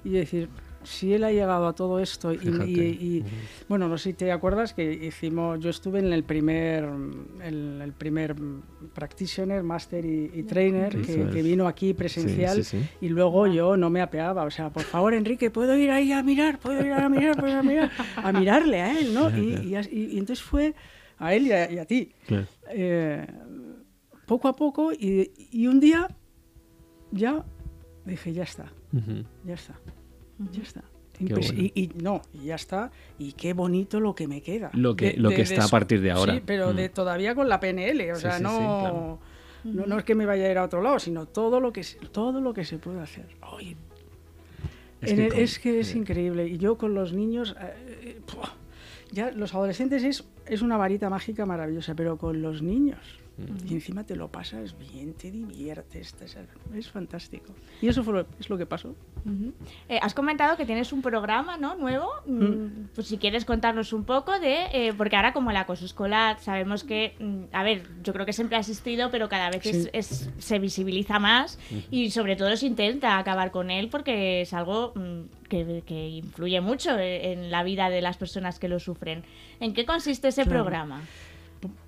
y 0.03 0.11
decir, 0.11 0.49
si 0.83 1.13
él 1.13 1.23
ha 1.23 1.31
llegado 1.31 1.67
a 1.67 1.73
todo 1.73 1.99
esto 1.99 2.33
y, 2.33 3.23
bueno, 3.67 3.87
no 3.87 3.97
sé 3.97 4.11
si 4.11 4.13
te 4.13 4.31
acuerdas 4.31 4.73
que 4.73 4.91
hicimos, 4.91 5.59
yo 5.59 5.69
estuve 5.69 5.99
en 5.99 6.13
el 6.13 6.23
primer, 6.23 6.87
el, 7.43 7.81
el 7.81 7.93
primer 7.93 8.35
practitioner, 8.93 9.61
master 9.63 10.05
y, 10.05 10.43
trainer 10.43 11.01
que, 11.01 11.41
vino 11.43 11.67
aquí 11.67 11.93
presencial 11.93 12.65
y 13.01 13.09
luego 13.09 13.47
yo 13.47 13.75
no 13.77 13.89
me 13.89 14.01
apeaba, 14.01 14.43
o 14.43 14.51
sea, 14.51 14.69
por 14.69 14.83
favor 14.83 15.13
Enrique, 15.13 15.51
puedo 15.51 15.75
ir 15.77 15.91
ahí 15.91 16.11
a 16.11 16.23
mirar, 16.23 16.59
puedo 16.59 16.85
ir 16.85 16.93
a 16.93 17.09
mirar, 17.09 17.35
puedo 17.35 17.49
ir 17.49 17.57
a 17.57 17.63
mirar, 17.63 17.91
a 18.15 18.31
mirarle 18.31 18.81
a 18.81 18.99
él, 18.99 19.13
¿no? 19.13 19.29
Y, 19.29 19.75
entonces 20.17 20.41
fue 20.41 20.73
a 21.17 21.33
él 21.33 21.47
y 21.47 21.51
a, 21.51 21.85
ti. 21.85 22.11
Eh, 22.69 23.27
poco 24.29 24.47
a 24.47 24.55
poco 24.55 24.91
y, 24.93 25.65
un 25.65 25.79
día 25.79 26.07
ya 27.11 27.43
dije, 28.05 28.31
ya 28.31 28.43
está, 28.43 28.71
ya 29.43 29.55
está, 29.55 29.73
ya 30.51 30.61
está. 30.61 30.83
Y, 31.19 31.91
no, 31.95 32.21
ya 32.45 32.53
está. 32.53 32.91
Y 33.17 33.33
qué 33.33 33.53
bonito 33.53 33.99
lo 33.99 34.13
que 34.13 34.27
me 34.27 34.41
queda. 34.41 34.69
Lo 34.73 34.95
que, 34.95 35.17
lo 35.17 35.29
que 35.29 35.41
está 35.41 35.65
a 35.65 35.67
partir 35.67 35.99
de 36.01 36.11
ahora. 36.11 36.35
Sí, 36.35 36.43
pero 36.45 36.73
de, 36.73 36.89
mm. 36.89 36.93
todavía 36.93 37.33
con 37.33 37.49
la 37.49 37.59
PNL. 37.59 38.11
O 38.11 38.15
sea, 38.15 38.39
no, 38.39 39.19
no, 39.63 39.97
es 39.97 40.03
que 40.03 40.13
me 40.13 40.27
vaya 40.27 40.45
a 40.45 40.51
ir 40.51 40.57
a 40.59 40.63
otro 40.63 40.83
lado, 40.83 40.99
sino 40.99 41.25
todo 41.25 41.59
lo 41.59 41.73
que, 41.73 41.83
todo 42.11 42.39
lo 42.39 42.53
que 42.53 42.65
se 42.65 42.77
puede 42.77 43.01
hacer. 43.01 43.25
es, 45.01 45.57
que, 45.57 45.79
es, 45.79 45.95
increíble. 45.95 46.47
Y 46.47 46.59
yo 46.59 46.77
con 46.77 46.93
los 46.93 47.13
niños, 47.13 47.55
eh, 47.59 48.19
eh, 48.19 48.21
ya 49.11 49.31
los 49.31 49.55
adolescentes 49.55 50.03
es, 50.03 50.23
es 50.45 50.61
una 50.61 50.77
varita 50.77 51.09
mágica 51.09 51.47
maravillosa, 51.47 51.95
pero 51.95 52.17
con 52.17 52.43
los 52.43 52.61
niños 52.61 53.18
y 53.67 53.73
encima 53.73 54.03
te 54.05 54.15
lo 54.15 54.29
pasas 54.29 54.75
bien, 54.77 55.13
te 55.13 55.31
diviertes, 55.31 56.15
es 56.75 56.89
fantástico. 56.89 57.53
Y 57.81 57.87
eso 57.87 58.03
fue 58.03 58.25
es 58.39 58.49
lo 58.49 58.57
que 58.57 58.65
pasó. 58.65 58.95
Eh, 59.89 59.99
has 60.01 60.13
comentado 60.13 60.55
que 60.57 60.65
tienes 60.65 60.93
un 60.93 61.01
programa 61.01 61.57
¿no? 61.57 61.75
nuevo, 61.75 62.09
mm, 62.25 62.43
mm. 62.43 62.89
pues 62.95 63.07
si 63.07 63.17
quieres 63.17 63.45
contarnos 63.45 63.93
un 63.93 64.05
poco 64.05 64.39
de, 64.39 64.65
eh, 64.71 64.93
porque 64.97 65.15
ahora 65.15 65.33
como 65.33 65.51
el 65.51 65.57
acoso 65.57 65.85
escolar 65.85 66.39
sabemos 66.39 66.83
que, 66.83 67.15
mm, 67.19 67.53
a 67.53 67.63
ver, 67.63 67.83
yo 68.03 68.13
creo 68.13 68.25
que 68.25 68.33
siempre 68.33 68.57
ha 68.57 68.59
existido, 68.61 69.11
pero 69.11 69.29
cada 69.29 69.49
vez 69.49 69.89
es, 69.93 70.29
se 70.37 70.59
visibiliza 70.59 71.19
más 71.19 71.59
y 71.91 72.11
sobre 72.11 72.35
todo 72.35 72.55
se 72.55 72.65
intenta 72.65 73.17
acabar 73.17 73.51
con 73.51 73.71
él 73.71 73.89
porque 73.89 74.41
es 74.41 74.53
algo 74.53 74.93
que, 75.49 75.83
que, 75.85 76.07
influye 76.09 76.61
mucho 76.61 76.97
eh, 76.97 77.33
en 77.33 77.51
la 77.51 77.63
vida 77.63 77.89
de 77.89 78.01
las 78.01 78.17
personas 78.17 78.59
que 78.59 78.69
lo 78.69 78.79
sufren. 78.79 79.23
¿En 79.59 79.73
qué 79.73 79.85
consiste 79.85 80.29
ese 80.29 80.45
programa? 80.45 81.01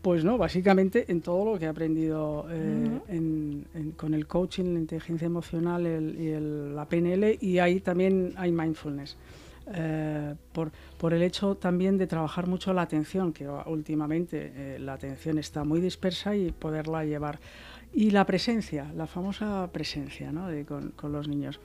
Pues 0.02 0.26
no, 0.26 0.38
básicamente 0.38 1.06
en 1.10 1.22
todo 1.22 1.54
lo 1.54 1.60
que 1.60 1.66
he 1.66 1.68
aprendido 1.68 2.46
eh, 2.50 3.64
con 3.96 4.14
el 4.14 4.28
coaching, 4.28 4.74
la 4.74 4.80
inteligencia 4.80 5.26
emocional 5.26 5.86
y 5.88 6.74
la 6.74 6.86
PNL 6.86 7.38
y 7.40 7.60
ahí 7.60 7.80
también 7.80 8.34
hay 8.36 8.52
mindfulness. 8.52 9.16
Eh, 9.74 10.36
por, 10.52 10.72
por, 10.98 11.14
el 11.14 11.22
hecho 11.22 11.56
también 11.56 11.98
de 11.98 12.08
trabajar 12.08 12.48
mucho 12.48 12.74
la 12.74 12.82
atención, 12.82 13.32
que 13.32 13.48
últimamente 13.48 14.52
eh, 14.56 14.80
la 14.80 14.94
atención 14.94 15.38
está 15.38 15.64
muy 15.64 15.80
dispersa 15.80 16.36
y 16.36 16.52
poderla 16.52 17.06
llevar. 17.06 17.40
Y 17.94 18.12
la 18.12 18.26
presencia, 18.26 18.92
la 18.96 19.06
famosa 19.06 19.70
presencia 19.72 20.32
¿no? 20.32 20.48
de, 20.48 20.66
con, 20.66 20.92
con 20.92 21.12
los 21.12 21.28
niños. 21.28 21.60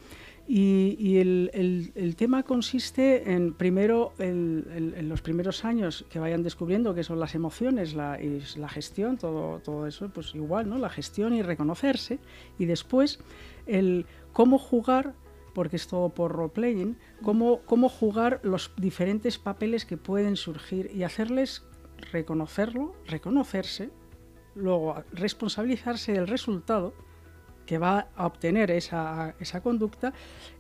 Y, 0.49 1.19
el, 1.19 2.15
tema 2.17 2.45
consiste 2.45 3.33
en, 3.33 3.53
primero, 3.55 4.13
en 4.19 5.09
los 5.09 5.21
primeros 5.21 5.65
años 5.65 6.05
que 6.09 6.21
vayan 6.21 6.45
descubriendo 6.45 6.95
qué 6.95 7.03
son 7.03 7.19
las 7.19 7.35
emociones 7.35 7.95
la, 7.95 8.21
y 8.23 8.43
la 8.57 8.69
gestión, 8.69 9.19
todo, 9.19 9.59
todo 9.59 9.87
eso, 9.87 10.09
pues 10.09 10.35
igual, 10.35 10.69
¿no? 10.69 10.79
La 10.79 10.89
gestión 10.89 11.35
y 11.35 11.43
reconocerse. 11.43 12.21
Y 12.59 12.67
después, 12.67 13.19
el 13.67 14.07
cómo 14.33 14.59
jugar, 14.59 15.15
porque 15.53 15.77
es 15.77 15.89
todo 15.89 16.11
por 16.11 16.33
role-playing, 16.33 16.97
cómo, 17.23 17.61
cómo 17.65 17.89
jugar 17.89 18.41
los 18.45 18.71
diferentes 18.77 19.39
papeles 19.39 19.85
que 19.85 19.97
pueden 19.97 20.37
surgir 20.37 20.91
y 20.95 21.03
hacerles 21.03 21.65
reconocerlo, 22.13 22.95
reconocerse, 23.07 23.91
luego 24.55 25.03
responsabilizarse 25.13 26.13
del 26.13 26.29
resultado 26.29 26.95
que 27.67 27.79
va 27.79 28.07
a 28.17 28.27
obtener 28.27 28.71
esa, 28.71 29.35
esa 29.41 29.61
conducta 29.61 30.13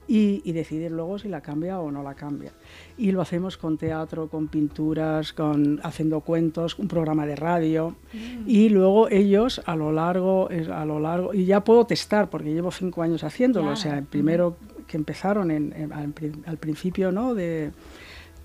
y, 0.08 0.52
decidir 0.52 0.90
luego 0.90 1.18
si 1.18 1.28
la 1.28 1.40
cambia 1.40 1.80
o 1.80 1.90
no 1.90 2.02
la 2.02 2.14
cambia. 2.14 2.52
Y 2.96 3.12
lo 3.12 3.20
hacemos 3.20 3.56
con 3.56 3.76
teatro, 3.76 4.28
con 4.28 4.48
pinturas, 4.48 5.32
con 5.32 5.80
haciendo 5.82 6.20
cuentos, 6.20 6.78
un 6.78 6.88
programa 6.88 7.26
de 7.26 7.36
radio 7.36 7.96
mm. 8.12 8.44
y 8.46 8.68
luego 8.68 9.08
ellos 9.08 9.60
a 9.66 9.76
lo 9.76 9.92
largo, 9.92 10.48
a 10.72 10.84
lo 10.84 11.00
largo 11.00 11.34
y 11.34 11.44
ya 11.44 11.64
puedo 11.64 11.86
testar 11.86 12.30
porque 12.30 12.52
llevo 12.52 12.70
cinco 12.70 13.02
años 13.02 13.24
haciéndolo, 13.24 13.72
o 13.72 13.76
sea, 13.76 14.02
primero 14.08 14.56
que 14.86 14.96
empezaron 14.96 15.50
en, 15.50 15.92
al, 15.92 16.58
principio, 16.58 17.10
¿no? 17.10 17.34
De, 17.34 17.72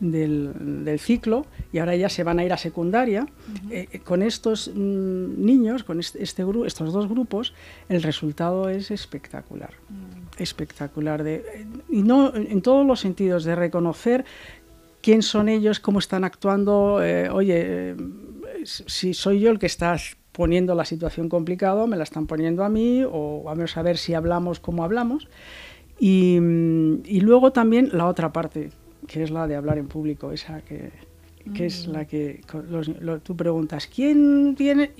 del, 0.01 0.99
ciclo 0.99 1.45
y 1.71 1.77
ahora 1.77 1.95
ya 1.95 2.09
se 2.09 2.23
van 2.23 2.39
a 2.39 2.43
ir 2.43 2.51
a 2.51 2.57
secundaria. 2.57 3.27
Eh, 3.69 3.87
eh, 3.91 3.99
con 3.99 4.21
estos 4.23 4.69
mm, 4.73 5.45
niños, 5.45 5.83
con 5.83 5.99
este, 5.99 6.21
este 6.21 6.43
estos 6.65 6.91
dos 6.91 7.07
grupos, 7.07 7.53
el 7.87 8.03
resultado 8.03 8.67
es 8.67 8.91
espectacular. 8.91 9.73
Mm. 9.89 10.41
Espectacular. 10.41 11.23
De, 11.23 11.35
eh, 11.35 11.65
y 11.89 12.01
no 12.01 12.35
en 12.35 12.61
todos 12.61 12.85
los 12.85 12.99
sentidos, 12.99 13.43
de 13.43 13.55
reconocer 13.55 14.25
quién 15.01 15.21
son 15.21 15.47
ellos, 15.47 15.79
cómo 15.79 15.99
están 15.99 16.23
actuando. 16.23 16.95
oye, 17.31 17.95
si 18.65 19.13
soy 19.13 19.39
yo 19.39 19.51
el 19.51 19.59
que 19.59 19.67
está 19.67 19.95
poniendo 20.31 20.75
la 20.75 20.85
situación 20.85 21.29
complicada, 21.29 21.85
me 21.87 21.97
la 21.97 22.03
están 22.03 22.25
poniendo 22.25 22.63
a 22.63 22.69
mí, 22.69 23.03
o 23.03 23.43
vamos 23.43 23.77
a 23.77 23.81
ver 23.81 23.97
si 23.97 24.13
hablamos 24.13 24.59
como 24.59 24.83
hablamos. 24.83 25.27
Y, 25.99 26.39
mm, 26.39 27.03
y 27.05 27.19
luego 27.21 27.51
también 27.51 27.89
la 27.93 28.07
otra 28.07 28.33
parte, 28.33 28.71
que 29.11 29.23
es 29.23 29.31
la 29.31 29.47
de 29.47 29.55
hablar 29.55 29.77
en 29.77 29.87
público, 29.87 30.31
esa 30.31 30.61
que, 30.61 30.91
que 31.53 31.65
es 31.65 31.87
la 31.87 32.05
que 32.05 32.41
tú 33.23 33.35
preguntas, 33.35 33.87
¿quién 33.87 34.55
tiene? 34.55 34.91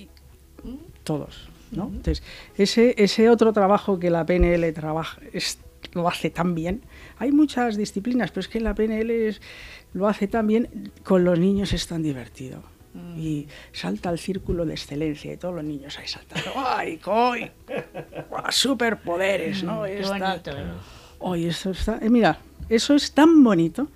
Todos, 1.02 1.48
¿no? 1.70 1.84
Entonces, 1.86 2.22
ese, 2.56 2.94
ese 2.98 3.30
otro 3.30 3.52
trabajo 3.52 3.98
que 3.98 4.10
la 4.10 4.26
PNL 4.26 4.70
trabaja, 4.72 5.20
lo 5.94 6.08
hace 6.08 6.30
tan 6.30 6.54
bien. 6.54 6.82
Hay 7.18 7.32
muchas 7.32 7.76
disciplinas, 7.76 8.30
pero 8.30 8.40
es 8.40 8.48
que 8.48 8.60
la 8.60 8.74
PNL 8.74 9.38
lo 9.94 10.08
hace 10.08 10.28
tan 10.28 10.46
bien, 10.46 10.92
con 11.04 11.24
los 11.24 11.38
niños 11.38 11.72
es 11.72 11.86
tan 11.86 12.02
divertido. 12.02 12.62
Mm. 12.94 13.18
Y 13.18 13.48
salta 13.72 14.10
al 14.10 14.18
círculo 14.18 14.66
de 14.66 14.74
excelencia 14.74 15.32
y 15.32 15.36
todos 15.38 15.54
los 15.54 15.64
niños 15.64 15.98
ahí 15.98 16.06
saltando. 16.06 16.50
¡Ay, 16.56 16.98
coy! 16.98 17.50
¡Superpoderes! 18.50 19.64
¿no? 19.64 19.84
Qué 19.84 20.02
bonito. 20.02 20.50
Oye, 21.18 21.48
eso 21.48 21.70
está, 21.70 21.98
eh, 22.02 22.10
mira, 22.10 22.38
eso 22.68 22.94
es 22.94 23.12
tan 23.12 23.42
bonito. 23.42 23.88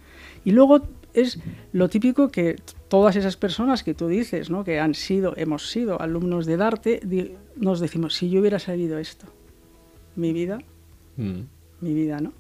Y 0.47 0.53
luego 0.53 0.81
es 1.13 1.41
lo 1.73 1.89
típico 1.89 2.29
que 2.29 2.55
todas 2.87 3.17
esas 3.17 3.37
personas 3.37 3.83
que 3.83 3.95
tú 3.95 4.07
dices, 4.07 4.49
¿no? 4.49 4.63
que 4.63 4.79
han 4.79 4.95
sido, 4.95 5.35
hemos 5.37 5.73
sido 5.73 6.01
alumnos 6.01 6.47
de 6.47 6.55
arte, 6.63 7.01
nos 7.57 7.81
decimos, 7.81 8.15
si 8.15 8.31
yo 8.31 8.41
hubiera 8.41 8.61
sabido 8.61 8.99
esto, 8.99 9.27
mi 10.15 10.33
vida, 10.33 10.61
mm. 11.17 11.41
mi 11.81 11.95
vida, 11.95 12.21
¿no? 12.21 12.33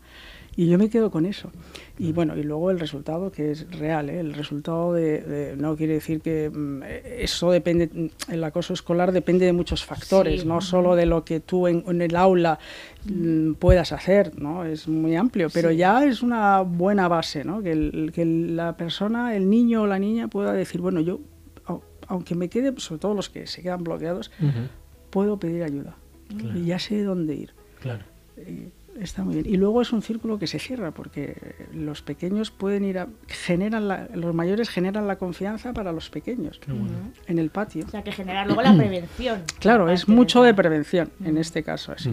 Y 0.58 0.68
yo 0.68 0.78
me 0.78 0.88
quedo 0.88 1.10
con 1.10 1.26
eso. 1.26 1.50
Y 1.98 2.12
bueno, 2.12 2.34
y 2.36 2.42
luego 2.42 2.70
el 2.70 2.80
resultado 2.80 3.30
que 3.30 3.50
es 3.50 3.70
real, 3.78 4.08
¿eh? 4.08 4.20
el 4.20 4.32
resultado 4.32 4.94
de, 4.94 5.54
no 5.58 5.76
quiere 5.76 5.94
decir 5.94 6.22
que 6.22 6.50
mm, 6.50 6.82
eso 7.18 7.50
depende, 7.50 8.10
el 8.30 8.42
acoso 8.42 8.72
escolar 8.72 9.12
depende 9.12 9.44
de 9.44 9.52
muchos 9.52 9.84
factores, 9.84 10.46
no 10.46 10.62
solo 10.62 10.96
de 10.96 11.04
lo 11.04 11.24
que 11.24 11.40
tú 11.40 11.66
en, 11.66 12.00
el 12.00 12.16
aula 12.16 12.58
mm, 13.04 13.52
puedas 13.54 13.92
hacer, 13.92 14.38
¿no? 14.40 14.64
Es 14.64 14.88
muy 14.88 15.14
amplio, 15.14 15.48
pero 15.52 15.70
ya 15.70 16.04
es 16.04 16.22
una 16.22 16.62
buena 16.62 17.06
base, 17.06 17.44
¿no? 17.44 17.62
Que, 17.62 18.10
que 18.14 18.24
la 18.24 18.78
persona, 18.78 19.36
el 19.36 19.50
niño 19.50 19.82
o 19.82 19.86
la 19.86 19.98
niña 19.98 20.28
pueda 20.28 20.54
decir, 20.54 20.80
bueno, 20.80 21.00
yo, 21.00 21.20
aunque 22.08 22.34
me 22.34 22.48
quede, 22.48 22.72
sobre 22.80 23.00
todo 23.00 23.12
los 23.12 23.28
que 23.28 23.46
se 23.46 23.60
quedan 23.62 23.84
bloqueados, 23.84 24.30
puedo 25.10 25.38
pedir 25.38 25.62
ayuda. 25.64 25.96
Y 26.54 26.64
ya 26.64 26.78
sé 26.78 27.02
dónde 27.02 27.34
ir. 27.34 27.50
Claro 27.80 28.04
está 29.00 29.24
muy 29.24 29.34
bien. 29.34 29.46
Y 29.46 29.56
luego 29.56 29.82
es 29.82 29.92
un 29.92 30.02
círculo 30.02 30.38
que 30.38 30.46
se 30.46 30.58
cierra, 30.58 30.90
porque 30.90 31.66
los 31.72 32.02
pequeños 32.02 32.50
pueden 32.50 32.84
ir 32.84 32.98
a. 32.98 33.08
generan 33.26 33.88
los 34.14 34.34
mayores 34.34 34.68
generan 34.68 35.06
la 35.06 35.16
confianza 35.16 35.72
para 35.72 35.92
los 35.92 36.10
pequeños 36.10 36.60
en 37.26 37.38
el 37.38 37.50
patio. 37.50 37.84
O 37.86 37.90
sea, 37.90 38.02
que 38.02 38.12
genera 38.12 38.44
luego 38.44 38.62
la 38.62 38.76
prevención. 38.76 39.42
Claro, 39.58 39.90
es 39.90 40.08
mucho 40.08 40.42
de 40.42 40.54
prevención 40.54 41.10
en 41.24 41.38
este 41.38 41.62
caso. 41.62 41.92
Así, 41.92 42.10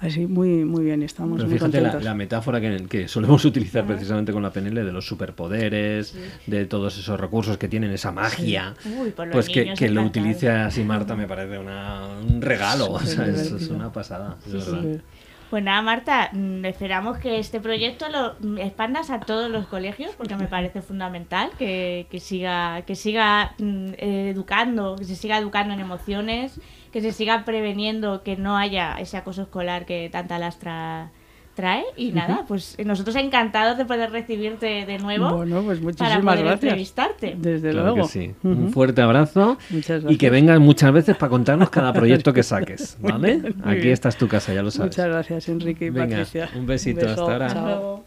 Así, 0.00 0.26
muy, 0.26 0.64
muy 0.64 0.84
bien, 0.84 1.02
estamos 1.02 1.44
muy 1.44 1.54
fíjate 1.54 1.80
La, 1.80 2.14
metáfora 2.14 2.60
que, 2.60 2.86
que, 2.88 3.08
solemos 3.08 3.44
utilizar 3.46 3.84
precisamente 3.84 4.32
con 4.32 4.42
la 4.42 4.52
PNL 4.52 4.84
de 4.84 4.92
los 4.92 5.06
superpoderes, 5.06 6.16
de 6.46 6.66
todos 6.66 6.96
esos 6.98 7.18
recursos 7.18 7.58
que 7.58 7.68
tienen, 7.68 7.90
esa 7.90 8.12
magia, 8.12 8.74
pues 9.32 9.48
que, 9.48 9.74
que 9.74 9.90
lo 9.90 10.02
utilice 10.02 10.50
así 10.50 10.84
Marta 10.84 11.16
me 11.16 11.26
parece 11.26 11.58
una, 11.58 12.06
un 12.06 12.40
regalo, 12.40 12.92
o 12.92 13.00
sea, 13.00 13.26
es, 13.26 13.50
es, 13.50 13.68
una 13.68 13.92
pasada, 13.92 14.36
es 14.46 14.52
verdad. 14.52 15.00
Pues 15.50 15.64
nada, 15.64 15.80
Marta, 15.80 16.30
mm, 16.32 16.64
esperamos 16.66 17.18
que 17.18 17.38
este 17.38 17.58
proyecto 17.58 18.06
lo 18.10 18.58
expandas 18.58 19.08
a 19.10 19.20
todos 19.20 19.50
los 19.50 19.66
colegios, 19.66 20.14
porque 20.14 20.36
me 20.36 20.46
parece 20.46 20.82
fundamental 20.82 21.50
que, 21.58 22.06
que 22.10 22.20
siga, 22.20 22.82
que 22.82 22.94
siga 22.94 23.54
mm, 23.58 23.92
educando, 23.96 24.96
que 24.96 25.04
se 25.04 25.16
siga 25.16 25.38
educando 25.38 25.72
en 25.72 25.80
emociones, 25.80 26.60
que 26.92 27.00
se 27.00 27.12
siga 27.12 27.44
preveniendo 27.44 28.22
que 28.22 28.36
no 28.36 28.56
haya 28.56 28.96
ese 28.98 29.16
acoso 29.16 29.42
escolar 29.42 29.86
que 29.86 30.08
tanta 30.10 30.38
lastra 30.38 31.10
trae. 31.58 31.84
Y 31.96 32.12
nada, 32.12 32.44
pues 32.46 32.76
nosotros 32.84 33.16
encantados 33.16 33.76
de 33.76 33.84
poder 33.84 34.12
recibirte 34.12 34.86
de 34.86 34.98
nuevo. 34.98 35.34
Bueno, 35.34 35.60
pues 35.62 35.80
muchísimas 35.80 36.12
para 36.12 36.22
poder 36.22 36.44
gracias. 36.44 36.62
entrevistarte. 36.62 37.34
Desde 37.36 37.72
luego. 37.72 38.06
sí. 38.06 38.32
Un 38.44 38.70
fuerte 38.72 39.02
abrazo 39.02 39.58
y 40.08 40.16
que 40.16 40.30
vengas 40.30 40.60
muchas 40.60 40.92
veces 40.92 41.16
para 41.16 41.30
contarnos 41.30 41.68
cada 41.70 41.92
proyecto 41.92 42.32
que 42.32 42.44
saques. 42.44 42.96
¿Vale? 43.00 43.54
Aquí 43.64 43.88
está 43.88 44.10
tu 44.12 44.28
casa, 44.28 44.54
ya 44.54 44.62
lo 44.62 44.70
sabes. 44.70 44.92
Muchas 44.92 45.08
gracias, 45.08 45.48
Enrique 45.48 45.86
y 45.86 45.90
Venga, 45.90 46.18
Patricia. 46.18 46.48
Un 46.54 46.66
besito, 46.66 47.08
hasta 47.08 47.22
ahora. 47.22 47.48
Chao. 47.48 48.04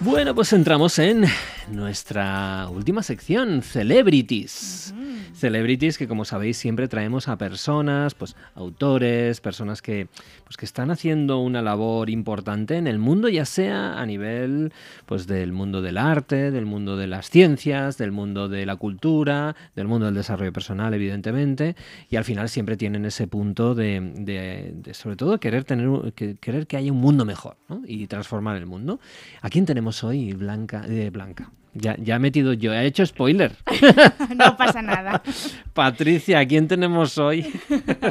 Bueno, 0.00 0.34
pues 0.34 0.52
entramos 0.54 0.98
en 0.98 1.26
nuestra 1.70 2.68
última 2.70 3.02
sección, 3.02 3.62
Celebrities. 3.62 4.94
Celebrities 5.34 5.98
que 5.98 6.08
como 6.08 6.24
sabéis 6.24 6.56
siempre 6.56 6.88
traemos 6.88 7.28
a 7.28 7.38
personas, 7.38 8.14
pues 8.14 8.36
autores, 8.54 9.40
personas 9.40 9.82
que, 9.82 10.08
pues, 10.44 10.56
que 10.56 10.64
están 10.64 10.90
haciendo 10.90 11.38
una 11.38 11.62
labor 11.62 12.10
importante 12.10 12.76
en 12.76 12.86
el 12.86 12.98
mundo, 12.98 13.28
ya 13.28 13.44
sea 13.44 13.98
a 14.00 14.06
nivel 14.06 14.72
pues 15.06 15.26
del 15.26 15.52
mundo 15.52 15.82
del 15.82 15.98
arte, 15.98 16.50
del 16.50 16.66
mundo 16.66 16.96
de 16.96 17.06
las 17.06 17.30
ciencias, 17.30 17.98
del 17.98 18.12
mundo 18.12 18.48
de 18.48 18.66
la 18.66 18.76
cultura, 18.76 19.56
del 19.74 19.86
mundo 19.86 20.06
del 20.06 20.14
desarrollo 20.14 20.52
personal, 20.52 20.92
evidentemente, 20.94 21.76
y 22.08 22.16
al 22.16 22.24
final 22.24 22.48
siempre 22.48 22.76
tienen 22.76 23.04
ese 23.04 23.26
punto 23.26 23.74
de, 23.74 24.74
sobre 24.92 25.16
todo 25.16 25.38
querer 25.40 25.64
tener 25.64 26.12
que, 26.14 26.36
querer 26.36 26.66
que 26.66 26.76
haya 26.76 26.92
un 26.92 27.00
mundo 27.00 27.24
mejor 27.24 27.56
y 27.86 28.06
transformar 28.06 28.56
el 28.56 28.66
mundo. 28.66 29.00
¿A 29.40 29.48
quién 29.48 29.66
tenemos 29.66 30.04
hoy, 30.04 30.32
Blanca? 30.32 30.84
eh, 30.88 31.10
Blanca. 31.10 31.50
Ya, 31.72 31.94
ya 31.98 32.16
he 32.16 32.18
metido 32.18 32.52
yo, 32.52 32.72
he 32.72 32.84
hecho 32.84 33.06
spoiler. 33.06 33.56
no 34.36 34.56
pasa 34.56 34.82
nada. 34.82 35.22
Patricia, 35.72 36.44
¿quién 36.46 36.66
tenemos 36.66 37.16
hoy? 37.16 37.46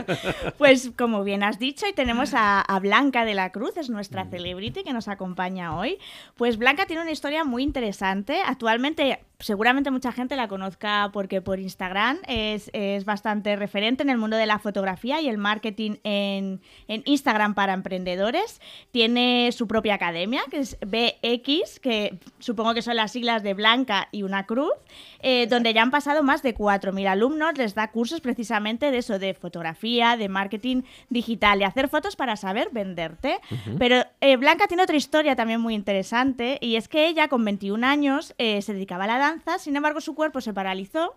pues 0.58 0.92
como 0.98 1.24
bien 1.24 1.44
has 1.44 1.60
dicho, 1.60 1.86
y 1.88 1.94
tenemos 1.94 2.32
a, 2.34 2.66
Blanca 2.82 3.26
de 3.26 3.34
la 3.34 3.52
Cruz, 3.52 3.76
es 3.76 3.90
nuestra 3.90 4.24
mm. 4.24 4.30
celebrity 4.30 4.84
que 4.84 4.94
nos 4.94 5.10
acompaña 5.10 5.78
hoy. 5.78 5.98
Pues 6.36 6.58
Blanca 6.58 6.86
tiene 6.86 7.02
una 7.02 7.12
historia 7.12 7.44
muy 7.44 7.64
interesante. 7.64 8.40
Actualmente 8.46 9.20
seguramente 9.40 9.90
mucha 9.90 10.12
gente 10.12 10.36
la 10.36 10.50
conozca 10.50 11.12
porque 11.14 11.42
por 11.42 11.60
Instagram 11.60 12.18
es, 12.28 12.70
bastante 13.06 13.56
referente 13.56 14.04
en 14.04 14.10
el 14.10 14.18
mundo 14.18 14.36
de 14.36 14.46
la 14.46 14.60
fotografía 14.60 15.22
y 15.22 15.30
el 15.30 15.38
marketing 15.38 15.96
en, 16.04 16.62
Instagram 16.88 17.56
para 17.56 17.74
emprendedores. 17.74 18.62
Tiene 18.92 19.52
su 19.52 19.68
propia 19.68 19.96
academia, 19.96 20.42
que 20.52 20.60
es 20.60 20.78
BX, 20.82 21.80
que 21.80 22.20
supongo 22.40 22.74
que 22.74 22.82
son 22.82 22.96
las 22.98 23.12
siglas 23.12 23.42
de 23.44 23.49
Blanca 23.54 24.10
y 24.12 24.24
una 24.24 24.46
cruz, 24.46 24.74
eh, 25.22 25.48
donde 25.48 25.74
ya 25.74 25.82
han 25.82 25.92
pasado 25.92 26.24
más 26.24 26.44
de 26.44 26.56
4.000 26.56 27.08
alumnos. 27.08 27.58
Les 27.58 27.76
da 27.76 27.92
cursos 27.92 28.22
precisamente 28.22 28.92
de 28.92 28.98
eso, 29.00 29.20
de 29.20 29.34
fotografía, 29.34 30.18
de 30.18 30.30
marketing 30.30 30.84
digital, 31.10 31.62
y 31.62 31.64
hacer 31.64 31.88
fotos 31.90 32.16
para 32.16 32.36
saber 32.36 32.70
venderte. 32.72 33.40
Pero 33.78 34.04
eh, 34.22 34.36
Blanca 34.38 34.68
tiene 34.68 34.84
otra 34.84 34.96
historia 34.96 35.36
también 35.36 35.62
muy 35.62 35.76
interesante 35.76 36.58
y 36.62 36.76
es 36.76 36.88
que 36.88 37.08
ella 37.08 37.28
con 37.28 37.46
21 37.46 37.86
años 37.86 38.34
eh, 38.38 38.62
se 38.62 38.74
dedicaba 38.74 39.06
a 39.06 39.08
la 39.08 39.20
sin 39.58 39.76
embargo 39.76 40.02
su 40.02 40.16
cuerpo 40.16 40.42
se 40.42 40.54
paralizó, 40.54 41.16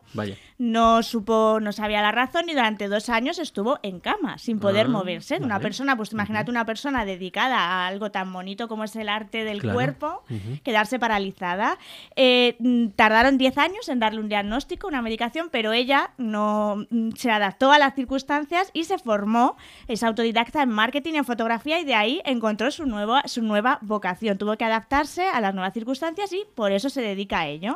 no 0.58 1.02
supo, 1.02 1.58
no 1.60 1.72
sabía 1.72 2.02
la 2.02 2.12
razón 2.12 2.48
y 2.48 2.52
durante 2.52 2.88
dos 2.88 3.08
años 3.08 3.38
estuvo 3.38 3.78
en 3.82 4.00
cama, 4.00 4.38
sin 4.38 4.58
poder 4.58 4.86
ah, 4.86 4.90
moverse. 4.90 5.38
Una 5.38 5.60
persona, 5.60 5.96
pues 5.96 6.12
imagínate 6.12 6.50
una 6.50 6.64
persona 6.64 7.04
dedicada 7.04 7.56
a 7.58 7.86
algo 7.86 8.10
tan 8.10 8.32
bonito 8.32 8.68
como 8.68 8.84
es 8.84 8.94
el 8.96 9.08
arte 9.08 9.44
del 9.44 9.62
cuerpo, 9.62 10.22
quedarse 10.62 10.98
paralizada. 10.98 11.78
Eh, 12.24 12.54
mm, 12.60 12.90
tardaron 12.90 13.36
10 13.36 13.58
años 13.58 13.88
en 13.88 13.98
darle 13.98 14.20
un 14.20 14.28
diagnóstico, 14.28 14.86
una 14.86 15.02
medicación, 15.02 15.48
pero 15.50 15.72
ella 15.72 16.12
no 16.18 16.86
mm, 16.88 17.14
se 17.16 17.32
adaptó 17.32 17.72
a 17.72 17.80
las 17.80 17.96
circunstancias 17.96 18.70
y 18.72 18.84
se 18.84 18.96
formó, 18.98 19.56
es 19.88 20.04
autodidacta 20.04 20.62
en 20.62 20.68
marketing 20.68 21.14
y 21.14 21.16
en 21.16 21.24
fotografía 21.24 21.80
y 21.80 21.84
de 21.84 21.96
ahí 21.96 22.22
encontró 22.24 22.70
su, 22.70 22.86
nuevo, 22.86 23.16
su 23.24 23.42
nueva 23.42 23.80
vocación. 23.82 24.38
Tuvo 24.38 24.56
que 24.56 24.64
adaptarse 24.64 25.24
a 25.24 25.40
las 25.40 25.52
nuevas 25.52 25.74
circunstancias 25.74 26.32
y 26.32 26.44
por 26.54 26.70
eso 26.70 26.90
se 26.90 27.02
dedica 27.02 27.40
a 27.40 27.48
ello. 27.48 27.74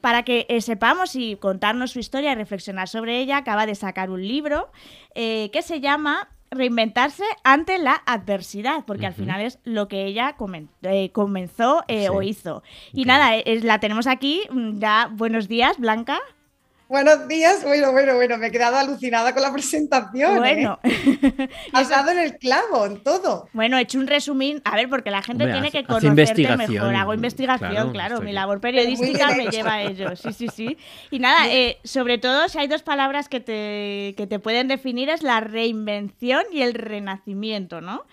Para 0.00 0.22
que 0.22 0.46
eh, 0.48 0.60
sepamos 0.60 1.16
y 1.16 1.34
contarnos 1.34 1.90
su 1.90 1.98
historia 1.98 2.30
y 2.30 2.34
reflexionar 2.36 2.88
sobre 2.88 3.18
ella, 3.18 3.38
acaba 3.38 3.66
de 3.66 3.74
sacar 3.74 4.10
un 4.10 4.22
libro 4.22 4.70
eh, 5.16 5.50
que 5.52 5.62
se 5.62 5.80
llama 5.80 6.28
reinventarse 6.52 7.24
ante 7.42 7.78
la 7.78 7.94
adversidad, 8.06 8.84
porque 8.86 9.06
al 9.06 9.14
final 9.14 9.40
es 9.40 9.58
lo 9.64 9.88
que 9.88 10.04
ella 10.04 10.36
eh, 10.82 11.10
comenzó 11.10 11.84
o 12.10 12.22
hizo. 12.22 12.62
Y 12.92 13.04
nada, 13.04 13.32
la 13.44 13.80
tenemos 13.80 14.06
aquí. 14.06 14.42
Mm, 14.50 14.78
ya, 14.78 15.08
buenos 15.10 15.48
días, 15.48 15.78
Blanca. 15.78 16.20
Buenos 16.88 17.26
días. 17.26 17.64
Bueno, 17.64 17.92
bueno, 17.92 18.14
bueno, 18.16 18.36
me 18.38 18.48
he 18.48 18.50
quedado 18.50 18.76
alucinada 18.76 19.32
con 19.32 19.42
la 19.42 19.52
presentación. 19.52 20.44
¿eh? 20.44 20.52
Bueno, 20.52 20.78
has 21.72 21.88
dado 21.88 22.10
en 22.10 22.18
el 22.18 22.36
clavo, 22.36 22.84
en 22.84 23.02
todo. 23.02 23.48
Bueno, 23.52 23.78
he 23.78 23.82
hecho 23.82 23.98
un 23.98 24.06
resumín, 24.06 24.60
a 24.64 24.76
ver, 24.76 24.88
porque 24.88 25.10
la 25.10 25.22
gente 25.22 25.46
tiene 25.46 25.70
que 25.70 25.84
conocerte 25.84 26.56
mejor. 26.56 26.94
Hago 26.94 27.14
investigación, 27.14 27.92
claro. 27.92 28.20
mi 28.20 28.32
labor 28.32 28.60
periodística 28.60 29.34
me 29.34 29.46
lleva 29.46 29.74
a 29.74 29.82
ello. 29.82 30.14
Sí, 30.16 30.32
sí, 30.32 30.48
sí. 30.48 30.76
Y 31.10 31.18
nada, 31.18 31.50
eh, 31.50 31.78
sobre 31.84 32.18
todo, 32.18 32.48
si 32.48 32.58
hay 32.58 32.68
dos 32.68 32.82
palabras 32.82 33.28
que 33.28 33.40
te, 33.40 34.14
que 34.16 34.26
te 34.26 34.38
pueden 34.38 34.68
definir, 34.68 35.08
es 35.08 35.22
la 35.22 35.40
reinvención 35.40 36.42
y 36.52 36.62
el 36.62 36.74
renacimiento, 36.74 37.80
¿no? 37.80 38.04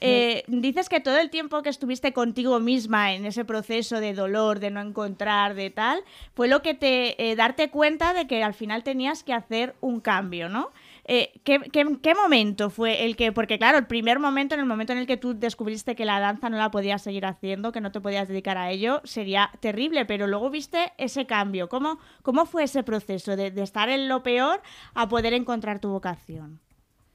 Eh, 0.00 0.44
dices 0.46 0.88
que 0.88 1.00
todo 1.00 1.18
el 1.18 1.30
tiempo 1.30 1.62
que 1.62 1.68
estuviste 1.68 2.12
contigo 2.12 2.60
misma 2.60 3.12
en 3.14 3.26
ese 3.26 3.44
proceso 3.44 4.00
de 4.00 4.14
dolor, 4.14 4.60
de 4.60 4.70
no 4.70 4.80
encontrar, 4.80 5.54
de 5.54 5.70
tal, 5.70 6.02
fue 6.34 6.48
lo 6.48 6.62
que 6.62 6.74
te 6.74 7.30
eh, 7.30 7.36
darte 7.36 7.70
cuenta 7.70 8.14
de 8.14 8.26
que 8.26 8.42
al 8.42 8.54
final 8.54 8.84
tenías 8.84 9.22
que 9.22 9.32
hacer 9.32 9.74
un 9.80 10.00
cambio, 10.00 10.48
¿no? 10.48 10.70
Eh, 11.10 11.32
¿qué, 11.42 11.58
qué, 11.72 12.14
momento 12.14 12.68
fue 12.68 13.06
el 13.06 13.16
que, 13.16 13.32
porque 13.32 13.56
claro, 13.56 13.78
el 13.78 13.86
primer 13.86 14.18
momento, 14.18 14.54
en 14.54 14.60
el 14.60 14.66
momento 14.66 14.92
en 14.92 14.98
el 14.98 15.06
que 15.06 15.16
tú 15.16 15.32
descubriste 15.38 15.96
que 15.96 16.04
la 16.04 16.20
danza 16.20 16.50
no 16.50 16.58
la 16.58 16.70
podías 16.70 17.00
seguir 17.00 17.24
haciendo, 17.24 17.72
que 17.72 17.80
no 17.80 17.90
te 17.92 18.00
podías 18.00 18.28
dedicar 18.28 18.58
a 18.58 18.70
ello, 18.70 19.00
sería 19.04 19.50
terrible, 19.60 20.04
pero 20.04 20.26
luego 20.26 20.50
viste 20.50 20.92
ese 20.98 21.26
cambio. 21.26 21.70
¿Cómo, 21.70 21.98
cómo 22.22 22.44
fue 22.44 22.64
ese 22.64 22.82
proceso 22.82 23.36
de, 23.36 23.50
de 23.50 23.62
estar 23.62 23.88
en 23.88 24.06
lo 24.06 24.22
peor 24.22 24.60
a 24.92 25.08
poder 25.08 25.32
encontrar 25.32 25.80
tu 25.80 25.88
vocación? 25.88 26.60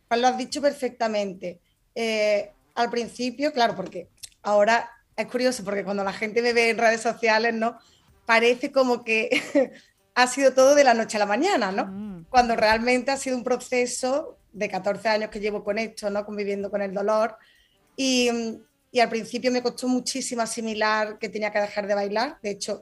Pues 0.08 0.20
lo 0.20 0.28
has 0.28 0.38
dicho 0.40 0.60
perfectamente. 0.60 1.60
Eh, 1.96 2.52
al 2.76 2.90
principio, 2.90 3.52
claro, 3.52 3.76
porque 3.76 4.08
ahora 4.42 4.90
es 5.16 5.28
curioso, 5.28 5.64
porque 5.64 5.84
cuando 5.84 6.04
la 6.04 6.14
gente 6.14 6.42
me 6.42 6.54
ve 6.54 6.70
en 6.70 6.78
redes 6.78 7.02
sociales, 7.02 7.54
¿no? 7.54 7.78
parece 8.26 8.72
como 8.72 9.04
que 9.04 9.30
ha 10.16 10.28
sido 10.28 10.54
todo 10.54 10.76
de 10.76 10.84
la 10.84 10.94
noche 10.94 11.18
a 11.18 11.20
la 11.20 11.26
mañana, 11.26 11.72
¿no? 11.72 11.86
Mm. 11.86 12.26
Cuando 12.30 12.56
realmente 12.56 13.12
ha 13.12 13.18
sido 13.18 13.38
un 13.38 13.44
proceso 13.44 14.38
de 14.52 14.70
14 14.70 15.10
años 15.10 15.30
que 15.30 15.40
llevo 15.40 15.64
con 15.64 15.78
esto, 15.78 16.10
¿no? 16.10 16.26
Conviviendo 16.26 16.70
con 16.70 16.82
el 16.82 16.94
dolor. 16.94 17.38
Y, 17.96 18.30
y 18.92 19.00
al 19.00 19.10
principio 19.10 19.52
me 19.52 19.62
costó 19.62 19.88
muchísimo 19.88 20.42
asimilar 20.42 21.18
que 21.20 21.30
tenía 21.30 21.52
que 21.52 21.60
dejar 21.60 21.88
de 21.88 21.96
bailar. 21.96 22.38
De 22.42 22.52
hecho, 22.52 22.80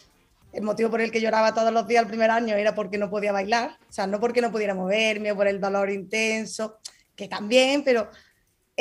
el 0.54 0.64
motivo 0.64 0.90
por 0.90 1.02
el 1.02 1.12
que 1.12 1.22
lloraba 1.22 1.54
todos 1.54 1.72
los 1.72 1.88
días 1.88 2.04
el 2.04 2.10
primer 2.10 2.30
año 2.30 2.56
era 2.56 2.76
porque 2.76 2.98
no 2.98 3.10
podía 3.10 3.32
bailar, 3.32 3.78
o 3.90 3.92
sea, 3.92 4.06
no 4.08 4.20
porque 4.20 4.42
no 4.42 4.52
pudiera 4.52 4.76
moverme 4.76 5.32
o 5.32 5.36
por 5.36 5.48
el 5.48 5.62
dolor 5.62 5.90
intenso, 5.90 6.80
que 7.16 7.30
también, 7.30 7.84
pero 7.84 8.10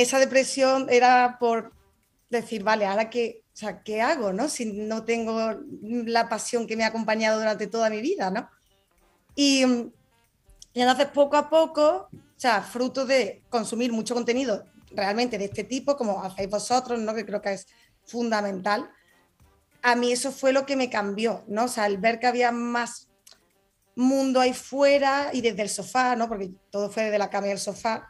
esa 0.00 0.18
depresión 0.18 0.86
era 0.90 1.36
por 1.38 1.72
decir, 2.28 2.62
vale, 2.62 2.86
ahora 2.86 3.10
qué, 3.10 3.42
o 3.52 3.56
sea, 3.56 3.82
¿qué 3.82 4.00
hago, 4.00 4.32
no? 4.32 4.48
Si 4.48 4.66
no 4.66 5.04
tengo 5.04 5.56
la 5.82 6.28
pasión 6.28 6.66
que 6.66 6.76
me 6.76 6.84
ha 6.84 6.88
acompañado 6.88 7.38
durante 7.38 7.66
toda 7.66 7.90
mi 7.90 8.00
vida, 8.00 8.30
¿no? 8.30 8.48
Y, 9.34 9.64
y 10.72 10.80
entonces 10.80 11.06
poco 11.06 11.36
a 11.36 11.48
poco, 11.50 12.08
o 12.12 12.40
sea, 12.40 12.62
fruto 12.62 13.06
de 13.06 13.42
consumir 13.48 13.92
mucho 13.92 14.14
contenido 14.14 14.64
realmente 14.92 15.38
de 15.38 15.46
este 15.46 15.64
tipo, 15.64 15.96
como 15.96 16.22
hacéis 16.22 16.48
vosotros, 16.48 16.98
¿no? 17.00 17.14
Que 17.14 17.26
creo 17.26 17.40
que 17.40 17.52
es 17.52 17.66
fundamental 18.04 18.90
a 19.82 19.96
mí 19.96 20.12
eso 20.12 20.32
fue 20.32 20.52
lo 20.52 20.66
que 20.66 20.76
me 20.76 20.90
cambió, 20.90 21.44
¿no? 21.48 21.64
O 21.64 21.68
sea, 21.68 21.86
el 21.86 21.98
ver 21.98 22.18
que 22.18 22.26
había 22.26 22.52
más 22.52 23.08
mundo 23.94 24.40
ahí 24.40 24.54
fuera 24.54 25.30
y 25.32 25.40
desde 25.40 25.62
el 25.62 25.68
sofá, 25.68 26.16
¿no? 26.16 26.28
Porque 26.28 26.50
todo 26.70 26.90
fue 26.90 27.04
desde 27.04 27.18
la 27.18 27.30
cama 27.30 27.48
y 27.48 27.50
el 27.50 27.58
sofá. 27.58 28.08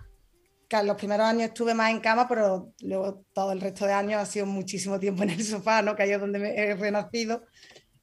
Que 0.71 0.77
en 0.77 0.87
los 0.87 0.97
primeros 0.97 1.27
años 1.27 1.49
estuve 1.49 1.75
más 1.75 1.91
en 1.91 2.01
cama, 2.01 2.27
pero 2.27 2.73
luego 2.81 3.25
todo 3.35 3.53
el 3.53 3.61
resto 3.61 3.85
de 3.85 3.93
años 3.93 4.23
ha 4.23 4.25
sido 4.25 4.47
muchísimo 4.47 4.99
tiempo 4.99 5.23
en 5.25 5.31
el 5.31 5.45
sofá, 5.45 5.83
¿no? 5.83 5.95
Que 5.95 6.05
ahí 6.05 6.13
es 6.13 6.21
donde 6.21 6.39
me 6.39 6.55
he 6.57 6.75
renacido. 6.75 7.43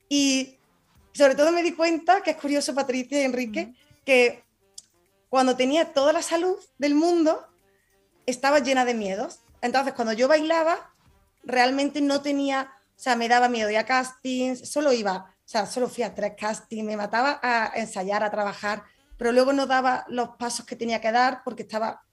Y 0.10 0.60
sobre 1.14 1.34
todo 1.34 1.52
me 1.52 1.64
di 1.64 1.72
cuenta, 1.72 2.22
que 2.22 2.31
es 2.31 2.38
curioso, 2.38 2.76
Patricia 2.76 3.22
y 3.22 3.26
Enrique, 3.26 3.73
que 4.06 4.44
cuando 5.30 5.56
tenía 5.56 5.94
toda 5.94 6.14
la 6.14 6.22
salud 6.22 6.57
del 6.77 6.94
mundo, 6.94 7.48
estaba 8.27 8.60
llena 8.60 8.85
de 8.85 8.94
miedos. 8.94 9.39
Entonces, 9.61 9.94
cuando 9.94 10.14
yo 10.14 10.27
bailaba, 10.27 10.94
realmente 11.44 12.02
no 12.02 12.22
tenía 12.22 12.69
o 12.98 12.99
sea, 12.99 13.15
me 13.15 13.30
daba 13.30 13.48
miedo 13.48 13.69
ir 13.69 13.77
a 13.77 13.85
castings, 13.85 14.68
solo 14.68 14.91
iba, 14.91 15.18
o 15.18 15.48
sea, 15.48 15.68
solo 15.68 15.88
fui 15.88 16.03
a 16.03 16.15
tres 16.15 16.34
castings, 16.35 16.84
me 16.84 16.98
mataba 16.98 17.39
a 17.44 17.72
ensayar, 17.76 18.23
a 18.23 18.31
trabajar, 18.31 18.84
pero 19.18 19.31
luego 19.31 19.53
no 19.53 19.68
daba 19.68 20.03
los 20.10 20.30
pasos 20.30 20.65
que 20.65 20.76
tenía 20.76 20.99
que 20.99 21.11
dar 21.11 21.44
porque 21.44 21.61
estaba 21.61 22.03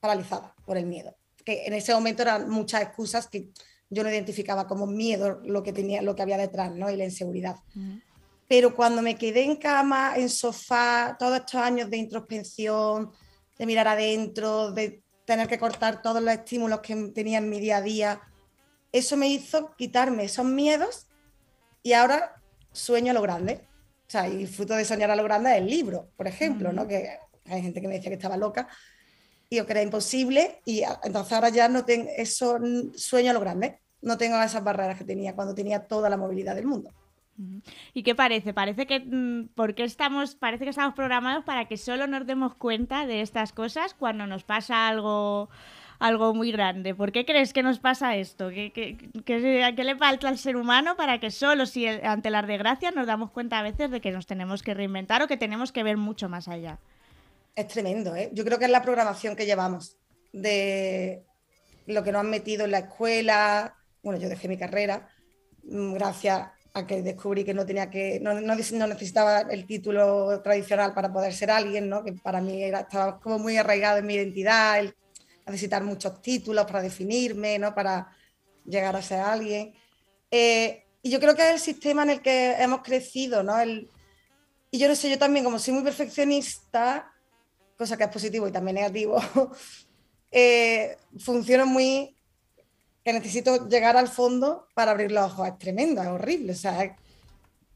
paralizada 0.00 0.54
por 0.64 0.76
el 0.76 0.86
miedo. 0.86 1.16
Que 1.44 1.66
en 1.66 1.74
ese 1.74 1.94
momento 1.94 2.22
eran 2.22 2.48
muchas 2.48 2.82
excusas 2.82 3.28
que 3.28 3.50
yo 3.88 4.02
no 4.02 4.10
identificaba 4.10 4.66
como 4.66 4.86
miedo 4.86 5.40
lo 5.44 5.62
que 5.62 5.72
tenía, 5.72 6.02
lo 6.02 6.14
que 6.14 6.22
había 6.22 6.38
detrás, 6.38 6.74
¿no? 6.74 6.90
Y 6.90 6.96
la 6.96 7.04
inseguridad. 7.04 7.56
Pero 8.48 8.74
cuando 8.74 9.02
me 9.02 9.16
quedé 9.16 9.44
en 9.44 9.56
cama, 9.56 10.14
en 10.16 10.28
sofá, 10.28 11.16
todos 11.18 11.38
estos 11.38 11.60
años 11.60 11.90
de 11.90 11.96
introspección, 11.96 13.12
de 13.58 13.66
mirar 13.66 13.88
adentro, 13.88 14.72
de 14.72 15.02
tener 15.24 15.48
que 15.48 15.58
cortar 15.58 16.02
todos 16.02 16.22
los 16.22 16.32
estímulos 16.32 16.80
que 16.80 16.94
tenía 17.14 17.38
en 17.38 17.48
mi 17.48 17.60
día 17.60 17.78
a 17.78 17.82
día, 17.82 18.20
eso 18.92 19.16
me 19.16 19.28
hizo 19.28 19.74
quitarme 19.76 20.24
esos 20.24 20.44
miedos 20.44 21.08
y 21.82 21.92
ahora 21.92 22.40
sueño 22.72 23.10
a 23.10 23.14
lo 23.14 23.22
grande. 23.22 23.66
O 24.06 24.10
sea, 24.10 24.28
y 24.28 24.46
fruto 24.46 24.74
de 24.74 24.84
soñar 24.84 25.10
a 25.10 25.16
lo 25.16 25.24
grande 25.24 25.50
es 25.50 25.58
el 25.58 25.66
libro, 25.66 26.10
por 26.16 26.28
ejemplo, 26.28 26.72
¿no? 26.72 26.86
Que 26.86 27.18
hay 27.44 27.62
gente 27.62 27.80
que 27.80 27.88
me 27.88 27.94
decía 27.94 28.10
que 28.10 28.16
estaba 28.16 28.36
loca 28.36 28.68
y 29.48 29.56
yo 29.56 29.66
que 29.66 29.72
era 29.72 29.82
imposible 29.82 30.60
y 30.64 30.82
entonces 31.04 31.32
ahora 31.32 31.50
ya 31.50 31.68
no 31.68 31.84
tengo 31.84 32.08
eso, 32.16 32.58
sueño 32.94 33.30
a 33.30 33.34
lo 33.34 33.40
grande. 33.40 33.78
No 34.02 34.18
tengo 34.18 34.40
esas 34.40 34.62
barreras 34.62 34.98
que 34.98 35.04
tenía 35.04 35.34
cuando 35.34 35.54
tenía 35.54 35.86
toda 35.86 36.10
la 36.10 36.16
movilidad 36.16 36.54
del 36.54 36.66
mundo. 36.66 36.92
¿Y 37.92 38.02
qué 38.02 38.14
parece? 38.14 38.54
Parece 38.54 38.86
que 38.86 39.00
mm, 39.00 39.48
porque 39.54 39.84
estamos, 39.84 40.34
parece 40.34 40.64
que 40.64 40.70
estamos 40.70 40.94
programados 40.94 41.44
para 41.44 41.66
que 41.66 41.76
solo 41.76 42.06
nos 42.06 42.26
demos 42.26 42.54
cuenta 42.54 43.06
de 43.06 43.20
estas 43.20 43.52
cosas 43.52 43.94
cuando 43.94 44.26
nos 44.26 44.44
pasa 44.44 44.88
algo 44.88 45.50
algo 45.98 46.34
muy 46.34 46.52
grande. 46.52 46.94
¿Por 46.94 47.10
qué 47.12 47.24
crees 47.24 47.52
que 47.52 47.62
nos 47.62 47.78
pasa 47.78 48.16
esto? 48.16 48.50
¿Qué, 48.50 48.70
qué, 49.24 49.84
le 49.84 49.96
falta 49.96 50.28
al 50.28 50.38
ser 50.38 50.56
humano 50.56 50.96
para 50.96 51.20
que 51.20 51.30
solo 51.30 51.64
si 51.64 51.86
ante 51.86 52.30
las 52.30 52.46
desgracias 52.46 52.94
nos 52.94 53.06
damos 53.06 53.30
cuenta 53.30 53.58
a 53.58 53.62
veces 53.62 53.90
de 53.90 54.00
que 54.00 54.12
nos 54.12 54.26
tenemos 54.26 54.62
que 54.62 54.74
reinventar 54.74 55.22
o 55.22 55.26
que 55.26 55.38
tenemos 55.38 55.72
que 55.72 55.82
ver 55.82 55.96
mucho 55.96 56.28
más 56.28 56.48
allá? 56.48 56.78
Es 57.56 57.68
tremendo, 57.68 58.14
¿eh? 58.14 58.28
Yo 58.34 58.44
creo 58.44 58.58
que 58.58 58.66
es 58.66 58.70
la 58.70 58.82
programación 58.82 59.34
que 59.34 59.46
llevamos 59.46 59.96
de 60.30 61.24
lo 61.86 62.04
que 62.04 62.12
nos 62.12 62.20
han 62.20 62.28
metido 62.28 62.66
en 62.66 62.72
la 62.72 62.80
escuela. 62.80 63.74
Bueno, 64.02 64.20
yo 64.20 64.28
dejé 64.28 64.46
mi 64.46 64.58
carrera 64.58 65.08
mm, 65.64 65.94
gracias 65.94 66.50
a 66.74 66.86
que 66.86 67.00
descubrí 67.00 67.44
que 67.44 67.54
no 67.54 67.64
tenía 67.64 67.88
que 67.88 68.20
no, 68.20 68.38
no, 68.38 68.54
necesitaba 68.54 69.40
el 69.40 69.66
título 69.66 70.42
tradicional 70.42 70.92
para 70.92 71.10
poder 71.10 71.32
ser 71.32 71.50
alguien, 71.50 71.88
¿no? 71.88 72.04
que 72.04 72.12
para 72.12 72.42
mí 72.42 72.62
era, 72.62 72.80
estaba 72.80 73.18
como 73.18 73.38
muy 73.38 73.56
arraigado 73.56 73.96
en 73.96 74.06
mi 74.06 74.12
identidad, 74.12 74.78
el 74.80 74.94
necesitar 75.46 75.82
muchos 75.82 76.20
títulos 76.20 76.66
para 76.66 76.82
definirme, 76.82 77.58
¿no? 77.58 77.74
para 77.74 78.14
llegar 78.66 78.94
a 78.94 79.00
ser 79.00 79.20
alguien. 79.20 79.72
Eh, 80.30 80.84
y 81.00 81.08
yo 81.08 81.18
creo 81.18 81.34
que 81.34 81.48
es 81.48 81.54
el 81.54 81.60
sistema 81.60 82.02
en 82.02 82.10
el 82.10 82.20
que 82.20 82.52
hemos 82.58 82.82
crecido, 82.82 83.42
¿no? 83.42 83.58
El, 83.58 83.90
y 84.70 84.78
yo 84.78 84.88
no 84.88 84.94
sé, 84.94 85.08
yo 85.08 85.18
también, 85.18 85.44
como 85.44 85.58
soy 85.58 85.72
muy 85.72 85.84
perfeccionista, 85.84 87.10
cosa 87.76 87.96
que 87.96 88.04
es 88.04 88.10
positivo 88.10 88.48
y 88.48 88.52
también 88.52 88.76
negativo, 88.76 89.20
eh, 90.30 90.96
funciona 91.18 91.64
muy 91.64 92.14
que 93.04 93.12
necesito 93.12 93.68
llegar 93.68 93.96
al 93.96 94.08
fondo 94.08 94.66
para 94.74 94.90
abrir 94.90 95.12
los 95.12 95.32
ojos. 95.32 95.48
Es 95.48 95.58
tremendo, 95.58 96.02
es 96.02 96.08
horrible. 96.08 96.52
O 96.52 96.56
sea, 96.56 96.96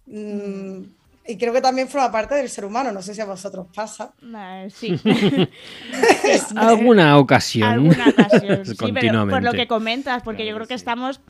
mm, 0.06 0.82
y 1.26 1.36
creo 1.36 1.52
que 1.52 1.60
también 1.60 1.86
forma 1.86 2.10
parte 2.10 2.34
del 2.34 2.48
ser 2.48 2.64
humano, 2.64 2.90
no 2.90 3.00
sé 3.00 3.14
si 3.14 3.20
a 3.20 3.26
vosotros 3.26 3.68
pasa. 3.72 4.12
Sí. 4.74 5.00
Alguna 6.56 7.18
ocasión. 7.18 7.70
Alguna 7.70 8.08
ocasión, 8.08 8.66
sí, 8.66 8.92
pero 8.92 9.28
por 9.28 9.42
lo 9.44 9.52
que 9.52 9.68
comentas, 9.68 10.24
porque 10.24 10.44
yo 10.44 10.54
creo 10.56 10.66
que 10.66 10.74
estamos 10.74 11.20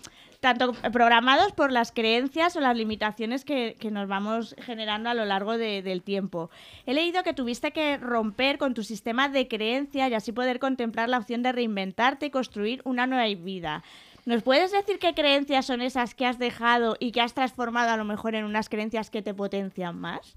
tanto 0.40 0.72
programados 0.92 1.52
por 1.52 1.70
las 1.70 1.92
creencias 1.92 2.56
o 2.56 2.60
las 2.60 2.76
limitaciones 2.76 3.44
que, 3.44 3.76
nos 3.90 4.08
vamos 4.08 4.56
generando 4.58 5.10
a 5.10 5.14
lo 5.14 5.24
largo 5.24 5.58
del 5.58 6.02
tiempo. 6.02 6.50
He 6.86 6.94
leído 6.94 7.22
que 7.22 7.34
tuviste 7.34 7.72
que 7.72 7.98
romper 7.98 8.58
con 8.58 8.74
tu 8.74 8.82
sistema 8.82 9.28
de 9.28 9.48
creencias 9.48 10.10
y 10.10 10.14
así 10.14 10.32
poder 10.32 10.58
contemplar 10.58 11.08
la 11.08 11.18
opción 11.18 11.42
de 11.42 11.52
reinventarte 11.52 12.26
y 12.26 12.30
construir 12.30 12.80
una 12.84 13.06
nueva 13.06 13.26
vida. 13.42 13.84
¿Nos 14.24 14.42
puedes 14.42 14.70
decir 14.70 14.98
qué 14.98 15.14
creencias 15.14 15.66
son 15.66 15.80
esas 15.80 16.14
que 16.14 16.26
has 16.26 16.38
dejado 16.38 16.96
y 16.98 17.12
que 17.12 17.20
has 17.20 17.34
transformado 17.34 17.90
a 17.90 17.96
lo 17.96 18.04
mejor 18.04 18.34
en 18.34 18.44
unas 18.44 18.68
creencias 18.68 19.10
que 19.10 19.22
te 19.22 19.34
potencian 19.34 19.98
más? 19.98 20.36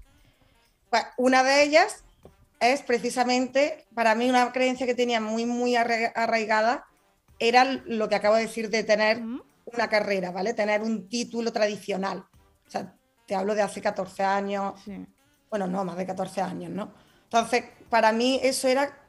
Pues 0.90 1.04
una 1.16 1.42
de 1.42 1.62
ellas 1.62 2.04
es 2.60 2.82
precisamente, 2.82 3.84
para 3.94 4.14
mí 4.14 4.28
una 4.28 4.52
creencia 4.52 4.86
que 4.86 4.94
tenía 4.94 5.20
muy, 5.20 5.46
muy 5.46 5.76
arraigada, 5.76 6.86
era 7.38 7.64
lo 7.64 8.08
que 8.08 8.14
acabo 8.14 8.36
de 8.36 8.42
decir 8.42 8.70
de 8.70 8.84
tener 8.84 9.20
una 9.64 9.88
carrera, 9.88 10.30
¿vale? 10.30 10.54
Tener 10.54 10.82
un 10.82 11.08
título 11.08 11.52
tradicional. 11.52 12.26
O 12.66 12.70
sea, 12.70 12.94
te 13.26 13.34
hablo 13.34 13.54
de 13.54 13.62
hace 13.62 13.80
14 13.80 14.22
años, 14.22 14.74
bueno, 15.50 15.66
no, 15.66 15.84
más 15.84 15.96
de 15.96 16.06
14 16.06 16.40
años, 16.40 16.70
¿no? 16.70 16.92
Entonces, 17.24 17.64
para 17.88 18.12
mí 18.12 18.40
eso 18.42 18.68
era, 18.68 19.08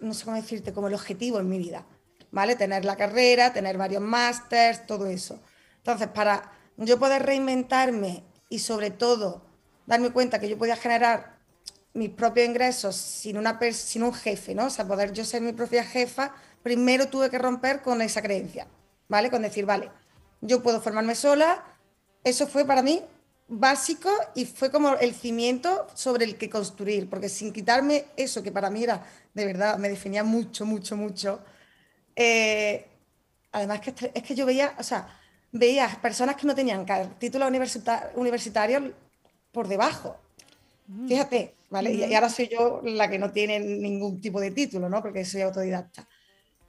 no 0.00 0.14
sé 0.14 0.24
cómo 0.24 0.36
decirte, 0.36 0.72
como 0.72 0.88
el 0.88 0.94
objetivo 0.94 1.38
en 1.40 1.48
mi 1.48 1.58
vida. 1.58 1.84
¿vale? 2.30 2.56
Tener 2.56 2.84
la 2.84 2.96
carrera, 2.96 3.52
tener 3.52 3.76
varios 3.76 4.02
másters, 4.02 4.86
todo 4.86 5.06
eso. 5.06 5.40
Entonces, 5.78 6.08
para 6.08 6.52
yo 6.76 6.98
poder 6.98 7.22
reinventarme 7.24 8.24
y 8.48 8.58
sobre 8.58 8.90
todo 8.90 9.42
darme 9.86 10.10
cuenta 10.10 10.38
que 10.38 10.48
yo 10.48 10.58
podía 10.58 10.76
generar 10.76 11.38
mis 11.94 12.10
propios 12.10 12.46
ingresos 12.46 12.96
sin, 12.96 13.38
una 13.38 13.58
sin 13.72 14.02
un 14.02 14.12
jefe, 14.12 14.54
¿no? 14.54 14.66
O 14.66 14.70
sea, 14.70 14.86
poder 14.86 15.12
yo 15.12 15.24
ser 15.24 15.42
mi 15.42 15.52
propia 15.52 15.84
jefa, 15.84 16.34
primero 16.62 17.08
tuve 17.08 17.30
que 17.30 17.38
romper 17.38 17.82
con 17.82 18.02
esa 18.02 18.22
creencia, 18.22 18.66
¿vale? 19.08 19.30
Con 19.30 19.42
decir, 19.42 19.66
vale, 19.66 19.90
yo 20.40 20.62
puedo 20.62 20.80
formarme 20.80 21.14
sola. 21.14 21.64
Eso 22.24 22.46
fue 22.46 22.64
para 22.64 22.82
mí 22.82 23.02
básico 23.48 24.10
y 24.34 24.44
fue 24.44 24.70
como 24.70 24.94
el 24.96 25.14
cimiento 25.14 25.86
sobre 25.94 26.26
el 26.26 26.36
que 26.36 26.50
construir, 26.50 27.08
porque 27.08 27.28
sin 27.28 27.52
quitarme 27.52 28.04
eso 28.16 28.42
que 28.42 28.52
para 28.52 28.68
mí 28.70 28.84
era, 28.84 29.04
de 29.32 29.46
verdad, 29.46 29.78
me 29.78 29.88
definía 29.88 30.22
mucho, 30.22 30.66
mucho, 30.66 30.96
mucho, 30.96 31.40
eh, 32.14 32.86
además, 33.52 33.80
que 33.80 33.94
es 34.12 34.22
que 34.22 34.34
yo 34.34 34.44
veía, 34.44 34.74
o 34.78 34.82
sea, 34.82 35.08
veía 35.52 35.88
personas 36.02 36.36
que 36.36 36.46
no 36.46 36.54
tenían 36.54 36.84
títulos 37.18 37.48
universitarios 38.14 38.82
por 39.52 39.66
debajo. 39.66 40.16
Mm. 40.86 41.08
Fíjate, 41.08 41.54
¿vale? 41.70 41.92
Y, 41.92 42.14
ahora 42.14 42.28
soy 42.28 42.48
yo 42.48 42.80
la 42.84 43.08
que 43.08 43.18
no 43.18 43.30
tiene 43.30 43.60
ningún 43.60 44.20
tipo 44.20 44.40
de 44.40 44.50
título, 44.50 44.88
¿no? 44.88 45.00
Porque 45.00 45.24
soy 45.24 45.42
autodidacta. 45.42 46.06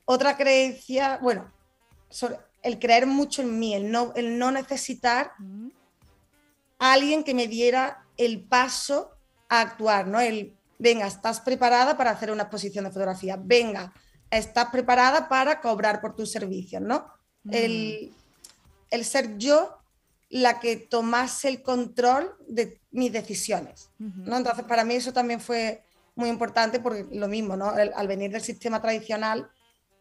Otra 0.06 0.38
creencia, 0.38 1.20
bueno, 1.22 1.52
el 2.62 2.80
creer 2.80 3.08
mucho 3.08 3.42
en 3.42 3.60
mí, 3.60 3.74
el 3.74 3.92
no, 3.92 4.14
el 4.16 4.38
no 4.38 4.52
necesitar 4.52 5.34
a 6.80 6.94
alguien 6.94 7.24
que 7.24 7.34
me 7.34 7.48
diera 7.48 8.06
el 8.18 8.44
paso 8.44 9.12
a 9.48 9.62
actuar, 9.62 10.08
¿no? 10.08 10.20
El, 10.20 10.56
venga, 10.78 11.08
estás 11.08 11.42
preparada 11.42 11.98
para 11.98 12.12
hacer 12.12 12.32
una 12.32 12.44
exposición 12.44 12.86
de 12.86 12.92
fotografía, 12.92 13.38
venga, 13.42 13.94
estás 14.30 14.70
preparada 14.70 15.28
para 15.30 15.62
cobrar 15.62 16.02
por 16.02 16.16
tus 16.16 16.32
servicios, 16.32 16.82
¿no? 16.82 17.06
Mm. 17.44 17.54
El, 18.92 19.06
ser 19.06 19.38
yo 19.38 19.78
la 20.30 20.60
que 20.60 20.76
tomase 20.76 21.48
el 21.50 21.62
control 21.62 22.36
de 22.48 22.80
mis 22.92 23.12
decisiones. 23.12 23.90
¿no? 23.98 24.38
Entonces, 24.38 24.64
para 24.66 24.84
mí 24.84 24.96
eso 24.96 25.12
también 25.12 25.40
fue 25.40 25.84
muy 26.16 26.30
importante 26.30 26.80
porque 26.80 27.08
lo 27.12 27.28
mismo, 27.28 27.56
¿no? 27.56 27.70
al 27.70 28.08
venir 28.08 28.32
del 28.32 28.42
sistema 28.42 28.80
tradicional, 28.80 29.50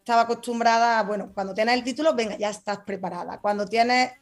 estaba 0.08 0.22
acostumbrada 0.22 1.02
bueno, 1.02 1.30
cuando 1.34 1.52
tienes 1.52 1.74
el 1.74 1.84
título, 1.84 2.14
venga, 2.14 2.38
ya 2.38 2.48
estás 2.48 2.78
preparada. 2.78 3.38
Cuando 3.42 3.66
tienes, 3.66 4.12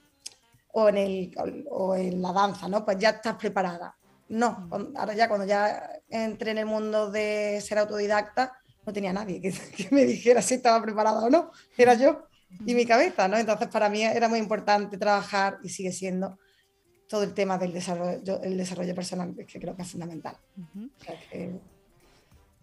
o 0.73 0.89
en, 0.89 0.97
el, 0.97 1.35
o 1.71 1.95
en 1.95 2.21
la 2.21 2.33
danza, 2.33 2.67
¿no? 2.67 2.85
Pues 2.85 2.99
ya 2.99 3.11
estás 3.11 3.37
preparada. 3.37 3.97
No, 4.31 4.69
ahora 4.97 5.15
ya 5.15 5.29
cuando 5.29 5.47
ya 5.47 5.89
entré 6.09 6.51
en 6.51 6.59
el 6.59 6.67
mundo 6.67 7.09
de 7.13 7.61
ser 7.61 7.79
autodidacta, 7.79 8.53
no 8.85 8.93
tenía 8.93 9.13
nadie 9.13 9.41
que, 9.41 9.53
que 9.77 9.89
me 9.93 10.05
dijera 10.05 10.43
si 10.43 10.55
estaba 10.55 10.83
preparada 10.83 11.25
o 11.25 11.31
no, 11.31 11.53
era 11.79 11.95
yo 11.95 12.27
y 12.67 12.75
mi 12.75 12.85
cabeza, 12.85 13.29
¿no? 13.29 13.39
Entonces 13.39 13.69
para 13.69 13.89
mí 13.89 14.03
era 14.03 14.29
muy 14.29 14.41
importante 14.41 14.99
trabajar 14.99 15.59
y 15.63 15.69
sigue 15.69 15.93
siendo 15.93 16.37
todo 17.09 17.23
el 17.23 17.33
tema 17.33 17.59
del 17.59 17.73
desarrollo, 17.73 18.43
el 18.43 18.57
desarrollo 18.57 18.95
personal, 18.97 19.37
que 19.37 19.61
creo 19.61 19.77
que 19.77 19.83
es 19.83 19.89
fundamental. 19.93 20.37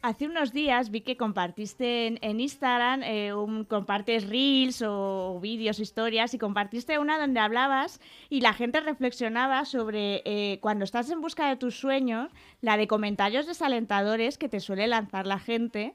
Hace 0.04 0.28
unos 0.28 0.52
días 0.52 0.92
vi 0.92 1.00
que 1.00 1.16
compartiste 1.16 2.08
en, 2.08 2.40
Instagram, 2.42 3.04
eh, 3.04 3.34
un, 3.34 3.64
compartes 3.64 4.28
reels 4.28 4.84
o 4.86 5.40
vídeos, 5.42 5.80
historias, 5.80 6.34
y 6.34 6.38
compartiste 6.38 7.00
una 7.00 7.18
donde 7.18 7.40
hablabas 7.40 8.02
y 8.30 8.42
la 8.42 8.52
gente 8.52 8.82
reflexionaba 8.82 9.64
sobre 9.64 10.22
eh, 10.26 10.60
cuando 10.60 10.84
estás 10.84 11.10
en 11.10 11.22
busca 11.22 11.48
de 11.48 11.56
tus 11.56 11.80
sueños, 11.80 12.30
la 12.60 12.76
de 12.76 12.90
comentarios 12.90 13.48
desalentadores 13.48 14.38
que 14.38 14.50
te 14.50 14.60
suele 14.60 14.88
lanzar 14.88 15.26
la 15.26 15.40
gente 15.40 15.94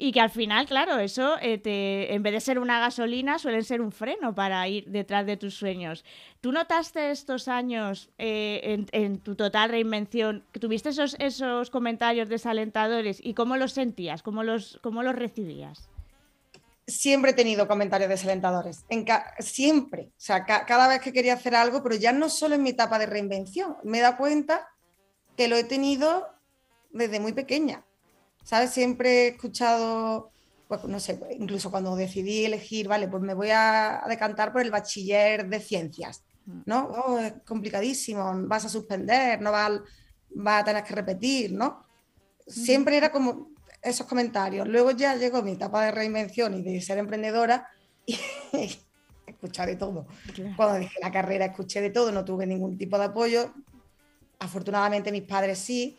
y 0.00 0.12
que 0.12 0.20
al 0.20 0.30
final, 0.30 0.66
claro, 0.66 0.98
eso 0.98 1.36
eh, 1.42 1.58
te, 1.58 2.14
en 2.14 2.22
vez 2.22 2.32
de 2.32 2.40
ser 2.40 2.60
una 2.60 2.78
gasolina, 2.78 3.40
suelen 3.40 3.64
ser 3.64 3.80
un 3.80 3.90
freno 3.90 4.32
para 4.32 4.66
ir 4.68 4.86
detrás 4.86 5.26
de 5.26 5.36
tus 5.36 5.54
sueños. 5.54 6.04
¿Tú 6.40 6.52
notaste 6.52 7.10
estos 7.10 7.48
años 7.48 8.08
eh, 8.16 8.86
en, 8.92 9.18
tu 9.18 9.34
total 9.34 9.70
reinvención, 9.70 10.44
tuviste 10.52 10.90
esos, 10.90 11.16
esos 11.18 11.70
comentarios 11.70 12.28
desalentadores 12.28 13.18
y 13.20 13.34
cómo 13.34 13.56
los 13.56 13.72
sentías, 13.72 14.22
cómo 14.22 14.44
los, 14.44 14.78
cómo 14.82 15.02
los 15.02 15.16
recibías? 15.16 15.88
Siempre 16.86 17.32
he 17.32 17.34
tenido 17.34 17.66
comentarios 17.66 18.08
desalentadores, 18.08 18.84
en 18.88 19.04
siempre, 19.40 20.12
o 20.12 20.20
sea, 20.20 20.46
cada 20.46 20.88
vez 20.88 21.00
que 21.02 21.12
quería 21.12 21.34
hacer 21.34 21.54
algo, 21.54 21.82
pero 21.82 21.96
ya 21.96 22.12
no 22.12 22.30
solo 22.30 22.54
en 22.54 22.62
mi 22.62 22.70
etapa 22.70 22.98
de 22.98 23.04
reinvención, 23.04 23.76
me 23.82 23.98
he 23.98 24.00
dado 24.00 24.16
cuenta 24.16 24.68
que 25.36 25.48
lo 25.48 25.56
he 25.56 25.64
tenido 25.64 26.28
desde 26.90 27.20
muy 27.20 27.32
pequeña 27.34 27.84
¿sabes? 28.48 28.70
Siempre 28.70 29.10
he 29.10 29.28
escuchado, 29.28 30.32
pues, 30.68 30.82
no 30.84 30.98
sé, 31.00 31.20
incluso 31.38 31.70
cuando 31.70 31.94
decidí 31.94 32.46
elegir, 32.46 32.88
vale, 32.88 33.06
pues 33.06 33.22
me 33.22 33.34
voy 33.34 33.50
a 33.52 34.02
decantar 34.08 34.52
por 34.52 34.62
el 34.62 34.70
bachiller 34.70 35.46
de 35.50 35.60
ciencias, 35.60 36.24
mm. 36.46 36.60
¿no? 36.64 36.86
Oh, 36.86 37.18
es 37.18 37.34
complicadísimo, 37.44 38.32
vas 38.46 38.64
a 38.64 38.70
suspender, 38.70 39.42
no 39.42 39.52
vas, 39.52 39.82
a 40.46 40.64
tener 40.64 40.82
que 40.82 40.94
repetir, 40.94 41.52
¿no? 41.52 41.84
Siempre 42.46 42.96
era 42.96 43.12
como 43.12 43.50
esos 43.82 44.06
comentarios. 44.06 44.66
Luego 44.66 44.92
ya 44.92 45.14
llegó 45.14 45.42
mi 45.42 45.52
etapa 45.52 45.84
de 45.84 45.90
reinvención 45.90 46.54
y 46.54 46.62
de 46.62 46.80
ser 46.80 46.96
emprendedora 46.96 47.68
y 48.06 48.16
escuché 49.26 49.66
de 49.66 49.76
todo. 49.76 50.06
Cuando 50.56 50.78
dejé 50.78 50.98
la 51.02 51.12
carrera 51.12 51.44
escuché 51.44 51.82
de 51.82 51.90
todo, 51.90 52.12
no 52.12 52.24
tuve 52.24 52.46
ningún 52.46 52.78
tipo 52.78 52.96
de 52.96 53.04
apoyo. 53.04 53.52
Afortunadamente 54.38 55.12
mis 55.12 55.24
padres 55.24 55.58
sí, 55.58 55.98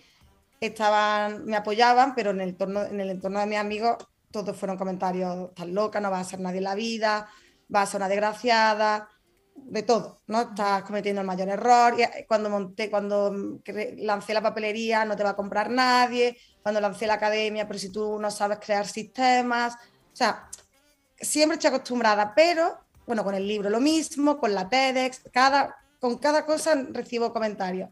estaban, 0.59 1.45
me 1.45 1.55
apoyaban, 1.55 2.15
pero 2.15 2.31
en 2.31 2.41
el, 2.41 2.49
entorno, 2.49 2.83
en 2.83 2.99
el 2.99 3.09
entorno 3.09 3.39
de 3.39 3.45
mis 3.45 3.57
amigos 3.57 3.97
todos 4.31 4.55
fueron 4.55 4.77
comentarios, 4.77 5.49
estás 5.49 5.67
loca, 5.67 5.99
no 5.99 6.11
vas 6.11 6.27
a 6.27 6.29
ser 6.29 6.39
nadie 6.39 6.59
en 6.59 6.65
la 6.65 6.75
vida, 6.75 7.27
vas 7.67 7.89
a 7.89 7.91
ser 7.91 7.99
una 7.99 8.09
desgraciada, 8.09 9.09
de 9.65 9.83
todo, 9.83 10.21
¿no? 10.27 10.41
Estás 10.41 10.83
cometiendo 10.83 11.21
el 11.21 11.27
mayor 11.27 11.49
error. 11.49 11.99
Eh, 11.99 12.25
cuando 12.27 12.49
monté, 12.49 12.89
cuando 12.89 13.59
lancé 13.97 14.33
la 14.33 14.41
papelería, 14.41 15.05
no 15.05 15.15
te 15.15 15.23
va 15.23 15.31
a 15.31 15.35
comprar 15.35 15.69
nadie. 15.69 16.37
Cuando 16.61 16.81
lancé 16.81 17.07
la 17.07 17.15
academia, 17.15 17.67
pero 17.67 17.79
si 17.79 17.91
tú 17.91 18.19
no 18.19 18.31
sabes 18.31 18.59
crear 18.59 18.87
sistemas. 18.87 19.75
O 19.75 20.15
sea, 20.15 20.49
siempre 21.19 21.55
estoy 21.55 21.69
acostumbrada, 21.69 22.33
pero 22.35 22.77
bueno, 23.05 23.23
con 23.23 23.35
el 23.35 23.47
libro 23.47 23.69
lo 23.69 23.79
mismo, 23.79 24.37
con 24.37 24.53
la 24.53 24.69
TEDx, 24.69 25.23
cada, 25.31 25.75
con 25.99 26.17
cada 26.19 26.45
cosa 26.45 26.75
recibo 26.91 27.33
comentarios 27.33 27.89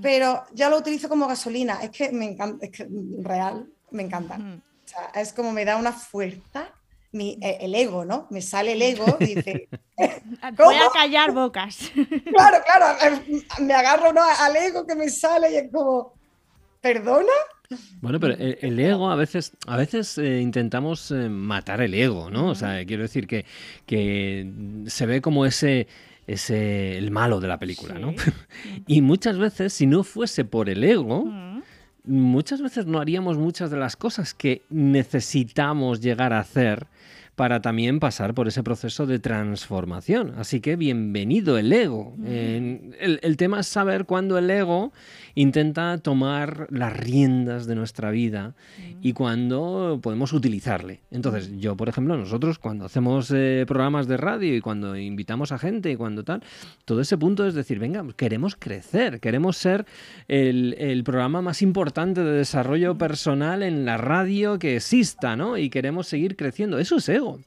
pero 0.00 0.44
ya 0.52 0.68
lo 0.68 0.78
utilizo 0.78 1.08
como 1.08 1.26
gasolina. 1.26 1.78
Es 1.82 1.90
que 1.90 2.12
me 2.12 2.26
encanta, 2.26 2.66
es 2.66 2.72
que 2.72 2.88
real, 3.22 3.68
me 3.90 4.02
encanta. 4.02 4.36
O 4.36 4.88
sea, 4.88 5.20
es 5.20 5.32
como 5.32 5.52
me 5.52 5.64
da 5.64 5.76
una 5.76 5.92
fuerza. 5.92 6.68
Mi, 7.12 7.38
eh, 7.40 7.58
el 7.62 7.74
ego, 7.74 8.04
¿no? 8.04 8.26
Me 8.30 8.42
sale 8.42 8.72
el 8.72 8.82
ego 8.82 9.06
y 9.20 9.36
dice... 9.36 9.68
Voy 10.56 10.74
a 10.74 10.90
callar 10.92 11.32
bocas. 11.32 11.90
Claro, 12.34 12.58
claro, 12.64 12.98
eh, 13.02 13.42
me 13.60 13.72
agarro 13.72 14.12
¿no? 14.12 14.20
al 14.22 14.54
ego 14.56 14.86
que 14.86 14.94
me 14.94 15.08
sale 15.08 15.50
y 15.52 15.56
es 15.56 15.72
como, 15.72 16.12
¿perdona? 16.82 17.32
Bueno, 18.02 18.20
pero 18.20 18.34
el, 18.34 18.78
ego 18.78 19.08
a 19.08 19.16
veces, 19.16 19.52
a 19.66 19.76
veces 19.76 20.18
eh, 20.18 20.40
intentamos 20.40 21.10
matar 21.10 21.80
el 21.80 21.94
ego, 21.94 22.28
¿no? 22.28 22.48
O 22.50 22.54
sea, 22.54 22.84
quiero 22.84 23.02
decir 23.02 23.26
que, 23.26 23.46
que 23.86 24.52
se 24.86 25.06
ve 25.06 25.22
como 25.22 25.46
ese, 25.46 25.86
es 26.26 26.50
el 26.50 27.10
malo 27.10 27.40
de 27.40 27.48
la 27.48 27.58
película, 27.58 27.98
¿no? 27.98 28.14
y 28.86 29.02
muchas 29.02 29.38
veces, 29.38 29.72
si 29.72 29.86
no 29.86 30.02
fuese 30.02 30.44
por 30.44 30.68
el 30.68 30.82
ego, 30.82 31.24
muchas 32.04 32.62
veces 32.62 32.86
no 32.86 32.98
haríamos 32.98 33.38
muchas 33.38 33.70
de 33.70 33.76
las 33.76 33.96
cosas 33.96 34.34
que 34.34 34.64
necesitamos 34.70 36.00
llegar 36.00 36.32
a 36.32 36.40
hacer 36.40 36.86
para 37.36 37.60
también 37.60 38.00
pasar 38.00 38.32
por 38.32 38.48
ese 38.48 38.62
proceso 38.62 39.06
de 39.06 39.18
transformación. 39.18 40.34
Así 40.38 40.60
que 40.60 40.74
bienvenido 40.74 41.58
el 41.58 41.70
ego. 41.70 42.16
el, 42.24 43.36
tema 43.36 43.60
es 43.60 43.66
saber 43.66 44.06
cuándo 44.06 44.38
el 44.38 44.50
ego 44.50 44.92
intenta 45.36 45.98
tomar 45.98 46.66
las 46.70 46.96
riendas 46.96 47.66
de 47.66 47.74
nuestra 47.74 48.10
vida 48.10 48.54
y 49.02 49.12
cuándo 49.12 50.00
podemos 50.02 50.32
utilizarle. 50.32 51.00
Entonces, 51.10 51.52
yo, 51.58 51.76
por 51.76 51.90
ejemplo, 51.90 52.16
nosotros 52.16 52.58
cuando 52.58 52.86
hacemos 52.86 53.30
eh, 53.34 53.64
programas 53.68 54.08
de 54.08 54.16
radio 54.16 54.56
y 54.56 54.62
cuando 54.62 54.96
invitamos 54.96 55.52
a 55.52 55.58
gente 55.58 55.90
y 55.90 55.96
cuando 55.96 56.24
tal, 56.24 56.42
todo 56.86 57.02
ese 57.02 57.18
punto 57.18 57.46
es 57.46 57.54
decir, 57.54 57.78
venga, 57.78 58.02
queremos 58.16 58.56
crecer, 58.56 59.20
queremos 59.20 59.58
ser 59.58 59.84
el, 60.26 60.74
el 60.78 61.04
programa 61.04 61.42
más 61.42 61.60
importante 61.60 62.24
de 62.24 62.32
desarrollo 62.32 62.96
personal 62.96 63.62
en 63.62 63.84
la 63.84 63.98
radio 63.98 64.58
que 64.58 64.76
exista, 64.76 65.36
¿no? 65.36 65.58
Y 65.58 65.68
queremos 65.68 66.08
seguir 66.08 66.36
creciendo. 66.36 66.78
Eso 66.78 66.96
es 66.96 67.08
ego. 67.10 67.40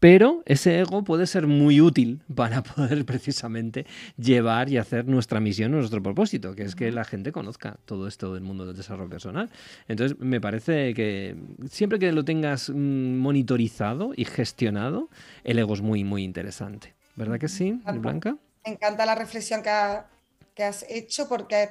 Pero 0.00 0.42
ese 0.46 0.80
ego 0.80 1.04
puede 1.04 1.26
ser 1.26 1.46
muy 1.46 1.80
útil 1.80 2.22
para 2.34 2.62
poder 2.62 3.04
precisamente 3.04 3.86
llevar 4.16 4.70
y 4.70 4.78
hacer 4.78 5.06
nuestra 5.06 5.40
misión, 5.40 5.72
nuestro 5.72 6.02
propósito, 6.02 6.54
que 6.54 6.62
es 6.62 6.74
que 6.74 6.90
la 6.90 7.04
gente 7.04 7.32
conozca 7.32 7.76
todo 7.84 8.08
esto 8.08 8.34
del 8.34 8.42
mundo 8.42 8.66
del 8.66 8.76
desarrollo 8.76 9.10
personal. 9.10 9.50
Entonces, 9.88 10.18
me 10.18 10.40
parece 10.40 10.94
que 10.94 11.36
siempre 11.70 11.98
que 11.98 12.10
lo 12.12 12.24
tengas 12.24 12.70
mm, 12.70 13.18
monitorizado 13.18 14.12
y 14.16 14.24
gestionado, 14.24 15.10
el 15.44 15.58
ego 15.58 15.74
es 15.74 15.82
muy, 15.82 16.02
muy 16.02 16.24
interesante. 16.24 16.94
¿Verdad 17.14 17.38
que 17.38 17.48
sí, 17.48 17.82
Blanca? 17.94 18.36
Me 18.64 18.72
encanta 18.72 19.04
la 19.04 19.14
reflexión 19.14 19.62
que, 19.62 19.70
que 20.54 20.64
has 20.64 20.86
hecho 20.88 21.28
porque 21.28 21.70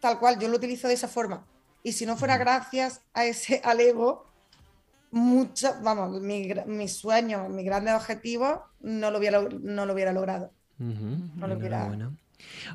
tal 0.00 0.18
cual 0.18 0.38
yo 0.40 0.48
lo 0.48 0.56
utilizo 0.56 0.88
de 0.88 0.94
esa 0.94 1.06
forma. 1.06 1.46
Y 1.84 1.92
si 1.92 2.06
no 2.06 2.16
fuera 2.16 2.36
gracias 2.38 3.02
a 3.14 3.24
ese 3.24 3.60
al 3.64 3.80
ego, 3.80 4.27
mucho, 5.10 5.68
vamos, 5.82 6.20
mi, 6.20 6.50
mi 6.66 6.88
sueño, 6.88 7.48
mi 7.48 7.64
grande 7.64 7.92
objetivo, 7.92 8.64
no 8.80 9.10
lo 9.10 9.18
hubiera, 9.18 9.40
no 9.40 9.86
lo 9.86 9.92
hubiera 9.92 10.12
logrado. 10.12 10.52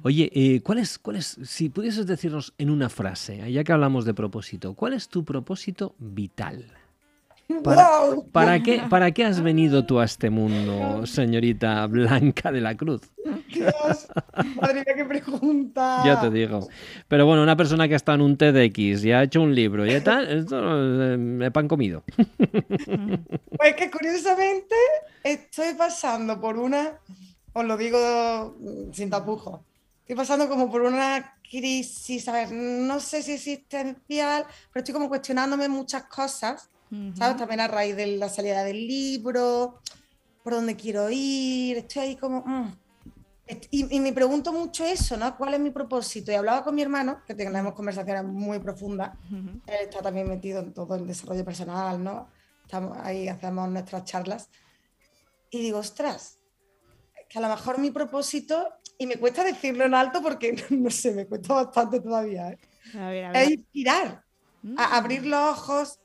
Oye, 0.03 0.29
eh, 0.33 0.61
¿cuál, 0.61 0.79
es, 0.79 0.99
¿cuál 0.99 1.17
es, 1.17 1.37
si 1.43 1.69
pudieses 1.69 2.05
decirnos 2.05 2.53
en 2.57 2.69
una 2.69 2.89
frase, 2.89 3.49
ya 3.51 3.63
que 3.63 3.71
hablamos 3.71 4.05
de 4.05 4.13
propósito, 4.13 4.73
¿cuál 4.73 4.93
es 4.93 5.07
tu 5.07 5.23
propósito 5.23 5.95
vital? 5.99 6.65
¿Para, 8.31 8.63
qué, 8.63 8.83
¿Para 8.89 9.11
qué 9.11 9.25
has 9.25 9.41
venido 9.41 9.85
tú 9.85 9.99
a 9.99 10.05
este 10.05 10.29
mundo, 10.29 11.05
señorita 11.05 11.85
Blanca 11.87 12.51
de 12.51 12.61
la 12.61 12.75
Cruz? 12.75 13.01
Dios, 13.47 14.07
madre 14.55 14.75
mía, 14.75 14.93
qué 14.95 15.05
pregunta. 15.05 16.01
Ya 16.05 16.19
te 16.21 16.29
digo. 16.29 16.67
Pero 17.07 17.25
bueno, 17.25 17.43
una 17.43 17.55
persona 17.55 17.87
que 17.87 17.93
ha 17.93 17.97
estado 17.97 18.15
en 18.15 18.21
un 18.21 18.37
TEDx 18.37 19.03
y 19.03 19.11
ha 19.11 19.23
hecho 19.23 19.41
un 19.41 19.53
libro 19.53 19.85
y 19.85 19.99
tal, 20.01 20.29
esto 20.29 21.43
es 21.43 21.51
pan 21.51 21.67
comido. 21.67 22.03
Pues 23.57 23.75
que 23.75 23.89
curiosamente 23.89 24.75
estoy 25.23 25.73
pasando 25.77 26.41
por 26.41 26.57
una, 26.57 26.99
os 27.53 27.65
lo 27.65 27.77
digo 27.77 28.57
sin 28.91 29.09
tapujos, 29.09 29.61
estoy 30.01 30.15
pasando 30.15 30.49
como 30.49 30.69
por 30.69 30.81
una 30.81 31.35
crisis, 31.49 32.27
a 32.27 32.33
ver, 32.33 32.51
no 32.51 32.99
sé 32.99 33.21
si 33.21 33.33
existencial, 33.33 34.45
pero 34.71 34.81
estoy 34.81 34.93
como 34.93 35.07
cuestionándome 35.07 35.69
muchas 35.69 36.03
cosas 36.05 36.69
¿sabes? 37.15 37.37
También 37.37 37.61
a 37.61 37.67
raíz 37.67 37.95
de 37.95 38.17
la 38.17 38.29
salida 38.29 38.63
del 38.63 38.87
libro, 38.87 39.79
por 40.43 40.53
dónde 40.53 40.75
quiero 40.75 41.09
ir, 41.09 41.77
estoy 41.77 42.01
ahí 42.01 42.15
como... 42.15 42.43
Mm. 42.45 42.77
Y, 43.71 43.99
me 43.99 44.13
pregunto 44.13 44.53
mucho 44.53 44.85
eso, 44.85 45.17
¿no? 45.17 45.35
¿Cuál 45.35 45.55
es 45.55 45.59
mi 45.59 45.69
propósito? 45.69 46.31
Y 46.31 46.35
hablaba 46.35 46.63
con 46.63 46.73
mi 46.73 46.81
hermano, 46.81 47.21
que 47.27 47.35
tenemos 47.35 47.73
conversaciones 47.73 48.23
muy 48.23 48.57
profundas, 48.59 49.17
él 49.31 49.79
está 49.81 50.01
también 50.01 50.29
metido 50.29 50.61
en 50.61 50.73
todo 50.73 50.95
el 50.95 51.05
desarrollo 51.05 51.43
personal, 51.43 52.01
¿no? 52.01 52.29
Estamos 52.63 52.97
ahí, 53.01 53.27
hacemos 53.27 53.69
nuestras 53.69 54.05
charlas. 54.05 54.49
Y 55.49 55.61
digo, 55.61 55.79
ostras, 55.79 56.39
que 57.27 57.37
a 57.37 57.41
lo 57.41 57.49
mejor 57.49 57.79
mi 57.79 57.91
propósito, 57.91 58.69
y 58.97 59.07
me 59.07 59.17
cuesta 59.17 59.43
decirlo 59.43 59.85
en 59.85 59.93
alto 59.93 60.21
porque, 60.21 60.55
no 60.69 60.89
sé, 60.89 61.13
me 61.13 61.27
cuesta 61.27 61.53
bastante 61.53 61.99
todavía, 61.99 62.51
¿eh? 62.51 62.59
es 63.33 63.51
inspirar, 63.51 64.23
a 64.77 64.87
mm. 64.87 64.93
abrir 64.93 65.25
los 65.25 65.57
ojos 65.57 65.99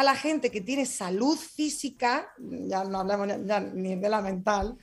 a 0.00 0.02
la 0.02 0.14
gente 0.14 0.50
que 0.50 0.62
tiene 0.62 0.86
salud 0.86 1.36
física, 1.36 2.32
ya 2.38 2.84
no 2.84 3.00
hablamos 3.00 3.28
ni 3.74 3.96
de 3.96 4.08
la 4.08 4.22
mental, 4.22 4.76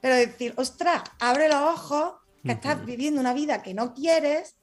pero 0.00 0.14
decir, 0.14 0.54
ostras, 0.56 1.02
abre 1.18 1.48
los 1.48 1.56
ojos, 1.56 2.14
que 2.44 2.52
estás 2.52 2.84
viviendo 2.84 3.20
una 3.20 3.34
vida 3.34 3.62
que 3.62 3.74
no 3.74 3.94
quieres, 3.94 4.56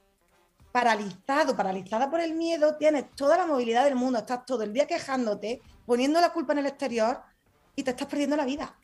paralizado, 0.71 1.55
paralizada 1.55 2.09
por 2.09 2.19
el 2.19 2.34
miedo, 2.34 2.76
tienes 2.77 3.13
toda 3.15 3.38
la 3.38 3.45
movilidad 3.45 3.85
del 3.85 3.95
mundo, 3.95 4.19
estás 4.19 4.45
todo 4.45 4.63
el 4.63 4.73
día 4.73 4.85
quejándote, 4.85 5.61
poniendo 5.85 6.19
la 6.21 6.31
culpa 6.31 6.53
en 6.53 6.59
el 6.59 6.65
exterior 6.67 7.21
y 7.76 7.84
te 7.84 7.91
estás 7.91 8.07
perdiendo 8.07 8.35
la 8.35 8.45
vida. 8.45 8.77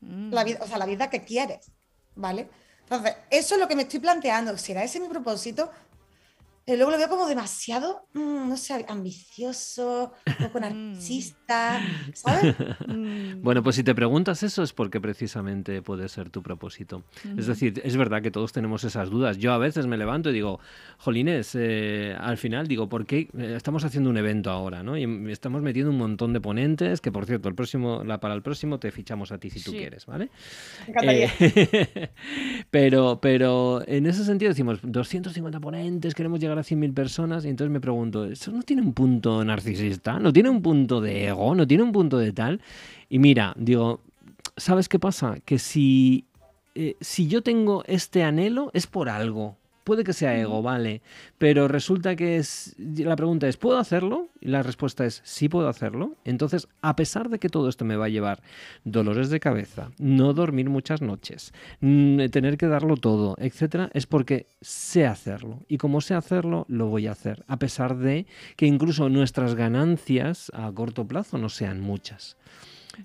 Mm. 0.00 0.32
La 0.32 0.44
vida 0.44 0.58
o 0.62 0.66
sea, 0.66 0.78
la 0.78 0.86
vida 0.86 1.08
que 1.08 1.24
quieres, 1.24 1.70
¿vale? 2.14 2.48
Entonces, 2.82 3.16
eso 3.30 3.54
es 3.54 3.60
lo 3.60 3.66
que 3.66 3.74
me 3.74 3.82
estoy 3.82 3.98
planteando. 3.98 4.56
¿Será 4.56 4.84
ese 4.84 5.00
mi 5.00 5.08
propósito? 5.08 5.70
Pero 6.66 6.78
luego 6.78 6.90
lo 6.90 6.98
veo 6.98 7.08
como 7.08 7.28
demasiado, 7.28 8.08
mm, 8.12 8.48
no 8.48 8.56
sé, 8.56 8.84
ambicioso, 8.88 10.12
un 10.26 10.46
poco 10.46 10.58
narcisista, 10.58 11.80
¿sabes? 12.12 12.56
Mm. 12.86 13.42
bueno, 13.42 13.62
pues 13.62 13.76
si 13.76 13.82
te 13.82 13.94
preguntas 13.94 14.42
eso 14.42 14.62
es 14.62 14.72
porque 14.72 15.00
precisamente 15.00 15.82
puede 15.82 16.08
ser 16.08 16.30
tu 16.30 16.42
propósito. 16.42 17.04
Es 17.36 17.46
decir, 17.46 17.80
es 17.84 17.96
verdad 17.96 18.22
que 18.22 18.30
todos 18.30 18.52
tenemos 18.52 18.84
esas 18.84 19.10
dudas. 19.10 19.38
Yo 19.38 19.52
a 19.52 19.58
veces 19.58 19.86
me 19.86 19.96
levanto 19.96 20.30
y 20.30 20.32
digo, 20.32 20.60
Jolines, 20.98 21.54
eh, 21.54 22.16
al 22.18 22.36
final 22.36 22.66
digo, 22.66 22.88
¿por 22.88 23.06
qué 23.06 23.28
eh, 23.38 23.54
estamos 23.56 23.84
haciendo 23.84 24.10
un 24.10 24.16
evento 24.16 24.50
ahora? 24.50 24.82
¿no? 24.82 24.96
Y 24.96 25.30
estamos 25.30 25.62
metiendo 25.62 25.90
un 25.90 25.98
montón 25.98 26.32
de 26.32 26.40
ponentes, 26.40 27.00
que 27.00 27.12
por 27.12 27.26
cierto, 27.26 27.48
el 27.48 27.54
próximo, 27.54 28.02
la, 28.04 28.18
para 28.18 28.34
el 28.34 28.42
próximo 28.42 28.78
te 28.78 28.90
fichamos 28.90 29.30
a 29.32 29.38
ti 29.38 29.50
si 29.50 29.62
tú 29.62 29.72
quieres, 29.72 30.06
¿vale? 30.06 30.30
Eh, 31.02 32.10
pero, 32.70 33.20
pero 33.20 33.82
en 33.86 34.06
ese 34.06 34.24
sentido 34.24 34.50
decimos, 34.50 34.80
250 34.82 35.60
ponentes, 35.60 36.14
queremos 36.14 36.40
llegar 36.40 36.55
a 36.60 36.64
100.000 36.64 36.94
personas 36.94 37.44
y 37.44 37.48
entonces 37.48 37.72
me 37.72 37.80
pregunto, 37.80 38.24
¿eso 38.24 38.52
no 38.52 38.62
tiene 38.62 38.82
un 38.82 38.92
punto 38.92 39.44
narcisista? 39.44 40.18
¿No 40.18 40.32
tiene 40.32 40.50
un 40.50 40.62
punto 40.62 41.00
de 41.00 41.28
ego? 41.28 41.54
¿No 41.54 41.66
tiene 41.66 41.82
un 41.82 41.92
punto 41.92 42.18
de 42.18 42.32
tal? 42.32 42.60
Y 43.08 43.18
mira, 43.18 43.54
digo, 43.56 44.00
¿sabes 44.56 44.88
qué 44.88 44.98
pasa? 44.98 45.38
Que 45.44 45.58
si, 45.58 46.24
eh, 46.74 46.96
si 47.00 47.28
yo 47.28 47.42
tengo 47.42 47.84
este 47.86 48.22
anhelo 48.22 48.70
es 48.74 48.86
por 48.86 49.08
algo. 49.08 49.56
Puede 49.86 50.02
que 50.02 50.12
sea 50.12 50.36
ego, 50.36 50.62
vale, 50.62 51.00
pero 51.38 51.68
resulta 51.68 52.16
que 52.16 52.38
es 52.38 52.74
la 52.76 53.14
pregunta 53.14 53.46
es 53.46 53.56
¿puedo 53.56 53.78
hacerlo? 53.78 54.30
Y 54.40 54.48
la 54.48 54.64
respuesta 54.64 55.06
es 55.06 55.22
sí 55.24 55.48
puedo 55.48 55.68
hacerlo. 55.68 56.16
Entonces, 56.24 56.66
a 56.82 56.96
pesar 56.96 57.28
de 57.28 57.38
que 57.38 57.48
todo 57.48 57.68
esto 57.68 57.84
me 57.84 57.94
va 57.94 58.06
a 58.06 58.08
llevar 58.08 58.42
dolores 58.82 59.30
de 59.30 59.38
cabeza, 59.38 59.92
no 60.00 60.32
dormir 60.32 60.70
muchas 60.70 61.02
noches, 61.02 61.52
mm, 61.82 62.24
tener 62.32 62.58
que 62.58 62.66
darlo 62.66 62.96
todo, 62.96 63.36
etcétera, 63.38 63.88
es 63.94 64.06
porque 64.06 64.48
sé 64.60 65.06
hacerlo 65.06 65.64
y 65.68 65.78
como 65.78 66.00
sé 66.00 66.14
hacerlo 66.14 66.66
lo 66.68 66.86
voy 66.88 67.06
a 67.06 67.12
hacer, 67.12 67.44
a 67.46 67.60
pesar 67.60 67.96
de 67.96 68.26
que 68.56 68.66
incluso 68.66 69.08
nuestras 69.08 69.54
ganancias 69.54 70.50
a 70.52 70.72
corto 70.72 71.06
plazo 71.06 71.38
no 71.38 71.48
sean 71.48 71.80
muchas 71.80 72.36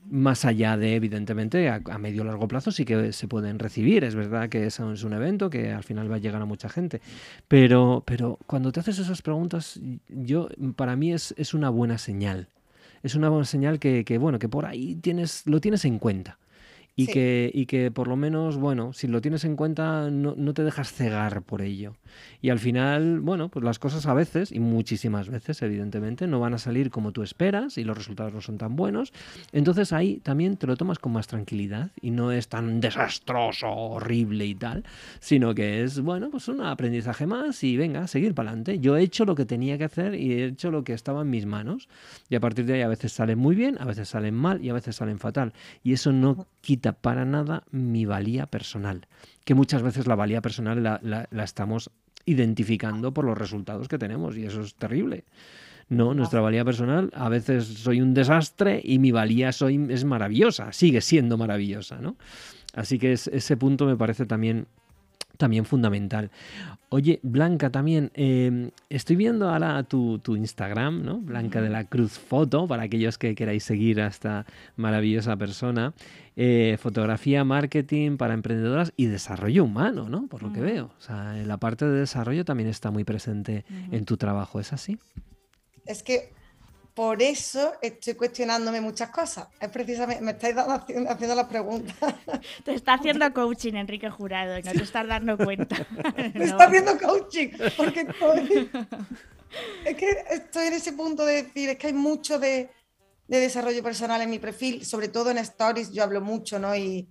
más 0.10 0.46
allá 0.46 0.78
de, 0.78 0.96
evidentemente, 0.96 1.70
a, 1.70 1.80
medio 1.98 2.22
o 2.22 2.26
largo 2.26 2.48
plazo 2.48 2.72
sí 2.72 2.86
que 2.86 3.14
se 3.14 3.28
pueden 3.28 3.60
recibir. 3.60 4.04
Es 4.04 4.16
verdad 4.16 4.50
que 4.50 4.66
es 4.66 4.80
un 4.80 5.14
evento 5.14 5.50
que 5.50 5.72
al 5.72 5.84
final 5.84 6.12
va 6.12 6.16
a 6.16 6.20
llegar 6.20 6.42
a 6.42 6.46
mucha 6.46 6.70
gente. 6.70 7.02
Pero, 7.48 8.04
pero 8.06 8.40
cuando 8.48 8.72
te 8.72 8.80
haces 8.80 9.00
esas 9.00 9.22
preguntas, 9.22 9.80
yo, 10.08 10.50
para 10.76 10.96
mí 10.96 11.14
es, 11.14 11.34
es 11.38 11.54
una 11.54 11.70
buena 11.70 11.98
señal. 11.98 12.50
Es 13.04 13.16
una 13.16 13.30
buena 13.30 13.46
señal 13.46 13.80
que, 13.80 14.06
que, 14.06 14.18
bueno, 14.18 14.40
que 14.40 14.50
por 14.50 14.66
ahí 14.66 14.96
tienes, 14.96 15.44
lo 15.46 15.60
tienes 15.60 15.86
en 15.86 15.98
cuenta 16.00 16.38
y, 16.96 17.08
que, 17.08 17.52
y 17.54 17.66
que 17.66 17.92
por 17.92 18.08
lo 18.08 18.16
menos, 18.16 18.58
bueno, 18.58 18.94
si 18.94 19.08
lo 19.08 19.22
tienes 19.22 19.44
en 19.44 19.56
cuenta, 19.56 20.10
no, 20.12 20.36
no, 20.36 20.54
te 20.54 20.64
dejas 20.64 20.92
cegar 20.92 21.42
por 21.42 21.62
ello. 21.62 21.96
Y 22.42 22.50
al 22.50 22.60
final, 22.60 23.20
bueno, 23.20 23.50
pues 23.50 23.64
las 23.64 23.80
cosas 23.80 24.06
a 24.06 24.14
veces, 24.14 24.52
y 24.52 24.60
muchísimas 24.60 25.30
veces, 25.30 25.62
evidentemente, 25.62 26.28
no 26.28 26.40
van 26.40 26.54
a 26.54 26.58
salir 26.58 26.90
como 26.90 27.12
tú 27.12 27.24
esperas 27.24 27.78
y 27.78 27.84
los 27.84 27.98
resultados 27.98 28.34
no 28.34 28.42
son 28.42 28.58
tan 28.58 28.76
buenos. 28.76 29.14
Entonces 29.52 29.94
ahí 29.94 30.18
también 30.18 30.58
te 30.58 30.68
lo 30.68 30.76
tomas 30.78 31.00
con 31.00 31.14
más 31.14 31.28
tranquilidad 31.28 31.92
y 32.02 32.12
no 32.12 32.32
es 32.32 32.48
tan 32.48 32.80
desastroso, 32.80 33.70
horrible 33.70 34.46
y 34.46 34.56
tal, 34.56 34.84
sino 35.20 35.54
que 35.54 35.84
es, 35.84 36.00
bueno, 36.02 36.30
pues 36.30 36.48
un 36.48 36.62
aprendizaje 36.62 37.28
más 37.28 37.64
y 37.64 37.78
venga, 37.78 38.08
seguir 38.08 38.34
para 38.34 38.50
adelante. 38.50 38.80
Yo 38.80 38.98
he 38.98 39.04
hecho 39.04 39.26
lo 39.26 39.36
que 39.36 39.46
tenía 39.46 39.78
que 39.78 39.86
hacer 39.86 40.16
y 40.16 40.34
he 40.34 40.46
hecho 40.46 40.72
lo 40.72 40.84
que 40.84 40.94
estaba 40.94 41.22
en 41.22 41.30
mis 41.30 41.46
manos. 41.46 41.88
Y 42.30 42.36
a 42.36 42.40
partir 42.40 42.66
de 42.66 42.74
ahí 42.74 42.82
a 42.82 42.88
veces 42.88 43.14
salen 43.14 43.38
muy 43.38 43.56
bien, 43.56 43.78
a 43.80 43.86
veces 43.86 44.10
salen 44.10 44.36
mal 44.36 44.64
y 44.64 44.70
a 44.70 44.74
veces 44.74 44.96
salen 44.96 45.20
fatal. 45.20 45.54
Y 45.84 45.94
eso 45.94 46.12
no 46.12 46.48
quita 46.62 46.94
para 46.94 47.26
nada 47.26 47.64
mi 47.72 48.06
valía 48.06 48.46
personal, 48.46 49.08
que 49.44 49.56
muchas 49.56 49.82
veces 49.82 50.08
la 50.08 50.16
valía 50.16 50.42
personal 50.42 50.84
la, 50.84 51.28
estamos 51.44 51.92
identificando 52.26 53.14
por 53.14 53.26
los 53.26 53.38
resultados 53.38 53.88
que 53.88 53.98
tenemos 53.98 54.38
y 54.38 54.46
eso 54.46 54.62
es 54.62 54.76
terrible. 54.76 55.26
No, 55.90 56.14
nuestra 56.14 56.40
valía 56.40 56.64
personal, 56.64 57.12
a 57.14 57.28
veces 57.28 57.66
soy 57.66 58.00
un 58.00 58.14
desastre 58.14 58.80
y 58.82 58.98
mi 58.98 59.12
valía 59.12 59.52
soy, 59.52 59.88
es 59.90 60.06
maravillosa, 60.06 60.72
sigue 60.72 61.02
siendo 61.02 61.38
maravillosa, 61.38 61.98
¿no? 62.00 62.16
Así 62.74 62.98
que 62.98 63.12
ese 63.12 63.58
punto 63.58 63.86
me 63.86 63.98
parece 63.98 64.26
también 64.26 64.68
también 65.42 65.66
fundamental. 65.66 66.30
Oye, 66.90 67.20
Blanca, 67.24 67.72
también 67.72 68.12
em, 68.14 68.70
estoy 68.90 69.16
viendo 69.16 69.50
ahora 69.50 69.82
tu, 69.84 70.20
tu, 70.20 70.36
Instagram, 70.36 71.04
¿no? 71.04 71.18
Blanca 71.18 71.60
de 71.60 71.70
la 71.70 71.86
Cruz 71.86 72.20
Foto, 72.20 72.68
para 72.68 72.84
aquellos 72.84 73.18
que 73.18 73.34
queráis 73.34 73.64
seguir 73.64 74.02
a 74.02 74.08
esta 74.08 74.46
maravillosa 74.76 75.36
persona. 75.36 75.94
Eh, 76.36 76.78
fotografía, 76.80 77.44
marketing 77.44 78.18
para 78.18 78.36
emprendedoras 78.36 78.94
y 78.96 79.08
desarrollo 79.08 79.64
humano, 79.64 80.10
¿no? 80.10 80.28
Por 80.28 80.44
lo 80.44 80.54
que 80.54 80.62
veo. 80.62 80.92
O 80.98 81.02
sea, 81.02 81.34
la 81.34 81.58
parte 81.58 81.86
de 81.86 82.00
desarrollo 82.02 82.46
también 82.46 82.70
está 82.70 82.92
muy 82.92 83.04
presente 83.04 83.66
en 83.92 84.06
tu 84.06 84.18
trabajo, 84.18 84.60
¿es 84.60 84.72
así? 84.72 85.00
Es 85.88 86.04
que 86.04 86.34
por 86.94 87.22
eso 87.22 87.74
estoy 87.82 88.16
cuestionándome 88.16 88.82
muchas 88.82 89.10
cosas. 89.10 89.48
Es 89.60 89.70
precisamente, 89.70 90.22
me 90.22 90.32
estáis 90.32 90.56
haciendo, 90.58 91.36
las 91.36 91.48
preguntas. 91.48 91.96
Te 92.66 92.74
está 92.74 92.96
haciendo 92.96 93.34
coaching, 93.34 93.74
Enrique 93.74 94.10
Jurado, 94.10 94.58
y 94.58 94.64
no 94.64 94.72
te 94.72 94.84
estás 94.84 95.08
dando 95.08 95.38
cuenta. 95.38 95.76
me 96.34 96.46
está 96.46 96.66
haciendo 96.66 96.98
coaching, 96.98 97.50
porque 97.78 98.02
estoy... 98.02 98.70
es 99.86 99.96
que 99.96 100.10
estoy 100.32 100.68
en 100.68 100.74
ese 100.74 100.94
punto 100.94 101.26
de 101.26 101.44
decir, 101.44 101.70
es 101.70 101.78
que 101.78 101.88
hay 101.88 101.94
mucho 101.94 102.40
de, 102.40 102.70
de 103.28 103.40
desarrollo 103.40 103.82
personal 103.84 104.22
en 104.22 104.30
mi 104.30 104.40
perfil, 104.40 104.86
sobre 104.86 105.08
todo 105.08 105.32
en 105.32 105.38
stories, 105.40 105.92
yo 105.92 106.04
hablo 106.04 106.22
mucho, 106.22 106.60
¿no? 106.60 106.76
Y, 106.76 107.08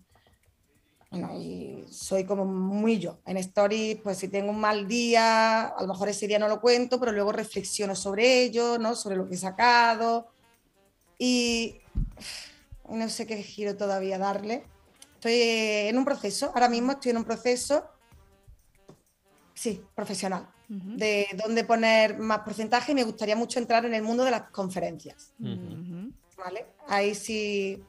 bueno, 1.11 1.37
y 1.37 1.85
soy 1.91 2.24
como 2.24 2.45
muy 2.45 3.01
yo. 3.01 3.19
En 3.27 3.37
stories, 3.37 3.99
pues 4.01 4.19
si 4.19 4.28
tengo 4.28 4.51
un 4.51 4.61
mal 4.61 4.87
día, 4.87 5.66
a 5.66 5.82
lo 5.82 5.89
mejor 5.89 6.09
ese 6.09 6.28
día 6.28 6.39
no 6.39 6.47
lo 6.47 6.61
cuento, 6.61 7.01
pero 7.01 7.11
luego 7.11 7.32
reflexiono 7.32 7.97
sobre 7.97 8.45
ello, 8.45 8.78
¿no? 8.78 8.95
Sobre 8.95 9.16
lo 9.16 9.28
que 9.28 9.35
he 9.35 9.39
sacado. 9.39 10.28
Y 11.19 11.81
no 12.89 13.09
sé 13.09 13.27
qué 13.27 13.43
giro 13.43 13.77
todavía 13.77 14.19
darle. 14.19 14.62
Estoy 15.15 15.35
en 15.35 15.99
un 15.99 16.05
proceso, 16.05 16.53
ahora 16.55 16.69
mismo 16.69 16.93
estoy 16.93 17.11
en 17.11 17.19
un 17.19 17.24
proceso, 17.24 17.85
sí, 19.53 19.82
profesional, 19.95 20.49
de 20.66 21.27
dónde 21.45 21.65
poner 21.65 22.19
más 22.19 22.39
porcentaje 22.39 22.93
y 22.93 22.95
me 22.95 23.05
gustaría 23.05 23.37
mucho 23.37 23.59
entrar 23.59 23.85
en 23.85 23.93
el 23.93 24.03
mundo 24.03 24.24
de 24.24 24.31
las 24.31 24.49
conferencias. 24.51 25.35
¿Vale? 25.39 26.69
Ahí 26.89 27.15
sí, 27.15 27.82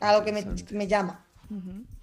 algo 0.00 0.26
que 0.26 0.32
me, 0.32 0.44
me 0.72 0.86
llama 0.86 1.24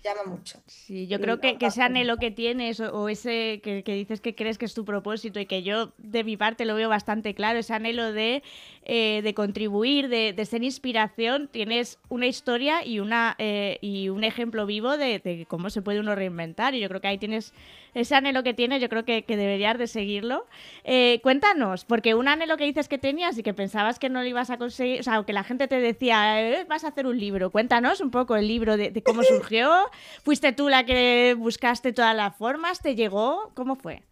llama 0.02 0.24
mucho. 0.24 0.60
Sí, 0.66 1.08
yo 1.08 1.20
creo 1.20 1.40
que, 1.40 1.58
que, 1.58 1.68
ese 1.68 1.82
anhelo 1.82 2.18
que 2.18 2.32
tienes 2.32 2.80
o, 2.80 3.10
ese 3.10 3.62
que, 3.64 3.84
dices 3.84 4.22
que 4.22 4.36
crees 4.36 4.58
que 4.58 4.66
es 4.66 4.74
tu 4.74 4.84
propósito 4.84 5.40
y 5.40 5.46
que 5.46 5.64
yo 5.64 5.94
de 5.98 6.24
mi 6.24 6.38
parte 6.38 6.66
lo 6.66 6.76
veo 6.76 6.90
bastante 6.90 7.34
claro, 7.36 7.60
ese 7.60 7.74
anhelo 7.74 8.12
de, 8.12 8.42
eh, 8.84 9.34
contribuir, 9.36 10.10
de, 10.10 10.46
ser 10.46 10.64
inspiración, 10.64 11.48
tienes 11.48 12.00
una 12.10 12.26
historia 12.26 12.86
y, 12.86 13.00
una, 13.00 13.36
eh, 13.38 13.78
y 13.82 14.10
un 14.10 14.24
ejemplo 14.24 14.66
vivo 14.66 14.98
de, 14.98 15.46
cómo 15.48 15.70
se 15.70 15.82
puede 15.82 16.00
uno 16.00 16.16
reinventar 16.16 16.74
y 16.74 16.80
yo 16.80 16.88
creo 16.90 17.02
que 17.02 17.08
ahí 17.08 17.18
tienes 17.18 17.54
ese 17.94 18.16
anhelo 18.16 18.44
que 18.44 18.54
tienes, 18.54 18.82
yo 18.82 18.90
creo 18.90 19.06
que, 19.06 19.24
deberías 19.28 19.78
de 19.78 19.88
seguirlo. 19.88 20.46
Eh, 20.84 21.20
cuéntanos, 21.24 21.86
porque 21.86 22.16
un 22.16 22.28
anhelo 22.28 22.58
que 22.58 22.64
dices 22.64 22.88
que 22.88 22.98
tenías 22.98 23.38
y 23.38 23.44
que 23.44 23.54
pensabas 23.54 24.00
que 24.00 24.10
no 24.10 24.22
lo 24.22 24.28
ibas 24.28 24.50
a 24.50 24.58
conseguir, 24.58 25.02
o 25.02 25.04
sea, 25.04 25.24
que 25.24 25.34
la 25.34 25.44
gente 25.44 25.68
te 25.68 25.80
decía, 25.80 26.66
vas 26.68 26.84
a 26.84 26.90
hacer 26.90 27.06
un 27.06 27.20
libro, 27.20 27.52
cuéntanos 27.52 28.02
un 28.02 28.12
poco 28.12 28.36
el 28.36 28.48
libro 28.48 28.78
de 28.78 29.04
cómo 29.04 29.24
surgió. 29.24 29.91
¿Fuiste 30.24 30.54
tú 30.54 30.70
la 30.70 30.86
que 30.86 31.36
buscaste 31.38 31.94
todas 31.94 32.16
las 32.16 32.36
formas? 32.36 32.82
¿Te 32.82 32.96
llegó? 32.96 33.52
¿Cómo 33.56 33.76
fue? 33.76 34.04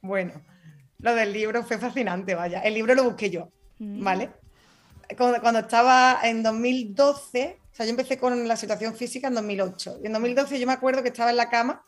Bueno, 0.00 0.32
lo 0.98 1.14
del 1.14 1.32
libro 1.32 1.62
fue 1.62 1.78
fascinante, 1.78 2.34
vaya. 2.34 2.60
El 2.60 2.74
libro 2.74 2.94
lo 2.94 3.04
busqué 3.04 3.30
yo, 3.30 3.50
mm. 3.78 4.02
¿vale? 4.02 4.30
Cuando, 5.16 5.60
estaba 5.60 6.18
en 6.22 6.42
2012, 6.42 7.58
o 7.62 7.74
sea, 7.74 7.86
yo 7.86 7.90
empecé 7.90 8.18
con 8.18 8.46
la 8.46 8.56
situación 8.56 8.94
física 8.94 9.28
en 9.28 9.34
2008. 9.34 10.00
Y 10.02 10.06
en 10.06 10.12
2012 10.12 10.60
yo 10.60 10.66
me 10.66 10.74
acuerdo 10.74 11.02
que 11.02 11.08
estaba 11.08 11.30
en 11.30 11.36
la 11.38 11.48
cama 11.48 11.82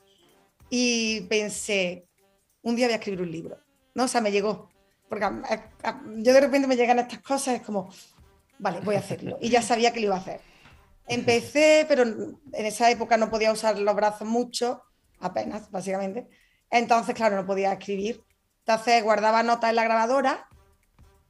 y 0.70 1.23
pensé, 1.23 2.07
un 2.62 2.77
día 2.77 2.87
voy 2.87 2.95
a 2.95 2.97
escribir 2.97 3.20
un 3.20 3.31
libro. 3.31 3.59
¿no? 3.95 4.05
O 4.05 4.09
sea, 4.09 4.20
me 4.20 4.32
llegó. 4.32 4.70
Porque 5.09 5.27
yo 6.19 6.32
de 6.32 6.41
repente 6.41 6.69
me 6.69 6.77
llegan 6.77 6.99
estas 6.99 7.20
cosas, 7.20 7.57
es 7.57 7.62
como, 7.62 7.93
vale, 8.59 8.81
voy 8.81 8.95
a 8.95 9.01
hacerlo. 9.01 9.39
Y 9.41 9.49
ya 9.49 9.61
sabía 9.61 9.93
que 9.93 10.01
lo 10.01 10.07
iba 10.07 10.16
a 10.16 10.20
hacer. 10.20 10.41
Empecé, 11.11 11.85
pero 11.89 12.03
en 12.05 12.39
esa 12.53 12.91
época 12.91 13.16
no 13.16 13.31
podía 13.31 13.53
usar 13.53 13.78
los 13.78 13.95
brazos 13.95 14.28
mucho, 14.28 14.82
apenas, 15.19 15.70
básicamente. 15.70 16.28
Entonces, 16.70 17.15
claro, 17.15 17.37
no 17.37 17.47
podía 17.47 17.73
escribir. 17.73 18.24
Entonces 18.61 19.03
guardaba 19.03 19.43
notas 19.43 19.70
en 19.70 19.77
la 19.77 19.85
grabadora, 19.85 20.49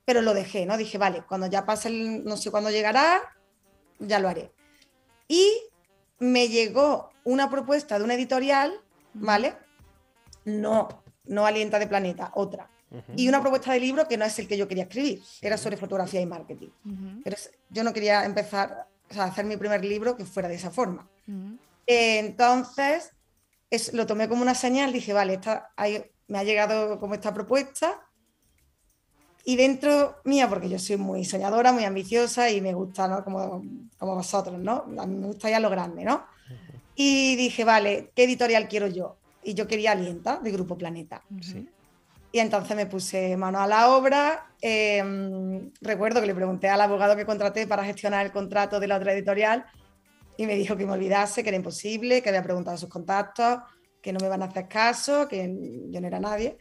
pero 0.05 0.23
lo 0.23 0.35
dejé, 0.35 0.67
¿no? 0.67 0.77
Dije, 0.77 0.99
vale, 0.99 1.25
cuando 1.27 1.47
ya 1.47 1.65
pase, 1.65 1.89
el, 1.89 2.25
no 2.25 2.37
sé 2.37 2.51
cuándo 2.51 2.71
llegará, 2.71 3.21
ya 3.99 4.19
lo 4.19 4.29
haré. 4.29 4.53
Y 5.29 5.49
me 6.19 6.49
llegó 6.49 7.11
una 7.25 7.49
propuesta 7.49 7.99
de 7.99 8.05
una 8.05 8.15
editorial, 8.15 8.73
¿vale? 9.15 9.57
No, 10.45 10.89
no 11.25 11.47
Alienta 11.47 11.79
de 11.79 11.87
Planeta, 11.87 12.33
otra. 12.35 12.71
Y 13.15 13.29
una 13.29 13.41
propuesta 13.41 13.73
de 13.73 13.79
libro 13.79 14.09
que 14.09 14.17
no 14.17 14.25
es 14.25 14.37
el 14.41 14.49
que 14.49 14.59
yo 14.59 14.67
quería 14.67 14.83
escribir, 14.83 15.23
era 15.41 15.57
sobre 15.57 15.77
fotografía 15.77 16.21
y 16.21 16.27
marketing. 16.27 16.71
Pero 17.23 17.37
yo 17.71 17.85
no 17.85 17.93
quería 17.93 18.25
empezar 18.25 18.89
o 19.11 19.15
sea, 19.15 19.25
hacer 19.25 19.45
mi 19.45 19.57
primer 19.57 19.85
libro 19.85 20.17
que 20.17 20.25
fuera 20.25 20.49
de 20.49 20.55
esa 20.55 20.71
forma. 20.71 21.09
entonces, 21.87 23.13
es, 23.71 23.93
lo 23.93 24.07
tomé 24.07 24.29
como 24.29 24.43
una 24.43 24.55
señal, 24.55 24.93
dije, 24.93 25.13
vale, 25.13 25.35
esta, 25.35 25.71
me 26.29 26.39
ha 26.39 26.45
llegado 26.45 26.99
como 26.99 27.15
esta 27.15 27.35
propuesta. 27.35 28.07
Y 29.45 29.57
dentro 29.57 30.17
mía, 30.25 30.49
porque 30.49 30.69
yo 30.69 30.79
soy 30.79 30.97
muy 30.97 31.25
soñadora, 31.25 31.73
muy 31.73 31.85
ambiciosa 31.85 32.51
y 32.51 32.61
me 32.61 32.75
gusta, 32.75 33.09
¿no? 33.09 33.25
Como, 33.25 33.65
como 33.99 34.15
vosotros, 34.15 34.59
¿no? 34.59 34.85
A 34.99 35.07
mí 35.07 35.17
me 35.17 35.27
gusta 35.29 35.51
ya 35.51 35.59
lo 35.59 35.71
grande, 35.71 36.05
¿no? 36.05 36.25
Y 36.95 37.37
dije, 37.37 37.65
vale, 37.65 38.13
¿qué 38.15 38.25
editorial 38.25 38.69
quiero 38.69 38.87
yo? 38.87 39.17
Y 39.43 39.55
yo 39.55 39.67
quería 39.67 39.93
Alienta, 39.93 40.39
de 40.39 40.53
Grupo 40.53 40.77
Planeta. 40.77 41.25
Y 42.33 42.39
entonces 42.39 42.77
me 42.77 42.87
puse 42.87 43.37
mano 43.37 43.61
a 43.61 43.67
la 43.67 43.91
obra. 43.91 44.55
Em, 44.61 45.71
recuerdo 45.81 46.21
que 46.21 46.27
le 46.27 46.35
pregunté 46.35 46.69
al 46.69 46.81
abogado 46.81 47.17
que 47.17 47.27
contraté 47.27 47.67
para 47.67 47.85
gestionar 47.85 48.25
el 48.25 48.33
contrato 48.33 48.79
de 48.79 48.87
la 48.87 48.97
otra 48.97 49.13
editorial 49.13 49.67
y 50.37 50.47
me 50.47 50.55
dijo 50.55 50.77
que 50.77 50.87
me 50.87 50.93
olvidase, 50.93 51.43
que 51.43 51.49
era 51.49 51.57
imposible, 51.57 52.23
que 52.23 52.29
había 52.29 52.43
preguntado 52.43 52.77
sus 52.77 52.89
contactos, 52.89 53.59
que 54.01 54.13
no 54.13 54.21
me 54.21 54.29
van 54.29 54.43
a 54.43 54.47
hacer 54.47 54.69
caso, 54.69 55.27
que 55.29 55.39
yo 55.91 56.01
no 56.01 56.07
era 56.07 56.21
nadie 56.21 56.57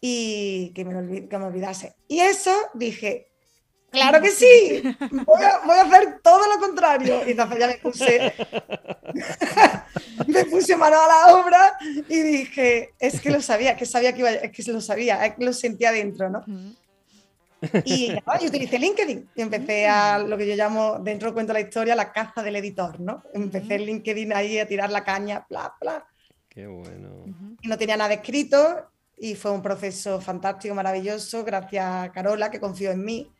y 0.00 0.72
que 0.74 0.84
me 0.84 0.94
olvidase. 0.94 1.96
Y 2.06 2.20
eso 2.20 2.52
dije, 2.74 3.32
claro 3.90 4.20
que 4.20 4.30
sí, 4.30 4.82
voy 5.10 5.42
a, 5.42 5.60
voy 5.66 5.76
a, 5.76 5.82
hacer 5.82 6.20
todo 6.22 6.40
lo 6.52 6.60
contrario. 6.60 7.22
Y 7.26 7.32
entonces 7.32 7.58
ya 7.58 7.66
me 7.66 7.76
puse, 7.76 8.34
me 10.26 10.44
puse 10.46 10.76
mano 10.76 10.96
a 11.00 11.06
la 11.06 11.36
obra 11.36 11.78
y 12.08 12.20
dije, 12.20 12.94
es 12.98 13.20
que 13.20 13.30
lo 13.30 13.40
sabía, 13.40 13.76
que 13.76 13.86
sabía 13.86 14.12
que 14.12 14.20
iba, 14.20 14.30
es 14.30 14.52
que 14.52 14.72
lo 14.72 14.80
sabía, 14.80 15.24
es 15.26 15.34
que 15.34 15.44
lo 15.44 15.52
sentía 15.52 15.92
dentro, 15.92 16.30
¿no? 16.30 16.44
Y, 17.84 18.12
y, 18.12 18.46
utilicé 18.46 18.78
LinkedIn 18.78 19.30
y 19.34 19.42
empecé 19.42 19.88
a 19.88 20.18
lo 20.18 20.36
que 20.36 20.46
yo 20.46 20.54
llamo, 20.54 20.98
dentro 21.00 21.34
cuento 21.34 21.52
la 21.52 21.60
historia, 21.60 21.96
la 21.96 22.12
caza 22.12 22.42
del 22.42 22.56
editor, 22.56 23.00
¿no? 23.00 23.24
Empecé 23.34 23.74
en 23.74 23.86
LinkedIn 23.86 24.32
ahí 24.32 24.58
a 24.58 24.68
tirar 24.68 24.90
la 24.90 25.02
caña, 25.02 25.44
bla, 25.48 25.74
bla. 25.80 26.06
Qué 26.48 26.66
bueno. 26.66 27.24
Y 27.60 27.68
no 27.68 27.76
tenía 27.76 27.96
nada 27.96 28.14
escrito 28.14 28.90
y 29.16 29.34
fue 29.34 29.50
un 29.50 29.62
proceso 29.62 30.20
fantástico, 30.20 30.74
maravilloso, 30.74 31.44
gracias 31.44 31.84
a 31.84 32.12
Carola, 32.12 32.50
que 32.50 32.60
confió 32.60 32.92
en 32.92 33.04
mí, 33.04 33.30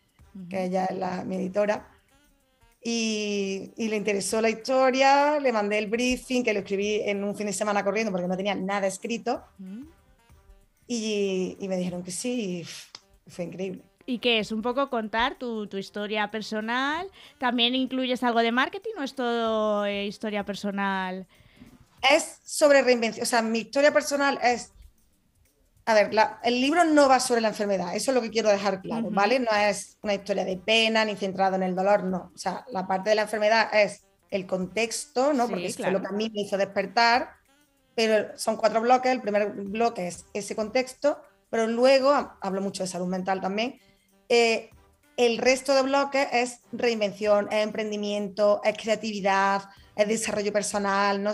que 0.48 0.64
ella 0.64 0.86
es 0.86 0.96
la, 0.96 1.24
mi 1.24 1.36
editora. 1.36 1.88
Y, 2.82 3.72
y, 3.76 3.88
le 3.88 3.96
interesó 3.96 4.40
la 4.40 4.50
historia, 4.50 5.40
le 5.40 5.52
mandé 5.52 5.78
el 5.78 5.88
briefing, 5.88 6.44
que 6.44 6.52
lo 6.52 6.60
escribí 6.60 7.00
en 7.04 7.24
un 7.24 7.34
fin 7.34 7.46
de 7.46 7.52
semana 7.52 7.84
corriendo 7.84 8.12
porque 8.12 8.28
no 8.28 8.36
tenía 8.36 8.54
nada 8.54 8.86
escrito. 8.86 9.42
y, 10.86 11.56
y, 11.58 11.68
me 11.68 11.76
dijeron 11.76 12.02
que 12.02 12.12
sí, 12.12 12.62
y 13.26 13.30
fue 13.30 13.44
increíble. 13.46 13.82
¿Y 14.06 14.20
qué 14.20 14.38
es? 14.38 14.52
¿Un 14.52 14.62
poco 14.62 14.88
contar 14.88 15.36
tu, 15.38 15.66
tu, 15.66 15.76
historia 15.76 16.30
personal? 16.30 17.10
¿También 17.36 17.74
incluyes 17.74 18.22
algo 18.22 18.40
de 18.40 18.52
marketing 18.52 18.92
o 18.98 19.02
es 19.02 19.14
todo 19.14 19.84
eh, 19.84 20.06
historia 20.06 20.44
personal? 20.44 21.26
Es 22.10 22.38
sobre 22.42 22.80
reinvención. 22.80 23.22
O 23.22 23.26
sea, 23.26 23.42
mi 23.42 23.58
historia 23.58 23.92
personal 23.92 24.38
es 24.42 24.72
a 25.88 25.94
ver, 25.94 26.10
el 26.42 26.60
libro 26.60 26.84
no 26.84 27.08
va 27.08 27.18
sobre 27.18 27.40
la 27.40 27.48
enfermedad, 27.48 27.96
eso 27.96 28.10
es 28.10 28.14
lo 28.14 28.20
que 28.20 28.28
quiero 28.28 28.50
dejar 28.50 28.82
claro, 28.82 29.08
¿vale? 29.10 29.40
No 29.40 29.50
es 29.56 29.96
una 30.02 30.12
historia 30.12 30.44
de 30.44 30.58
pena 30.58 31.02
ni 31.06 31.16
centrado 31.16 31.56
en 31.56 31.62
el 31.62 31.74
dolor, 31.74 32.04
no. 32.04 32.30
O 32.34 32.36
sea, 32.36 32.62
la 32.70 32.86
parte 32.86 33.08
de 33.08 33.16
la 33.16 33.22
enfermedad 33.22 33.70
es 33.72 34.02
el 34.30 34.46
contexto, 34.46 35.32
¿no? 35.32 35.48
Porque 35.48 35.68
es 35.68 35.78
lo 35.78 36.02
que 36.02 36.08
a 36.08 36.12
mí 36.12 36.30
me 36.34 36.42
hizo 36.42 36.58
despertar, 36.58 37.30
pero 37.94 38.36
son 38.36 38.58
cuatro 38.58 38.82
bloques. 38.82 39.10
El 39.10 39.22
primer 39.22 39.50
bloque 39.52 40.08
es 40.08 40.26
ese 40.34 40.54
contexto, 40.54 41.22
pero 41.48 41.66
luego, 41.66 42.36
hablo 42.42 42.60
mucho 42.60 42.82
de 42.82 42.86
salud 42.90 43.08
mental 43.08 43.40
también, 43.40 43.80
eh, 44.28 44.68
el 45.16 45.38
resto 45.38 45.74
de 45.74 45.84
bloques 45.84 46.28
es 46.32 46.60
reinvención, 46.70 47.48
es 47.50 47.64
emprendimiento, 47.64 48.60
es 48.62 48.76
creatividad, 48.76 49.62
es 49.96 50.06
desarrollo 50.06 50.52
personal, 50.52 51.22
¿no? 51.22 51.32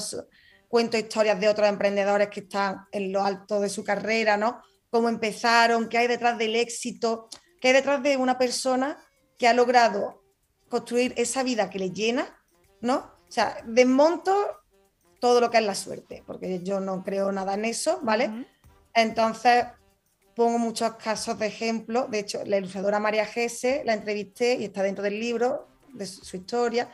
Cuento 0.75 0.99
historias 0.99 1.39
de 1.39 1.49
otros 1.49 1.69
emprendedores 1.69 2.31
que 2.31 2.41
están 2.41 2.89
en 2.91 3.13
lo 3.13 3.23
alto 3.23 3.61
de 3.61 3.69
su 3.69 3.85
carrera, 3.85 4.37
¿no? 4.37 4.61
Cómo 4.91 5.09
empezaron, 5.09 5.89
qué 5.89 5.99
hay 5.99 6.09
detrás 6.09 6.37
del 6.37 6.57
éxito, 6.57 7.29
qué 7.61 7.69
hay 7.69 7.75
detrás 7.75 8.03
de 8.03 8.17
una 8.17 8.37
persona 8.37 8.99
que 9.39 9.47
ha 9.47 9.55
logrado 9.55 10.25
construir 10.69 11.15
esa 11.17 11.45
vida 11.45 11.71
que 11.71 11.79
le 11.79 11.93
llena, 11.93 12.27
¿no? 12.81 12.97
O 12.97 13.31
sea, 13.31 13.57
desmonto 13.65 14.35
todo 15.21 15.41
lo 15.41 15.49
que 15.49 15.59
es 15.59 15.65
la 15.65 15.77
suerte, 15.77 16.25
porque 16.27 16.61
yo 16.65 16.81
no 16.81 17.05
creo 17.05 17.31
nada 17.31 17.55
en 17.55 17.67
eso, 17.67 18.01
¿vale? 18.03 18.45
Entonces, 18.93 19.67
pongo 20.35 20.59
muchos 20.59 20.97
casos 20.97 21.39
de 21.39 21.47
ejemplo. 21.47 22.09
De 22.09 22.19
hecho, 22.19 22.45
la 22.45 22.57
ilustradora 22.57 22.99
María 22.99 23.27
Gese 23.27 23.85
la 23.85 23.95
entrevisté 23.95 24.55
y 24.55 24.65
está 24.65 24.83
dentro 24.83 25.05
del 25.05 25.21
libro, 25.21 25.69
de 25.93 26.05
su, 26.05 26.37
historia, 26.37 26.93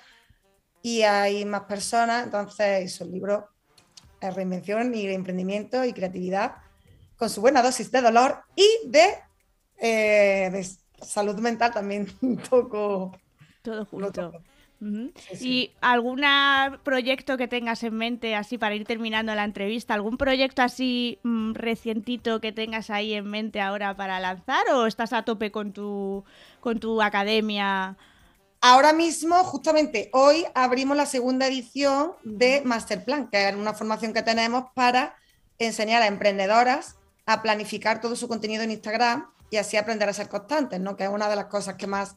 y 0.82 1.00
hay 1.00 1.46
más 1.46 1.62
personas. 1.62 2.26
Entonces, 2.26 2.84
esos 2.84 3.08
libros 3.08 3.44
reinvención 4.20 4.94
y 4.94 5.06
emprendimiento 5.06 5.84
y 5.84 5.92
creatividad 5.92 6.56
con 7.16 7.30
su 7.30 7.40
buena 7.40 7.62
dosis 7.62 7.90
de 7.90 8.02
dolor 8.02 8.38
y 8.56 8.88
de, 8.88 9.06
eh, 9.78 10.50
de 10.50 10.66
salud 11.04 11.38
mental 11.38 11.72
también 11.72 12.06
un 12.22 12.36
poco. 12.36 13.18
Todo 13.62 13.84
junto. 13.84 14.32
¿Y 15.38 15.72
algún 15.82 16.22
proyecto 16.82 17.36
que 17.36 17.48
tengas 17.48 17.82
en 17.82 17.94
mente, 17.94 18.34
así 18.34 18.56
para 18.56 18.74
ir 18.74 18.86
terminando 18.86 19.34
la 19.34 19.44
entrevista, 19.44 19.92
algún 19.92 20.16
proyecto 20.16 20.62
así 20.62 21.18
mm, 21.22 21.52
recientito 21.52 22.40
que 22.40 22.52
tengas 22.52 22.88
ahí 22.88 23.12
en 23.12 23.26
mente 23.26 23.60
ahora 23.60 23.94
para 23.94 24.18
lanzar 24.20 24.64
o 24.72 24.86
estás 24.86 25.12
a 25.12 25.22
tope 25.22 25.50
con 25.50 25.72
tu, 25.74 26.24
con 26.60 26.80
tu 26.80 27.02
academia? 27.02 27.98
Ahora 28.62 28.92
mismo, 28.92 29.42
justamente 29.42 30.10
hoy, 30.12 30.44
abrimos 30.54 30.94
la 30.94 31.06
segunda 31.06 31.46
edición 31.46 32.12
de 32.24 32.60
Masterplan, 32.62 33.30
que 33.30 33.48
es 33.48 33.54
una 33.54 33.72
formación 33.72 34.12
que 34.12 34.22
tenemos 34.22 34.64
para 34.74 35.16
enseñar 35.58 36.02
a 36.02 36.06
emprendedoras 36.06 36.96
a 37.24 37.40
planificar 37.40 38.02
todo 38.02 38.16
su 38.16 38.28
contenido 38.28 38.62
en 38.62 38.72
Instagram 38.72 39.30
y 39.50 39.56
así 39.56 39.78
aprender 39.78 40.08
a 40.10 40.12
ser 40.12 40.28
constantes, 40.28 40.78
¿no? 40.78 40.94
que 40.94 41.04
es 41.04 41.10
una 41.10 41.28
de 41.28 41.36
las 41.36 41.46
cosas 41.46 41.76
que 41.76 41.86
más 41.86 42.16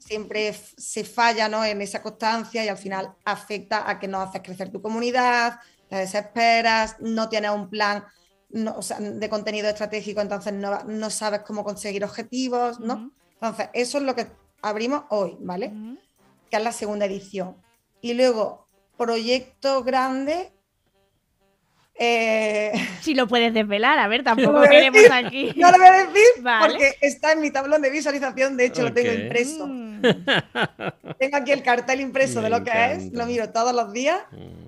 siempre 0.00 0.52
se 0.52 1.04
falla 1.04 1.48
¿no? 1.48 1.64
en 1.64 1.80
esa 1.80 2.02
constancia 2.02 2.64
y 2.64 2.68
al 2.68 2.76
final 2.76 3.14
afecta 3.24 3.88
a 3.88 3.98
que 3.98 4.06
no 4.06 4.20
haces 4.20 4.42
crecer 4.42 4.70
tu 4.70 4.80
comunidad, 4.82 5.60
te 5.88 5.96
desesperas, 5.96 6.96
no 7.00 7.28
tienes 7.28 7.50
un 7.50 7.70
plan 7.70 8.04
de 8.50 9.28
contenido 9.28 9.68
estratégico, 9.68 10.20
entonces 10.20 10.52
no, 10.54 11.10
sabes 11.10 11.40
cómo 11.40 11.62
conseguir 11.64 12.04
objetivos, 12.04 12.80
¿no? 12.80 13.12
Entonces, 13.34 13.68
eso 13.74 13.98
es 13.98 14.04
lo 14.04 14.14
que 14.14 14.26
abrimos 14.62 15.04
hoy, 15.10 15.36
¿vale? 15.40 15.72
Que 16.50 16.56
es 16.56 16.62
la 16.62 16.72
segunda 16.72 17.06
edición. 17.06 17.56
Y 18.00 18.14
luego, 18.14 18.66
proyecto 18.96 19.82
grande. 19.82 20.52
Eh, 22.00 22.72
si 23.00 23.14
lo 23.14 23.26
puedes 23.26 23.52
desvelar, 23.52 23.98
a 23.98 24.08
ver, 24.08 24.22
tampoco 24.24 24.62
queremos 24.62 25.02
aquí. 25.12 25.52
No 25.56 25.70
lo 25.70 25.78
voy 25.78 25.86
a 25.86 26.06
decir 26.06 26.44
porque 26.60 26.94
está 27.00 27.32
en 27.32 27.40
mi 27.40 27.50
tablón 27.50 27.82
de 27.82 27.90
visualización, 27.90 28.56
de 28.56 28.66
hecho 28.66 28.82
lo 28.82 28.92
tengo 28.92 29.12
impreso. 29.12 29.66
Mm. 29.66 30.02
tengo 31.18 31.36
aquí 31.36 31.50
el 31.50 31.62
cartel 31.62 32.00
impreso 32.00 32.40
de 32.40 32.50
lo 32.50 32.62
que 32.62 32.92
es, 32.92 33.12
lo 33.12 33.26
miro 33.26 33.50
todos 33.50 33.74
los 33.74 33.92
días. 33.92 34.20
Mm 34.30 34.67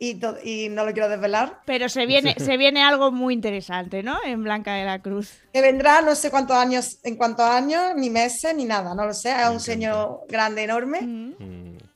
y, 0.00 0.68
no 0.70 0.86
lo 0.86 0.92
quiero 0.92 1.08
desvelar. 1.08 1.60
Pero 1.66 1.88
se 1.90 2.06
viene, 2.06 2.34
se 2.38 2.56
viene 2.56 2.82
algo 2.82 3.12
muy 3.12 3.34
interesante, 3.34 4.02
¿no? 4.02 4.18
En 4.24 4.42
Blanca 4.42 4.74
de 4.74 4.84
la 4.86 5.00
Cruz. 5.00 5.34
Que 5.52 5.60
vendrá 5.60 6.00
no 6.00 6.14
sé 6.14 6.30
cuántos 6.30 6.56
años, 6.56 6.98
en 7.04 7.16
cuántos 7.16 7.44
años, 7.44 7.92
ni 7.96 8.08
meses, 8.08 8.54
ni 8.54 8.64
nada, 8.64 8.94
no 8.94 9.04
lo 9.04 9.12
sé. 9.12 9.30
Es 9.30 9.48
un 9.48 9.60
sueño 9.60 10.20
grande, 10.26 10.64
enorme. 10.64 11.02
Mm 11.02 11.89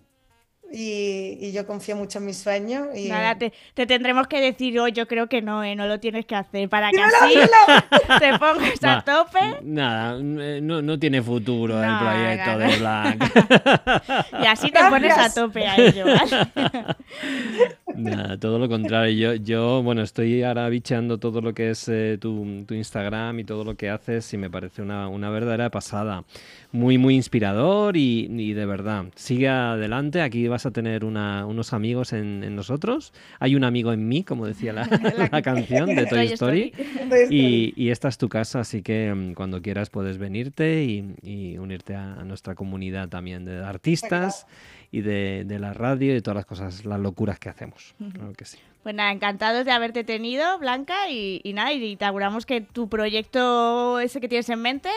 y, 0.72 1.52
yo 1.52 1.66
confío 1.66 1.96
mucho 1.96 2.18
en 2.18 2.26
mis 2.26 2.38
sueños. 2.38 2.88
Y... 2.96 3.08
Nada, 3.08 3.36
te, 3.36 3.52
tendremos 3.86 4.26
que 4.26 4.40
decir 4.40 4.78
hoy, 4.80 4.92
yo 4.92 5.06
creo 5.06 5.28
que 5.28 5.40
no, 5.42 5.62
¿eh? 5.62 5.76
no 5.76 5.86
lo 5.86 6.00
tienes 6.00 6.26
que 6.26 6.34
hacer 6.34 6.68
para 6.68 6.90
que 6.90 7.00
así 7.00 7.34
te 8.18 8.38
pongas 8.38 8.82
a 8.82 9.02
tope. 9.02 9.58
Nada, 9.62 10.18
eh, 10.18 10.60
no, 10.62 10.82
no 10.82 10.98
tiene 10.98 11.22
futuro 11.22 11.82
el 11.82 11.98
proyecto 11.98 12.58
de 12.58 12.76
Black. 12.78 14.26
y 14.42 14.46
así 14.46 14.70
te 14.70 14.80
pones 14.88 15.16
a 15.16 15.32
tope 15.32 15.66
a 15.66 15.76
ello. 15.76 16.06
Nada, 17.96 18.38
todo 18.38 18.58
lo 18.58 18.68
contrario. 18.68 19.34
Yo, 19.34 19.42
yo, 19.42 19.82
bueno, 19.82 20.02
estoy 20.02 20.42
ahora 20.42 20.68
bicheando 20.68 21.18
todo 21.18 21.40
lo 21.40 21.54
que 21.54 21.70
es 21.70 21.88
eh, 21.88 22.18
tu, 22.20 22.64
tu, 22.66 22.74
Instagram 22.74 23.38
y 23.38 23.44
todo 23.44 23.64
lo 23.64 23.76
que 23.76 23.88
haces 23.88 24.32
y 24.34 24.38
me 24.38 24.50
parece 24.50 24.82
una, 24.82 25.08
una 25.08 25.30
verdadera 25.30 25.70
pasada. 25.70 26.24
Muy, 26.72 26.98
muy 26.98 27.14
inspirador 27.14 27.96
y, 27.96 28.26
y, 28.28 28.52
de 28.52 28.66
verdad, 28.66 29.04
sigue 29.14 29.48
adelante. 29.48 30.22
Aquí 30.22 30.48
vas 30.54 30.66
a 30.66 30.70
tener 30.70 31.04
una, 31.04 31.46
unos 31.46 31.72
amigos 31.72 32.12
en, 32.12 32.44
en, 32.44 32.54
nosotros. 32.54 33.12
Hay 33.40 33.56
un 33.56 33.64
amigo 33.64 33.92
en 33.92 34.08
mí, 34.08 34.22
como 34.22 34.46
decía 34.46 34.72
la, 34.72 34.86
la 35.32 35.42
canción 35.42 35.94
de 35.94 36.06
Toy 36.06 36.26
Story. 36.28 36.72
Y, 37.30 37.72
y, 37.76 37.90
esta 37.90 38.08
es 38.08 38.18
tu 38.18 38.28
casa, 38.28 38.60
así 38.60 38.82
que 38.82 39.12
mm, 39.12 39.34
cuando 39.34 39.62
quieras 39.62 39.90
puedes 39.90 40.18
venirte 40.18 40.84
y, 40.84 41.14
y 41.22 41.58
unirte 41.58 41.94
a, 41.94 42.14
a, 42.14 42.24
nuestra 42.24 42.54
comunidad 42.54 43.08
también 43.08 43.44
de 43.44 43.64
artistas 43.64 44.46
y 44.90 45.00
de, 45.00 45.44
de, 45.46 45.58
la 45.58 45.72
radio 45.72 46.10
y 46.10 46.14
de 46.14 46.22
todas 46.22 46.36
las 46.36 46.46
cosas, 46.46 46.84
las 46.84 47.00
locuras 47.00 47.38
que 47.38 47.48
hacemos. 47.48 47.94
Claro 48.12 48.32
que 48.32 48.44
sí. 48.44 48.58
Pues 48.82 48.94
nada, 48.94 49.12
encantados 49.12 49.64
de 49.64 49.72
haberte 49.72 50.04
tenido, 50.04 50.58
Blanca, 50.58 51.08
y, 51.08 51.40
y 51.44 51.52
nada, 51.52 51.72
y 51.72 51.96
te 51.96 52.04
auguramos 52.04 52.46
que 52.46 52.60
tu 52.60 52.88
proyecto 52.88 54.00
ese 54.00 54.20
que 54.20 54.28
tienes 54.28 54.48
en 54.48 54.60
mente 54.60 54.90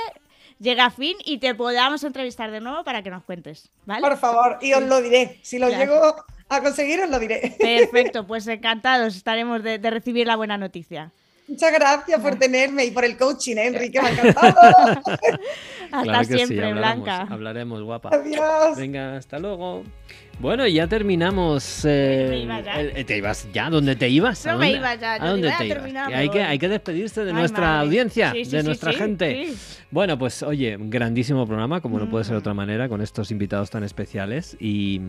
llega 0.60 0.86
a 0.86 0.90
fin 0.90 1.18
y 1.26 1.38
te 1.38 1.54
podamos 1.56 2.04
entrevistar 2.04 2.52
de 2.52 2.60
nuevo 2.62 2.84
para 2.84 3.02
que 3.04 3.10
nos 3.10 3.24
cuentes, 3.24 3.70
¿vale? 3.86 4.02
Por 4.02 4.18
favor, 4.18 4.58
y 4.62 4.74
os 4.74 4.84
lo 4.84 5.02
diré. 5.02 5.40
Si 5.42 5.60
lo 5.60 5.68
claro. 5.68 5.84
llego 5.84 6.16
a 6.50 6.62
conseguir, 6.62 7.00
os 7.02 7.10
lo 7.10 7.20
diré. 7.20 7.56
Perfecto, 7.60 8.26
pues 8.26 8.48
encantados 8.48 9.16
estaremos 9.16 9.64
de, 9.64 9.80
de 9.80 9.90
recibir 9.90 10.28
la 10.28 10.36
buena 10.36 10.58
noticia. 10.58 11.12
Muchas 11.48 11.72
gracias 11.72 12.20
por 12.20 12.36
tenerme 12.38 12.84
y 12.84 12.92
por 12.92 13.06
el 13.06 13.16
coaching, 13.18 13.56
¿eh, 13.56 13.68
Enrique, 13.68 14.02
me 14.02 14.10
ha 14.10 14.12
encantado. 14.12 14.56
hasta 15.92 16.04
claro 16.04 16.24
siempre, 16.26 16.46
sí, 16.58 16.62
hablaremos, 16.62 17.04
Blanca. 17.06 17.28
Hablaremos, 17.34 17.84
guapa. 17.84 18.10
Adiós. 18.12 18.78
Venga, 18.78 19.16
hasta 19.16 19.40
luego. 19.40 19.84
Bueno, 20.40 20.68
ya 20.68 20.88
terminamos. 20.88 21.84
Eh, 21.86 22.28
¿Me 22.30 22.38
iba 22.40 22.60
ya? 22.62 22.82
El, 22.82 23.06
¿Te 23.06 23.18
ibas 23.18 23.48
ya? 23.54 23.70
¿Dónde 23.70 23.96
te 23.96 24.10
ibas? 24.10 24.46
No 24.46 24.58
me 24.58 24.72
iba 24.72 24.94
ya. 24.96 25.14
¿A 25.14 25.30
dónde 25.30 25.52
te 25.58 25.66
ibas? 25.68 26.08
Hay 26.14 26.30
que, 26.30 26.44
hay 26.44 26.60
que 26.60 26.68
despedirse 26.68 27.24
de 27.24 27.32
Ay, 27.32 27.38
nuestra 27.38 27.62
madre. 27.68 27.80
audiencia, 27.86 28.32
Sí, 28.34 28.46
sí, 28.46 28.52
de 28.52 28.60
sí, 28.62 28.68
nuestra 28.68 28.92
sí, 28.92 28.98
gente. 28.98 29.54
Bueno, 29.90 30.18
pues 30.18 30.44
oye, 30.44 30.76
grandísimo 30.78 31.48
programa, 31.48 31.80
como 31.80 31.98
no 31.98 32.10
puede 32.10 32.26
ser 32.26 32.34
de 32.34 32.40
Mm. 32.40 32.44
otra 32.44 32.54
manera, 32.54 32.90
con 32.90 33.00
estos 33.02 33.32
invitados 33.32 33.70
tan 33.70 33.84
especiales. 33.84 34.58
Y, 34.60 35.00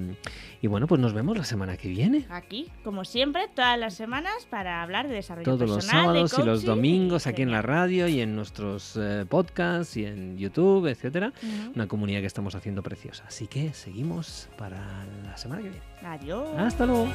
y 0.62 0.66
bueno, 0.68 0.86
pues 0.86 1.00
nos 1.00 1.12
vemos 1.14 1.36
la 1.36 1.42
semana 1.44 1.76
que 1.76 1.88
viene. 1.88 2.26
Aquí, 2.30 2.68
como 2.84 3.04
siempre, 3.04 3.48
todas 3.54 3.76
las 3.78 3.94
semanas 3.94 4.46
para 4.48 4.82
hablar 4.82 5.08
de 5.08 5.14
desarrollo 5.14 5.44
Todos 5.44 5.60
los 5.68 5.76
personal, 5.78 5.96
de 6.14 6.28
sábados 6.28 6.38
y 6.38 6.42
los 6.42 6.64
domingos 6.64 7.26
y 7.26 7.28
aquí 7.30 7.42
en 7.42 7.50
la 7.50 7.60
radio 7.62 8.06
y 8.06 8.20
en 8.20 8.36
nuestros 8.36 8.96
eh, 8.96 9.26
podcasts 9.28 9.96
y 9.96 10.04
en 10.04 10.38
YouTube, 10.38 10.86
etcétera. 10.86 11.32
Una 11.74 11.88
comunidad 11.88 12.20
que 12.20 12.26
estamos 12.26 12.54
haciendo 12.54 12.82
preciosa. 12.82 13.24
Así 13.26 13.48
que 13.48 13.72
seguimos 13.72 14.48
para 14.56 14.78
la 15.24 15.36
semana 15.36 15.60
que 15.62 15.70
viene. 15.70 15.84
Adiós. 16.04 16.48
Hasta 16.56 16.86
luego. 16.86 17.08